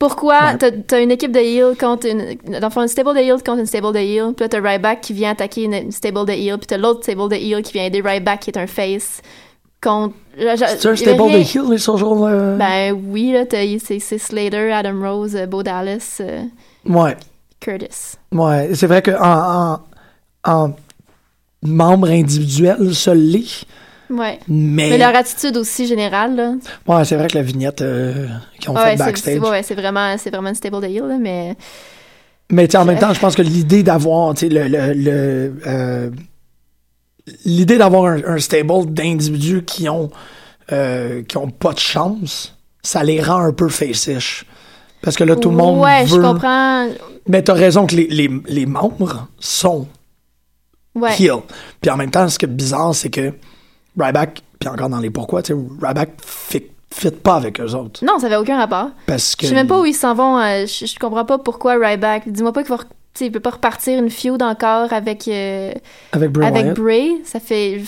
Pourquoi 0.08 0.39
Ouais. 0.39 0.58
t'as, 0.60 0.72
t'as 0.72 1.02
une 1.02 1.12
équipe 1.12 1.32
de 1.32 1.39
heel 1.39 1.76
contre 1.80 2.08
une. 2.08 2.36
Dans 2.60 2.68
le 2.68 2.70
fond, 2.72 2.82
une 2.82 2.88
stable 2.88 3.13
de 3.15 3.20
heel 3.20 3.38
contre 3.44 3.60
une 3.60 3.65
stable 3.65 3.91
de 3.94 3.98
heel, 4.00 4.34
puis 4.36 4.44
là 4.46 4.50
t'as 4.50 4.62
Ryback 4.62 5.02
qui 5.02 5.13
vient 5.13 5.32
attaquer 5.32 5.63
une, 5.63 5.91
stable 5.91 6.26
de 6.26 6.32
heel, 6.34 6.58
puis 6.58 6.68
t'as 6.68 6.78
l'autre 6.78 7.02
stable 7.04 7.30
de 7.30 7.36
heel 7.36 7.62
qui 7.63 7.74
vient 7.74 7.86
aider 7.86 8.02
Ryback 8.06 8.41
qui 8.41 8.50
est 8.52 8.58
un 8.58 8.68
face 8.68 9.22
contre. 9.82 10.13
C'est 10.38 10.86
un 10.86 10.96
stable 10.96 11.18
de 11.18 11.24
rien- 11.24 11.39
heel, 11.39 11.72
les 11.72 11.78
social. 11.78 12.10
euh, 12.24 12.58
Ben 12.58 12.91
oui, 13.10 13.32
là, 13.32 13.46
t'as, 13.46 13.65
c'est, 13.80 14.00
Slater, 14.00 14.72
Adam 14.72 15.00
Rose, 15.02 15.36
euh, 15.36 15.46
Bo 15.48 15.63
Dallas, 15.63 16.18
euh, 16.20 16.44
Ouais. 16.88 17.15
Curtis. 17.60 18.18
Ouais. 18.32 18.70
C'est 18.76 18.88
vrai 18.88 19.02
que 19.02 19.12
en, 19.12 19.80
en, 20.44 20.63
en 20.65 20.76
membre 21.63 22.10
individuel, 22.10 22.94
ça 22.94 23.15
l'est. 23.15 23.65
Ouais. 24.10 24.39
Mais, 24.48 24.89
Mais 24.91 24.98
leur 24.98 25.15
attitude 25.15 25.58
aussi 25.58 25.88
générale, 25.88 26.36
là. 26.36 26.54
ouais, 26.88 27.06
c'est 27.06 27.15
vrai 27.15 27.28
que 27.28 27.38
la 27.38 27.44
vignette 27.44 27.82
euh, 27.82 28.28
qu'ils 28.60 28.70
ont 28.70 28.76
Ouais, 28.76 28.91
fait 28.91 28.98
backstage. 28.98 29.39
ouais, 29.39 29.63
c'est 29.63 29.76
vraiment, 29.76 30.15
c'est 30.18 30.30
vraiment 30.30 30.50
une 30.50 30.56
stable 30.56 30.82
de 30.82 30.88
heel, 30.88 31.04
là, 31.08 31.18
mais. 31.20 31.56
Mais 32.52 32.76
en 32.76 32.86
même 32.86 33.00
temps, 33.00 33.13
je 33.13 33.20
pense 33.20 33.36
que 33.36 33.41
l'idée 33.41 33.82
d'avoir, 33.82 34.36
tu 34.36 34.48
le, 34.50 34.68
le, 34.68 34.94
le, 34.94 35.56
euh, 35.65 36.10
l'idée 37.44 37.78
d'avoir 37.78 38.06
un, 38.06 38.22
un 38.26 38.38
stable 38.38 38.94
d'individus 38.94 39.63
qui 39.63 39.89
ont, 39.89 40.12
euh, 40.72 41.24
qui 41.24 41.38
ont 41.38 41.50
pas 41.50 41.74
de 41.74 41.80
chance, 41.80 42.56
ça 42.84 43.04
les 43.04 43.22
rend 43.22 43.39
un 43.39 43.52
peu 43.54 43.68
face-ish. 43.70 44.46
Parce 45.02 45.15
que 45.18 45.24
là, 45.24 45.36
tout 45.36 45.50
le 45.50 45.56
monde 45.56 45.80
Ouais, 45.84 46.06
je 46.08 46.15
veut. 46.15 46.22
comprends. 46.22 46.88
Mais 47.28 47.41
t'as 47.44 47.54
raison 47.54 47.86
que 47.88 47.96
les, 47.96 48.08
les, 48.08 48.30
les 48.48 48.65
membres 48.65 49.28
sont 49.39 49.88
Ouais. 50.94 51.12
heel. 51.20 51.41
Puis 51.82 51.91
en 51.91 51.98
même 51.98 52.10
temps, 52.12 52.28
ce 52.30 52.39
qui 52.39 52.46
est 52.46 52.48
bizarre, 52.48 52.96
c'est 52.96 53.10
que 53.10 53.34
Ryback, 53.97 54.41
puis 54.60 54.69
encore 54.69 54.89
dans 54.89 54.99
les 54.99 55.10
pourquoi, 55.10 55.41
tu 55.41 55.53
sais, 55.53 55.60
Ryback 55.81 56.12
fit, 56.25 56.63
fit 56.91 57.12
pas 57.12 57.36
avec 57.36 57.60
eux 57.60 57.73
autres. 57.73 58.03
Non, 58.03 58.19
ça 58.19 58.27
avait 58.27 58.36
aucun 58.38 58.58
rapport. 58.58 58.89
Parce 59.08 59.36
que. 59.36 59.43
Je 59.43 59.49
sais 59.49 59.55
même 59.55 59.67
pas 59.67 59.79
où 59.79 59.86
ils 59.86 59.93
s'en 59.93 60.13
vont. 60.13 60.38
euh, 60.39 60.65
je, 60.65 60.86
je 60.86 60.99
comprends 60.99 61.25
pas 61.25 61.38
pourquoi 61.38 61.75
Ryback. 61.75 62.27
Dis-moi 62.29 62.51
pas 62.53 62.63
qu'il 62.63 62.75
va, 62.75 62.84
sais, 63.19 63.25
il 63.28 63.32
peut 63.32 63.39
pas 63.39 63.51
repartir 63.51 63.97
une 63.97 64.10
feud 64.10 64.41
encore 64.41 64.91
avec 64.93 65.28
euh, 65.28 65.71
Avec 66.12 66.32
Bray 66.32 66.47
avec 66.47 66.63
Wyatt, 66.63 66.78
Bray. 66.78 67.12
Ça 67.23 67.39
fait. 67.39 67.82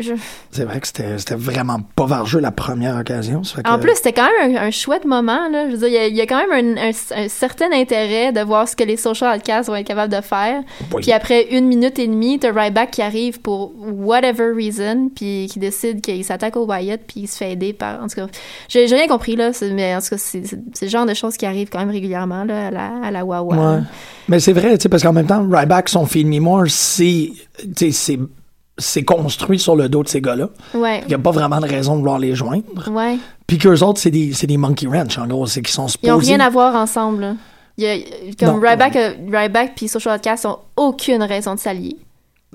je- 0.00 0.14
c'est 0.50 0.64
vrai 0.64 0.80
que 0.80 0.86
c'était 0.86 1.18
c'était 1.18 1.34
vraiment 1.34 1.78
pas 1.96 2.06
vargeux 2.06 2.40
la 2.40 2.50
première 2.50 2.96
occasion. 2.96 3.42
ça 3.44 3.56
fait 3.56 3.68
En 3.68 3.78
plus, 3.78 3.94
c'était 3.94 4.12
quand 4.12 4.28
même 4.40 4.56
un, 4.56 4.62
un 4.66 4.70
chouette 4.70 5.04
moment. 5.04 5.48
Là. 5.50 5.66
Je 5.68 5.72
veux 5.72 5.78
dire, 5.78 5.88
il 5.88 5.94
y 5.94 5.98
a- 5.98 6.06
il 6.06 6.16
y, 6.16 6.20
a 6.20 6.26
quand 6.26 6.46
même 6.46 6.76
un, 6.78 6.88
un- 6.88 7.24
un 7.24 7.28
certain 7.28 7.72
intérêt 7.72 8.32
de 8.32 8.40
voir 8.40 8.68
ce 8.68 8.76
que 8.76 8.84
les 8.84 8.96
social 8.96 9.36
outcasts 9.36 9.68
vont 9.68 9.76
être 9.76 9.86
capables 9.86 10.12
de 10.14 10.20
faire. 10.20 10.62
Oui. 10.92 11.02
Puis 11.02 11.12
après 11.12 11.46
une 11.50 11.66
minute 11.66 11.98
et 11.98 12.06
demie, 12.06 12.38
t'as 12.38 12.52
Ryback 12.52 12.90
qui 12.92 13.02
arrive 13.02 13.40
pour 13.40 13.72
whatever 13.78 14.52
reason, 14.54 15.10
puis 15.14 15.48
qui 15.50 15.58
décide 15.58 16.00
qu'il 16.00 16.24
s'attaque 16.24 16.56
au 16.56 16.66
Wyatt, 16.66 17.00
puis 17.06 17.20
il 17.20 17.26
se 17.28 17.36
fait 17.36 17.52
aider 17.52 17.72
par. 17.72 18.02
En 18.02 18.06
tout 18.08 18.16
cas, 18.16 18.26
j'ai 18.68 18.84
rien 18.86 19.06
compris 19.08 19.36
là, 19.36 19.52
c'est- 19.52 19.70
mais 19.72 19.94
en 19.94 20.00
tout 20.00 20.10
cas, 20.10 20.16
c'est 20.18 20.42
le 20.82 20.88
genre 20.88 21.06
de 21.06 21.14
choses 21.14 21.36
qui 21.36 21.46
arrivent 21.46 21.68
quand 21.70 21.78
même 21.80 21.90
régulièrement 21.90 22.44
là, 22.44 22.68
à 22.68 22.70
la, 22.70 22.90
à 23.04 23.10
la 23.10 23.24
Wawa. 23.24 23.56
Ouais. 23.76 23.80
Mais 24.28 24.40
c'est 24.40 24.52
vrai, 24.52 24.76
tu 24.78 24.82
sais, 24.82 24.88
parce 24.88 25.02
qu'en 25.02 25.12
même 25.12 25.26
temps, 25.26 25.46
Ryback, 25.50 25.88
son 25.88 26.06
Feed 26.06 26.26
Me 26.26 26.40
More, 26.40 26.64
c'est, 26.68 27.32
c'est, 28.78 29.02
construit 29.04 29.58
sur 29.58 29.76
le 29.76 29.88
dos 29.88 30.02
de 30.02 30.08
ces 30.08 30.20
gars-là. 30.20 30.48
Ouais. 30.74 31.00
Il 31.02 31.08
n'y 31.08 31.14
a 31.14 31.18
pas 31.18 31.30
vraiment 31.30 31.60
de 31.60 31.66
raison 31.66 31.92
de 31.94 31.98
vouloir 31.98 32.18
les 32.18 32.34
joindre. 32.34 32.64
Ouais. 32.90 33.16
Puis 33.46 33.58
qu'eux 33.58 33.80
autres, 33.82 34.00
c'est 34.00 34.10
des, 34.10 34.30
des 34.30 34.56
monkey 34.56 34.86
wrench, 34.86 35.18
en 35.18 35.26
gros. 35.26 35.46
C'est 35.46 35.60
qu'ils 35.62 35.74
sont 35.74 35.82
Ils 36.02 36.10
ont 36.10 36.18
supposés. 36.18 36.34
rien 36.36 36.40
à 36.44 36.50
voir 36.50 36.74
ensemble. 36.74 37.20
là. 37.20 37.34
Il 37.76 37.84
y 37.84 37.88
a, 37.88 37.96
comme 38.38 38.60
Non. 38.60 38.68
Ryback, 38.68 38.96
euh, 38.96 39.12
Ryback 39.32 39.74
puis 39.74 39.88
Social 39.88 40.14
Outcast 40.16 40.46
ont 40.46 40.58
aucune 40.76 41.22
raison 41.22 41.54
de 41.54 41.60
s'allier. 41.60 41.96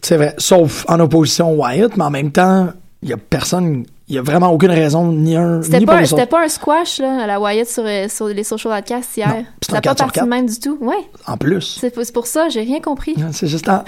C'est 0.01 0.15
vrai. 0.17 0.33
Sauf 0.37 0.85
en 0.87 0.99
opposition 1.01 1.51
Wyatt, 1.53 1.95
mais 1.97 2.05
en 2.05 2.09
même 2.09 2.31
temps, 2.31 2.69
il 3.03 3.09
y 3.09 3.13
a 3.13 3.17
personne, 3.17 3.85
il 4.09 4.15
y 4.15 4.17
a 4.17 4.21
vraiment 4.21 4.49
aucune 4.51 4.71
raison, 4.71 5.11
ni 5.11 5.35
un, 5.35 5.61
C'était 5.61 5.79
ni 5.79 5.85
pour 5.85 5.95
pas, 5.95 6.03
c'était 6.05 6.21
autres. 6.23 6.29
pas 6.31 6.43
un 6.43 6.47
squash 6.49 6.99
là, 6.99 7.23
à 7.23 7.27
la 7.27 7.39
Wyatt 7.39 7.67
sur, 7.67 7.83
euh, 7.85 8.07
sur 8.09 8.27
les 8.27 8.43
Social 8.43 8.73
Outcasts 8.77 9.15
hier. 9.17 9.27
Non, 9.27 9.43
Ça 9.61 9.71
un 9.71 9.75
n'a 9.75 9.81
pas 9.81 9.89
4 9.89 9.97
sur 9.97 10.05
parti 10.07 10.19
4. 10.19 10.25
de 10.25 10.29
même 10.29 10.45
du 10.47 10.59
tout. 10.59 10.77
Ouais. 10.81 10.95
En 11.27 11.37
plus. 11.37 11.77
C'est 11.79 12.11
pour 12.13 12.27
ça, 12.27 12.49
j'ai 12.49 12.61
rien 12.61 12.79
compris. 12.81 13.15
C'est 13.31 13.47
juste 13.47 13.69
en- 13.69 13.83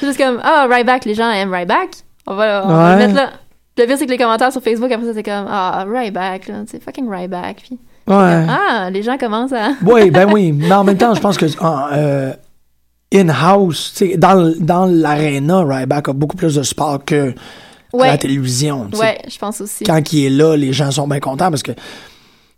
C'est 0.00 0.06
juste 0.08 0.18
comme, 0.18 0.40
ah, 0.42 0.66
Ryback, 0.70 1.04
les 1.06 1.14
gens 1.14 1.30
aiment 1.30 1.52
Ryback. 1.54 1.90
On 2.26 2.34
va, 2.34 2.64
on 2.66 2.68
va 2.74 2.92
le 2.92 2.98
mettre 2.98 3.14
là. 3.14 3.30
Le 3.78 3.84
pire, 3.86 3.96
c'est 3.98 4.06
que 4.06 4.10
les 4.10 4.18
commentaires 4.18 4.50
sur 4.52 4.62
Facebook, 4.62 4.90
après 4.90 5.06
ça, 5.06 5.12
c'est 5.14 5.22
comme, 5.22 5.46
ah, 5.48 5.84
Ryback, 5.86 6.48
là, 6.48 6.54
c'est 6.66 6.82
fucking 6.82 7.08
Ryback. 7.10 7.62
Puis, 7.62 7.78
Ouais. 8.08 8.46
ah, 8.48 8.88
les 8.90 9.02
gens 9.02 9.18
commencent 9.18 9.52
à. 9.52 9.70
Oui, 9.86 10.10
ben 10.10 10.30
oui. 10.32 10.52
Mais 10.52 10.72
en 10.72 10.82
même 10.84 10.96
temps, 10.96 11.14
je 11.14 11.20
pense 11.20 11.36
que 11.36 11.44
euh, 11.92 12.32
in-house, 13.12 13.92
tu 13.96 14.10
sais, 14.10 14.16
dans, 14.16 14.52
dans 14.58 14.86
l'aréna, 14.86 15.62
Ryback 15.64 16.08
a 16.08 16.12
beaucoup 16.12 16.36
plus 16.36 16.54
de 16.54 16.62
support 16.62 17.04
que 17.04 17.34
à 18.04 18.08
la 18.08 18.18
télévision. 18.18 18.88
tu 18.90 18.96
sais. 18.96 19.02
Ouais, 19.02 19.18
je 19.28 19.38
pense 19.38 19.60
aussi. 19.60 19.84
Quand 19.84 20.12
il 20.12 20.24
est 20.26 20.30
là, 20.30 20.56
les 20.56 20.72
gens 20.72 20.90
sont 20.90 21.08
bien 21.08 21.20
contents 21.20 21.50
parce 21.50 21.62
que 21.62 21.72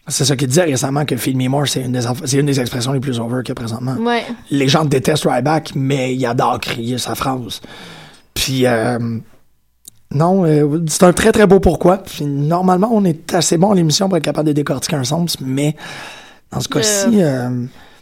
c'est 0.07 0.25
ça 0.25 0.37
qu'il 0.37 0.49
disait 0.49 0.65
récemment 0.65 1.05
que 1.05 1.17
Feed 1.17 1.37
Me 1.37 1.49
More, 1.49 1.69
c'est 1.69 1.83
une, 1.83 2.01
une 2.33 2.47
des 2.47 2.61
expressions 2.61 2.93
les 2.93 3.01
plus 3.01 3.19
over 3.21 3.43
qu'il 3.43 3.51
y 3.51 3.53
a 3.53 3.55
présentement. 3.55 3.95
Ouais. 4.01 4.25
Les 4.51 4.67
gens 4.69 4.85
détestent 4.85 5.27
Ryback, 5.29 5.73
mais 5.75 6.15
ils 6.15 6.25
adorent 6.27 6.61
crier 6.61 6.97
sa 6.99 7.15
phrase. 7.15 7.61
Puis, 8.33 8.65
euh, 8.67 8.99
non, 10.15 10.47
euh, 10.47 10.83
c'est 10.89 11.03
un 11.03 11.13
très 11.13 11.33
très 11.33 11.47
beau 11.47 11.61
pourquoi. 11.61 11.99
Puis, 11.99 12.25
normalement, 12.25 12.89
on 12.91 13.05
est 13.05 13.35
assez 13.35 13.59
bon 13.59 13.73
à 13.73 13.75
l'émission 13.75 14.09
pour 14.09 14.17
être 14.17 14.25
capable 14.25 14.49
de 14.49 14.55
décortiquer 14.55 14.97
un 14.97 15.05
sens, 15.05 15.37
mais 15.41 15.77
dans 16.51 16.61
ce 16.61 16.69
cas-ci, 16.69 17.23
euh, 17.23 17.51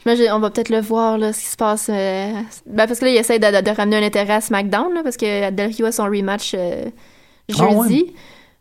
on 0.06 0.38
va 0.38 0.50
peut-être 0.50 0.68
le 0.68 0.80
voir, 0.80 1.18
là, 1.18 1.32
ce 1.32 1.40
qui 1.40 1.46
se 1.46 1.56
passe. 1.56 1.88
euh, 1.90 2.32
ben, 2.66 2.86
parce 2.86 3.00
que 3.00 3.06
là, 3.06 3.10
il 3.10 3.16
essaie 3.16 3.40
de, 3.40 3.46
de- 3.58 3.64
de 3.64 3.70
ramener 3.76 3.96
un 3.96 4.02
intérêt 4.04 4.34
à 4.34 4.40
SmackDown, 4.40 4.94
là, 4.94 5.00
parce 5.02 5.16
que 5.16 5.50
Del 5.50 5.72
Rio 5.72 5.86
a 5.86 5.90
son 5.92 6.04
rematch 6.04 6.52
euh, 6.54 6.84
jeudi. 7.48 7.64
Ah 7.66 7.74
ouais. 7.80 8.04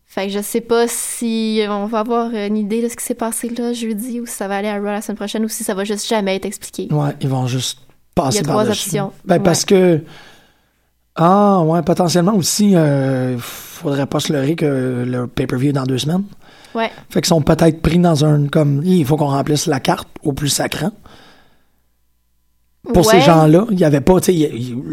Fait 0.07 0.27
que 0.27 0.33
je 0.33 0.39
sais 0.41 0.61
pas 0.61 0.87
si 0.87 1.61
on 1.67 1.87
va 1.87 1.99
avoir 1.99 2.31
une 2.33 2.55
idée 2.57 2.81
de 2.81 2.87
ce 2.87 2.95
qui 2.95 3.03
s'est 3.03 3.15
passé 3.15 3.49
là 3.49 3.73
jeudi, 3.73 4.21
ou 4.21 4.25
si 4.25 4.33
ça 4.33 4.47
va 4.47 4.57
aller 4.57 4.67
à 4.69 4.75
Raw 4.77 4.83
la 4.85 5.01
semaine 5.01 5.17
prochaine, 5.17 5.43
ou 5.43 5.49
si 5.49 5.63
ça 5.63 5.73
va 5.73 5.83
juste 5.83 6.07
jamais 6.07 6.35
être 6.35 6.45
expliqué. 6.45 6.87
Ouais, 6.93 7.11
ils 7.19 7.27
vont 7.27 7.47
juste 7.47 7.79
passer 8.13 8.37
Il 8.37 8.41
y 8.41 8.49
a 8.49 8.51
trois 8.51 8.67
options. 8.69 9.11
Ben, 9.25 9.35
Ouais. 9.37 9.43
parce 9.43 9.65
que 9.65 10.01
Ah, 11.17 11.61
ouais, 11.63 11.81
potentiellement 11.81 12.33
aussi, 12.35 12.75
euh, 12.75 13.37
faudrait 13.39 14.05
pas 14.05 14.19
se 14.19 14.33
leurrer 14.33 14.55
que 14.57 15.05
le 15.07 15.27
pay-per-view 15.27 15.69
est 15.69 15.73
dans 15.73 15.83
deux 15.85 15.97
semaines. 15.97 16.23
Ouais. 16.73 16.91
Fait 17.09 17.21
qu'ils 17.21 17.27
sont 17.29 17.41
peut-être 17.41 17.81
pris 17.81 17.99
dans 17.99 18.25
un, 18.25 18.47
comme, 18.47 18.81
il 18.83 19.05
faut 19.05 19.15
qu'on 19.15 19.27
remplisse 19.29 19.65
la 19.67 19.79
carte 19.79 20.09
au 20.23 20.33
plus 20.33 20.49
sacrant. 20.49 20.91
Pour 22.93 23.05
ces 23.05 23.21
gens-là, 23.21 23.65
il 23.71 23.79
y 23.79 23.85
avait 23.85 24.01
pas, 24.01 24.19
tu 24.19 24.25
sais, 24.25 24.33
il 24.35 24.43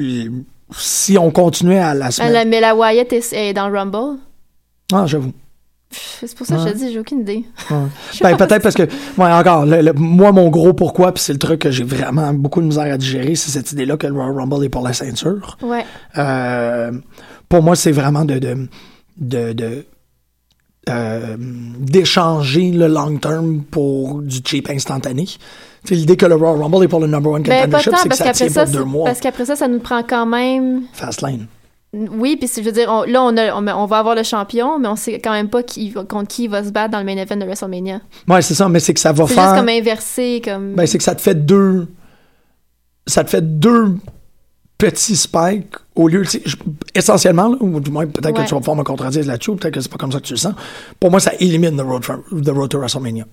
il- 0.00 0.44
si 0.78 1.16
on 1.18 1.30
continuait 1.30 1.78
à 1.78 1.94
la 1.94 2.06
Ah, 2.06 2.10
semaine. 2.10 2.32
la- 2.32 2.44
mais 2.44 2.60
la 2.60 2.74
Wyatt 2.74 3.12
est, 3.12 3.32
est 3.32 3.52
dans 3.52 3.68
le 3.68 3.78
Rumble. 3.78 4.18
Ah, 4.92 5.06
j'avoue. 5.06 5.32
C'est 5.90 6.34
pour 6.34 6.46
ça 6.46 6.56
que 6.56 6.62
je 6.62 6.68
te 6.68 6.76
dis, 6.78 6.92
j'ai 6.92 6.98
aucune 7.00 7.20
idée. 7.20 7.44
Ouais. 7.70 7.76
Ben, 8.22 8.36
peut-être 8.36 8.62
parce 8.62 8.74
que, 8.74 8.82
ouais, 8.84 9.30
encore, 9.32 9.66
le- 9.66 9.82
le- 9.82 9.92
moi, 9.92 10.32
mon 10.32 10.48
gros 10.48 10.72
pourquoi, 10.72 11.12
puis 11.12 11.22
c'est 11.22 11.34
le 11.34 11.38
truc 11.38 11.60
que 11.60 11.70
j'ai 11.70 11.84
vraiment 11.84 12.32
beaucoup 12.32 12.60
de 12.62 12.66
misère 12.66 12.90
à 12.92 12.96
digérer, 12.96 13.34
c'est 13.34 13.50
cette 13.50 13.72
idée-là 13.72 13.96
que 13.98 14.06
le 14.06 14.14
Royal 14.14 14.34
Rumble 14.34 14.64
est 14.64 14.68
pour 14.70 14.82
la 14.82 14.94
ceinture. 14.94 15.58
Ouais. 15.62 15.84
Euh, 16.16 16.92
pour 17.50 17.62
moi, 17.62 17.76
c'est 17.76 17.92
vraiment 17.92 18.24
de, 18.24 18.38
de, 18.38 18.68
de, 19.18 19.52
de, 19.52 19.84
euh, 20.88 21.36
d'échanger 21.38 22.72
le 22.72 22.88
long 22.88 23.16
term 23.18 23.62
pour 23.62 24.22
du 24.22 24.38
cheap 24.44 24.70
instantané. 24.70 25.26
C'est 25.84 25.94
l'idée 25.96 26.16
que 26.16 26.26
le 26.26 26.36
Royal 26.36 26.62
Rumble 26.62 26.84
est 26.84 26.88
pour 26.88 27.00
le 27.00 27.06
number 27.08 27.32
one 27.32 27.42
Ben, 27.42 27.62
contendership, 27.64 27.92
c'est 28.02 28.08
que 28.08 28.14
ça 28.16 28.32
tient 28.32 28.48
ça, 28.48 28.64
pour 28.64 28.72
deux 28.72 28.78
c'est- 28.80 28.84
mois. 28.84 29.04
parce 29.06 29.20
qu'après 29.20 29.44
ça, 29.46 29.56
ça 29.56 29.66
nous 29.68 29.80
prend 29.80 30.02
quand 30.02 30.26
même. 30.26 30.82
Fastlane. 30.92 31.46
Oui, 31.92 32.36
puis 32.36 32.48
c'est- 32.48 32.62
je 32.62 32.66
veux 32.66 32.72
dire, 32.72 32.88
on- 32.88 33.02
là, 33.02 33.22
on, 33.22 33.36
a, 33.36 33.52
on, 33.54 33.66
on 33.82 33.86
va 33.86 33.98
avoir 33.98 34.14
le 34.14 34.22
champion, 34.22 34.78
mais 34.78 34.88
on 34.88 34.96
sait 34.96 35.18
quand 35.20 35.32
même 35.32 35.48
pas 35.50 35.62
qui, 35.62 35.92
contre 35.92 36.28
qui 36.28 36.44
il 36.44 36.48
va 36.48 36.64
se 36.64 36.70
battre 36.70 36.92
dans 36.92 36.98
le 37.00 37.04
main 37.04 37.16
event 37.18 37.36
de 37.36 37.44
WrestleMania. 37.44 38.00
Ouais, 38.28 38.40
c'est 38.42 38.54
ça, 38.54 38.68
mais 38.68 38.80
c'est 38.80 38.94
que 38.94 39.00
ça 39.00 39.12
va 39.12 39.26
C'est 39.26 39.34
faire. 39.34 39.42
juste 39.44 39.56
comme 39.56 39.68
inversé, 39.68 40.40
comme. 40.44 40.74
Ben, 40.74 40.86
c'est 40.86 40.98
que 40.98 41.04
ça 41.04 41.14
te 41.14 41.20
fait 41.20 41.34
deux. 41.34 41.88
Ça 43.06 43.24
te 43.24 43.30
fait 43.30 43.42
deux 43.58 43.96
petits 44.78 45.16
spikes 45.16 45.74
au 45.94 46.08
lieu. 46.08 46.22
je- 46.24 46.38
Essentiellement, 46.94 47.48
là, 47.48 47.56
ou 47.60 47.78
du 47.80 47.90
moins, 47.90 48.06
peut-être 48.06 48.26
Ouais. 48.38 48.44
que 48.44 48.48
tu 48.48 48.54
vas 48.54 48.60
pouvoir 48.60 48.76
me 48.76 48.84
contredire 48.84 49.24
là-dessus, 49.26 49.54
peut-être 49.56 49.74
que 49.74 49.80
c'est 49.80 49.90
pas 49.90 49.98
comme 49.98 50.12
ça 50.12 50.18
que 50.20 50.24
tu 50.26 50.32
le 50.34 50.38
sens. 50.38 50.54
Pour 50.98 51.10
moi, 51.10 51.20
ça 51.20 51.32
élimine 51.40 51.76
The 51.76 51.80
Road, 51.82 52.04
for- 52.04 52.20
the 52.30 52.48
road 52.50 52.68
to 52.70 52.78
WrestleMania. 52.78 53.24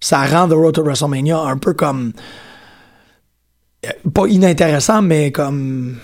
Ça 0.00 0.24
rend 0.24 0.48
The 0.48 0.52
Road 0.52 0.74
to 0.74 0.82
WrestleMania 0.82 1.38
un 1.38 1.58
peu 1.58 1.74
comme. 1.74 2.12
euh, 3.86 3.90
Pas 4.14 4.26
inintéressant, 4.26 5.02
mais 5.02 5.30
comme. 5.32 5.98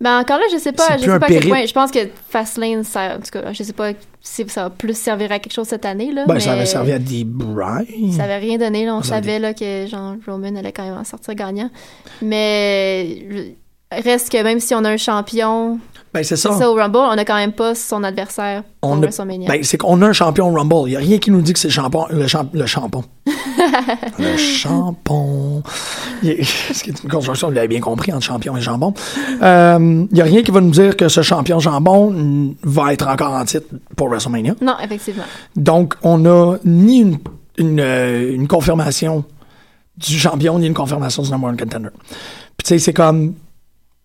Ben 0.00 0.18
encore 0.18 0.38
là, 0.38 0.44
je 0.52 0.58
sais 0.58 0.72
pas, 0.72 0.96
je 0.98 1.02
sais 1.04 1.18
pas 1.18 1.26
à 1.26 1.28
quel 1.28 1.48
point. 1.48 1.64
Je 1.64 1.72
pense 1.72 1.90
que 1.90 2.00
Fastlane, 2.28 2.84
ça, 2.84 3.16
en 3.16 3.20
tout 3.20 3.30
cas, 3.32 3.52
je 3.52 3.62
sais 3.62 3.72
pas 3.72 3.92
si 4.20 4.46
ça 4.48 4.64
va 4.64 4.70
plus 4.70 4.94
servir 4.98 5.32
à 5.32 5.38
quelque 5.38 5.52
chose 5.52 5.68
cette 5.68 5.86
année 5.86 6.12
là. 6.12 6.26
Ben, 6.26 6.34
mais 6.34 6.40
ça 6.40 6.52
avait 6.52 6.66
servi 6.66 6.92
à 6.92 6.98
des 6.98 7.24
Brian. 7.24 8.12
Ça 8.14 8.24
avait 8.24 8.38
rien 8.38 8.58
donné 8.58 8.84
là. 8.84 8.94
On 8.96 9.02
savait 9.02 9.38
là 9.38 9.54
que 9.54 9.86
genre 9.86 10.16
Roman 10.26 10.56
allait 10.56 10.72
quand 10.72 10.82
même 10.84 10.98
en 10.98 11.04
sortir 11.04 11.34
gagnant. 11.34 11.70
Mais 12.20 13.54
reste 13.90 14.30
que 14.30 14.42
même 14.42 14.60
si 14.60 14.74
on 14.74 14.84
a 14.84 14.90
un 14.90 14.96
champion, 14.96 15.78
Ben, 16.14 16.22
c'est 16.22 16.36
ça. 16.36 16.52
ça 16.56 16.70
au 16.70 16.74
Rumble, 16.74 16.96
on 16.96 17.18
a 17.18 17.24
quand 17.24 17.34
même 17.34 17.52
pas 17.52 17.74
son 17.74 18.04
adversaire 18.04 18.62
On 18.82 18.98
a- 18.98 19.00
WrestleMania. 19.06 19.48
ben, 19.48 19.64
c'est 19.64 19.76
qu'on 19.78 20.00
a 20.00 20.06
un 20.06 20.12
champion 20.12 20.52
Rumble. 20.54 20.86
Il 20.86 20.90
n'y 20.90 20.96
a 20.96 21.00
rien 21.00 21.18
qui 21.18 21.32
nous 21.32 21.42
dit 21.42 21.52
que 21.52 21.58
c'est 21.58 21.66
le 21.68 21.72
champion. 21.74 22.06
Le, 22.08 22.26
champ, 22.28 22.46
le 22.52 22.66
champon. 22.66 23.02
le 24.20 24.36
champon. 24.36 25.62
Ce 26.22 26.82
qui 26.84 26.90
est 26.90 27.02
une 27.02 27.10
construction, 27.10 27.48
vous 27.48 27.54
l'avez 27.54 27.66
bien 27.68 27.80
compris, 27.80 28.12
entre 28.12 28.24
champion 28.24 28.56
et 28.56 28.60
jambon. 28.60 28.94
Euh, 29.42 30.06
Il 30.10 30.14
n'y 30.14 30.20
a 30.20 30.24
rien 30.24 30.42
qui 30.42 30.52
va 30.52 30.60
nous 30.60 30.70
dire 30.70 30.96
que 30.96 31.08
ce 31.08 31.22
champion 31.22 31.58
jambon 31.58 32.54
va 32.62 32.92
être 32.92 33.08
encore 33.08 33.32
en 33.32 33.44
titre 33.44 33.66
pour 33.96 34.08
WrestleMania. 34.08 34.54
Non, 34.62 34.76
effectivement. 34.82 35.24
Donc, 35.56 35.94
on 36.02 36.18
n'a 36.18 36.58
ni 36.64 37.00
une, 37.00 37.18
une, 37.58 37.80
euh, 37.80 38.32
une 38.34 38.46
confirmation 38.46 39.24
du 39.96 40.18
champion, 40.18 40.58
ni 40.60 40.66
une 40.68 40.74
confirmation 40.74 41.22
du 41.24 41.30
number 41.30 41.48
one 41.50 41.56
contender. 41.56 41.88
Puis, 42.56 42.64
tu 42.64 42.68
sais, 42.68 42.78
c'est 42.78 42.92
comme. 42.92 43.34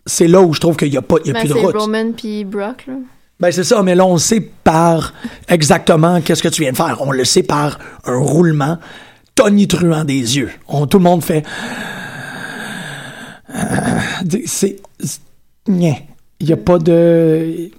C'est 0.10 0.28
là 0.28 0.42
où 0.42 0.54
je 0.54 0.60
trouve 0.60 0.76
qu'il 0.76 0.90
n'y 0.90 0.98
a, 0.98 1.02
pas, 1.02 1.16
il 1.24 1.28
y 1.28 1.30
a 1.30 1.34
Ben, 1.34 1.40
plus 1.40 1.50
de 1.50 1.54
c'est 1.54 1.60
route. 1.66 1.76
Roman 1.78 2.12
puis 2.12 2.44
Brock 2.44 2.86
là. 2.88 2.96
Ben 3.40 3.52
c'est 3.52 3.64
ça, 3.64 3.82
mais 3.84 3.96
là 3.96 4.06
on 4.06 4.14
le 4.14 4.20
sait 4.20 4.42
par 4.42 5.14
exactement 5.48 6.20
qu'est-ce 6.20 6.44
que 6.44 6.50
tu 6.50 6.62
viens 6.62 6.72
de 6.72 6.78
faire. 6.78 6.98
On 7.00 7.12
le 7.12 7.24
sait 7.24 7.44
par 7.44 7.80
un 8.04 8.18
roulement 8.18 8.78
tonitruant 9.36 10.04
des 10.04 10.38
yeux. 10.38 10.52
On, 10.68 10.88
tout 10.88 10.98
le 10.98 11.04
monde 11.06 11.24
fait. 11.24 11.46
Euh, 13.56 13.60
C'est. 14.46 14.78
c'est-. 15.00 15.22
Il 15.68 16.48
n'y 16.48 16.54
a 16.54 16.58
pas 16.58 16.80
de. 16.80 17.70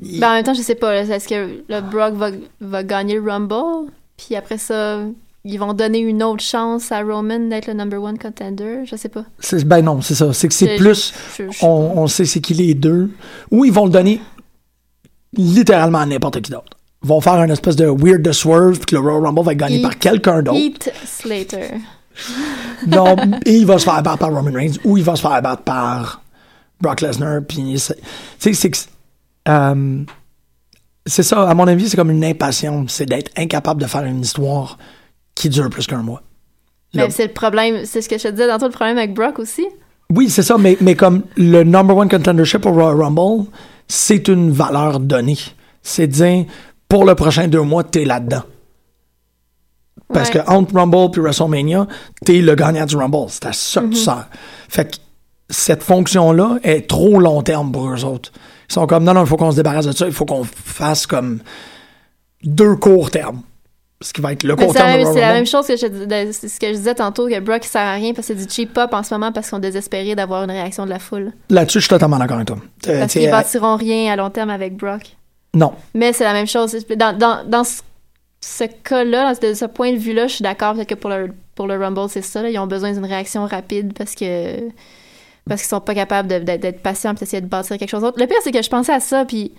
Ben, 0.00 0.30
en 0.30 0.34
même 0.34 0.44
temps, 0.44 0.54
je 0.54 0.62
sais 0.62 0.74
pas. 0.74 0.96
Est-ce 0.96 1.28
que 1.28 1.62
le 1.68 1.80
Brock 1.80 2.14
va, 2.14 2.30
va 2.60 2.82
gagner 2.82 3.14
le 3.14 3.22
Rumble? 3.30 3.90
Puis 4.16 4.34
après 4.36 4.58
ça, 4.58 5.00
ils 5.44 5.58
vont 5.58 5.72
donner 5.74 5.98
une 5.98 6.22
autre 6.22 6.42
chance 6.42 6.92
à 6.92 7.02
Roman 7.02 7.38
d'être 7.48 7.66
le 7.66 7.74
number 7.74 8.00
one 8.02 8.18
contender? 8.18 8.84
Je 8.84 8.96
sais 8.96 9.08
pas. 9.08 9.24
Ben 9.66 9.82
non, 9.82 10.00
c'est 10.00 10.14
ça. 10.14 10.32
C'est 10.32 10.48
que 10.48 10.54
c'est 10.54 10.76
plus. 10.76 11.12
je- 11.38 11.50
je- 11.50 11.64
On, 11.64 11.92
on 11.96 12.06
sait 12.06 12.24
c'est 12.26 12.40
qui 12.40 12.54
les 12.54 12.74
deux. 12.74 13.10
Ou 13.50 13.64
ils 13.64 13.72
vont 13.72 13.84
le 13.86 13.90
donner 13.90 14.20
littéralement 15.36 15.98
à 15.98 16.06
n'importe 16.06 16.40
qui 16.42 16.50
d'autre. 16.50 16.76
Ils 17.02 17.08
vont 17.08 17.20
faire 17.20 17.34
une 17.34 17.50
espèce 17.50 17.74
de 17.76 17.86
weird 17.86 18.22
de 18.22 18.30
swerve, 18.32 18.76
puis 18.78 18.86
que 18.86 18.94
le 18.96 19.00
Royal 19.00 19.22
Rumble 19.24 19.42
va 19.44 19.52
Heath- 19.54 19.82
par 19.82 19.98
quelqu'un 19.98 20.42
d'autre. 20.42 20.58
Heath 20.58 20.92
Slater. 21.04 21.70
Non, 22.86 23.16
et 23.46 23.54
il 23.56 23.64
va 23.64 23.78
se 23.78 23.84
faire 23.84 24.02
battre 24.02 24.18
par 24.18 24.34
Roman 24.34 24.52
Reigns 24.52 24.74
ou 24.84 24.98
il 24.98 25.02
va 25.04 25.16
se 25.16 25.22
faire 25.22 25.40
battre 25.40 25.62
par 25.62 26.20
Brock 26.80 27.00
Lesnar. 27.00 27.40
Puis, 27.48 27.78
c'est- 27.78 27.94
tu 27.94 28.02
sais, 28.38 28.52
c'est 28.52 28.70
que. 28.70 28.78
euh, 29.48 30.04
c'est 31.06 31.22
ça, 31.22 31.48
à 31.48 31.54
mon 31.54 31.66
avis, 31.66 31.88
c'est 31.88 31.96
comme 31.96 32.10
une 32.10 32.24
impatience. 32.24 32.92
C'est 32.92 33.06
d'être 33.06 33.30
incapable 33.38 33.80
de 33.80 33.86
faire 33.86 34.04
une 34.04 34.20
histoire 34.20 34.76
qui 35.42 35.48
dure 35.48 35.68
plus 35.70 35.86
qu'un 35.86 36.02
mois. 36.02 36.22
Mais 36.94 37.10
c'est 37.10 37.26
le 37.26 37.32
problème. 37.32 37.84
C'est 37.84 38.00
ce 38.02 38.08
que 38.08 38.18
je 38.18 38.24
te 38.24 38.28
disais 38.28 38.48
tantôt, 38.48 38.66
le 38.66 38.72
problème 38.72 38.98
avec 38.98 39.14
Brock 39.14 39.38
aussi. 39.38 39.66
Oui, 40.14 40.28
c'est 40.28 40.42
ça, 40.42 40.56
mais, 40.58 40.76
mais 40.80 40.94
comme 40.94 41.22
le 41.36 41.62
number 41.64 41.96
one 41.96 42.08
contendership 42.08 42.64
au 42.66 42.70
Royal 42.72 43.00
Rumble, 43.00 43.46
c'est 43.88 44.28
une 44.28 44.50
valeur 44.50 45.00
donnée. 45.00 45.38
C'est 45.82 46.06
de 46.06 46.12
dire, 46.12 46.44
pour 46.88 47.04
le 47.06 47.14
prochain 47.14 47.48
deux 47.48 47.62
mois, 47.62 47.82
t'es 47.82 48.04
là-dedans. 48.04 48.42
Parce 50.12 50.28
Ouais. 50.28 50.40
que 50.44 50.50
entre 50.50 50.74
Rumble 50.74 51.10
puis 51.10 51.22
WrestleMania, 51.22 51.86
t'es 52.24 52.40
le 52.42 52.54
gagnant 52.54 52.84
du 52.84 52.96
Rumble. 52.96 53.26
C'est 53.28 53.46
à 53.46 53.52
ça 53.52 53.80
que 53.80 53.86
tu 53.86 53.92
Mhm. 53.92 53.96
sers. 54.04 54.28
Fait 54.68 54.90
que 54.90 54.96
cette 55.48 55.82
fonction-là 55.82 56.58
est 56.62 56.88
trop 56.88 57.18
long 57.18 57.42
terme 57.42 57.72
pour 57.72 57.88
eux 57.88 58.04
autres. 58.04 58.30
Ils 58.68 58.72
sont 58.74 58.86
comme, 58.86 59.04
non, 59.04 59.14
non, 59.14 59.22
il 59.22 59.26
faut 59.26 59.36
qu'on 59.36 59.50
se 59.50 59.56
débarrasse 59.56 59.86
de 59.86 59.92
ça. 59.92 60.06
Il 60.06 60.12
faut 60.12 60.26
qu'on 60.26 60.44
fasse 60.44 61.06
comme 61.06 61.40
deux 62.44 62.76
courts 62.76 63.10
termes. 63.10 63.40
Ce 64.02 64.12
qui 64.12 64.20
va 64.20 64.32
être 64.32 64.42
le 64.42 64.54
court 64.56 64.72
c'est 64.72 64.78
la, 64.80 65.32
même- 65.32 65.46
chose 65.46 65.66
que 65.66 65.76
je, 65.76 65.86
de- 65.86 66.32
ce 66.32 66.58
que 66.58 66.66
je 66.68 66.72
disais 66.72 66.94
tantôt, 66.94 67.28
que 67.28 67.38
Brock 67.40 67.62
il 67.64 67.68
sert 67.68 67.80
à 67.82 67.94
rien 67.94 68.12
parce 68.12 68.26
que 68.28 68.34
c'est 68.34 68.46
du 68.46 68.52
cheap 68.52 68.72
pop 68.72 68.92
en 68.92 69.02
ce 69.02 69.14
moment 69.14 69.32
parce 69.32 69.48
qu'on 69.50 69.58
est 69.58 69.60
désespéré 69.60 70.14
d'avoir 70.14 70.44
une 70.44 70.50
réaction 70.50 70.84
de 70.84 70.90
la 70.90 70.98
foule. 70.98 71.32
Là-dessus, 71.50 71.78
je 71.78 71.84
suis 71.84 71.88
totalement 71.90 72.18
d'accord 72.18 72.36
avec 72.36 72.48
toi. 72.48 72.58
Euh, 72.88 73.00
Parce 73.00 73.12
qu'ils 73.12 73.28
euh, 73.28 73.30
bâtiront 73.30 73.76
rien 73.76 74.12
à 74.12 74.16
long 74.16 74.30
terme 74.30 74.50
avec 74.50 74.76
Brock. 74.76 75.16
non. 75.54 75.72
Mais 75.94 76.12
c'est 76.12 76.24
la 76.24 76.32
même 76.32 76.46
chose. 76.46 76.76
Dans, 76.96 77.16
dans, 77.16 77.44
dans 77.48 77.64
ce, 77.64 77.80
ce 78.40 78.64
cas-là, 78.64 79.28
dans 79.28 79.34
ce, 79.40 79.46
de 79.50 79.54
ce 79.54 79.64
point 79.66 79.92
de 79.92 79.98
vue-là, 79.98 80.26
je 80.26 80.34
suis 80.34 80.42
d'accord. 80.42 80.74
Peut-être 80.74 80.88
que 80.88 80.94
pour 80.94 81.10
le, 81.10 81.30
pour 81.54 81.66
le 81.66 81.76
Rumble, 81.78 82.08
c'est 82.08 82.22
ça. 82.22 82.42
là. 82.42 82.50
ils 82.50 82.58
ont 82.58 82.66
besoin 82.66 82.92
d'une 82.92 83.04
réaction 83.04 83.46
rapide 83.46 83.92
parce 83.96 84.14
que 84.14 84.56
parce 85.48 85.60
qu'ils 85.62 85.68
sont 85.70 85.80
pas 85.80 85.94
capables 85.94 86.28
d'être 86.28 86.80
patients 86.82 87.12
et 87.12 87.14
d'essayer 87.16 87.40
de 87.40 87.46
bâtir 87.48 87.76
quelque 87.76 87.88
chose 87.90 88.02
d'autre. 88.02 88.20
Le 88.20 88.26
pire, 88.26 88.36
c'est 88.44 88.52
que 88.52 88.62
je 88.62 88.70
pensais 88.70 88.92
à 88.92 89.00
ça, 89.00 89.24
puis 89.24 89.52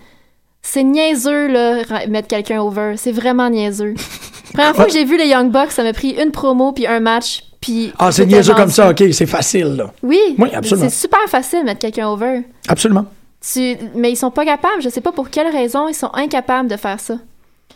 c'est 0.66 0.82
niaiseux, 0.82 1.46
là, 1.48 1.82
mettre 2.08 2.26
quelqu'un 2.28 2.60
over. 2.62 2.94
C'est 2.96 3.12
vraiment 3.12 3.48
niaiseux. 3.50 3.94
Première 4.54 4.74
fois 4.74 4.86
que 4.86 4.92
j'ai 4.92 5.04
vu 5.04 5.16
les 5.18 5.26
Young 5.28 5.50
Bucks, 5.50 5.72
ça 5.72 5.82
m'a 5.82 5.92
pris 5.92 6.10
une 6.10 6.30
promo 6.30 6.72
puis 6.72 6.86
un 6.86 7.00
match, 7.00 7.42
puis... 7.60 7.92
Ah, 7.98 8.10
c'est 8.12 8.24
niaiseux 8.26 8.54
comme 8.54 8.70
ça, 8.70 8.90
ok, 8.90 9.02
c'est 9.12 9.26
facile, 9.26 9.76
là. 9.76 9.92
Oui, 10.02 10.18
Oui, 10.38 10.48
absolument. 10.54 10.88
c'est 10.88 10.94
super 10.96 11.20
facile 11.28 11.64
mettre 11.64 11.80
quelqu'un 11.80 12.08
over. 12.08 12.42
Absolument. 12.68 13.04
Tu- 13.52 13.76
Mais 13.94 14.10
ils 14.12 14.16
sont 14.16 14.30
pas 14.30 14.44
capables. 14.44 14.80
Je 14.80 14.88
sais 14.88 15.00
pas 15.02 15.12
pour 15.12 15.28
quelle 15.28 15.48
raison 15.48 15.86
ils 15.88 15.94
sont 15.94 16.10
incapables 16.14 16.68
de 16.68 16.76
faire 16.76 16.98
ça. 17.00 17.18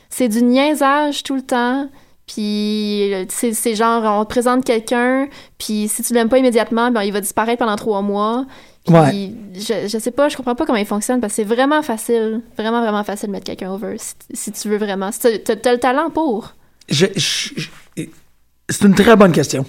C'est 0.09 0.28
du 0.28 0.43
niaisage 0.43 1.22
tout 1.24 1.34
le 1.34 1.43
temps. 1.43 1.89
Puis 2.29 3.12
euh, 3.14 3.24
c'est 3.29 3.74
genre, 3.74 4.03
on 4.20 4.24
te 4.24 4.29
présente 4.31 4.64
quelqu'un, 4.64 5.26
puis 5.59 5.89
si 5.89 6.03
tu 6.03 6.12
l'aimes 6.14 6.29
pas 6.29 6.39
immédiatement, 6.39 6.91
ben, 6.91 7.03
il 7.03 7.12
va 7.12 7.20
disparaître 7.20 7.59
pendant 7.59 7.76
trois 7.76 8.03
mois. 8.03 8.45
Puis 8.85 8.95
Ouais. 8.95 9.33
je, 9.55 9.89
je 9.89 9.99
sais 9.99 10.11
pas, 10.11 10.29
je 10.29 10.37
comprends 10.37 10.55
pas 10.55 10.64
comment 10.66 10.79
il 10.79 10.87
fonctionne, 10.87 11.20
parce 11.20 11.33
que 11.33 11.37
c'est 11.37 11.45
vraiment 11.55 11.83
facile, 11.83 12.41
vraiment, 12.57 12.81
vraiment 12.81 13.03
facile 13.05 13.29
de 13.29 13.33
mettre 13.33 13.45
quelqu'un 13.47 13.70
over, 13.72 13.97
si, 13.99 14.14
si 14.33 14.53
tu 14.53 14.68
veux 14.68 14.79
vraiment. 14.79 15.11
Si 15.11 15.20
t'as- 15.43 15.57
t'as 15.57 15.72
le 15.72 15.79
talent 15.79 16.11
pour. 16.11 16.55
Je- 16.89 17.07
je- 17.16 17.51
je- 17.57 18.03
c'est 18.70 18.85
une 18.87 18.95
très 18.95 19.16
bonne 19.16 19.33
question. 19.33 19.64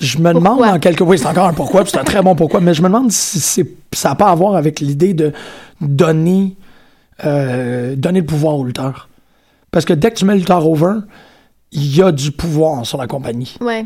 Je 0.00 0.18
me 0.18 0.32
demande 0.34 0.62
en 0.62 0.78
quelque 0.78 1.04
oui, 1.04 1.18
c'est 1.18 1.26
encore 1.26 1.46
un 1.46 1.52
pourquoi, 1.54 1.84
c'est 1.86 1.98
un 1.98 2.04
très 2.04 2.22
bon 2.22 2.34
pourquoi, 2.34 2.60
mais 2.60 2.74
je 2.74 2.82
me 2.82 2.88
demande 2.88 3.10
si 3.12 3.64
ça 3.94 4.08
n'a 4.10 4.14
pas 4.14 4.30
à 4.30 4.34
voir 4.34 4.56
avec 4.56 4.80
l'idée 4.80 5.14
de 5.14 5.32
donner, 5.80 6.56
euh, 7.24 7.94
donner 7.96 8.20
le 8.20 8.26
pouvoir 8.26 8.56
au 8.56 8.64
lutteur. 8.64 9.08
Parce 9.70 9.84
que 9.84 9.92
dès 9.92 10.10
que 10.10 10.16
tu 10.16 10.24
mets 10.24 10.32
le 10.34 10.40
lutteur 10.40 10.66
over, 10.66 10.94
il 11.72 11.96
y 11.96 12.02
a 12.02 12.12
du 12.12 12.30
pouvoir 12.32 12.86
sur 12.86 12.98
la 12.98 13.06
compagnie. 13.06 13.56
Ouais. 13.60 13.84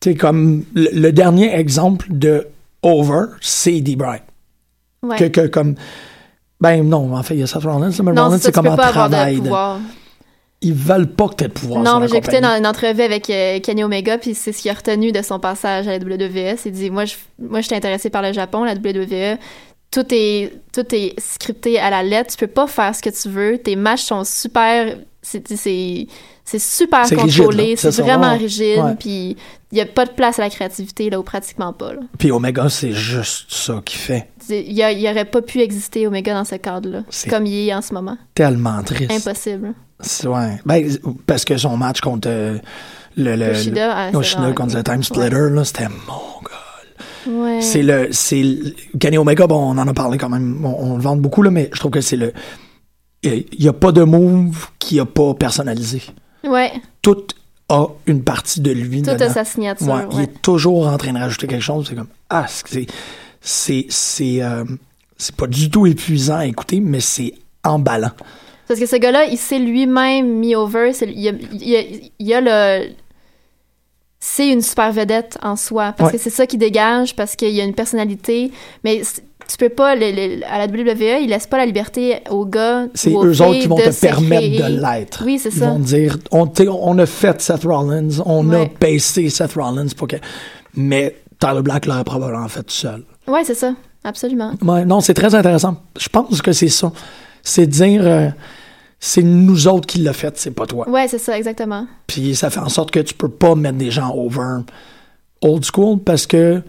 Tu 0.00 0.10
sais, 0.10 0.14
comme 0.16 0.64
le, 0.74 0.88
le 0.92 1.12
dernier 1.12 1.54
exemple 1.54 2.06
de 2.10 2.46
over, 2.82 3.26
c'est 3.40 3.80
D. 3.80 3.96
Bryant. 3.96 4.20
ouais. 5.02 5.16
Que, 5.16 5.24
que 5.24 5.46
comme. 5.46 5.74
Ben 6.60 6.86
non, 6.86 7.14
en 7.14 7.22
fait, 7.22 7.34
il 7.34 7.40
y 7.40 7.42
a 7.42 7.46
Seth 7.46 7.62
Rollins, 7.62 7.90
mais 8.02 8.12
non, 8.12 8.24
Rollins, 8.24 8.36
c'est 8.36 8.42
ça, 8.42 8.44
c'est 8.44 8.48
tu 8.50 8.54
comme 8.54 8.64
peux 8.66 8.70
un 8.72 8.76
pas 8.76 8.88
avoir 8.88 9.08
travail. 9.08 9.40
Ils 10.62 10.74
veulent 10.74 11.06
pas 11.08 11.28
que 11.28 11.36
tu 11.36 11.44
aies 11.44 11.48
de 11.48 11.52
pouvoir 11.54 11.82
sur 11.82 11.90
Non, 11.94 12.00
mais 12.00 12.08
j'ai 12.08 12.16
écouté 12.18 12.40
dans 12.42 12.54
une 12.54 12.66
entrevue 12.66 13.00
avec 13.00 13.30
euh, 13.30 13.60
Kenny 13.60 13.82
Omega, 13.82 14.18
puis 14.18 14.34
c'est 14.34 14.52
ce 14.52 14.60
qu'il 14.60 14.70
a 14.70 14.74
retenu 14.74 15.10
de 15.10 15.22
son 15.22 15.40
passage 15.40 15.88
à 15.88 15.96
la 15.96 16.04
WWS. 16.04 16.58
Il 16.66 16.72
dit 16.72 16.90
Moi, 16.90 17.06
je, 17.06 17.14
moi, 17.38 17.62
j'étais 17.62 17.76
intéressé 17.76 18.10
par 18.10 18.20
le 18.20 18.34
Japon, 18.34 18.64
la 18.64 18.74
WWE. 18.74 19.38
tout 19.90 20.04
est 20.10 20.52
tout 20.74 20.94
est 20.94 21.18
scripté 21.18 21.78
à 21.78 21.88
la 21.88 22.02
lettre. 22.02 22.32
Tu 22.32 22.36
peux 22.36 22.46
pas 22.52 22.66
faire 22.66 22.94
ce 22.94 23.00
que 23.00 23.08
tu 23.08 23.30
veux. 23.30 23.56
Tes 23.56 23.74
matchs 23.74 24.02
sont 24.02 24.24
super. 24.24 24.98
C'est 25.22 26.06
c'est 26.50 26.58
super 26.58 27.08
contrôlé. 27.08 27.76
C'est 27.76 27.96
vraiment 28.00 28.32
ouais. 28.32 28.36
rigide. 28.38 28.78
Ouais. 28.78 28.94
Puis 28.98 29.36
il 29.72 29.78
y 29.78 29.80
a 29.80 29.86
pas 29.86 30.04
de 30.04 30.10
place 30.10 30.38
à 30.38 30.42
la 30.42 30.50
créativité 30.50 31.10
là, 31.10 31.20
ou 31.20 31.22
pratiquement 31.22 31.72
pas. 31.72 31.92
Là. 31.92 32.00
Puis 32.18 32.32
Omega, 32.32 32.68
c'est 32.68 32.92
juste 32.92 33.52
ça 33.52 33.80
qui 33.84 33.96
fait 33.96 34.28
Il 34.48 34.72
y, 34.72 34.82
a- 34.82 34.90
il 34.90 35.00
y 35.00 35.08
aurait 35.08 35.24
pas 35.24 35.42
pu 35.42 35.60
exister 35.60 36.06
Omega 36.08 36.34
dans 36.34 36.44
ce 36.44 36.56
cadre-là, 36.56 37.02
comme 37.28 37.46
il 37.46 37.68
est 37.68 37.74
en 37.74 37.82
ce 37.82 37.94
moment. 37.94 38.18
tellement 38.34 38.82
triste. 38.82 39.12
Impossible. 39.12 39.74
C'est- 40.00 40.26
Ouais. 40.26 40.58
Ben, 40.66 40.90
parce 41.26 41.44
que 41.44 41.56
son 41.56 41.76
match 41.76 42.00
contre 42.00 42.28
euh, 42.28 42.58
le, 43.16 43.36
le, 43.36 43.48
Yoshida, 43.48 43.92
ah, 43.94 44.06
le- 44.10 44.14
Yoshida 44.14 44.52
contre 44.52 44.74
le 44.76 44.82
Time 44.82 45.02
Splitter, 45.02 45.50
là, 45.50 45.64
c'était 45.64 45.88
mon 45.88 46.14
gars. 46.42 47.30
Ouais. 47.30 47.60
C'est 47.60 47.82
le, 47.82 48.08
c'est 48.12 48.42
Kenny 48.98 49.18
Omega, 49.18 49.46
bon, 49.46 49.56
on 49.72 49.78
en 49.78 49.86
a 49.86 49.92
parlé 49.94 50.16
quand 50.18 50.30
même, 50.30 50.64
on, 50.64 50.92
on 50.92 50.96
le 50.96 51.02
vante 51.02 51.20
beaucoup, 51.20 51.42
là, 51.42 51.50
mais 51.50 51.68
je 51.72 51.78
trouve 51.78 51.92
que 51.92 52.00
c'est 52.00 52.16
le, 52.16 52.32
il 53.22 53.44
y 53.62 53.68
a 53.68 53.72
pas 53.74 53.92
de 53.92 54.02
move 54.02 54.68
qui 54.78 54.98
a 54.98 55.04
pas 55.04 55.34
personnalisé. 55.34 56.02
Ouais. 56.44 56.72
Tout 57.02 57.24
a 57.68 57.86
une 58.06 58.22
partie 58.24 58.60
de 58.60 58.70
lui 58.72 59.02
Tout 59.02 59.10
a 59.10 59.28
sa 59.30 59.44
signature. 59.44 59.86
Ouais, 59.88 60.02
Il 60.12 60.20
est 60.20 60.42
toujours 60.42 60.86
en 60.88 60.96
train 60.96 61.12
de 61.12 61.18
rajouter 61.18 61.46
quelque 61.46 61.62
chose. 61.62 61.86
C'est 61.88 61.94
comme, 61.94 62.08
ah, 62.28 62.46
c'est, 62.48 62.86
c'est, 63.40 63.86
c'est, 63.88 64.42
euh, 64.42 64.64
c'est 65.16 65.34
pas 65.36 65.46
du 65.46 65.70
tout 65.70 65.86
épuisant 65.86 66.36
à 66.38 66.46
écouter, 66.46 66.80
mais 66.80 67.00
c'est 67.00 67.34
emballant. 67.64 68.10
Parce 68.66 68.80
que 68.80 68.86
ce 68.86 68.96
gars-là, 68.96 69.24
il 69.26 69.36
s'est 69.38 69.58
lui-même 69.58 70.38
mis 70.38 70.54
over. 70.54 70.92
c'est- 70.92 71.06
Il 71.10 71.20
y 71.20 71.28
a, 71.28 71.32
il 71.52 71.76
a- 71.76 71.80
il 72.18 72.26
y 72.26 72.34
a 72.34 72.40
le. 72.40 72.90
C'est 74.22 74.48
une 74.50 74.60
super 74.62 74.92
vedette 74.92 75.38
en 75.42 75.56
soi. 75.56 75.92
Parce 75.92 76.12
Ouais. 76.12 76.18
que 76.18 76.22
c'est 76.22 76.30
ça 76.30 76.46
qui 76.46 76.58
dégage, 76.58 77.16
parce 77.16 77.36
qu'il 77.36 77.50
y 77.50 77.60
a 77.60 77.64
une 77.64 77.74
personnalité. 77.74 78.52
Mais 78.84 79.02
tu 79.50 79.56
peux 79.56 79.68
pas. 79.68 79.94
le- 79.94 80.10
le- 80.12 80.44
à 80.46 80.58
la 80.58 80.66
WWE, 80.66 81.22
ils 81.22 81.28
laissent 81.28 81.46
pas 81.46 81.58
la 81.58 81.66
liberté 81.66 82.18
aux 82.30 82.46
gars. 82.46 82.86
C'est 82.94 83.12
aux 83.12 83.24
eux 83.26 83.42
autres 83.42 83.58
qui 83.60 83.66
vont 83.66 83.76
te 83.76 84.00
permettre 84.00 84.42
créer. 84.42 84.58
de 84.62 84.80
l'être. 84.80 85.22
Oui, 85.26 85.38
c'est 85.38 85.48
Ils 85.52 85.58
ça. 85.58 85.70
vont 85.70 85.78
dire, 85.78 86.16
on, 86.30 86.50
on 86.68 86.98
a 86.98 87.06
fait 87.06 87.40
Seth 87.40 87.64
Rollins, 87.64 88.20
on 88.24 88.50
a 88.52 88.64
baissé 88.80 89.28
Seth 89.28 89.54
Rollins 89.54 89.88
pour 89.96 90.08
que, 90.08 90.16
mais 90.74 91.16
Tyler 91.38 91.62
Black 91.62 91.86
l'aurait 91.86 92.04
probablement 92.04 92.48
fait 92.48 92.62
tout 92.62 92.70
seul. 92.74 93.02
Ouais, 93.26 93.44
c'est 93.44 93.54
ça. 93.54 93.74
Absolument. 94.04 94.52
Ouais, 94.62 94.84
non, 94.84 95.00
c'est 95.00 95.14
très 95.14 95.34
intéressant. 95.34 95.76
Je 95.98 96.08
pense 96.08 96.40
que 96.40 96.52
c'est 96.52 96.68
ça. 96.68 96.90
C'est 97.42 97.66
dire, 97.66 98.02
euh, 98.04 98.28
c'est 98.98 99.22
nous 99.22 99.66
autres 99.68 99.86
qui 99.86 99.98
l'a 99.98 100.12
fait, 100.12 100.36
c'est 100.38 100.50
pas 100.52 100.66
toi. 100.66 100.88
Ouais, 100.88 101.06
c'est 101.08 101.18
ça, 101.18 101.36
exactement. 101.36 101.86
Puis 102.06 102.34
ça 102.34 102.50
fait 102.50 102.60
en 102.60 102.68
sorte 102.68 102.90
que 102.90 103.00
tu 103.00 103.14
peux 103.14 103.28
pas 103.28 103.54
mettre 103.54 103.78
des 103.78 103.90
gens 103.90 104.10
over 104.14 104.62
old 105.42 105.64
school 105.64 105.98
parce 106.00 106.26
que 106.26 106.62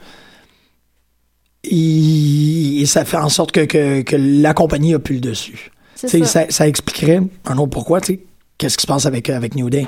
il- 1.63 2.85
ça 2.87 3.05
fait 3.05 3.17
en 3.17 3.29
sorte 3.29 3.51
que, 3.51 3.61
que, 3.65 4.01
que 4.01 4.15
la 4.15 4.53
compagnie 4.53 4.93
a 4.93 4.99
plus 4.99 5.15
le 5.15 5.21
dessus. 5.21 5.71
Ça. 5.95 6.07
Ça, 6.25 6.45
ça 6.49 6.67
expliquerait 6.67 7.21
un 7.45 7.57
autre 7.57 7.69
pourquoi, 7.69 7.99
qu'est-ce 8.01 8.77
qui 8.77 8.81
se 8.81 8.87
passe 8.87 9.05
avec, 9.05 9.29
avec 9.29 9.55
New 9.55 9.69
Day. 9.69 9.85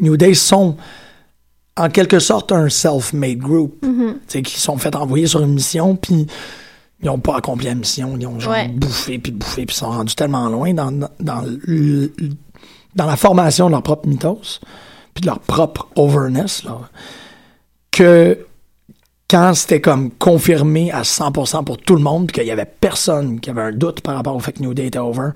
New 0.00 0.16
Day 0.16 0.34
sont 0.34 0.76
en 1.76 1.88
quelque 1.88 2.18
sorte 2.18 2.50
un 2.52 2.68
self-made 2.68 3.38
group, 3.38 3.76
tu 3.82 4.14
sais, 4.26 4.42
qui 4.42 4.58
sont 4.58 4.76
fait 4.78 4.96
envoyer 4.96 5.26
sur 5.26 5.40
une 5.42 5.52
mission, 5.54 5.94
puis 5.94 6.26
ils 7.00 7.06
n'ont 7.06 7.18
pas 7.18 7.36
accompli 7.36 7.66
la 7.66 7.74
mission, 7.74 8.16
ils 8.18 8.26
ont 8.26 8.40
genre 8.40 8.54
Ouais. 8.54 8.68
bouffé, 8.68 9.18
puis 9.18 9.30
bouffé, 9.30 9.66
puis 9.66 9.74
ils 9.76 9.78
sont 9.78 9.90
rendus 9.90 10.14
tellement 10.16 10.48
loin 10.48 10.72
dans, 10.74 10.90
dans, 10.90 11.10
dans 11.20 11.42
le- 11.66 12.10
dans 12.96 13.06
la 13.06 13.16
formation 13.16 13.66
de 13.66 13.72
leur 13.72 13.82
propre 13.82 14.08
mythos, 14.08 14.60
puis 15.14 15.20
de 15.20 15.26
leur 15.26 15.38
propre 15.40 15.88
overness, 15.96 16.64
là, 16.64 16.80
que 17.90 18.38
quand 19.28 19.54
c'était 19.54 19.80
comme 19.80 20.10
confirmé 20.12 20.92
à 20.92 21.02
100% 21.02 21.64
pour 21.64 21.78
tout 21.78 21.96
le 21.96 22.02
monde, 22.02 22.28
puis 22.28 22.34
qu'il 22.34 22.46
y 22.46 22.50
avait 22.50 22.66
personne 22.66 23.40
qui 23.40 23.50
avait 23.50 23.62
un 23.62 23.72
doute 23.72 24.00
par 24.00 24.14
rapport 24.14 24.36
au 24.36 24.40
fait 24.40 24.52
que 24.52 24.62
New 24.62 24.72
Day 24.74 24.86
était 24.86 24.98
over, 24.98 25.30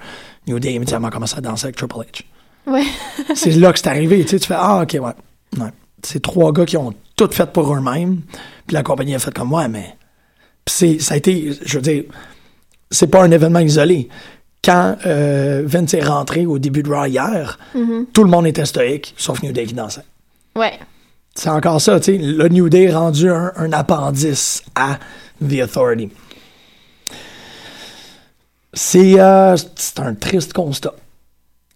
New 0.46 0.58
Day 0.58 0.74
immédiatement 0.74 1.10
commencé 1.10 1.36
à 1.36 1.40
danser 1.40 1.66
avec 1.66 1.76
Triple 1.76 1.96
H. 1.96 2.22
Ouais. 2.66 2.84
C'est 3.34 3.50
là 3.52 3.72
que 3.72 3.78
c'est 3.78 3.88
arrivé, 3.88 4.22
tu 4.22 4.28
sais, 4.28 4.38
tu 4.38 4.46
fais 4.46 4.56
ah 4.56 4.82
ok 4.82 4.92
ouais, 4.92 5.60
ouais. 5.60 5.70
C'est 6.02 6.22
trois 6.22 6.52
gars 6.52 6.66
qui 6.66 6.76
ont 6.76 6.92
tout 7.16 7.28
fait 7.32 7.50
pour 7.52 7.74
eux-mêmes, 7.74 8.20
puis 8.66 8.74
la 8.74 8.82
compagnie 8.82 9.14
a 9.14 9.18
fait 9.18 9.34
comme 9.34 9.52
ouais 9.52 9.68
mais, 9.68 9.96
puis 10.64 10.74
c'est 10.74 10.98
ça 10.98 11.14
a 11.14 11.16
été, 11.16 11.52
je 11.64 11.76
veux 11.78 11.82
dire, 11.82 12.04
c'est 12.90 13.08
pas 13.08 13.22
un 13.22 13.30
événement 13.30 13.60
isolé. 13.60 14.08
Quand 14.62 14.96
euh, 15.06 15.62
Vince 15.64 15.94
est 15.94 16.04
rentré 16.04 16.44
au 16.44 16.58
début 16.58 16.82
de 16.82 16.90
Raw 16.92 17.06
hier, 17.06 17.58
tout 18.12 18.24
le 18.24 18.30
monde 18.30 18.46
était 18.46 18.66
stoïque, 18.66 19.14
sauf 19.16 19.42
New 19.42 19.52
Day 19.52 19.64
qui 19.64 19.74
dansait. 19.74 20.04
Ouais. 20.54 20.78
C'est 21.34 21.48
encore 21.48 21.80
ça, 21.80 22.00
tu 22.00 22.12
sais. 22.12 22.18
Le 22.18 22.48
New 22.48 22.68
Day 22.68 22.84
est 22.84 22.94
rendu 22.94 23.30
un, 23.30 23.52
un 23.56 23.72
appendice 23.72 24.62
à 24.74 24.98
The 25.40 25.62
Authority. 25.62 26.10
C'est 28.72 29.18
euh, 29.18 29.56
c'est 29.74 30.00
un 30.00 30.14
triste 30.14 30.52
constat. 30.52 30.94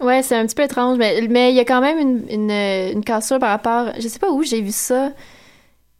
Ouais, 0.00 0.22
c'est 0.22 0.36
un 0.36 0.44
petit 0.46 0.54
peu 0.54 0.62
étrange, 0.62 0.98
mais 0.98 1.26
mais 1.28 1.50
il 1.50 1.56
y 1.56 1.60
a 1.60 1.64
quand 1.64 1.80
même 1.80 1.98
une, 1.98 2.24
une, 2.28 2.50
une 2.50 3.04
cassure 3.04 3.38
par 3.38 3.50
rapport. 3.50 3.92
Je 3.98 4.06
sais 4.06 4.18
pas 4.18 4.30
où 4.30 4.42
j'ai 4.42 4.60
vu 4.60 4.72
ça. 4.72 5.10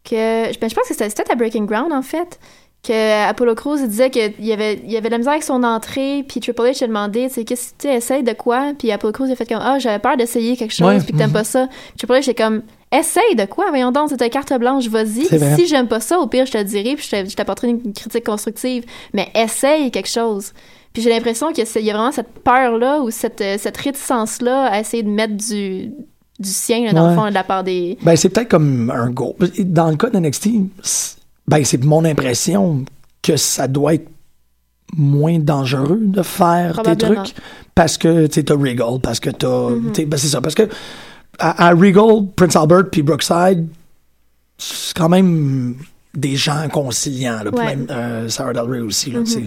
Que, 0.05 0.57
ben, 0.59 0.69
je 0.69 0.75
pense 0.75 0.87
que 0.87 0.95
c'était 0.95 1.33
à 1.33 1.35
Breaking 1.35 1.65
Ground, 1.65 1.93
en 1.93 2.03
fait. 2.03 2.39
Que 2.83 3.27
Apollo 3.31 3.55
Crews 3.55 3.79
disait 3.89 4.11
qu'il 4.11 4.35
y 4.45 4.53
avait, 4.53 4.75
il 4.85 4.93
y 4.93 4.99
avait 4.99 5.09
de 5.09 5.13
la 5.13 5.19
misère 5.19 5.33
avec 5.33 5.43
son 5.43 5.63
entrée, 5.63 6.23
puis 6.29 6.41
Triple 6.41 6.61
H 6.61 6.85
a 6.85 6.87
demandé, 6.87 7.29
tu 7.29 7.35
sais, 7.37 7.45
qu'est-ce 7.45 7.73
que 7.73 7.79
tu 7.79 7.89
essayes 7.89 8.23
de 8.23 8.35
quoi? 8.35 8.73
Puis 8.79 8.93
Apollo 8.93 9.13
Crews 9.15 9.31
a 9.33 9.37
fait 9.37 9.47
comme, 9.47 9.63
ah, 9.63 9.79
j'avais 9.79 10.01
peur 10.01 10.19
d'essayer 10.19 10.59
quelque 10.59 10.75
chose, 10.75 10.87
Ouais, 10.87 10.99
puis 10.99 11.15
que 11.15 11.17
t'aimes 11.17 11.33
pas 11.33 11.45
ça. 11.45 11.69
Triple 11.97 12.13
H 12.13 12.29
est 12.29 12.35
comme, 12.35 12.63
essaye 12.93 13.35
de 13.37 13.45
quoi? 13.45 13.67
Voyons 13.71 13.91
donc, 13.93 14.09
c'est 14.11 14.17
ta 14.17 14.29
carte 14.29 14.53
blanche, 14.59 14.89
vas-y. 14.89 15.27
Si 15.57 15.67
j'aime 15.67 15.89
pas 15.89 16.01
ça, 16.01 16.19
au 16.19 16.27
pire, 16.27 16.47
je 16.47 16.53
te 16.53 16.59
le 16.59 16.65
dirai, 16.65 16.95
puis 16.97 17.05
je 17.11 17.11
te- 17.25 17.29
je 17.31 17.35
t'apporterai 17.37 17.69
une 17.69 17.93
critique 17.93 18.25
constructive. 18.25 18.85
Mais 19.13 19.29
essaye 19.35 19.91
quelque 19.91 20.09
chose. 20.09 20.53
Puis 20.93 21.03
j'ai 21.03 21.11
l'impression 21.11 21.53
qu'il 21.53 21.65
y 21.83 21.91
a 21.91 21.95
vraiment 21.95 22.13
cette 22.13 22.29
peur-là 22.45 23.01
ou 23.01 23.11
cette, 23.11 23.41
euh, 23.41 23.57
cette 23.59 23.77
réticence-là 23.77 24.67
à 24.67 24.81
essayer 24.81 25.03
de 25.03 25.09
mettre 25.11 25.35
du, 25.35 25.91
du 26.39 26.49
sien, 26.49 26.85
là, 26.85 26.93
dans 26.93 27.05
Ouais. 27.05 27.11
le 27.11 27.17
fond, 27.21 27.29
de 27.29 27.35
la 27.35 27.43
part 27.45 27.65
des. 27.65 27.99
Ben, 28.03 28.15
c'est 28.15 28.29
peut-être 28.29 28.49
comme 28.51 28.91
un 28.91 29.11
go. 29.11 29.35
Dans 29.59 29.91
le 29.91 29.97
cas 29.97 30.11
de 30.11 30.19
NXT, 30.19 30.51
c'est- 30.83 31.17
ben, 31.49 31.65
c'est 31.65 31.83
mon 31.83 32.05
impression 32.05 32.85
que 33.23 33.37
ça 33.37 33.67
doit 33.67 33.95
être 33.95 34.07
moins 34.97 35.39
dangereux 35.41 35.99
de 36.01 36.23
faire 36.23 36.81
tes 36.85 36.97
trucs 36.97 37.35
parce 37.75 37.99
que 37.99 38.27
tu 38.29 38.45
t'as 38.45 38.55
Regal, 38.55 39.01
parce 39.03 39.19
que 39.19 39.31
tu 39.31 39.47
sais, 39.95 40.05
Ben, 40.05 40.17
c'est 40.17 40.29
ça. 40.29 40.41
Parce 40.41 40.55
que 40.55 40.69
à, 41.39 41.69
à 41.69 41.71
Regal, 41.71 42.27
Prince 42.37 42.57
Albert 42.57 42.91
puis 42.91 43.03
Brookside, 43.03 43.67
c'est 44.59 44.97
quand 44.97 45.09
même 45.09 45.77
des 46.15 46.37
gens 46.37 46.69
conciliants. 46.69 47.43
Là, 47.43 47.51
Ouais. 47.53 47.65
même 47.77 47.87
euh, 47.91 48.29
Sarah 48.29 48.53
Del 48.53 48.63
Rey 48.71 48.81
aussi. 48.81 49.11
Là, 49.11 49.25
sais. 49.25 49.45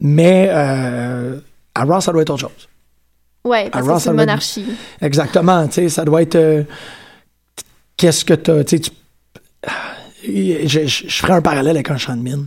Mais 0.00 0.48
euh, 0.50 1.38
à 1.74 1.84
Raw, 1.84 2.00
ça 2.00 2.12
doit 2.12 2.22
être 2.22 2.30
autre 2.30 2.40
chose. 2.48 2.68
Ouais, 3.44 3.70
parce 3.70 3.86
Raw, 3.86 3.94
que 3.94 4.00
c'est 4.00 4.08
une 4.10 4.14
être- 4.14 4.20
monarchie. 4.26 4.66
Exactement, 5.00 5.66
tu 5.68 5.74
sais, 5.74 5.88
ça 5.88 6.04
doit 6.04 6.20
être 6.22 6.36
euh, 6.36 6.62
qu'est-ce 7.96 8.24
que 8.24 8.34
t'as, 8.34 8.64
tu 8.64 8.80
je, 10.22 10.66
je, 10.66 10.86
je 10.86 11.16
ferais 11.16 11.32
un 11.32 11.40
parallèle 11.42 11.76
avec 11.76 11.90
un 11.90 11.96
champ 11.96 12.14
de 12.16 12.22
mine. 12.22 12.46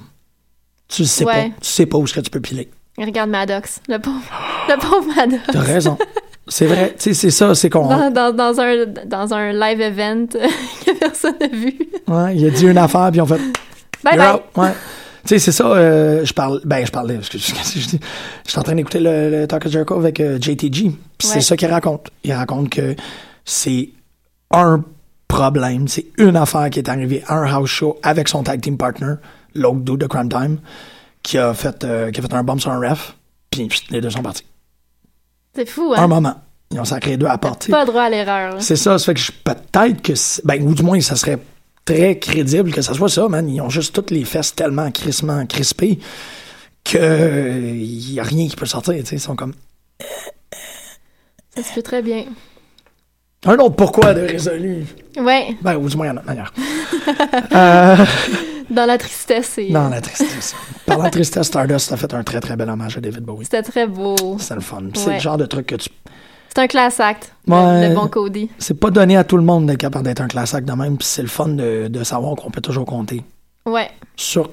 Tu 0.87 1.01
le 1.03 1.07
sais 1.07 1.25
Ouais. 1.25 1.49
pas, 1.49 1.55
tu 1.61 1.67
sais 1.69 1.85
pas 1.87 1.97
où 1.97 2.03
est-ce 2.05 2.13
que 2.13 2.19
tu 2.19 2.29
peux 2.29 2.39
piler. 2.41 2.69
Regarde 2.97 3.29
Maddox, 3.31 3.81
le 3.89 3.97
pauvre, 3.97 4.21
le 4.69 4.77
pauvre 4.79 5.07
Maddox. 5.15 5.41
T'as 5.51 5.61
raison. 5.61 5.97
c'est 6.47 6.65
vrai, 6.65 6.89
tu 6.97 7.03
sais, 7.03 7.13
c'est 7.13 7.31
ça, 7.31 7.55
c'est 7.55 7.69
qu'on, 7.69 7.87
Dans, 7.87 8.11
dans, 8.11 8.35
dans 8.35 8.59
un, 8.59 8.85
dans 9.05 9.33
un 9.33 9.53
live 9.53 9.81
event 9.81 10.27
que 10.85 10.97
personne 10.99 11.35
n'a 11.39 11.47
vu. 11.47 11.77
ouais, 12.07 12.35
il 12.35 12.45
a 12.45 12.49
dit 12.49 12.65
une 12.67 12.77
affaire 12.77 13.09
puis 13.11 13.21
on 13.21 13.25
fait, 13.25 13.39
Bye 14.03 14.17
bye. 14.17 14.39
ouais. 14.57 14.71
Tu 15.25 15.29
sais, 15.29 15.39
c'est 15.39 15.51
ça, 15.53 15.67
euh, 15.67 16.25
je 16.25 16.33
parle, 16.33 16.59
ben, 16.65 16.85
je 16.85 16.91
parlais, 16.91 17.17
qu'est-ce 17.17 17.53
que 17.53 17.79
je 17.79 17.87
dis? 17.91 17.99
Je 18.45 18.51
suis 18.51 18.59
en 18.59 18.63
train 18.63 18.75
d'écouter 18.75 18.99
le, 18.99 19.29
le 19.29 19.47
Talk 19.47 19.65
of 19.65 19.71
Jericho 19.71 19.95
avec 19.95 20.19
euh, 20.19 20.37
JTG. 20.37 20.91
Puis 21.17 21.27
c'est 21.27 21.39
ça 21.39 21.55
qu'il 21.55 21.69
raconte. 21.69 22.09
Il 22.25 22.33
raconte 22.33 22.69
que 22.69 22.93
c'est 23.45 23.89
un 24.51 24.83
problème, 25.29 25.87
c'est 25.87 26.07
une 26.17 26.35
affaire 26.35 26.69
qui 26.69 26.79
est 26.79 26.89
arrivée 26.89 27.23
à 27.27 27.35
un 27.35 27.45
house 27.45 27.69
show 27.69 27.97
avec 28.03 28.27
son 28.27 28.43
tag 28.43 28.59
team 28.59 28.77
partner, 28.77 29.13
l'autre 29.55 29.79
dude 29.79 29.99
de 30.01 30.07
Crime 30.07 30.27
Time, 30.29 30.57
qui 31.23 31.37
a 31.37 31.53
fait, 31.53 31.85
euh, 31.85 32.11
qui 32.11 32.19
a 32.19 32.23
fait 32.23 32.33
un 32.33 32.43
bomb 32.43 32.59
sur 32.59 32.71
un 32.71 32.79
ref, 32.89 33.15
puis 33.49 33.69
les 33.91 34.01
deux 34.01 34.09
sont 34.09 34.21
partis. 34.21 34.45
C'est 35.55 35.67
fou, 35.69 35.93
Un 35.95 36.03
hein? 36.03 36.07
moment. 36.07 36.35
Ils 36.71 36.79
ont 36.79 36.85
sacré 36.85 37.17
deux 37.17 37.27
à 37.27 37.37
porter. 37.37 37.71
Pas 37.71 37.85
droit 37.85 38.03
à 38.03 38.09
l'erreur. 38.09 38.55
là. 38.55 38.59
C'est 38.61 38.75
ça, 38.75 38.97
ça 38.97 39.05
fait 39.05 39.13
que 39.13 39.19
je- 39.19 39.31
peut-être 39.31 40.01
que, 40.01 40.13
ben, 40.43 40.61
ou 40.63 40.73
du 40.73 40.81
moins, 40.81 40.99
ça 41.01 41.15
serait 41.15 41.37
très 41.85 42.17
crédible 42.17 42.71
que 42.71 42.81
ça 42.81 42.93
soit 42.93 43.09
ça, 43.09 43.27
man. 43.27 43.47
Ils 43.47 43.61
ont 43.61 43.69
juste 43.69 43.93
toutes 43.93 44.09
les 44.11 44.25
fesses 44.25 44.55
tellement 44.55 44.89
crissement 44.91 45.45
crispées 45.45 45.99
que 46.83 46.97
euh, 46.97 47.71
y 47.75 48.19
a 48.19 48.23
rien 48.23 48.47
qui 48.47 48.55
peut 48.55 48.65
sortir, 48.65 48.95
tu 48.95 49.05
sais. 49.05 49.15
Ils 49.17 49.19
sont 49.19 49.35
comme, 49.35 49.53
Ça 51.55 51.61
se 51.63 51.73
peut 51.75 51.83
très 51.83 52.01
bien. 52.01 52.25
un 53.45 53.55
autre 53.57 53.75
pourquoi 53.75 54.13
de 54.15 54.21
résolu. 54.21 54.85
Ouais, 55.17 55.55
Ben, 55.61 55.75
ou 55.75 55.87
du 55.87 55.95
moins, 55.95 56.07
il 56.07 56.09
y 56.09 56.11
en 56.13 56.17
a 56.17 56.21
une 56.21 56.25
manière. 56.25 56.53
Euh, 57.53 57.95
dans 58.69 58.85
la 58.85 58.97
tristesse. 58.97 59.57
et- 59.57 59.69
non, 59.71 59.89
la 59.89 60.01
tristesse. 60.01 60.55
Parlant 60.85 61.05
de 61.05 61.09
tristesse, 61.09 61.47
Stardust 61.47 61.91
a 61.91 61.97
fait 61.97 62.13
un 62.13 62.23
très 62.23 62.39
très 62.39 62.55
bel 62.55 62.69
hommage 62.69 62.97
à 62.97 63.01
David 63.01 63.21
Bowie. 63.23 63.45
C'était 63.45 63.63
très 63.63 63.87
beau. 63.87 64.15
C'est 64.39 64.55
le 64.55 64.61
fun. 64.61 64.83
C'est 64.93 65.13
le 65.13 65.19
genre 65.19 65.37
de 65.37 65.45
truc 65.45 65.67
que 65.67 65.75
tu. 65.75 65.89
C'est 66.55 66.61
un 66.61 66.67
class 66.67 66.99
act. 66.99 67.31
le- 67.47 67.53
Ouais. 67.53 67.89
Le, 67.89 67.95
bon 67.95 68.07
Cody. 68.07 68.49
C'est 68.59 68.79
pas 68.79 68.91
donné 68.91 69.17
à 69.17 69.23
tout 69.23 69.37
le 69.37 69.43
monde 69.43 69.65
d'être 69.65 69.77
capable 69.79 70.05
d'être 70.05 70.21
un 70.21 70.27
classique 70.27 70.65
de 70.65 70.73
même, 70.73 70.97
puis 70.97 71.07
c'est 71.07 71.23
le 71.23 71.27
fun 71.27 71.47
de, 71.49 71.87
de 71.87 72.03
savoir 72.03 72.35
qu'on 72.35 72.51
peut 72.51 72.61
toujours 72.61 72.85
compter 72.85 73.23
Ouais. 73.65 73.89
sur 74.15 74.49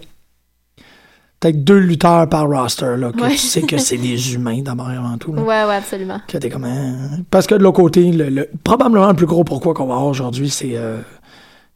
peut-être 1.38 1.62
deux 1.64 1.78
lutteurs 1.78 2.28
par 2.28 2.48
roster, 2.48 2.96
là, 2.96 3.12
que 3.12 3.20
Ouais. 3.22 3.30
tu 3.30 3.36
sais 3.38 3.62
que 3.62 3.78
c'est 3.78 3.96
des 3.98 4.34
humains 4.34 4.62
d'abord 4.62 4.90
et 4.90 4.96
avant 4.96 5.16
tout. 5.18 5.32
Là. 5.34 5.42
Ouais, 5.42 5.64
ouais, 5.64 5.76
absolument. 5.76 6.20
Que 6.26 6.38
t'es 6.38 6.48
comme, 6.50 6.64
hein. 6.64 7.18
Parce 7.30 7.46
que 7.46 7.54
de 7.54 7.62
l'autre 7.62 7.76
côté, 7.76 8.10
le, 8.12 8.28
le- 8.28 8.48
probablement 8.64 9.08
le 9.08 9.14
plus 9.14 9.26
gros 9.26 9.44
pourquoi 9.44 9.74
qu'on 9.74 9.86
va 9.86 9.94
avoir 9.94 10.06
aujourd'hui, 10.08 10.48
c'est 10.50 10.76
euh, 10.76 10.98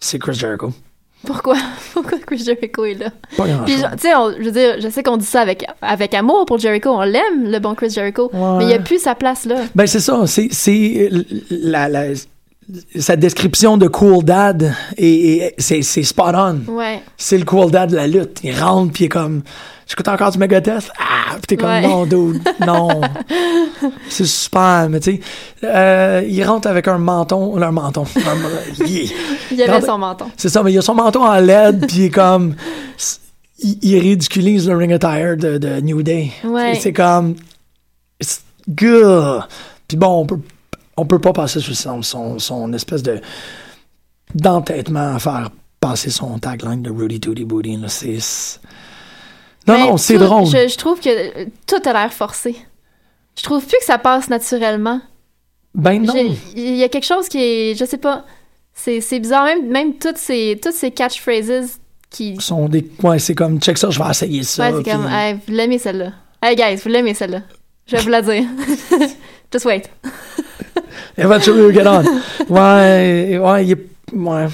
c'est 0.01 0.19
Chris 0.19 0.35
Jericho. 0.35 0.73
Pourquoi? 1.25 1.57
Pourquoi 1.93 2.19
Chris 2.27 2.43
Jericho 2.45 2.85
est 2.85 2.95
là? 2.95 3.07
Pas 3.37 3.47
grand 3.47 3.65
Puis, 3.65 3.75
tu 3.77 3.81
sais, 3.99 4.11
je 4.39 4.45
veux 4.45 4.51
dire, 4.53 4.77
je 4.81 4.89
sais 4.89 5.03
qu'on 5.03 5.17
dit 5.17 5.25
ça 5.27 5.41
avec, 5.41 5.65
avec 5.83 6.15
amour 6.15 6.45
pour 6.47 6.59
Jericho. 6.59 6.91
On 6.91 7.03
l'aime, 7.03 7.45
le 7.51 7.59
bon 7.59 7.75
Chris 7.75 7.91
Jericho. 7.91 8.31
Ouais. 8.33 8.59
Mais 8.59 8.65
il 8.65 8.69
n'y 8.69 8.75
a 8.75 8.79
plus 8.79 9.01
sa 9.01 9.15
place 9.15 9.45
là. 9.45 9.57
Ben 9.75 9.87
c'est 9.87 10.01
ça, 10.01 10.27
c'est 10.27 10.49
c'est 10.53 11.11
la, 11.51 11.89
la- 11.89 12.15
sa 12.99 13.17
description 13.17 13.77
de 13.77 13.89
cool 13.89 14.25
dad 14.25 14.73
et, 14.97 15.37
et 15.37 15.55
c'est 15.59 15.83
c'est 15.83 16.03
spot 16.03 16.35
on. 16.35 16.61
Ouais. 16.73 17.03
C'est 17.17 17.37
le 17.39 17.45
cool 17.45 17.71
dad 17.71 17.91
de 17.91 17.97
la 17.97 18.07
lutte. 18.07 18.41
Il 18.43 18.59
rentre 18.59 18.93
puis 18.93 19.05
il 19.05 19.07
est 19.07 19.11
comme 19.11 19.43
j'écoute 19.87 20.09
encore 20.09 20.31
du 20.31 20.39
Megadeth. 20.39 20.91
Ah, 20.99 21.33
puis 21.35 21.43
t'es 21.49 21.57
comme 21.57 21.69
Ouais. 21.69 21.83
non 21.83 22.05
dude, 22.07 22.41
non. 22.67 23.01
c'est 24.09 24.25
super, 24.27 24.89
mais 24.91 25.01
tu 25.01 25.13
sais 25.17 25.21
euh, 25.65 26.23
il 26.29 26.43
rentre 26.45 26.69
avec 26.69 26.89
un 26.89 26.99
menton, 26.99 27.57
un 27.61 27.71
menton. 27.73 28.05
un- 28.17 28.85
yeah. 28.87 29.09
Il 29.51 29.63
avait 29.63 29.73
Rentre- 29.73 29.87
son 29.87 29.99
menton. 29.99 30.27
C'est 30.37 30.49
ça, 30.49 30.63
mais 30.63 30.73
il 30.73 30.79
a 30.79 30.83
son 30.83 30.95
menton 30.95 31.25
en 31.25 31.35
LED 31.39 31.87
puis 31.87 31.97
il 31.99 32.05
est 32.07 32.11
comme 32.11 32.55
il, 33.61 33.79
il 33.83 33.99
ridiculise 34.01 34.69
le 34.69 34.77
ring 34.77 34.93
attire 34.93 35.37
de, 35.37 35.59
de 35.59 35.81
New 35.81 36.03
Day. 36.03 36.33
Ouais. 36.45 36.75
C'est- 36.81 36.93
comme 36.93 37.37
it's 38.21 38.43
good. 38.69 39.43
Puis 39.89 39.97
bon, 39.97 40.21
on 40.23 40.27
peut 40.27 40.39
on 40.97 41.07
peut 41.07 41.19
pas 41.19 41.33
passer 41.33 41.59
sous 41.61 41.75
son, 41.75 42.03
son, 42.03 42.39
son 42.39 42.73
espèce 42.73 43.03
de 43.03 43.21
d'entêtement 44.35 45.15
à 45.15 45.19
faire 45.19 45.51
passer 45.81 46.11
son 46.11 46.39
tagline 46.39 46.83
de 46.83 46.91
Rudy 46.91 47.21
Tooty 47.21 47.45
Booty. 47.45 47.79
c'est- 47.89 48.61
non 49.67 49.75
Mais 49.75 49.81
non, 49.81 49.97
c'est 49.97 50.19
drôle. 50.19 50.47
Je, 50.47 50.69
je 50.69 50.77
trouve 50.77 51.01
que 51.01 51.09
euh, 51.09 51.47
tout 51.67 51.89
a 51.89 51.93
l'air 51.93 52.13
forcé. 52.13 52.57
Je 53.37 53.43
trouve 53.43 53.65
plus 53.65 53.79
que 53.79 53.85
ça 53.85 53.99
passe 53.99 54.29
naturellement. 54.29 55.01
Ben 55.75 56.01
non. 56.03 56.15
Il 56.55 56.77
y 56.77 56.85
a 56.85 56.89
quelque 56.89 57.07
chose 57.07 57.29
qui 57.29 57.39
est, 57.39 57.75
je 57.79 57.85
sais 57.85 57.99
pas, 57.99 58.25
c'est 58.73 59.01
c'est 59.01 59.19
bizarre. 59.19 59.45
Même, 59.45 59.67
même 59.69 59.95
toutes 59.95 60.19
ces, 60.19 60.59
toutes 60.63 60.75
ces 60.75 60.91
catchphrases 60.93 61.79
qui. 62.11 62.37
Sont 62.41 62.69
des 62.69 62.89
ouais, 63.03 63.19
c'est 63.19 63.35
comme 63.35 63.61
check 63.61 63.77
ça, 63.79 63.91
je 63.91 64.01
vais 64.01 64.09
essayer 64.11 64.43
ça. 64.45 64.71
Ouais, 64.71 64.83
c'est 64.85 64.91
comme, 64.91 65.07
puis- 65.07 65.15
hey, 65.15 65.35
vous 65.47 65.53
l'aimez 65.53 65.79
celle-là. 65.79 66.13
Hey 66.43 66.55
guys, 66.57 66.77
vous 66.77 66.91
l'aimez 66.91 67.15
celle-là. 67.15 67.41
Je 67.87 67.97
vais 67.97 68.03
vous 68.03 68.09
la 68.11 68.23
dire. 68.23 68.45
Just 69.53 69.65
wait. 69.65 69.91
Eventually 71.17 71.61
we'll 71.61 71.73
get 71.75 71.87
on. 71.87 72.03
Ouais, 72.49 73.39
ouais, 73.39 73.65
il 73.65 73.73
est, 73.73 73.87
ouais, 74.15 74.47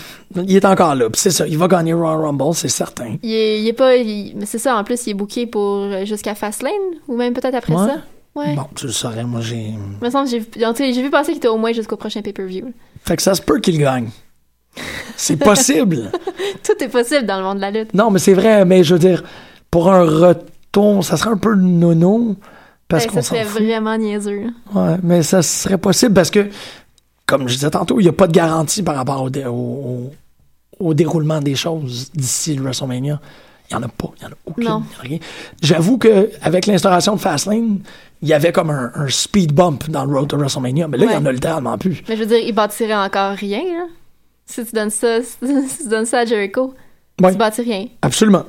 il 0.46 0.56
est 0.56 0.64
encore 0.64 0.94
là. 0.94 1.06
C'est 1.14 1.30
ça, 1.30 1.46
il 1.46 1.56
va 1.58 1.68
gagner 1.68 1.92
Royal 1.92 2.20
Rumble, 2.20 2.54
c'est 2.54 2.68
certain. 2.68 3.16
Il 3.22 3.32
est, 3.32 3.60
il 3.62 3.68
est 3.68 3.72
pas. 3.72 3.92
mais 3.96 4.46
c'est 4.46 4.58
ça, 4.58 4.76
en 4.76 4.84
plus, 4.84 5.06
il 5.06 5.10
est 5.10 5.14
booké 5.14 5.46
pour 5.46 5.76
euh, 5.84 6.04
jusqu'à 6.04 6.34
Fastlane, 6.34 6.72
ou 7.08 7.16
même 7.16 7.32
peut-être 7.34 7.54
après 7.54 7.74
Ouais. 7.74 7.86
ça. 7.86 7.96
Ouais. 8.36 8.54
Bon, 8.54 8.66
tu 8.76 8.86
le 8.86 8.92
saurais, 8.92 9.24
moi 9.24 9.40
j'ai. 9.40 9.56
Il 9.74 9.78
me 10.04 10.08
semble 10.10 10.24
que 10.26 10.30
j'ai 10.30 11.02
vu- 11.02 11.10
passer 11.10 11.32
qu'il 11.32 11.38
était 11.38 11.48
au 11.48 11.56
moins 11.56 11.72
jusqu'au 11.72 11.96
prochain 11.96 12.22
pay-per-view. 12.22 12.72
Fait 13.04 13.16
que 13.16 13.22
ça 13.22 13.34
se 13.34 13.42
peut 13.42 13.58
qu'il 13.58 13.76
gagne. 13.78 14.08
C'est 15.16 15.36
possible. 15.36 16.10
Tout 16.64 16.82
est 16.84 16.88
possible 16.88 17.26
dans 17.26 17.38
le 17.38 17.42
monde 17.44 17.56
de 17.56 17.62
la 17.62 17.70
lutte. 17.72 17.92
non, 17.92 18.10
mais 18.10 18.18
c'est 18.20 18.34
vrai, 18.34 18.64
mais 18.64 18.84
je 18.84 18.94
veux 18.94 19.00
dire, 19.00 19.24
pour 19.70 19.90
un 19.92 20.04
retour, 20.04 21.04
ça 21.04 21.16
serait 21.16 21.30
un 21.30 21.36
peu 21.36 21.54
nono. 21.54 22.36
Parce 22.88 23.04
Ben, 23.06 23.10
qu'on 23.12 23.16
ça 23.16 23.22
serait 23.22 23.44
fout. 23.44 23.62
vraiment 23.62 23.96
niaiseux. 23.96 24.46
Ouais, 24.74 24.96
mais 25.02 25.22
ça 25.22 25.42
serait 25.42 25.78
possible 25.78 26.14
parce 26.14 26.30
que, 26.30 26.48
comme 27.30 27.48
je 27.48 27.54
disais 27.54 27.70
tantôt, 27.70 27.98
il 28.00 28.02
n'y 28.02 28.08
a 28.08 28.12
pas 28.12 28.26
de 28.26 28.32
garantie 28.32 28.82
par 28.82 28.96
rapport 28.96 29.22
au, 29.22 29.30
dé- 29.30 29.46
au, 29.46 29.52
au- 29.52 30.12
au 30.80 30.94
déroulement 30.94 31.40
des 31.40 31.54
choses 31.54 32.10
d'ici 32.12 32.54
le 32.56 32.62
WrestleMania. 32.62 33.20
Il 33.70 33.76
n'y 33.76 33.82
en 33.84 33.86
a 33.86 33.88
pas. 33.88 34.10
Il 34.16 34.20
n'y 34.20 34.26
en 34.26 34.30
a 34.34 34.38
aucune. 34.46 34.64
Non. 34.64 34.82
J'avoue 35.62 35.96
qu'avec 35.98 36.66
l'instauration 36.66 37.14
de 37.14 37.20
Fastlane, 37.20 37.78
il 38.20 38.28
y 38.28 38.32
avait 38.34 38.50
comme 38.52 38.70
un, 38.70 38.90
un 38.94 39.08
speed 39.08 39.52
bump 39.52 39.88
dans 39.88 40.04
le 40.04 40.12
road 40.16 40.28
to 40.28 40.36
WrestleMania, 40.36 40.88
mais 40.88 40.98
là, 40.98 41.04
il 41.04 41.10
n'y 41.10 41.16
en 41.16 41.24
a 41.26 41.32
littéralement 41.32 41.78
plus. 41.78 42.02
Mais 42.08 42.16
je 42.16 42.20
veux 42.20 42.26
dire, 42.26 42.38
il 42.38 42.52
bâtirait 42.52 42.94
encore 42.96 43.32
rien, 43.36 43.60
là. 43.62 43.86
Si 44.46 44.64
tu 44.66 44.72
donnes 44.74 44.90
ça, 44.90 45.22
si 45.22 45.82
tu 45.84 45.88
donnes 45.88 46.06
ça 46.06 46.20
à 46.20 46.24
Jericho, 46.24 46.74
Ouais, 47.22 47.32
tu 47.32 47.38
bâtis 47.38 47.62
rien. 47.62 47.86
absolument. 48.02 48.44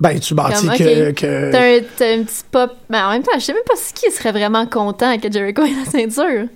Ben, 0.00 0.18
tu 0.18 0.34
bâtis 0.34 0.66
Comme, 0.66 0.76
que. 0.76 1.50
T'as 1.52 1.76
un, 1.76 1.80
t'as 1.96 2.14
un 2.18 2.22
petit 2.24 2.42
pop. 2.50 2.72
Mais 2.90 2.98
en 3.00 3.10
même 3.10 3.22
temps, 3.22 3.32
je 3.34 3.40
sais 3.44 3.52
même 3.52 3.62
pas 3.66 3.76
si 3.76 3.92
qui 3.94 4.10
serait 4.10 4.32
vraiment 4.32 4.66
content 4.66 5.16
que 5.18 5.30
Jericho 5.30 5.62
ait 5.62 5.72
la 5.74 5.84
ceinture. 5.90 6.48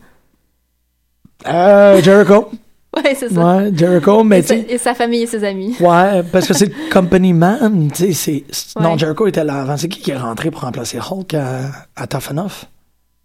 Euh, 1.46 2.02
Jericho. 2.02 2.50
Ouais, 2.96 3.14
c'est 3.14 3.32
ça. 3.32 3.40
Ouais, 3.40 3.70
Jericho, 3.72 4.24
mais 4.24 4.40
et, 4.40 4.42
tu 4.42 4.48
sa, 4.48 4.54
et 4.56 4.78
sa 4.78 4.94
famille 4.94 5.22
et 5.22 5.26
ses 5.28 5.44
amis. 5.44 5.76
Ouais, 5.78 6.24
parce 6.32 6.48
que 6.48 6.54
c'est 6.54 6.66
le 6.66 6.74
company 6.92 7.32
man, 7.32 7.88
tu 7.94 8.12
sais, 8.12 8.44
Non. 8.80 8.98
Jericho 8.98 9.28
était 9.28 9.44
là 9.44 9.60
avant. 9.60 9.76
C'est 9.76 9.88
qui 9.88 10.00
qui 10.00 10.10
est 10.10 10.16
rentré 10.16 10.50
pour 10.50 10.62
remplacer 10.62 10.98
Hulk 10.98 11.34
à, 11.34 11.70
à 11.94 12.08
Tough 12.08 12.32
Enough? 12.32 12.64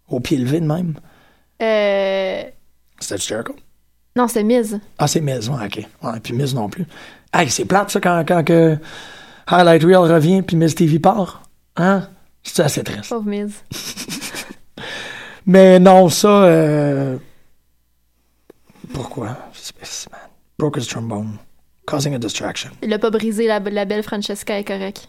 Au 0.08 0.20
pied 0.20 0.36
levé 0.38 0.60
de 0.60 0.66
même? 0.66 0.94
Euh. 1.60 2.42
C'était 3.00 3.20
Jericho? 3.20 3.56
Non, 4.14 4.28
c'est 4.28 4.44
Miz. 4.44 4.78
Ah, 4.98 5.08
c'est 5.08 5.20
Miz, 5.20 5.48
ouais, 5.48 5.66
ok. 5.66 5.84
Ouais, 6.04 6.20
puis 6.22 6.32
Miz 6.32 6.54
non 6.54 6.68
plus. 6.68 6.86
Hey, 7.34 7.50
c'est 7.50 7.64
plate, 7.64 7.90
ça, 7.90 8.00
quand, 8.00 8.24
quand 8.26 8.44
que 8.44 8.76
Highlight 9.48 9.82
Reel 9.82 9.96
revient 9.96 10.42
puis 10.42 10.56
Miz 10.56 10.76
TV 10.76 11.00
part. 11.00 11.42
Hein? 11.76 12.08
C'est 12.44 12.62
assez 12.62 12.84
triste. 12.84 13.08
Pauvre 13.08 13.26
Miz. 13.28 13.52
Mais 15.46 15.80
non, 15.80 16.08
ça... 16.08 16.28
Euh... 16.28 17.16
Pourquoi? 18.96 19.36
Broke 20.58 20.78
his 20.78 20.86
trombone. 20.86 21.36
Causing 21.84 22.14
a 22.14 22.18
distraction. 22.18 22.70
Il 22.82 22.90
a 22.94 22.98
pas 22.98 23.10
brisé 23.10 23.46
la, 23.46 23.60
la 23.60 23.84
belle 23.84 24.02
Francesca 24.02 24.58
est 24.58 24.64
correct. 24.64 25.06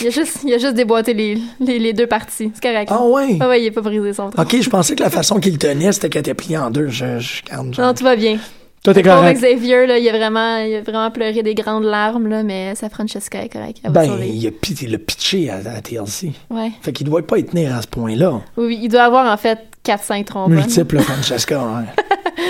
Il 0.00 0.08
a 0.08 0.10
juste, 0.10 0.40
il 0.44 0.52
a 0.52 0.58
juste 0.58 0.74
déboîté 0.74 1.14
les, 1.14 1.38
les, 1.60 1.78
les 1.78 1.92
deux 1.92 2.08
parties. 2.08 2.50
C'est 2.52 2.62
correct. 2.62 2.88
Ah 2.92 3.04
ouais? 3.04 3.38
Ah 3.40 3.48
ouais, 3.48 3.62
il 3.62 3.68
a 3.68 3.70
pas 3.70 3.80
brisé 3.82 4.12
son 4.12 4.30
tronc. 4.30 4.42
Ok, 4.42 4.60
je 4.60 4.68
pensais 4.68 4.96
que 4.96 5.02
la 5.04 5.10
façon 5.10 5.38
qu'il 5.38 5.56
tenait, 5.58 5.92
c'était 5.92 6.10
qu'elle 6.10 6.20
était 6.20 6.34
pliée 6.34 6.58
en 6.58 6.70
deux. 6.72 6.88
Je, 6.88 7.20
je 7.20 7.42
calme. 7.44 7.70
Non, 7.78 7.94
tout 7.94 8.02
va 8.02 8.16
bien. 8.16 8.36
Toi, 8.82 8.94
t'es 8.94 9.02
correct. 9.04 9.38
Xavier, 9.38 9.86
là, 9.86 9.96
il 9.98 10.08
a 10.08 10.12
vraiment, 10.18 10.56
il 10.56 10.74
a 10.74 10.80
vraiment 10.80 11.12
pleuré 11.12 11.44
des 11.44 11.54
grandes 11.54 11.84
larmes, 11.84 12.26
là, 12.26 12.42
mais 12.42 12.74
sa 12.74 12.90
Francesca 12.90 13.44
est 13.44 13.48
correcte. 13.48 13.80
Ben, 13.88 14.02
il 14.04 14.10
a, 14.12 14.50
il 14.82 14.94
a 14.94 14.98
pitché 14.98 15.50
à, 15.50 15.58
à 15.58 15.80
TLC. 15.80 16.32
Ouais. 16.50 16.72
Fait 16.82 16.92
qu'il 16.92 17.06
doit 17.06 17.22
pas 17.24 17.38
y 17.38 17.44
tenir 17.44 17.76
à 17.76 17.80
ce 17.80 17.86
point-là. 17.86 18.40
Oui, 18.56 18.80
il 18.82 18.88
doit 18.88 19.04
avoir 19.04 19.32
en 19.32 19.36
fait 19.36 19.60
4-5 19.84 20.24
trombones. 20.24 20.56
Multiple 20.58 21.00
Francesca. 21.00 21.60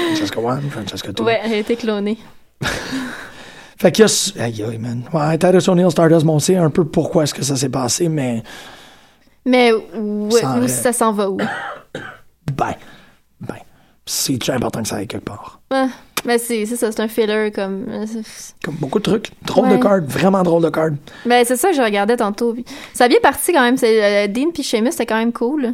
Francesca 0.06 0.40
1, 0.40 0.60
Francesca 0.70 1.12
2. 1.12 1.22
Ouais, 1.24 1.40
elle 1.44 1.52
a 1.52 1.56
été 1.58 1.76
clonée. 1.76 2.18
Fait 3.78 3.90
qu'il 3.90 4.04
y 4.04 4.08
a... 4.08 4.44
Aïe, 4.44 4.62
aïe, 4.62 4.78
man. 4.78 5.02
Ouais, 5.12 5.36
Titus 5.38 5.66
O'Neill, 5.68 5.90
Stardust, 5.90 6.24
bon, 6.24 6.34
on 6.34 6.38
sait 6.38 6.56
un 6.56 6.70
peu 6.70 6.84
pourquoi 6.84 7.24
est-ce 7.24 7.34
que 7.34 7.42
ça 7.42 7.56
s'est 7.56 7.68
passé, 7.68 8.08
mais... 8.08 8.42
Mais 9.44 9.72
où, 9.72 10.30
ça 10.68 10.92
s'en 10.92 11.12
va 11.12 11.28
où? 11.30 11.38
Ben, 12.56 12.74
ben, 13.40 13.54
c'est 14.04 14.38
très 14.38 14.52
important 14.52 14.82
que 14.82 14.88
ça 14.88 14.96
aille 14.96 15.06
quelque 15.06 15.24
part. 15.24 15.60
Ah, 15.70 15.86
mais 16.24 16.38
c'est 16.38 16.66
ça, 16.66 16.92
c'est 16.92 17.00
un 17.00 17.08
filler 17.08 17.50
comme. 17.52 17.86
euh, 17.88 18.04
Comme 18.64 18.74
beaucoup 18.74 18.98
de 18.98 19.04
trucs. 19.04 19.30
Drôle 19.44 19.68
Ouais. 19.68 19.78
de 19.78 19.82
card, 19.82 20.00
vraiment 20.06 20.42
drôle 20.42 20.62
de 20.62 20.68
card. 20.68 20.90
Ben, 21.24 21.44
c'est 21.46 21.56
ça 21.56 21.70
que 21.70 21.76
je 21.76 21.82
regardais 21.82 22.16
tantôt. 22.16 22.54
Ça 22.94 23.04
a 23.04 23.08
bien 23.08 23.18
parti 23.22 23.52
quand 23.52 23.62
même. 23.62 23.76
C'est, 23.76 24.26
euh, 24.26 24.28
Dean 24.28 24.50
puis 24.52 24.62
Sheamus, 24.64 24.90
c'était 24.90 25.06
quand 25.06 25.16
même 25.16 25.32
cool. 25.32 25.72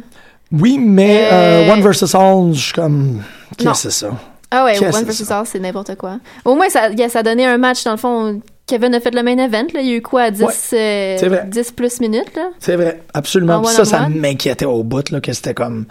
Oui, 0.51 0.77
mais 0.79 1.27
Euh, 1.31 1.67
euh, 1.67 1.73
One 1.73 1.81
versus 1.81 2.13
All, 2.15 2.53
je 2.53 2.59
suis 2.59 2.73
comme... 2.73 3.21
Qu'est-ce 3.57 3.69
que 3.69 3.77
c'est 3.77 3.91
ça? 3.91 4.11
Ah 4.51 4.65
ouais, 4.65 4.79
One 4.83 5.05
c'est 5.11 5.31
All, 5.31 5.45
c'est 5.45 5.59
n'importe 5.59 5.95
quoi. 5.95 6.19
Au 6.43 6.55
moins, 6.55 6.69
ça, 6.69 6.89
ça 7.09 7.19
a 7.19 7.23
donné 7.23 7.45
un 7.45 7.57
match, 7.57 7.83
dans 7.83 7.91
le 7.91 7.97
fond. 7.97 8.41
Kevin 8.65 8.93
a 8.95 8.99
fait 8.99 9.13
le 9.13 9.21
main 9.23 9.37
event, 9.37 9.67
là. 9.73 9.81
Il 9.81 9.87
y 9.87 9.93
a 9.93 9.95
eu 9.97 10.01
quoi, 10.01 10.31
10, 10.31 10.41
Ouais, 10.41 10.47
euh, 10.73 11.17
c'est 11.19 11.27
vrai. 11.27 11.45
10 11.47 11.71
plus 11.71 11.99
minutes, 12.01 12.35
là? 12.35 12.49
C'est 12.59 12.75
vrai, 12.75 13.01
absolument. 13.13 13.63
Ça, 13.65 13.85
ça 13.85 14.09
m'inquiétait 14.09 14.65
au 14.65 14.83
bout, 14.83 15.09
là, 15.11 15.21
que 15.21 15.33
c'était 15.33 15.53
comme... 15.53 15.85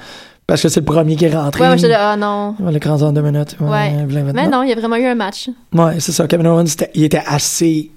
Parce 0.47 0.63
que 0.63 0.71
c'est 0.71 0.81
le 0.81 0.87
premier 0.87 1.15
qui 1.15 1.27
est 1.27 1.35
rentré. 1.35 1.61
Ouais, 1.61 1.67
moi, 1.69 1.77
j'étais 1.77 1.89
là, 1.89 2.13
ah 2.13 2.17
non. 2.17 2.55
Ouais, 2.59 2.73
L'écran 2.73 3.01
en 3.03 3.13
deux 3.13 3.21
minutes. 3.21 3.57
Ouais. 3.61 3.69
Ouais. 3.69 4.23
Mais 4.33 4.49
non, 4.49 4.63
il 4.63 4.71
y 4.71 4.73
a 4.73 4.77
vraiment 4.77 4.97
eu 4.97 5.05
un 5.05 5.15
match. 5.15 5.51
Ouais, 5.75 6.01
c'est 6.01 6.13
ça. 6.13 6.27
Kevin 6.27 6.47
Owens, 6.47 6.65
il 6.95 7.05
était 7.05 7.23
assez 7.27 7.91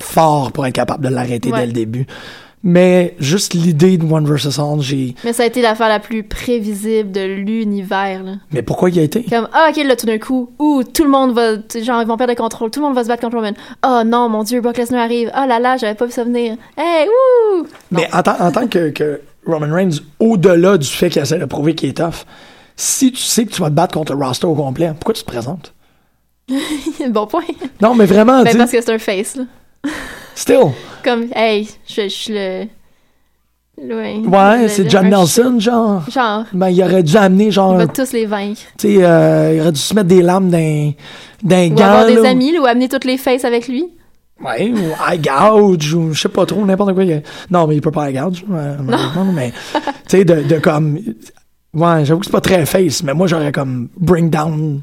fort 0.00 0.50
pour 0.50 0.66
être 0.66 0.74
capable 0.74 1.04
de 1.04 1.14
l'arrêter 1.14 1.50
dès 1.52 1.66
le 1.66 1.72
début. 1.72 2.06
Mais 2.68 3.14
juste 3.20 3.54
l'idée 3.54 3.96
de 3.96 4.04
One 4.12 4.26
versus 4.26 4.58
All, 4.58 4.80
j'ai. 4.80 5.14
Mais 5.22 5.32
ça 5.32 5.44
a 5.44 5.46
été 5.46 5.62
l'affaire 5.62 5.88
la 5.88 6.00
plus 6.00 6.24
prévisible 6.24 7.12
de 7.12 7.20
l'univers, 7.20 8.24
là. 8.24 8.32
Mais 8.50 8.60
pourquoi 8.62 8.90
il 8.90 8.98
a 8.98 9.02
été? 9.02 9.22
Comme, 9.22 9.48
ah, 9.52 9.68
ok, 9.70 9.84
là, 9.84 9.94
tout 9.94 10.06
d'un 10.06 10.18
coup, 10.18 10.50
ouh, 10.58 10.82
tout 10.82 11.04
le 11.04 11.08
monde 11.10 11.32
va, 11.32 11.52
genre, 11.80 12.02
ils 12.02 12.08
vont 12.08 12.16
perdre 12.16 12.32
le 12.32 12.36
contrôle, 12.36 12.72
tout 12.72 12.80
le 12.80 12.86
monde 12.86 12.96
va 12.96 13.04
se 13.04 13.08
battre 13.08 13.22
contre 13.22 13.36
Roman. 13.36 13.52
Oh 13.86 14.02
non, 14.04 14.28
mon 14.28 14.42
Dieu, 14.42 14.60
Brock 14.60 14.78
Lesnar 14.78 15.02
arrive. 15.02 15.30
Oh 15.32 15.46
là 15.46 15.60
là, 15.60 15.76
j'avais 15.76 15.94
pas 15.94 16.06
vu 16.06 16.10
ça 16.10 16.24
venir. 16.24 16.56
Hey, 16.76 17.06
ouh! 17.06 17.66
Mais 17.92 18.08
en, 18.12 18.22
tant- 18.24 18.40
en 18.40 18.50
tant 18.50 18.66
que, 18.66 18.90
que 18.90 19.20
Roman 19.46 19.72
Reigns, 19.72 20.00
au-delà 20.18 20.76
du 20.76 20.88
fait 20.88 21.08
qu'il 21.08 21.22
essaie 21.22 21.38
de 21.38 21.44
prouver 21.44 21.76
qu'il 21.76 21.90
est 21.90 21.96
tough, 21.98 22.24
si 22.74 23.12
tu 23.12 23.22
sais 23.22 23.44
que 23.46 23.52
tu 23.52 23.60
vas 23.62 23.70
te 23.70 23.74
battre 23.74 23.94
contre 23.94 24.12
le 24.12 24.24
roster 24.24 24.48
au 24.48 24.56
complet, 24.56 24.88
pourquoi 24.94 25.14
tu 25.14 25.22
te 25.22 25.26
présentes? 25.28 25.72
bon 27.10 27.26
point. 27.28 27.44
Non, 27.80 27.94
mais 27.94 28.06
vraiment, 28.06 28.42
Ben, 28.42 28.50
tu 28.50 28.58
parce 28.58 28.72
que 28.72 28.80
c'est 28.80 28.92
un 28.92 28.98
face, 28.98 29.36
là. 29.36 29.44
Still. 30.36 30.72
Comme, 31.04 31.26
hey, 31.34 31.68
je 31.88 32.02
je 32.02 32.08
suis 32.08 32.32
le. 32.32 32.64
Ouais, 33.78 34.16
Ouais, 34.26 34.68
c'est 34.68 34.88
John 34.88 35.10
Nelson, 35.10 35.56
genre. 35.60 36.08
Genre, 36.10 36.44
Ben, 36.54 36.68
il 36.70 36.82
aurait 36.82 37.02
dû 37.02 37.14
amener, 37.16 37.50
genre, 37.50 37.72
on 37.72 37.76
va 37.76 37.86
tu 37.86 37.92
tous 38.02 38.12
les 38.12 38.24
vaincre. 38.24 38.60
sais, 38.78 38.96
euh, 39.04 39.52
il 39.54 39.60
aurait 39.60 39.72
dû 39.72 39.80
se 39.80 39.92
mettre 39.94 40.08
des 40.08 40.22
lames 40.22 40.48
d'un, 40.48 40.92
d'un 41.42 41.66
Ou 41.70 41.74
gant, 41.74 41.84
avoir 41.84 42.06
des 42.06 42.14
là. 42.14 42.30
amis, 42.30 42.52
là, 42.52 42.60
ou 42.62 42.66
amener 42.66 42.88
toutes 42.88 43.04
les 43.04 43.18
faces 43.18 43.44
avec 43.44 43.68
lui. 43.68 43.84
Ouais, 44.42 44.70
ou 44.72 44.78
eye 45.12 45.18
gouge, 45.18 45.92
ou 45.92 46.14
je 46.14 46.20
sais 46.22 46.28
pas 46.30 46.46
trop, 46.46 46.64
n'importe 46.64 46.94
quoi. 46.94 47.04
il 47.04 47.22
Non, 47.50 47.66
mais 47.66 47.76
il 47.76 47.82
peut 47.82 47.90
pas 47.90 48.10
eye 48.10 48.14
gouge, 48.18 48.44
euh, 48.50 48.76
malheureusement, 48.82 49.30
mais, 49.34 49.52
tu 49.74 49.80
sais, 50.08 50.24
de, 50.24 50.42
de 50.42 50.58
comme, 50.58 50.98
ouais, 51.74 52.04
j'avoue 52.04 52.20
que 52.20 52.26
c'est 52.26 52.32
pas 52.32 52.40
très 52.40 52.64
face, 52.64 53.02
mais 53.02 53.12
moi, 53.12 53.26
j'aurais 53.26 53.52
comme 53.52 53.88
bring 53.98 54.30
down, 54.30 54.80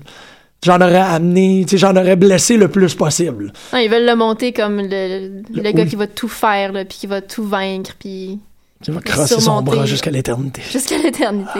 j'en 0.63 0.77
aurais 0.81 0.97
amené, 0.97 1.63
tu 1.67 1.71
sais, 1.71 1.77
j'en 1.77 1.95
aurais 1.95 2.15
blessé 2.15 2.57
le 2.57 2.67
plus 2.67 2.95
possible. 2.95 3.53
Non, 3.71 3.79
ils 3.79 3.89
veulent 3.89 4.05
le 4.05 4.15
monter 4.15 4.53
comme 4.53 4.77
le, 4.77 5.43
le, 5.53 5.61
Le 5.61 5.71
gars 5.71 5.85
qui 5.85 5.95
va 5.95 6.07
tout 6.07 6.27
faire, 6.29 6.71
là, 6.71 6.85
puis 6.85 6.97
qui 6.99 7.07
va 7.07 7.21
tout 7.21 7.43
vaincre, 7.45 7.91
puis 7.99 8.39
Tu 8.83 8.91
vas 8.91 9.01
crosser 9.01 9.39
son 9.39 9.61
bras 9.61 9.85
jusqu'à 9.85 10.11
l'éternité. 10.11 10.61
jusqu'à 10.71 10.97
l'éternité. 10.97 11.59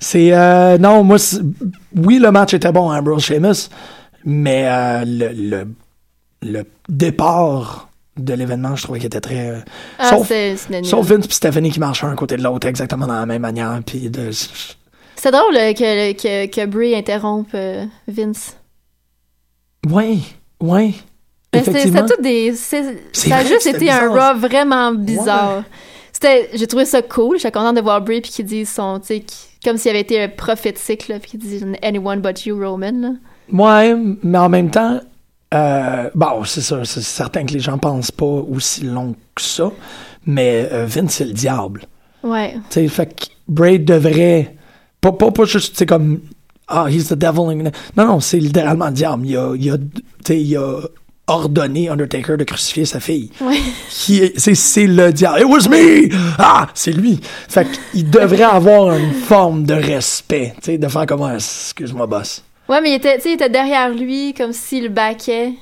C'est, 0.00 0.32
euh, 0.32 0.76
non, 0.78 1.02
moi, 1.04 1.16
oui, 1.96 2.18
le 2.18 2.30
match 2.30 2.52
était 2.54 2.72
bon, 2.72 2.90
Ambrose 2.92 3.22
Sheamus, 3.24 3.68
mais 4.24 4.64
euh, 4.66 5.04
le, 5.06 5.28
le, 5.32 5.66
le 6.42 6.64
départ 6.88 7.88
de 8.16 8.32
l'événement, 8.34 8.76
je 8.76 8.82
trouvais 8.84 8.98
qu'il 9.00 9.06
était 9.06 9.20
très... 9.20 9.48
euh, 9.48 9.58
Ah, 9.98 10.10
sauf, 10.10 10.30
sauf 10.84 11.06
Vince 11.06 11.24
et 11.26 11.32
Stephanie 11.32 11.70
qui 11.70 11.80
marchaient 11.80 12.06
un 12.06 12.14
côté 12.14 12.36
de 12.36 12.42
l'autre 12.42 12.66
exactement 12.68 13.06
dans 13.06 13.14
la 13.18 13.26
même 13.26 13.42
manière, 13.42 13.80
puis 13.84 14.08
de... 14.10 14.30
C'est 15.24 15.30
drôle 15.30 15.56
euh, 15.56 15.72
que, 15.72 16.12
que, 16.12 16.46
que 16.54 16.66
Brie 16.66 16.94
interrompe 16.94 17.48
euh, 17.54 17.86
Vince. 18.06 18.58
Ouais, 19.90 20.18
ouais. 20.60 20.90
Mais 21.50 21.60
Effectivement. 21.60 22.02
c'était 22.02 22.14
tout 22.14 22.22
des. 22.22 22.54
Ça 22.54 23.36
a 23.38 23.42
juste 23.42 23.66
été 23.66 23.90
un. 23.90 24.10
Raw 24.10 24.38
vraiment 24.38 24.92
bizarre. 24.92 25.64
C'était, 26.12 26.50
j'ai 26.52 26.66
trouvé 26.66 26.84
ça 26.84 27.00
cool. 27.00 27.38
J'étais 27.38 27.52
contente 27.52 27.76
de 27.76 27.80
voir 27.80 28.02
Brie 28.02 28.20
puis 28.20 28.32
qu'il 28.32 28.44
dise 28.44 28.70
son, 28.70 29.00
qui- 29.00 29.24
comme 29.64 29.78
s'il 29.78 29.92
avait 29.92 30.02
été 30.02 30.22
un 30.22 30.28
prophétique 30.28 31.08
là, 31.08 31.18
puis 31.18 31.30
qu'il 31.30 31.40
dise 31.40 31.66
anyone 31.82 32.20
but 32.20 32.44
you 32.44 32.58
Roman. 32.62 32.92
Là. 32.92 33.10
Ouais, 33.50 33.96
mais 34.22 34.36
en 34.36 34.50
même 34.50 34.70
temps, 34.70 35.00
euh, 35.54 36.10
bon, 36.14 36.44
c'est 36.44 36.60
ça, 36.60 36.84
c'est 36.84 37.00
certain 37.00 37.46
que 37.46 37.54
les 37.54 37.60
gens 37.60 37.78
pensent 37.78 38.10
pas 38.10 38.26
aussi 38.26 38.82
long 38.82 39.14
que 39.34 39.40
ça, 39.40 39.72
mais 40.26 40.68
euh, 40.70 40.84
Vince, 40.84 41.14
c'est 41.14 41.24
le 41.24 41.32
diable. 41.32 41.86
Ouais. 42.22 42.52
Tu 42.68 42.80
sais, 42.80 42.88
fait 42.88 43.06
que 43.06 43.24
Braid 43.48 43.86
devrait. 43.86 44.54
Pas, 45.04 45.12
pas, 45.12 45.30
pas 45.30 45.44
juste, 45.44 45.76
sais, 45.76 45.84
comme. 45.86 46.20
Ah, 46.66 46.86
he's 46.88 47.08
the 47.08 47.14
devil. 47.14 47.40
and- 47.40 47.70
Non, 47.96 48.06
non, 48.06 48.20
c'est 48.20 48.38
littéralement 48.38 48.86
le 48.86 48.92
diable. 48.92 49.26
Il 49.26 49.36
a, 49.36 49.52
il 49.54 49.70
a, 49.70 49.76
il 50.34 50.56
a 50.56 50.80
ordonné 51.26 51.90
Undertaker 51.90 52.36
de 52.38 52.44
crucifier 52.44 52.86
sa 52.86 53.00
fille. 53.00 53.30
Ouais. 53.42 53.58
C'est 53.90 54.32
c'est 54.54 54.86
le 54.86 55.12
diable. 55.12 55.40
It 55.40 55.46
was 55.46 55.68
me! 55.68 56.08
Ah, 56.38 56.68
c'est 56.72 56.92
lui. 56.92 57.20
Fait 57.48 57.66
qu'il 57.92 58.08
devrait 58.08 58.42
avoir 58.44 58.96
une 58.96 59.12
forme 59.12 59.64
de 59.64 59.74
respect. 59.74 60.54
Tu 60.62 60.72
sais, 60.72 60.78
de 60.78 60.88
faire 60.88 61.04
comme, 61.04 61.22
Ah, 61.22 61.34
excuse-moi, 61.34 62.06
boss. 62.06 62.42
Ouais, 62.68 62.80
mais 62.80 62.92
il 62.92 62.94
était, 62.94 63.18
il 63.26 63.32
était 63.32 63.50
derrière 63.50 63.90
lui 63.90 64.32
comme 64.32 64.52
s'il 64.54 64.84
le 64.84 64.88
baquait. 64.88 65.52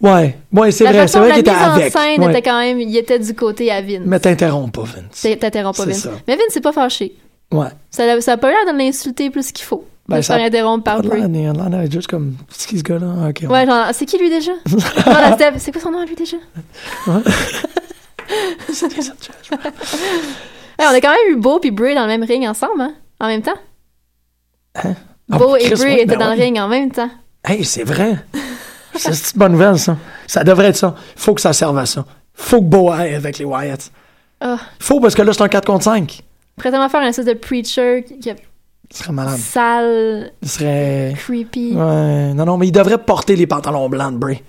Ouais, 0.00 0.38
ouais, 0.52 0.70
c'est 0.70 0.84
La 0.84 0.92
vrai, 0.92 1.06
c'est 1.08 1.18
vrai 1.18 1.28
la 1.28 1.34
qu'il 1.34 1.40
était 1.42 1.52
mise 1.52 1.62
en 1.62 1.72
avec. 1.72 1.92
scène 1.92 2.22
Ouais. 2.24 2.30
était 2.32 2.42
quand 2.42 2.58
même, 2.60 2.80
il 2.80 2.96
était 2.96 3.18
du 3.18 3.34
côté 3.34 3.70
à 3.70 3.80
Vince. 3.82 4.02
Mais 4.06 4.20
t'interromps 4.20 4.70
pas, 4.72 4.82
Vince. 4.84 5.20
T'in- 5.22 5.36
T'interromps 5.36 5.76
pas 5.76 5.84
C'est 5.84 5.90
Vince. 5.90 6.02
ça. 6.02 6.10
Mais 6.28 6.36
Vince 6.36 6.52
s'est 6.52 6.60
pas 6.62 6.72
fâché. 6.72 7.14
Ouais. 7.52 7.68
Ça, 7.90 8.06
l'a- 8.06 8.20
ça 8.20 8.32
a 8.32 8.36
pas 8.36 8.48
l'air 8.50 8.72
de 8.72 8.78
l'insulter 8.78 9.30
plus 9.30 9.50
qu'il 9.52 9.64
faut. 9.64 9.84
Ben, 10.08 10.22
ça- 10.22 10.36
faire 10.36 10.44
interrompre 10.46 10.84
par 10.84 11.02
Brie. 11.02 11.20
il 11.20 11.46
a 11.46 11.68
l'air 11.68 11.90
juste 11.90 12.08
comme, 12.08 12.34
c'est 12.48 12.68
qui 12.68 12.78
ce 12.78 12.82
gars-là? 12.82 13.28
Ok. 13.28 13.44
Ouais, 13.48 13.64
genre, 13.66 13.86
c'est 13.92 14.06
qui 14.06 14.18
lui 14.18 14.28
déjà? 14.28 14.52
C'est 15.58 15.72
quoi 15.72 15.80
son 15.80 15.90
nom 15.92 16.04
lui 16.04 16.14
déjà? 16.16 16.36
Ouais, 17.06 17.12
on 20.80 20.84
a 20.94 21.00
quand 21.00 21.10
même 21.10 21.28
eu 21.32 21.36
Beau 21.36 21.60
et 21.62 21.70
Brie 21.70 21.94
dans 21.94 22.02
le 22.02 22.08
même 22.08 22.22
ring 22.24 22.46
ensemble, 22.48 22.80
hein? 22.80 22.94
En 23.20 23.26
même 23.26 23.42
temps? 23.42 23.58
Ah, 24.74 24.88
Beau 25.28 25.56
et 25.56 25.68
Brie 25.70 25.82
ouais, 25.82 25.94
étaient 26.02 26.06
ben 26.16 26.18
dans 26.18 26.30
ouais. 26.30 26.36
le 26.36 26.42
ring 26.42 26.58
en 26.58 26.68
même 26.68 26.90
temps. 26.90 27.10
Hey, 27.44 27.64
c'est 27.64 27.84
vrai. 27.84 28.16
C'est 28.96 29.10
une 29.34 29.38
bonne 29.38 29.52
nouvelle, 29.52 29.78
ça. 29.78 29.96
Ça 30.26 30.42
devrait 30.42 30.66
être 30.68 30.76
ça. 30.76 30.94
Faut 31.16 31.32
que 31.34 31.40
ça 31.40 31.52
serve 31.52 31.78
à 31.78 31.86
ça. 31.86 32.04
Faut 32.34 32.58
que 32.58 32.66
Beau 32.66 32.90
aille 32.90 33.14
avec 33.14 33.38
les 33.38 33.44
Wyatt. 33.44 33.90
Ah. 34.40 34.58
Faut 34.80 34.98
parce 35.00 35.14
que 35.14 35.22
là, 35.22 35.32
c'est 35.32 35.42
un 35.42 35.48
4 35.48 35.64
contre 35.64 35.84
5. 35.84 36.22
Prétendant 36.56 36.88
faire 36.88 37.00
un 37.00 37.06
espèce 37.08 37.26
de 37.26 37.32
preacher 37.34 38.04
qui 38.20 38.28
est 38.28 38.36
Ce 38.92 39.02
serait 39.02 39.12
malade. 39.12 39.38
sale, 39.38 40.32
Il 40.42 40.48
serait. 40.48 41.14
creepy. 41.16 41.72
Ouais. 41.74 42.34
Non, 42.34 42.44
non, 42.44 42.56
mais 42.58 42.68
il 42.68 42.72
devrait 42.72 42.98
porter 42.98 43.36
les 43.36 43.46
pantalons 43.46 43.88
blancs 43.88 44.12
de 44.14 44.18
Bray. 44.18 44.42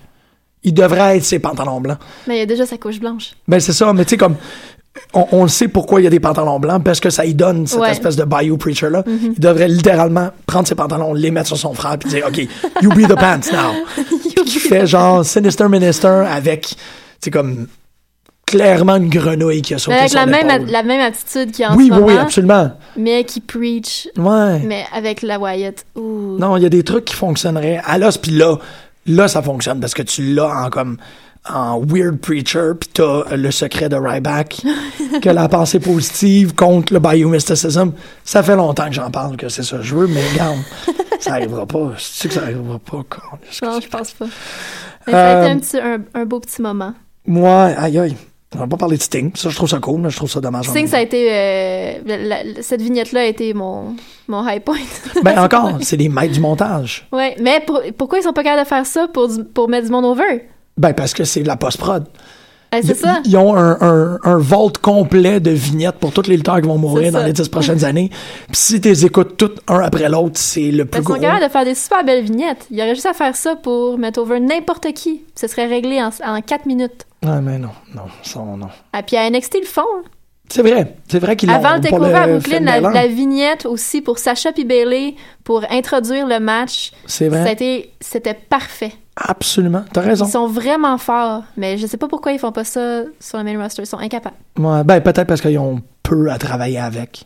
Il 0.64 0.74
devrait 0.74 1.16
être 1.16 1.24
ses 1.24 1.38
pantalons 1.38 1.80
blancs. 1.80 1.98
Mais 2.28 2.38
il 2.38 2.42
a 2.42 2.46
déjà 2.46 2.66
sa 2.66 2.78
couche 2.78 3.00
blanche. 3.00 3.32
Ben, 3.48 3.58
c'est 3.60 3.72
ça, 3.72 3.92
mais 3.92 4.04
tu 4.04 4.10
sais, 4.10 4.16
comme. 4.16 4.36
On, 5.14 5.26
on 5.32 5.42
le 5.44 5.48
sait 5.48 5.68
pourquoi 5.68 6.02
il 6.02 6.04
y 6.04 6.06
a 6.06 6.10
des 6.10 6.20
pantalons 6.20 6.60
blancs, 6.60 6.84
parce 6.84 7.00
que 7.00 7.08
ça 7.08 7.24
y 7.24 7.32
donne 7.34 7.66
cette 7.66 7.80
Ouais. 7.80 7.90
Espèce 7.92 8.14
de 8.14 8.24
Bayou 8.24 8.58
Preacher-là. 8.58 9.02
Il 9.06 9.40
devrait 9.40 9.66
littéralement 9.68 10.28
prendre 10.46 10.68
ses 10.68 10.74
pantalons, 10.74 11.14
les 11.14 11.30
mettre 11.30 11.46
sur 11.48 11.56
son 11.56 11.72
frère, 11.72 11.96
puis 11.98 12.10
dire, 12.10 12.26
OK, 12.28 12.36
you 12.82 12.90
be 12.90 13.08
the 13.08 13.14
pants 13.14 13.50
now. 13.50 13.72
Puis 14.04 14.44
qui 14.44 14.58
fait 14.58 14.86
genre 14.86 15.24
Sinister 15.24 15.66
Minister 15.70 16.08
avec, 16.30 16.68
tu 16.68 16.76
sais, 17.22 17.30
comme, 17.30 17.68
clairement 18.52 18.96
une 18.96 19.08
grenouille 19.08 19.62
qui 19.62 19.74
a 19.74 19.78
sauté 19.78 19.94
Mais 19.94 20.00
avec 20.00 20.10
sur 20.10 20.20
la 20.20 20.26
même, 20.26 20.66
la 20.66 20.82
même 20.82 21.00
attitude 21.00 21.50
qu'il 21.52 21.62
y 21.62 21.64
a 21.64 21.72
en 21.72 21.76
Oui, 21.76 21.88
ce 21.88 21.92
oui, 21.92 21.98
moment, 22.00 22.06
oui, 22.12 22.18
absolument. 22.18 22.70
mais 22.96 23.24
qui 23.24 23.40
preach, 23.40 24.08
Ouais. 24.16 24.60
mais 24.60 24.84
avec 24.94 25.22
la 25.22 25.38
Wyatt. 25.38 25.84
Ouh. 25.96 26.36
Non, 26.38 26.56
il 26.56 26.62
y 26.62 26.66
a 26.66 26.68
des 26.68 26.82
trucs 26.82 27.04
qui 27.06 27.14
fonctionneraient 27.14 27.80
à 27.84 27.98
l'os, 27.98 28.18
puis 28.18 28.32
là, 28.32 28.56
là, 29.06 29.28
ça 29.28 29.42
fonctionne 29.42 29.80
parce 29.80 29.94
que 29.94 30.02
tu 30.02 30.34
l'as 30.34 30.48
en 30.64 30.70
comme 30.70 30.96
en 31.52 31.80
weird 31.84 32.18
preacher, 32.18 32.70
puis 32.78 32.88
t'as 32.94 33.34
le 33.34 33.50
secret 33.50 33.88
de 33.88 33.96
Ryback, 33.96 34.62
que 35.22 35.28
la 35.28 35.48
pensée 35.48 35.80
positive 35.80 36.54
contre 36.54 36.92
le 36.92 37.00
biomysticism. 37.00 37.90
Ça 38.22 38.44
fait 38.44 38.54
longtemps 38.54 38.86
que 38.86 38.94
j'en 38.94 39.10
parle, 39.10 39.36
que 39.36 39.48
c'est 39.48 39.64
ça 39.64 39.78
que 39.78 39.82
je 39.82 39.96
veux, 39.96 40.06
mais 40.06 40.22
regarde, 40.34 40.58
ça 41.18 41.32
arrivera 41.32 41.66
pas. 41.66 41.94
Sais 41.98 42.28
que 42.28 42.34
ça 42.34 42.42
arrivera 42.42 42.78
pas. 42.78 43.02
con. 43.10 43.38
Non, 43.64 43.80
je 43.80 43.88
pense 43.88 44.12
pas. 44.12 44.26
Mais 45.08 45.12
ça 45.12 45.18
a 45.18 45.34
Euh, 45.34 45.42
été 45.42 45.50
un, 45.50 45.58
petit, 45.58 45.78
un, 45.78 46.20
un 46.20 46.24
beau 46.26 46.38
petit 46.38 46.62
moment. 46.62 46.94
Moi, 47.26 47.64
aïe 47.76 47.98
aïe, 47.98 48.16
on 48.54 48.58
va 48.58 48.66
pas 48.66 48.76
parler 48.76 48.96
de 48.96 49.02
Sting. 49.02 49.30
Ça, 49.34 49.48
je 49.48 49.56
trouve 49.56 49.68
ça 49.68 49.78
cool, 49.78 50.00
mais 50.00 50.10
je 50.10 50.16
trouve 50.16 50.30
ça 50.30 50.40
dommage. 50.40 50.68
Sting, 50.68 50.86
ça 50.86 50.98
a 50.98 51.00
été. 51.00 51.28
euh, 51.30 51.94
la- 52.06 52.44
la- 52.44 52.62
cette 52.62 52.82
vignette-là 52.82 53.20
a 53.20 53.24
été 53.24 53.54
mon, 53.54 53.94
mon 54.28 54.46
high 54.48 54.62
point. 54.62 54.78
Ben 55.22 55.38
encore, 55.42 55.78
c'est 55.80 55.96
les 55.96 56.08
maîtres 56.08 56.34
du 56.34 56.40
montage. 56.40 57.06
ouais, 57.12 57.36
mais 57.40 57.60
pour- 57.66 57.80
pourquoi 57.96 58.18
ils 58.18 58.22
sont 58.22 58.32
pas 58.32 58.42
capables 58.42 58.62
de 58.64 58.68
faire 58.68 58.86
ça 58.86 59.08
pour, 59.08 59.28
du- 59.28 59.44
pour 59.44 59.68
mettre 59.68 59.86
du 59.86 59.92
monde 59.92 60.04
over? 60.04 60.46
Ben 60.76 60.92
parce 60.94 61.12
que 61.14 61.24
c'est 61.24 61.42
de 61.42 61.48
la 61.48 61.56
post-prod. 61.56 62.04
Eh, 62.74 62.80
c'est 62.80 62.94
ça. 62.94 63.20
Ils 63.26 63.36
ont 63.36 63.54
un, 63.54 63.76
un, 63.82 64.18
un 64.24 64.38
vault 64.38 64.72
complet 64.80 65.40
de 65.40 65.50
vignettes 65.50 65.96
pour 65.96 66.10
tous 66.10 66.26
les 66.26 66.38
lutteurs 66.38 66.58
qui 66.58 66.66
vont 66.66 66.78
mourir 66.78 67.12
dans 67.12 67.22
les 67.22 67.34
dix 67.34 67.46
prochaines 67.50 67.84
années. 67.84 68.08
Puis 68.46 68.56
si 68.56 68.80
tu 68.80 68.88
les 68.88 69.04
écoutes 69.04 69.36
toutes 69.36 69.60
un 69.68 69.80
après 69.80 70.08
l'autre, 70.08 70.38
c'est 70.38 70.70
le 70.70 70.86
plus 70.86 71.02
Ils 71.02 71.06
sont 71.06 71.14
capables 71.20 71.44
de 71.44 71.50
faire 71.50 71.64
des 71.66 71.74
super 71.74 72.02
belles 72.02 72.24
vignettes. 72.24 72.66
Il 72.70 72.78
y 72.78 72.82
aurait 72.82 72.94
juste 72.94 73.04
à 73.04 73.12
faire 73.12 73.36
ça 73.36 73.56
pour 73.56 73.98
mettre 73.98 74.20
over 74.20 74.40
n'importe 74.40 74.90
qui. 74.94 75.20
Ce 75.34 75.48
serait 75.48 75.66
réglé 75.66 76.00
en, 76.02 76.08
en 76.26 76.40
4 76.40 76.64
minutes. 76.64 77.04
Ouais, 77.24 77.40
mais 77.40 77.58
non, 77.58 77.70
non, 77.94 78.02
ça, 78.22 78.40
non. 78.40 78.68
Ah, 78.92 79.02
puis 79.02 79.16
à 79.16 79.28
NXT, 79.30 79.54
ils 79.56 79.60
le 79.60 79.66
font. 79.66 79.80
hein. 79.82 80.02
C'est 80.48 80.62
vrai, 80.62 80.96
c'est 81.08 81.18
vrai 81.18 81.34
qu'ils 81.36 81.48
l'ont 81.48 81.54
Avant 81.54 81.76
le 81.76 81.80
pour 81.80 81.90
takeover 82.00 82.14
à 82.14 82.26
Brooklyn, 82.26 82.60
la, 82.60 83.06
vignette 83.06 83.64
aussi 83.64 84.02
pour 84.02 84.18
Sacha 84.18 84.52
puis 84.52 84.64
Bailey 84.66 85.14
pour 85.44 85.64
introduire 85.70 86.26
le 86.26 86.40
match, 86.40 86.90
C'est 87.06 87.28
vrai, 87.28 87.56
c'était 88.00 88.34
parfait. 88.34 88.92
absolument, 89.16 89.84
t'as 89.92 90.02
raison. 90.02 90.26
Ils 90.26 90.30
sont 90.30 90.46
vraiment 90.48 90.98
forts, 90.98 91.44
mais 91.56 91.78
je 91.78 91.86
sais 91.86 91.96
pas 91.96 92.08
pourquoi 92.08 92.32
ils 92.32 92.38
font 92.38 92.52
pas 92.52 92.64
ça 92.64 93.02
sur 93.18 93.38
le 93.38 93.44
main 93.44 93.62
roster. 93.62 93.82
Ils 93.82 93.86
sont 93.86 93.98
incapables. 93.98 94.36
Ouais, 94.58 94.84
ben 94.84 95.00
peut-être 95.00 95.26
parce 95.26 95.40
qu'ils 95.40 95.58
ont 95.58 95.80
peu 96.02 96.30
à 96.30 96.36
travailler 96.38 96.78
avec. 96.80 97.24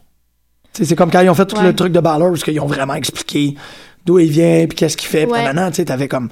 C'est 0.72 0.94
comme 0.94 1.10
quand 1.10 1.20
ils 1.20 1.30
ont 1.30 1.34
fait 1.34 1.46
tout 1.46 1.56
Ouais. 1.56 1.64
le 1.64 1.74
truc 1.74 1.92
de 1.92 2.00
Balor, 2.00 2.28
parce 2.30 2.44
qu'ils 2.44 2.60
ont 2.60 2.66
vraiment 2.66 2.94
expliqué 2.94 3.56
d'où 4.04 4.18
il 4.20 4.30
vient, 4.30 4.66
puis 4.68 4.76
qu'est-ce 4.76 4.96
qu'il 4.96 5.08
fait, 5.08 5.24
puis 5.24 5.32
Ouais. 5.32 5.42
nanana, 5.42 5.70
tu 5.70 5.76
sais, 5.76 5.86
t'avais 5.86 6.06
comme... 6.06 6.28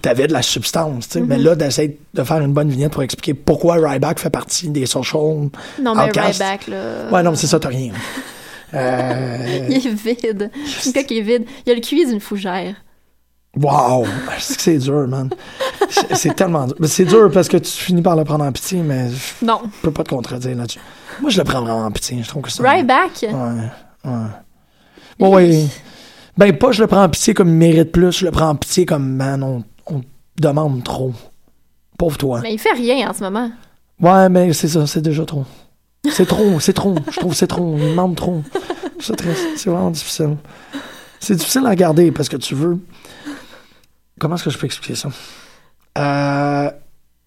T'avais 0.00 0.26
de 0.26 0.32
la 0.32 0.40
substance, 0.40 1.08
tu 1.08 1.18
sais. 1.18 1.20
Mais 1.20 1.36
là, 1.36 1.54
d'essayer 1.54 1.98
de 2.14 2.22
faire 2.24 2.38
une 2.40 2.54
bonne 2.54 2.70
vignette 2.70 2.92
pour 2.92 3.02
expliquer 3.02 3.34
pourquoi 3.34 3.74
Ryback 3.74 4.18
fait 4.18 4.30
partie 4.30 4.68
des 4.70 4.86
social 4.86 5.20
Non, 5.82 5.94
mais 5.94 6.04
outcasts. 6.04 6.40
Ryback, 6.42 6.66
là. 6.68 7.10
Ouais, 7.12 7.22
non, 7.22 7.32
mais 7.32 7.36
c'est 7.36 7.46
ça, 7.48 7.60
t'as 7.60 7.68
rien. 7.68 7.92
Euh... 8.74 9.66
Il 9.68 9.86
est 9.86 9.90
vide. 9.90 10.50
C'est 10.80 10.88
un 10.90 10.92
gars 10.92 11.02
qui 11.04 11.18
est 11.18 11.22
vide. 11.22 11.44
Il 11.66 11.72
a 11.72 11.74
le 11.74 11.80
QI 11.82 12.06
d'une 12.06 12.20
fougère. 12.20 12.76
Wow! 13.56 14.06
C'est 14.38 14.56
que 14.56 14.62
c'est 14.62 14.78
dur, 14.78 15.06
man. 15.08 15.30
C'est- 16.12 16.34
tellement 16.34 16.66
dur. 16.66 16.76
Mais 16.78 16.86
C'est 16.86 17.04
dur 17.04 17.30
parce 17.32 17.48
que 17.48 17.56
tu 17.56 17.70
finis 17.70 18.02
par 18.02 18.14
le 18.16 18.24
prendre 18.24 18.44
en 18.44 18.52
pitié, 18.52 18.80
mais 18.80 19.10
je 19.10 19.44
Non. 19.44 19.60
peux 19.82 19.90
pas 19.90 20.04
te 20.04 20.10
contredire 20.10 20.54
là-dessus. 20.56 20.80
Moi, 21.20 21.30
je 21.30 21.38
le 21.38 21.44
prends 21.44 21.60
vraiment 21.62 21.84
en 21.84 21.90
pitié. 21.90 22.22
Je 22.22 22.28
trouve 22.28 22.42
que. 22.42 22.50
Ryback? 22.62 23.10
Ouais, 23.22 23.28
ouais. 23.32 24.12
Ouais, 25.18 25.28
ouais. 25.28 25.66
Ben, 26.38 26.56
pas 26.56 26.70
je 26.70 26.82
le 26.82 26.86
prends 26.86 27.02
en 27.02 27.08
pitié 27.08 27.34
comme 27.34 27.48
il 27.48 27.54
mérite 27.54 27.90
plus, 27.90 28.18
je 28.18 28.24
le 28.24 28.30
prends 28.30 28.50
en 28.50 28.54
pitié 28.54 28.86
comme, 28.86 29.12
man, 29.12 29.42
on, 29.42 29.64
on 29.86 30.02
demande 30.40 30.84
trop. 30.84 31.12
Pauvre 31.98 32.16
toi. 32.16 32.40
Mais 32.42 32.54
il 32.54 32.60
fait 32.60 32.72
rien 32.74 33.10
en 33.10 33.12
ce 33.12 33.24
moment. 33.24 33.50
Ouais, 34.00 34.28
mais 34.28 34.52
c'est 34.52 34.68
ça, 34.68 34.86
c'est 34.86 35.02
déjà 35.02 35.24
trop. 35.24 35.44
C'est 36.08 36.26
trop, 36.26 36.60
c'est 36.60 36.72
trop. 36.72 36.94
Je 37.10 37.18
trouve 37.18 37.32
que 37.32 37.36
c'est 37.36 37.48
trop. 37.48 37.76
Il 37.76 37.90
demande 37.90 38.14
trop. 38.14 38.42
C'est 39.00 39.66
vraiment 39.66 39.90
difficile. 39.90 40.36
C'est 41.18 41.34
difficile 41.34 41.66
à 41.66 41.70
regarder 41.70 42.12
parce 42.12 42.28
que 42.28 42.36
tu 42.36 42.54
veux. 42.54 42.78
Comment 44.20 44.36
est-ce 44.36 44.44
que 44.44 44.50
je 44.50 44.58
peux 44.58 44.66
expliquer 44.66 44.94
ça? 44.94 45.08
Euh, 45.98 46.70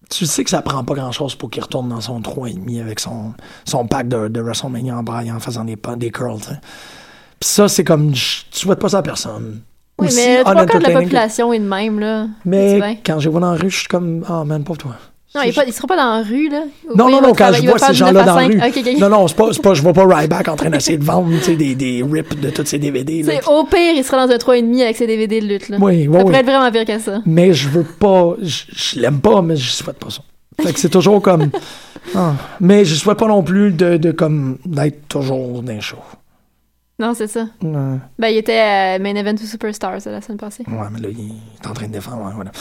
tu 0.08 0.24
sais 0.24 0.42
que 0.42 0.50
ça 0.50 0.62
prend 0.62 0.84
pas 0.84 0.94
grand-chose 0.94 1.34
pour 1.34 1.50
qu'il 1.50 1.62
retourne 1.62 1.90
dans 1.90 2.00
son 2.00 2.20
3,5 2.20 2.80
avec 2.80 2.98
son, 2.98 3.34
son 3.66 3.86
pack 3.86 4.08
de, 4.08 4.28
de 4.28 4.40
WrestleMania 4.40 4.96
en 4.96 5.02
braille 5.02 5.30
en 5.30 5.38
faisant 5.38 5.64
des, 5.64 5.76
des 5.98 6.10
curls. 6.10 6.40
tu 6.40 6.48
sais. 6.48 6.60
Puis 7.42 7.48
ça, 7.48 7.66
c'est 7.66 7.82
comme. 7.82 8.14
je- 8.14 8.42
Tu 8.52 8.60
souhaites 8.60 8.78
pas 8.78 8.88
ça 8.88 8.98
à 8.98 9.02
personne. 9.02 9.62
Oui, 9.98 10.06
aussi 10.06 10.16
mais 10.16 10.40
trois 10.42 10.54
quarts 10.64 10.78
de 10.80 10.86
la 10.86 11.00
population 11.00 11.52
est 11.52 11.58
de 11.58 11.64
même, 11.64 11.98
là. 11.98 12.26
Mais 12.44 13.00
quand 13.04 13.18
je 13.18 13.28
vois 13.28 13.40
dans 13.40 13.50
la 13.52 13.58
rue, 13.58 13.68
je 13.68 13.78
suis 13.80 13.88
comme, 13.88 14.24
ah 14.28 14.44
man, 14.44 14.62
pauvre 14.62 14.78
toi. 14.78 14.92
Non, 15.34 15.40
il, 15.44 15.52
il 15.66 15.72
sera 15.72 15.88
pas 15.88 15.96
dans 15.96 16.18
la 16.18 16.22
rue, 16.22 16.48
là. 16.48 16.62
Non, 16.94 17.10
non, 17.10 17.20
non, 17.20 17.32
quand 17.34 17.50
je 17.52 17.62
vois 17.68 17.78
ces 17.80 17.94
gens-là 17.94 18.12
9 18.12 18.22
à 18.22 18.26
dans 18.26 18.36
la 18.36 18.70
5. 18.72 18.74
rue. 18.86 18.96
Non, 19.00 19.08
non, 19.08 19.26
c'est 19.26 19.34
pas, 19.36 19.48
pas, 19.62 19.74
je 19.74 19.82
vois 19.82 19.92
pas 19.92 20.04
Ryback 20.06 20.46
en 20.48 20.54
train 20.56 20.70
d'essayer 20.70 20.98
de 20.98 21.04
vendre, 21.04 21.30
tu 21.38 21.42
sais, 21.44 21.56
des, 21.56 21.74
des 21.74 22.04
rips 22.08 22.38
de 22.38 22.50
tous 22.50 22.64
ces 22.64 22.78
DVD. 22.78 23.22
là. 23.24 23.32
C'est 23.40 23.48
au 23.50 23.64
pire, 23.64 23.94
il 23.96 24.04
sera 24.04 24.24
dans 24.26 24.32
un 24.32 24.36
3,5 24.36 24.82
avec 24.82 24.96
ses 24.96 25.06
DVD 25.08 25.40
de 25.40 25.46
lutte, 25.46 25.68
là. 25.68 25.78
Oui, 25.80 26.06
oui, 26.06 26.12
Ça 26.12 26.18
oui. 26.18 26.20
pourrait 26.24 26.36
être 26.40 26.46
vraiment 26.46 26.70
pire 26.70 26.84
que 26.84 26.98
ça. 27.00 27.22
Mais 27.26 27.52
je 27.54 27.68
veux 27.68 27.82
pas, 27.84 28.34
je, 28.40 28.62
je 28.72 29.00
l'aime 29.00 29.20
pas, 29.20 29.42
mais 29.42 29.56
je 29.56 29.68
souhaite 29.70 29.98
pas 29.98 30.10
ça. 30.10 30.20
Fait 30.62 30.72
que 30.72 30.78
c'est 30.78 30.90
toujours 30.90 31.20
comme, 31.20 31.50
ah. 32.14 32.34
mais 32.60 32.84
je 32.84 32.94
souhaite 32.94 33.18
pas 33.18 33.26
non 33.26 33.42
plus 33.42 33.72
de, 33.72 33.96
de 33.96 34.12
comme, 34.12 34.58
d'être 34.64 35.08
toujours 35.08 35.62
dans 35.62 35.72
les 35.72 35.80
shows. 35.80 35.96
Non, 37.02 37.14
c'est 37.14 37.26
ça. 37.26 37.46
Ouais, 37.62 37.98
Ben, 38.16 38.28
il 38.28 38.36
était 38.36 38.60
à 38.60 38.98
Main 39.00 39.16
Event 39.16 39.34
to 39.34 39.44
Superstars 39.44 39.98
euh, 40.06 40.12
la 40.12 40.20
semaine 40.20 40.38
passée. 40.38 40.62
ouais, 40.68 40.86
mais 40.92 41.00
là, 41.00 41.08
il 41.10 41.32
est 41.60 41.66
en 41.66 41.72
train 41.72 41.88
de 41.88 41.92
défendre, 41.92 42.24
ouais, 42.24 42.32
voilà. 42.32 42.52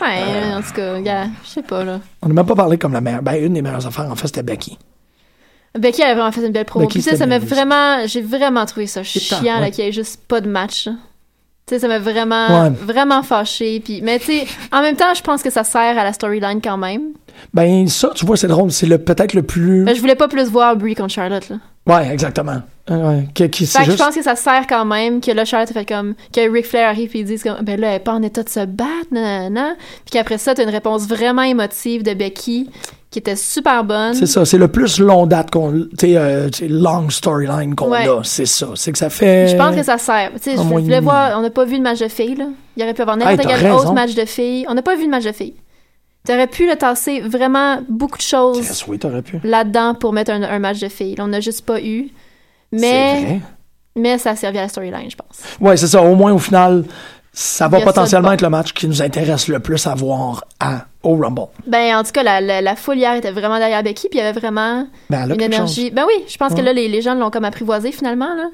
Ouais, 0.00 0.22
Euh. 0.22 0.56
en 0.58 0.62
tout 0.62 0.72
cas, 0.72 1.00
gars, 1.00 1.24
je 1.44 1.48
sais 1.48 1.62
pas, 1.62 1.82
là. 1.82 1.98
On 2.22 2.28
n'a 2.28 2.34
même 2.34 2.46
pas 2.46 2.54
parlé 2.54 2.78
comme 2.78 2.92
la 2.92 3.00
meilleure, 3.00 3.22
ben, 3.22 3.34
une 3.44 3.54
des 3.54 3.62
meilleures 3.62 3.84
affaires, 3.86 4.08
en 4.10 4.14
fait, 4.14 4.28
c'était 4.28 4.44
Becky. 4.44 4.78
Becky, 5.76 6.02
elle 6.02 6.10
a 6.12 6.14
vraiment 6.14 6.30
fait 6.32 6.46
une 6.46 6.52
belle 6.52 6.64
promo. 6.64 6.86
Becky, 6.86 6.98
Puis, 6.98 7.02
tu 7.02 7.10
sais, 7.10 7.16
c'était 7.16 7.24
ça 7.24 7.26
m'a 7.26 7.38
vraiment... 7.44 8.06
J'ai 8.06 8.22
vraiment 8.22 8.64
trouvé 8.66 8.86
ça 8.86 9.02
chiant, 9.02 9.40
là, 9.42 9.60
ouais. 9.62 9.70
qu'il 9.72 9.84
y 9.84 9.88
ait 9.88 9.92
juste 9.92 10.22
pas 10.28 10.40
de 10.40 10.48
match, 10.48 10.86
là. 10.86 10.92
Tu 11.66 11.74
sais, 11.74 11.80
ça 11.80 11.88
m'a 11.88 11.98
vraiment, 11.98 12.62
Ouais. 12.62 12.70
vraiment 12.70 13.22
fâché. 13.22 13.80
Puis, 13.80 14.00
mais 14.00 14.18
tu 14.20 14.26
sais, 14.26 14.46
en 14.72 14.80
même 14.80 14.96
temps, 14.96 15.12
je 15.14 15.20
pense 15.22 15.42
que 15.42 15.50
ça 15.50 15.64
sert 15.64 15.98
à 15.98 16.04
la 16.04 16.12
storyline 16.12 16.60
quand 16.62 16.78
même. 16.78 17.02
Ben, 17.52 17.86
ça, 17.88 18.10
tu 18.14 18.24
vois, 18.24 18.36
c'est 18.36 18.46
drôle, 18.48 18.70
c'est 18.72 18.86
le, 18.86 18.96
peut-être 18.98 19.34
le 19.34 19.42
plus. 19.42 19.84
Ben, 19.84 19.94
je 19.94 20.00
voulais 20.00 20.14
pas 20.14 20.28
plus 20.28 20.48
voir 20.48 20.76
Brie 20.76 20.94
contre 20.94 21.12
Charlotte, 21.12 21.46
là. 21.50 21.56
Ouais, 21.86 22.08
exactement. 22.12 22.62
Ouais, 22.90 22.96
ouais. 22.96 23.28
Qui, 23.34 23.48
qui- 23.50 23.66
c'est 23.66 23.78
Fait 23.78 23.84
que 23.84 23.90
juste. 23.90 23.98
je 23.98 24.04
pense 24.04 24.14
que 24.14 24.22
ça 24.22 24.34
sert 24.36 24.66
quand 24.66 24.84
même 24.84 25.20
que 25.20 25.30
là, 25.30 25.44
Charlotte 25.44 25.72
fait 25.72 25.84
comme. 25.86 26.14
que 26.32 26.50
Ric 26.50 26.66
Flair 26.66 26.88
arrive 26.88 27.10
et 27.14 27.22
dise 27.24 27.42
comme. 27.42 27.60
Ben 27.62 27.78
là, 27.80 27.88
elle 27.90 27.96
est 27.96 28.00
pas 28.00 28.12
en 28.14 28.22
état 28.22 28.42
de 28.42 28.48
se 28.48 28.64
battre, 28.64 29.08
nanana. 29.10 29.74
Puis 30.04 30.12
qu'après 30.12 30.38
ça, 30.38 30.54
t'as 30.54 30.62
une 30.64 30.70
réponse 30.70 31.06
vraiment 31.06 31.42
émotive 31.42 32.02
de 32.02 32.14
Becky 32.14 32.70
qui 33.10 33.18
était 33.18 33.36
super 33.36 33.84
bonne. 33.84 34.12
C'est 34.14 34.26
ça, 34.26 34.44
c'est 34.44 34.58
le 34.58 34.68
plus 34.68 35.00
long 35.00 35.26
date 35.26 35.50
qu'on. 35.50 35.86
Tu 35.98 36.16
euh, 36.16 36.48
long 36.68 37.08
storyline 37.10 37.74
qu'on 37.74 37.90
Ouais. 37.90 38.06
a, 38.08 38.20
c'est 38.22 38.46
ça. 38.46 38.68
C'est 38.74 38.92
que 38.92 38.98
ça 38.98 39.10
fait. 39.10 39.48
Je 39.48 39.56
pense 39.56 39.74
que 39.74 39.82
ça 39.82 39.98
sert. 39.98 40.30
Tu 40.34 40.50
sais, 40.50 40.56
je 40.56 40.62
voulais 40.62 41.00
voir. 41.00 41.38
On 41.38 41.42
n'a 41.42 41.50
pas 41.50 41.64
vu 41.64 41.78
de 41.78 41.82
match 41.82 41.98
de 42.00 42.08
filles, 42.08 42.36
là. 42.36 42.46
Il 42.76 42.82
aurait 42.82 42.94
pu 42.94 43.02
avoir 43.02 43.16
n'importe 43.16 43.40
Hey, 43.50 43.56
quel 43.60 43.72
autre 43.72 43.92
match 43.92 44.14
de 44.14 44.24
filles. 44.24 44.66
On 44.68 44.74
n'a 44.74 44.82
pas 44.82 44.94
vu 44.96 45.04
de 45.06 45.10
match 45.10 45.24
de 45.24 45.32
filles. 45.32 45.54
T'aurais 46.26 46.46
pu 46.46 46.68
le 46.68 46.76
tasser 46.76 47.20
vraiment 47.20 47.78
beaucoup 47.88 48.18
de 48.18 48.22
choses 48.22 48.58
Yes, 48.58 48.86
oui, 48.86 48.98
là-dedans 49.44 49.94
pour 49.94 50.12
mettre 50.12 50.30
un, 50.30 50.42
un 50.42 50.58
match 50.58 50.78
de 50.78 50.88
filles. 50.88 51.14
On 51.20 51.28
n'a 51.28 51.40
juste 51.40 51.64
pas 51.64 51.80
eu. 51.80 52.08
Mais, 52.72 53.20
vrai. 53.24 53.40
mais 53.96 54.18
ça 54.18 54.30
a 54.30 54.36
servi 54.36 54.58
à 54.58 54.62
la 54.62 54.68
storyline, 54.68 55.10
je 55.10 55.16
pense. 55.16 55.40
Ouais, 55.60 55.76
c'est 55.76 55.86
ça. 55.86 56.02
Au 56.02 56.14
moins, 56.14 56.32
au 56.32 56.38
final, 56.38 56.84
ça 57.32 57.68
va 57.68 57.78
ça 57.78 57.84
potentiellement 57.84 58.32
être 58.32 58.42
le 58.42 58.50
match 58.50 58.72
qui 58.72 58.86
nous 58.88 59.00
intéresse 59.02 59.48
le 59.48 59.60
plus 59.60 59.86
à 59.86 59.94
voir 59.94 60.44
à, 60.60 60.86
au 61.02 61.16
Rumble. 61.16 61.46
Ben, 61.66 61.96
en 61.96 62.02
tout 62.02 62.10
cas, 62.12 62.22
la, 62.22 62.40
la, 62.40 62.60
la 62.60 62.76
foule 62.76 62.98
hier 62.98 63.14
était 63.14 63.30
vraiment 63.30 63.58
derrière 63.58 63.82
Becky, 63.82 64.08
puis 64.08 64.18
il 64.18 64.22
y 64.22 64.26
avait 64.26 64.38
vraiment 64.38 64.86
Ben, 65.08 65.30
une 65.32 65.40
énergie. 65.40 65.86
chose. 65.86 65.92
Ben 65.94 66.04
oui, 66.06 66.24
je 66.28 66.36
pense 66.36 66.54
que 66.54 66.60
là, 66.60 66.72
les, 66.72 66.88
les 66.88 67.00
gens 67.02 67.14
l'ont 67.14 67.30
comme 67.30 67.44
apprivoisé 67.44 67.92
finalement, 67.92 68.34
là. 68.34 68.48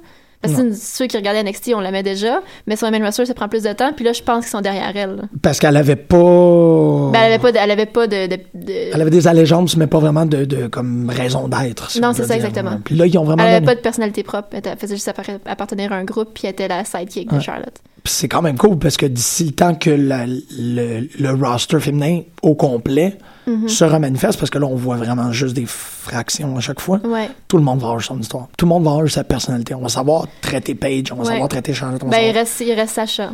Parce 0.47 0.63
que 0.63 0.73
ceux 0.75 1.07
qui 1.07 1.17
regardaient 1.17 1.43
NXT, 1.43 1.73
on 1.75 1.81
l'aimait 1.81 2.03
déjà, 2.03 2.41
mais 2.67 2.77
sur 2.77 2.91
le 2.91 2.99
main 2.99 3.05
roster, 3.05 3.27
ça 3.27 3.35
prend 3.35 3.49
plus 3.49 3.63
de 3.63 3.73
temps, 3.73 3.93
puis 3.95 4.05
là, 4.05 4.13
je 4.13 4.23
pense 4.23 4.45
qu'ils 4.45 4.51
sont 4.51 4.61
derrière 4.61 4.93
elle. 4.97 5.17
là. 5.17 5.23
Parce 5.43 5.59
qu'elle 5.59 5.77
avait 5.77 5.97
pas. 5.97 7.11
Ben, 7.13 7.21
elle 7.21 7.33
avait 7.33 7.39
pas 7.39 7.53
de. 7.53 7.59
Elle 7.59 7.71
avait, 7.71 7.87
pas 7.87 8.07
de, 8.07 8.27
de- 8.27 8.37
de- 8.55 8.73
Elle 8.95 9.01
avait 9.01 9.11
des 9.11 9.27
allégeances, 9.29 9.77
mais 9.77 9.87
pas 9.87 9.99
vraiment 9.99 10.27
de, 10.27 10.45
de 10.45 10.67
comme 10.67 11.09
raison 11.11 11.49
d'être. 11.49 11.91
si 11.91 12.01
Non, 12.01 12.09
on 12.09 12.13
c'est 12.13 12.23
ça, 12.23 12.35
dire. 12.35 12.45
exactement. 12.47 12.79
Puis 12.85 12.95
là, 12.97 13.07
ils 13.07 13.17
ont 13.19 13.25
vraiment. 13.25 13.43
elle 13.43 13.49
avait 13.51 13.61
donné- 13.61 13.67
pas 13.67 13.75
de 13.77 13.81
personnalité 13.81 14.23
propre. 14.23 14.49
Elle 14.53 14.63
faisait 14.79 14.95
juste 14.97 15.11
appartenir 15.47 15.93
à 15.93 15.97
un 15.97 16.05
groupe, 16.05 16.31
puis 16.35 16.43
elle 16.45 16.51
était 16.51 16.69
la 16.69 16.85
sidekick 16.85 17.33
de. 17.33 17.41
Charlotte. 17.41 17.75
C'est 18.07 18.29
quand 18.29 18.43
même 18.43 18.59
cool 18.59 18.79
parce 18.79 18.99
que 18.99 19.07
d'ici 19.07 19.45
le 19.45 19.53
temps 19.53 19.75
que 19.75 19.89
la- 19.89 20.27
le, 20.27 21.09
le 21.19 21.31
roster 21.43 21.81
féminin 21.81 22.21
au 22.43 22.55
complet 22.55 23.17
Mhm. 23.47 23.67
se 23.69 23.85
remanifeste, 23.85 24.39
parce 24.39 24.51
que 24.51 24.59
là, 24.59 24.67
on 24.67 24.75
voit 24.75 24.97
vraiment 24.97 25.33
juste 25.33 25.55
des 25.55 25.65
fractions 25.67 26.57
à 26.57 26.61
chaque 26.61 26.81
fois, 26.81 27.01
Ouais. 27.05 27.31
tout 27.49 27.57
le 27.57 27.63
monde 27.63 27.81
va 27.81 27.89
avoir 27.89 28.03
son 28.03 28.19
histoire. 28.19 28.49
Tout 28.59 28.67
le 28.67 28.71
monde 28.71 28.85
va 28.85 28.91
avoir 28.93 29.09
sa 29.11 29.25
personnalité. 29.25 29.75
On 29.75 29.81
va 29.81 29.89
savoir 29.89 30.27
traiter 30.43 30.75
Paige, 30.75 31.13
on 31.13 31.17
va 31.17 31.23
Ouais. 31.23 31.29
savoir 31.31 31.49
traiter 31.49 31.73
Charlotte. 31.73 32.01
Ben, 32.03 32.09
il 32.09 32.13
savoir... 32.27 32.35
reste, 32.35 32.61
il 32.61 32.73
reste 32.75 32.95
Sacha, 32.95 33.33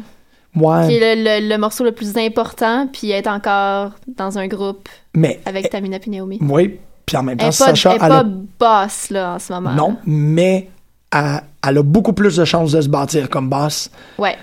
Ouais, 0.57 0.87
qui 0.89 0.95
est 0.95 1.15
le, 1.17 1.23
le- 1.41 1.49
le 1.49 1.59
morceau 1.59 1.85
le 1.85 1.93
plus 1.93 2.17
important, 2.17 2.89
puis 2.93 3.11
elle 3.11 3.25
est 3.25 3.29
encore 3.29 3.93
dans 4.17 4.37
un 4.39 4.47
groupe 4.49 4.89
mais... 5.15 5.41
avec 5.47 5.71
Tamina 5.71 5.99
puis 6.01 6.11
Naomi. 6.11 6.39
Oui, 6.43 6.79
puis 7.07 7.17
en 7.17 7.23
même 7.25 7.37
Elle 7.41 7.51
temps, 7.51 7.65
pas, 7.65 7.75
Sacha, 7.75 7.91
elle 7.95 8.01
est 8.03 8.05
elle 8.05 8.11
pas 8.11 8.25
boss, 8.85 9.11
là, 9.11 9.35
en 9.35 9.39
ce 9.41 9.53
moment. 9.53 9.73
Non, 9.75 9.97
mais 10.07 10.69
elle, 11.13 11.43
elle 11.69 11.79
a 11.79 11.83
beaucoup 11.83 12.13
plus 12.13 12.37
de 12.37 12.45
chances 12.45 12.73
de 12.73 12.81
se 12.81 12.89
bâtir 12.89 13.29
comme 13.31 13.49
boss 13.49 13.91
Ouais. 14.19 14.37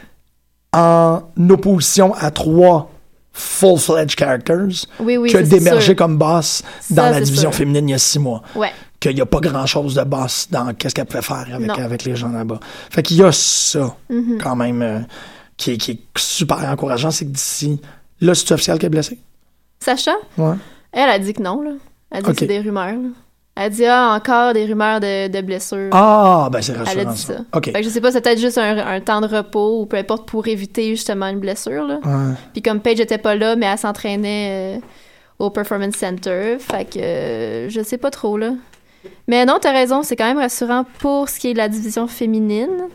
En 0.77 1.23
opposition 1.49 2.13
à 2.13 2.31
trois 2.31 2.89
full-fledged 3.33 4.15
characters 4.17 4.85
Oui, 4.99 5.17
oui, 5.17 5.31
que 5.31 5.37
d'émerger 5.37 5.95
comme 5.95 6.17
boss 6.17 6.63
Ça, 6.81 6.93
dans 6.95 7.09
la 7.11 7.21
division 7.21 7.51
sûr. 7.51 7.57
féminine 7.59 7.87
il 7.89 7.91
y 7.91 7.95
a 7.95 7.97
six 7.99 8.19
mois. 8.19 8.41
Ouais. 8.55 8.71
Qu'il 8.99 9.13
n'y 9.13 9.21
a 9.21 9.25
pas 9.27 9.39
grand-chose 9.39 9.93
de 9.95 10.03
boss 10.03 10.47
dans 10.49 10.73
qu'est-ce 10.73 10.95
qu'elle 10.95 11.05
pouvait 11.05 11.21
faire 11.21 11.45
avec, 11.53 11.69
avec 11.77 12.03
les 12.03 12.15
gens 12.15 12.29
là-bas. 12.29 12.59
Fait 12.89 13.03
qu'il 13.03 13.17
y 13.17 13.23
a 13.23 13.31
ça, 13.31 13.95
Mm-hmm. 14.09 14.37
quand 14.41 14.55
même, 14.55 14.81
euh, 14.81 14.99
qui, 15.55 15.71
est- 15.73 15.77
qui 15.77 15.91
est 15.91 15.99
super 16.17 16.57
encourageant, 16.69 17.11
c'est 17.11 17.25
que 17.25 17.31
d'ici... 17.31 17.79
Là, 18.21 18.33
c'est 18.33 18.51
officiel 18.51 18.79
qu'elle 18.79 18.87
est 18.87 18.89
blessée? 18.89 19.19
Sacha, 19.79 20.13
Ouais. 20.37 20.55
elle 20.91 21.09
a 21.09 21.19
dit 21.19 21.33
que 21.33 21.41
non, 21.43 21.61
là. 21.61 21.71
Elle 22.09 22.17
a 22.17 22.21
dit 22.23 22.31
que 22.31 22.39
c'est 22.39 22.47
des 22.47 22.59
rumeurs, 22.59 22.93
là. 22.93 23.09
Elle 23.57 23.63
a 23.63 23.69
dit, 23.69 23.85
ah, 23.85 24.13
encore 24.15 24.53
des 24.53 24.65
rumeurs 24.65 24.99
de, 24.99 25.29
de 25.29 25.41
blessures. 25.41 25.89
Ah, 25.91 26.47
ben 26.51 26.61
c'est 26.61 26.73
Elle 26.73 26.79
a 26.79 26.83
rassurant, 26.83 27.11
dit 27.11 27.21
ça. 27.21 27.33
OK. 27.53 27.65
Fait 27.65 27.73
que 27.73 27.83
je 27.83 27.89
sais 27.89 28.01
pas, 28.01 28.11
c'est 28.11 28.21
peut-être 28.21 28.39
juste 28.39 28.59
un, 28.59 28.77
un 28.77 29.01
temps 29.01 29.19
de 29.19 29.27
repos 29.27 29.81
ou 29.81 29.85
peu 29.87 29.97
importe 29.97 30.27
pour 30.27 30.47
éviter 30.47 30.89
justement 30.91 31.27
une 31.27 31.39
blessure, 31.39 31.85
là. 31.87 31.99
Ouais. 32.03 32.33
Puis 32.53 32.61
comme 32.61 32.81
Paige 32.81 32.99
était 32.99 33.17
pas 33.17 33.33
là, 33.33 33.55
mais 33.55 33.65
elle 33.65 33.77
s'entraînait 33.79 34.77
euh, 34.77 34.79
au 35.39 35.49
Performance 35.49 35.95
Center. 35.95 36.57
Fait 36.59 36.85
que 36.85 36.99
euh, 36.99 37.69
je 37.69 37.81
sais 37.81 37.97
pas 37.97 38.11
trop, 38.11 38.37
là. 38.37 38.51
Mais 39.27 39.45
non, 39.45 39.57
t'as 39.59 39.71
raison, 39.71 40.03
c'est 40.03 40.15
quand 40.15 40.27
même 40.27 40.37
rassurant 40.37 40.85
pour 40.99 41.27
ce 41.27 41.39
qui 41.39 41.49
est 41.49 41.53
de 41.53 41.57
la 41.57 41.69
division 41.69 42.07
féminine. 42.07 42.87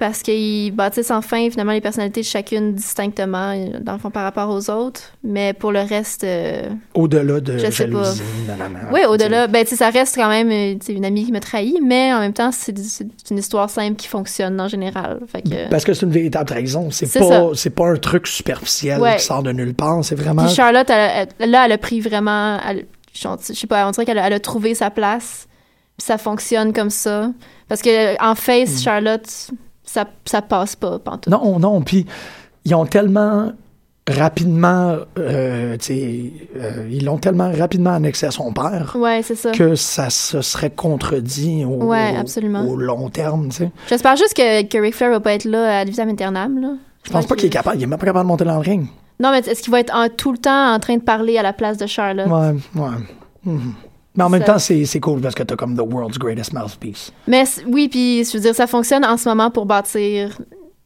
Parce 0.00 0.22
qu'ils 0.22 0.72
bâtissent 0.72 1.10
enfin, 1.10 1.50
finalement, 1.50 1.72
les 1.72 1.82
personnalités 1.82 2.22
de 2.22 2.26
chacune 2.26 2.72
distinctement, 2.74 3.54
dans 3.82 3.92
le 3.92 3.98
fond, 3.98 4.10
par 4.10 4.22
rapport 4.24 4.48
aux 4.48 4.70
autres. 4.70 5.02
Mais 5.22 5.52
pour 5.52 5.72
le 5.72 5.80
reste, 5.82 6.24
euh, 6.24 6.70
Au-delà 6.94 7.38
de 7.38 7.58
Je 7.58 7.70
sais 7.70 7.86
pas. 7.86 8.12
nanana, 8.48 8.88
oui, 8.92 9.00
au-delà, 9.06 9.46
ben, 9.46 9.62
tu 9.64 9.76
ça 9.76 9.90
reste 9.90 10.16
quand 10.16 10.30
même 10.30 10.50
euh, 10.50 10.74
une 10.88 11.04
amie 11.04 11.26
qui 11.26 11.32
me 11.32 11.38
trahit, 11.38 11.76
mais 11.82 12.14
en 12.14 12.20
même 12.20 12.32
temps, 12.32 12.50
c'est 12.50 12.74
une 13.30 13.36
histoire 13.38 13.68
simple 13.68 13.96
qui 13.96 14.08
fonctionne 14.08 14.58
en 14.58 14.68
général. 14.68 15.20
Fait 15.30 15.42
que, 15.42 15.68
Parce 15.68 15.84
que 15.84 15.92
c'est 15.92 16.06
une 16.06 16.12
véritable 16.12 16.46
trahison. 16.46 16.90
C'est 16.90 17.06
pas, 17.18 17.52
pas 17.76 17.88
un 17.90 17.96
truc 17.96 18.26
superficiel 18.26 19.00
Ouais. 19.02 19.16
qui 19.16 19.24
sort 19.26 19.42
de 19.42 19.52
nulle 19.52 19.74
part. 19.74 20.02
C'est 20.02 20.14
vraiment. 20.14 20.46
Puis 20.46 20.54
Charlotte, 20.54 20.88
elle- 20.88 21.28
elle- 21.38 21.50
là, 21.50 21.66
elle 21.66 21.72
a 21.72 21.78
pris 21.78 22.00
vraiment. 22.00 22.58
elle- 22.66 22.86
je 23.12 23.28
sais 23.52 23.66
pas, 23.66 23.86
on 23.86 23.90
dirait 23.90 24.06
qu'elle 24.06 24.16
a, 24.18 24.24
a 24.24 24.40
trouvé 24.40 24.74
sa 24.74 24.88
place. 24.88 25.46
Ça 25.98 26.16
fonctionne 26.16 26.72
comme 26.72 26.88
ça. 26.88 27.30
Parce 27.68 27.82
que 27.82 28.16
en 28.24 28.34
face, 28.34 28.82
Charlotte, 28.82 29.50
ça, 29.92 30.06
ça 30.24 30.42
passe 30.42 30.76
pas, 30.76 30.98
pantoute. 30.98 31.28
Non, 31.32 31.58
non. 31.58 31.80
Puis 31.82 32.06
ils 32.64 32.74
ont 32.74 32.86
tellement 32.86 33.52
rapidement, 34.08 34.96
euh, 35.18 35.76
euh, 35.90 36.88
ils 36.90 37.04
l'ont 37.04 37.18
tellement 37.18 37.50
rapidement 37.52 37.90
annexé 37.94 38.26
à 38.26 38.30
son 38.30 38.52
père 38.52 38.96
Ouais, 38.98 39.20
c'est 39.22 39.34
ça. 39.36 39.52
que 39.52 39.74
ça 39.74 40.10
se 40.10 40.40
serait 40.42 40.70
contredit 40.70 41.64
au, 41.64 41.84
Ouais, 41.84 42.16
absolument. 42.16 42.64
au 42.66 42.76
long 42.76 43.08
terme. 43.08 43.48
Tu 43.50 43.56
sais. 43.58 43.70
J'espère 43.88 44.16
juste 44.16 44.34
que, 44.34 44.62
que 44.64 44.78
Ric 44.78 44.94
Flair 44.94 45.10
va 45.10 45.20
pas 45.20 45.34
être 45.34 45.44
là 45.44 45.80
à 45.80 45.84
Vitam 45.84 46.08
Internam, 46.08 46.60
là. 46.60 46.72
Je 47.04 47.10
pense 47.12 47.26
pas 47.26 47.34
qu'il 47.34 47.46
est 47.46 47.50
capable. 47.50 47.76
Il 47.78 47.82
est 47.84 47.86
même 47.86 47.98
pas 47.98 48.06
capable 48.06 48.24
de 48.24 48.28
monter 48.28 48.44
dans 48.44 48.54
le 48.54 48.60
ring. 48.60 48.86
Non, 49.20 49.30
mais 49.30 49.38
est-ce 49.38 49.62
qu'il 49.62 49.70
va 49.72 49.80
être 49.80 49.94
en- 49.94 50.08
tout 50.08 50.32
le 50.32 50.38
temps 50.38 50.74
en 50.74 50.78
train 50.80 50.96
de 50.96 51.02
parler 51.02 51.38
à 51.38 51.42
la 51.42 51.52
place 51.52 51.76
de 51.78 51.86
Charlotte? 51.86 52.26
Ouais, 52.26 52.54
ouais. 52.82 52.88
Mhm. 53.44 53.72
Mais 54.16 54.24
en 54.24 54.28
même 54.28 54.44
Ça- 54.44 54.54
temps, 54.54 54.58
c'est 54.58 55.00
cool 55.00 55.20
parce 55.20 55.34
que 55.34 55.42
t'as 55.44 55.54
comme 55.56 55.76
the 55.76 55.80
world's 55.92 56.18
greatest 56.18 56.52
mouthpiece. 56.52 57.12
Mais 57.28 57.44
oui, 57.68 57.88
puis 57.88 58.24
je 58.24 58.32
veux 58.36 58.40
dire, 58.40 58.54
ça 58.54 58.66
fonctionne 58.66 59.04
en 59.04 59.16
ce 59.16 59.28
moment 59.28 59.50
pour 59.50 59.66
bâtir 59.66 60.36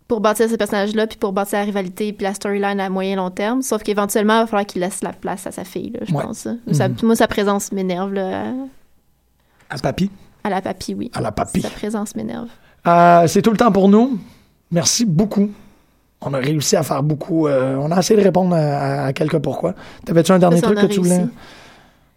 pour 0.06 0.20
bâtir 0.20 0.50
ces 0.50 0.58
personnages-là, 0.58 1.06
puis 1.06 1.16
pour 1.16 1.32
bâtir 1.32 1.60
la 1.60 1.64
rivalité, 1.64 2.12
puis 2.12 2.24
la 2.24 2.34
storyline 2.34 2.78
à 2.78 2.90
moyen 2.90 3.16
long 3.16 3.30
terme. 3.30 3.62
Sauf 3.62 3.82
qu'éventuellement, 3.82 4.34
il 4.36 4.40
va 4.40 4.46
falloir 4.46 4.66
qu'il 4.66 4.82
laisse 4.82 5.02
la 5.02 5.14
place 5.14 5.46
à 5.46 5.50
sa 5.50 5.64
fille, 5.64 5.90
là, 5.92 6.00
je 6.06 6.12
Ouais. 6.14 6.22
pense. 6.22 6.46
Sa- 6.72 6.88
moi, 7.02 7.16
sa 7.16 7.26
présence 7.26 7.72
m'énerve, 7.72 8.12
là, 8.12 8.52
À 9.70 9.78
papy, 9.78 10.10
à, 10.44 10.50
la 10.50 10.60
papy, 10.60 10.94
oui. 10.94 11.10
à 11.14 11.22
la 11.22 11.32
papy. 11.32 11.62
Sa 11.62 11.70
présence 11.70 12.14
m'énerve. 12.14 12.48
Euh, 12.86 13.26
c'est 13.26 13.40
tout 13.40 13.50
le 13.50 13.56
temps 13.56 13.72
pour 13.72 13.88
nous. 13.88 14.18
Merci 14.70 15.06
beaucoup. 15.06 15.48
On 16.20 16.34
a 16.34 16.38
réussi 16.38 16.76
à 16.76 16.82
faire 16.82 17.02
beaucoup. 17.02 17.48
euh, 17.48 17.76
on 17.80 17.90
a 17.90 17.98
essayé 17.98 18.20
de 18.20 18.24
répondre 18.24 18.54
à, 18.54 19.06
à 19.06 19.12
quelques 19.14 19.38
pourquoi. 19.38 19.74
T'avais-tu 20.04 20.32
un 20.32 20.38
dernier 20.38 20.60
truc 20.60 20.78
que 20.78 20.86
tu 20.86 21.00
réussi. 21.00 21.22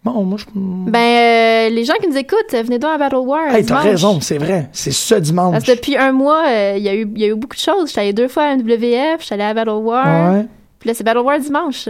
Bon, 0.04 0.22
moi, 0.24 0.38
je. 0.38 0.44
Ben, 0.54 0.98
euh, 0.98 1.68
les 1.74 1.84
gens 1.84 1.94
qui 2.00 2.08
nous 2.08 2.16
écoutent, 2.16 2.52
venez 2.52 2.78
donc 2.78 2.92
à 2.92 2.98
Battle 2.98 3.16
War. 3.16 3.54
hey, 3.54 3.64
t'as 3.64 3.80
raison, 3.80 4.20
c'est 4.20 4.38
vrai. 4.38 4.68
C'est 4.72 4.92
ce 4.92 5.16
dimanche. 5.16 5.52
Parce 5.52 5.64
que 5.64 5.72
depuis 5.74 5.96
un 5.96 6.12
mois, 6.12 6.44
euh, 6.48 6.74
il 6.78 6.82
y, 6.84 6.88
a 6.88 6.94
eu- 6.94 7.10
y 7.16 7.24
a 7.24 7.28
eu 7.28 7.34
beaucoup 7.34 7.56
de 7.56 7.60
choses. 7.60 7.88
J'étais 7.88 8.00
allée 8.02 8.12
deux 8.12 8.28
fois 8.28 8.44
à 8.44 8.56
MWF, 8.56 9.20
j'étais 9.20 9.34
allée 9.34 9.42
à 9.42 9.54
Battle 9.54 9.70
War. 9.70 10.32
Ouais. 10.34 10.46
Puis 10.78 10.88
là, 10.88 10.94
c'est 10.94 11.04
Battle 11.04 11.18
War 11.20 11.38
dimanche. 11.40 11.88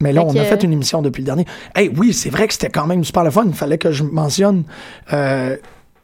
Mais 0.00 0.12
là, 0.12 0.20
Fait 0.22 0.26
on 0.26 0.40
a 0.40 0.44
fait 0.44 0.62
une 0.62 0.72
émission 0.72 1.00
depuis 1.00 1.20
le 1.22 1.26
dernier. 1.26 1.44
Hey, 1.74 1.90
oui, 1.96 2.12
c'est 2.12 2.30
vrai 2.30 2.46
que 2.48 2.52
c'était 2.54 2.68
quand 2.70 2.86
même 2.86 3.02
super 3.04 3.24
le 3.24 3.30
fun. 3.30 3.44
Il 3.46 3.54
fallait 3.54 3.78
que 3.78 3.92
je 3.92 4.02
mentionne. 4.04 4.64
Euh, 5.12 5.56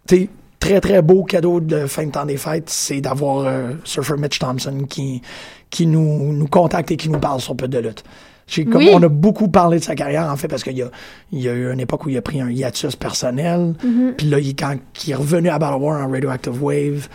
tu 0.08 0.28
très, 0.60 0.80
très 0.80 1.02
beau 1.02 1.24
cadeau 1.24 1.60
de 1.60 1.86
fin 1.86 2.06
de 2.06 2.10
temps 2.10 2.24
des 2.24 2.36
fêtes, 2.38 2.70
c'est 2.70 3.00
d'avoir 3.00 3.44
euh, 3.46 3.72
Surfer 3.84 4.14
Mitch 4.16 4.38
Thompson 4.38 4.84
qui, 4.88 5.20
qui 5.68 5.86
nous, 5.86 6.32
nous 6.32 6.46
contacte 6.46 6.90
et 6.90 6.96
qui 6.96 7.10
nous 7.10 7.18
parle 7.18 7.40
sur 7.40 7.54
peu 7.54 7.68
de 7.68 7.78
lutte. 7.78 8.02
J'ai- 8.46 8.64
Comme 8.66 8.82
Oui. 8.82 8.90
on 8.92 9.02
a 9.02 9.08
beaucoup 9.08 9.48
parlé 9.48 9.78
de 9.78 9.84
sa 9.84 9.94
carrière, 9.94 10.30
en 10.30 10.36
fait, 10.36 10.48
parce 10.48 10.62
qu'il 10.62 10.76
y 10.76 10.82
a, 10.82 10.90
il 11.32 11.40
y 11.40 11.48
a 11.48 11.52
eu 11.52 11.72
une 11.72 11.80
époque 11.80 12.04
où 12.04 12.10
il 12.10 12.16
a 12.18 12.22
pris 12.22 12.40
un 12.40 12.50
hiatus 12.50 12.94
personnel. 12.96 13.74
Puis 14.18 14.26
là, 14.28 14.38
il, 14.38 14.54
quand 14.54 14.76
il 15.06 15.10
est 15.10 15.14
revenu 15.14 15.48
à 15.48 15.58
Battle 15.58 15.80
War 15.82 16.06
en 16.06 16.10
Radioactive 16.10 16.62
Wave 16.62 17.08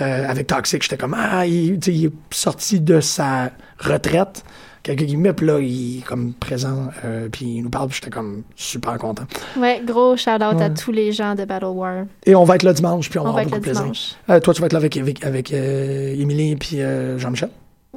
euh, 0.00 0.28
avec 0.28 0.46
Toxic, 0.48 0.82
j'étais 0.82 0.96
comme 0.98 1.14
Ah, 1.18 1.46
il, 1.46 1.78
il 1.88 2.06
est 2.06 2.12
sorti 2.30 2.80
de 2.80 3.00
sa 3.00 3.50
retraite. 3.78 4.44
Quelques 4.82 5.04
guillemets, 5.04 5.32
puis 5.32 5.46
là, 5.46 5.58
il 5.60 5.98
est 6.00 6.02
comme 6.02 6.34
présent, 6.34 6.88
euh, 7.06 7.30
puis 7.32 7.46
il 7.46 7.62
nous 7.62 7.70
parle, 7.70 7.88
puis 7.88 8.00
j'étais 8.02 8.10
comme 8.14 8.42
super 8.54 8.98
content. 8.98 9.22
Ouais, 9.58 9.80
gros 9.82 10.14
shout-out 10.18 10.60
à 10.60 10.68
tous 10.68 10.92
les 10.92 11.10
gens 11.10 11.34
de 11.34 11.46
Battle 11.46 11.64
War. 11.72 12.04
Et 12.26 12.34
on 12.34 12.44
va 12.44 12.56
être 12.56 12.64
là 12.64 12.74
dimanche, 12.74 13.08
puis 13.08 13.18
on, 13.18 13.22
On 13.22 13.24
va 13.24 13.30
avoir 13.40 13.44
beaucoup 13.46 13.60
de 13.60 13.72
là 13.72 13.80
plaisir. 13.80 14.16
Euh, 14.28 14.40
toi, 14.40 14.52
tu 14.52 14.60
vas 14.60 14.66
être 14.66 14.74
là 14.74 14.80
avec, 14.80 14.98
avec, 14.98 15.24
avec 15.24 15.50
Émilie 15.54 16.56
puis 16.56 16.80
Jean-Michel, 17.16 17.48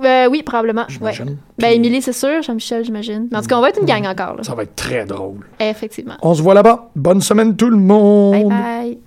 euh, 0.04 0.28
oui, 0.30 0.44
probablement. 0.44 0.86
Ouais. 1.02 1.14
Ben, 1.58 1.70
Émilie, 1.70 2.02
c'est 2.02 2.14
sûr. 2.14 2.42
Jean-Michel, 2.42 2.86
j'imagine. 2.86 3.28
Mais 3.32 3.38
en 3.38 3.42
tout 3.42 3.48
cas, 3.48 3.58
on 3.58 3.62
va 3.62 3.70
être 3.70 3.80
une 3.80 3.86
gang 3.86 4.04
mm. 4.04 4.08
encore. 4.08 4.36
Là. 4.36 4.44
Ça 4.44 4.56
va 4.56 4.64
être 4.64 4.76
très 4.76 5.06
drôle. 5.06 5.46
Effectivement. 5.60 6.16
On 6.22 6.34
se 6.34 6.42
voit 6.42 6.54
là-bas. 6.54 6.90
Bonne 6.96 7.22
semaine, 7.22 7.56
tout 7.56 7.70
le 7.70 7.78
monde. 7.78 8.34
Bye 8.34 8.46
bye. 8.46 8.98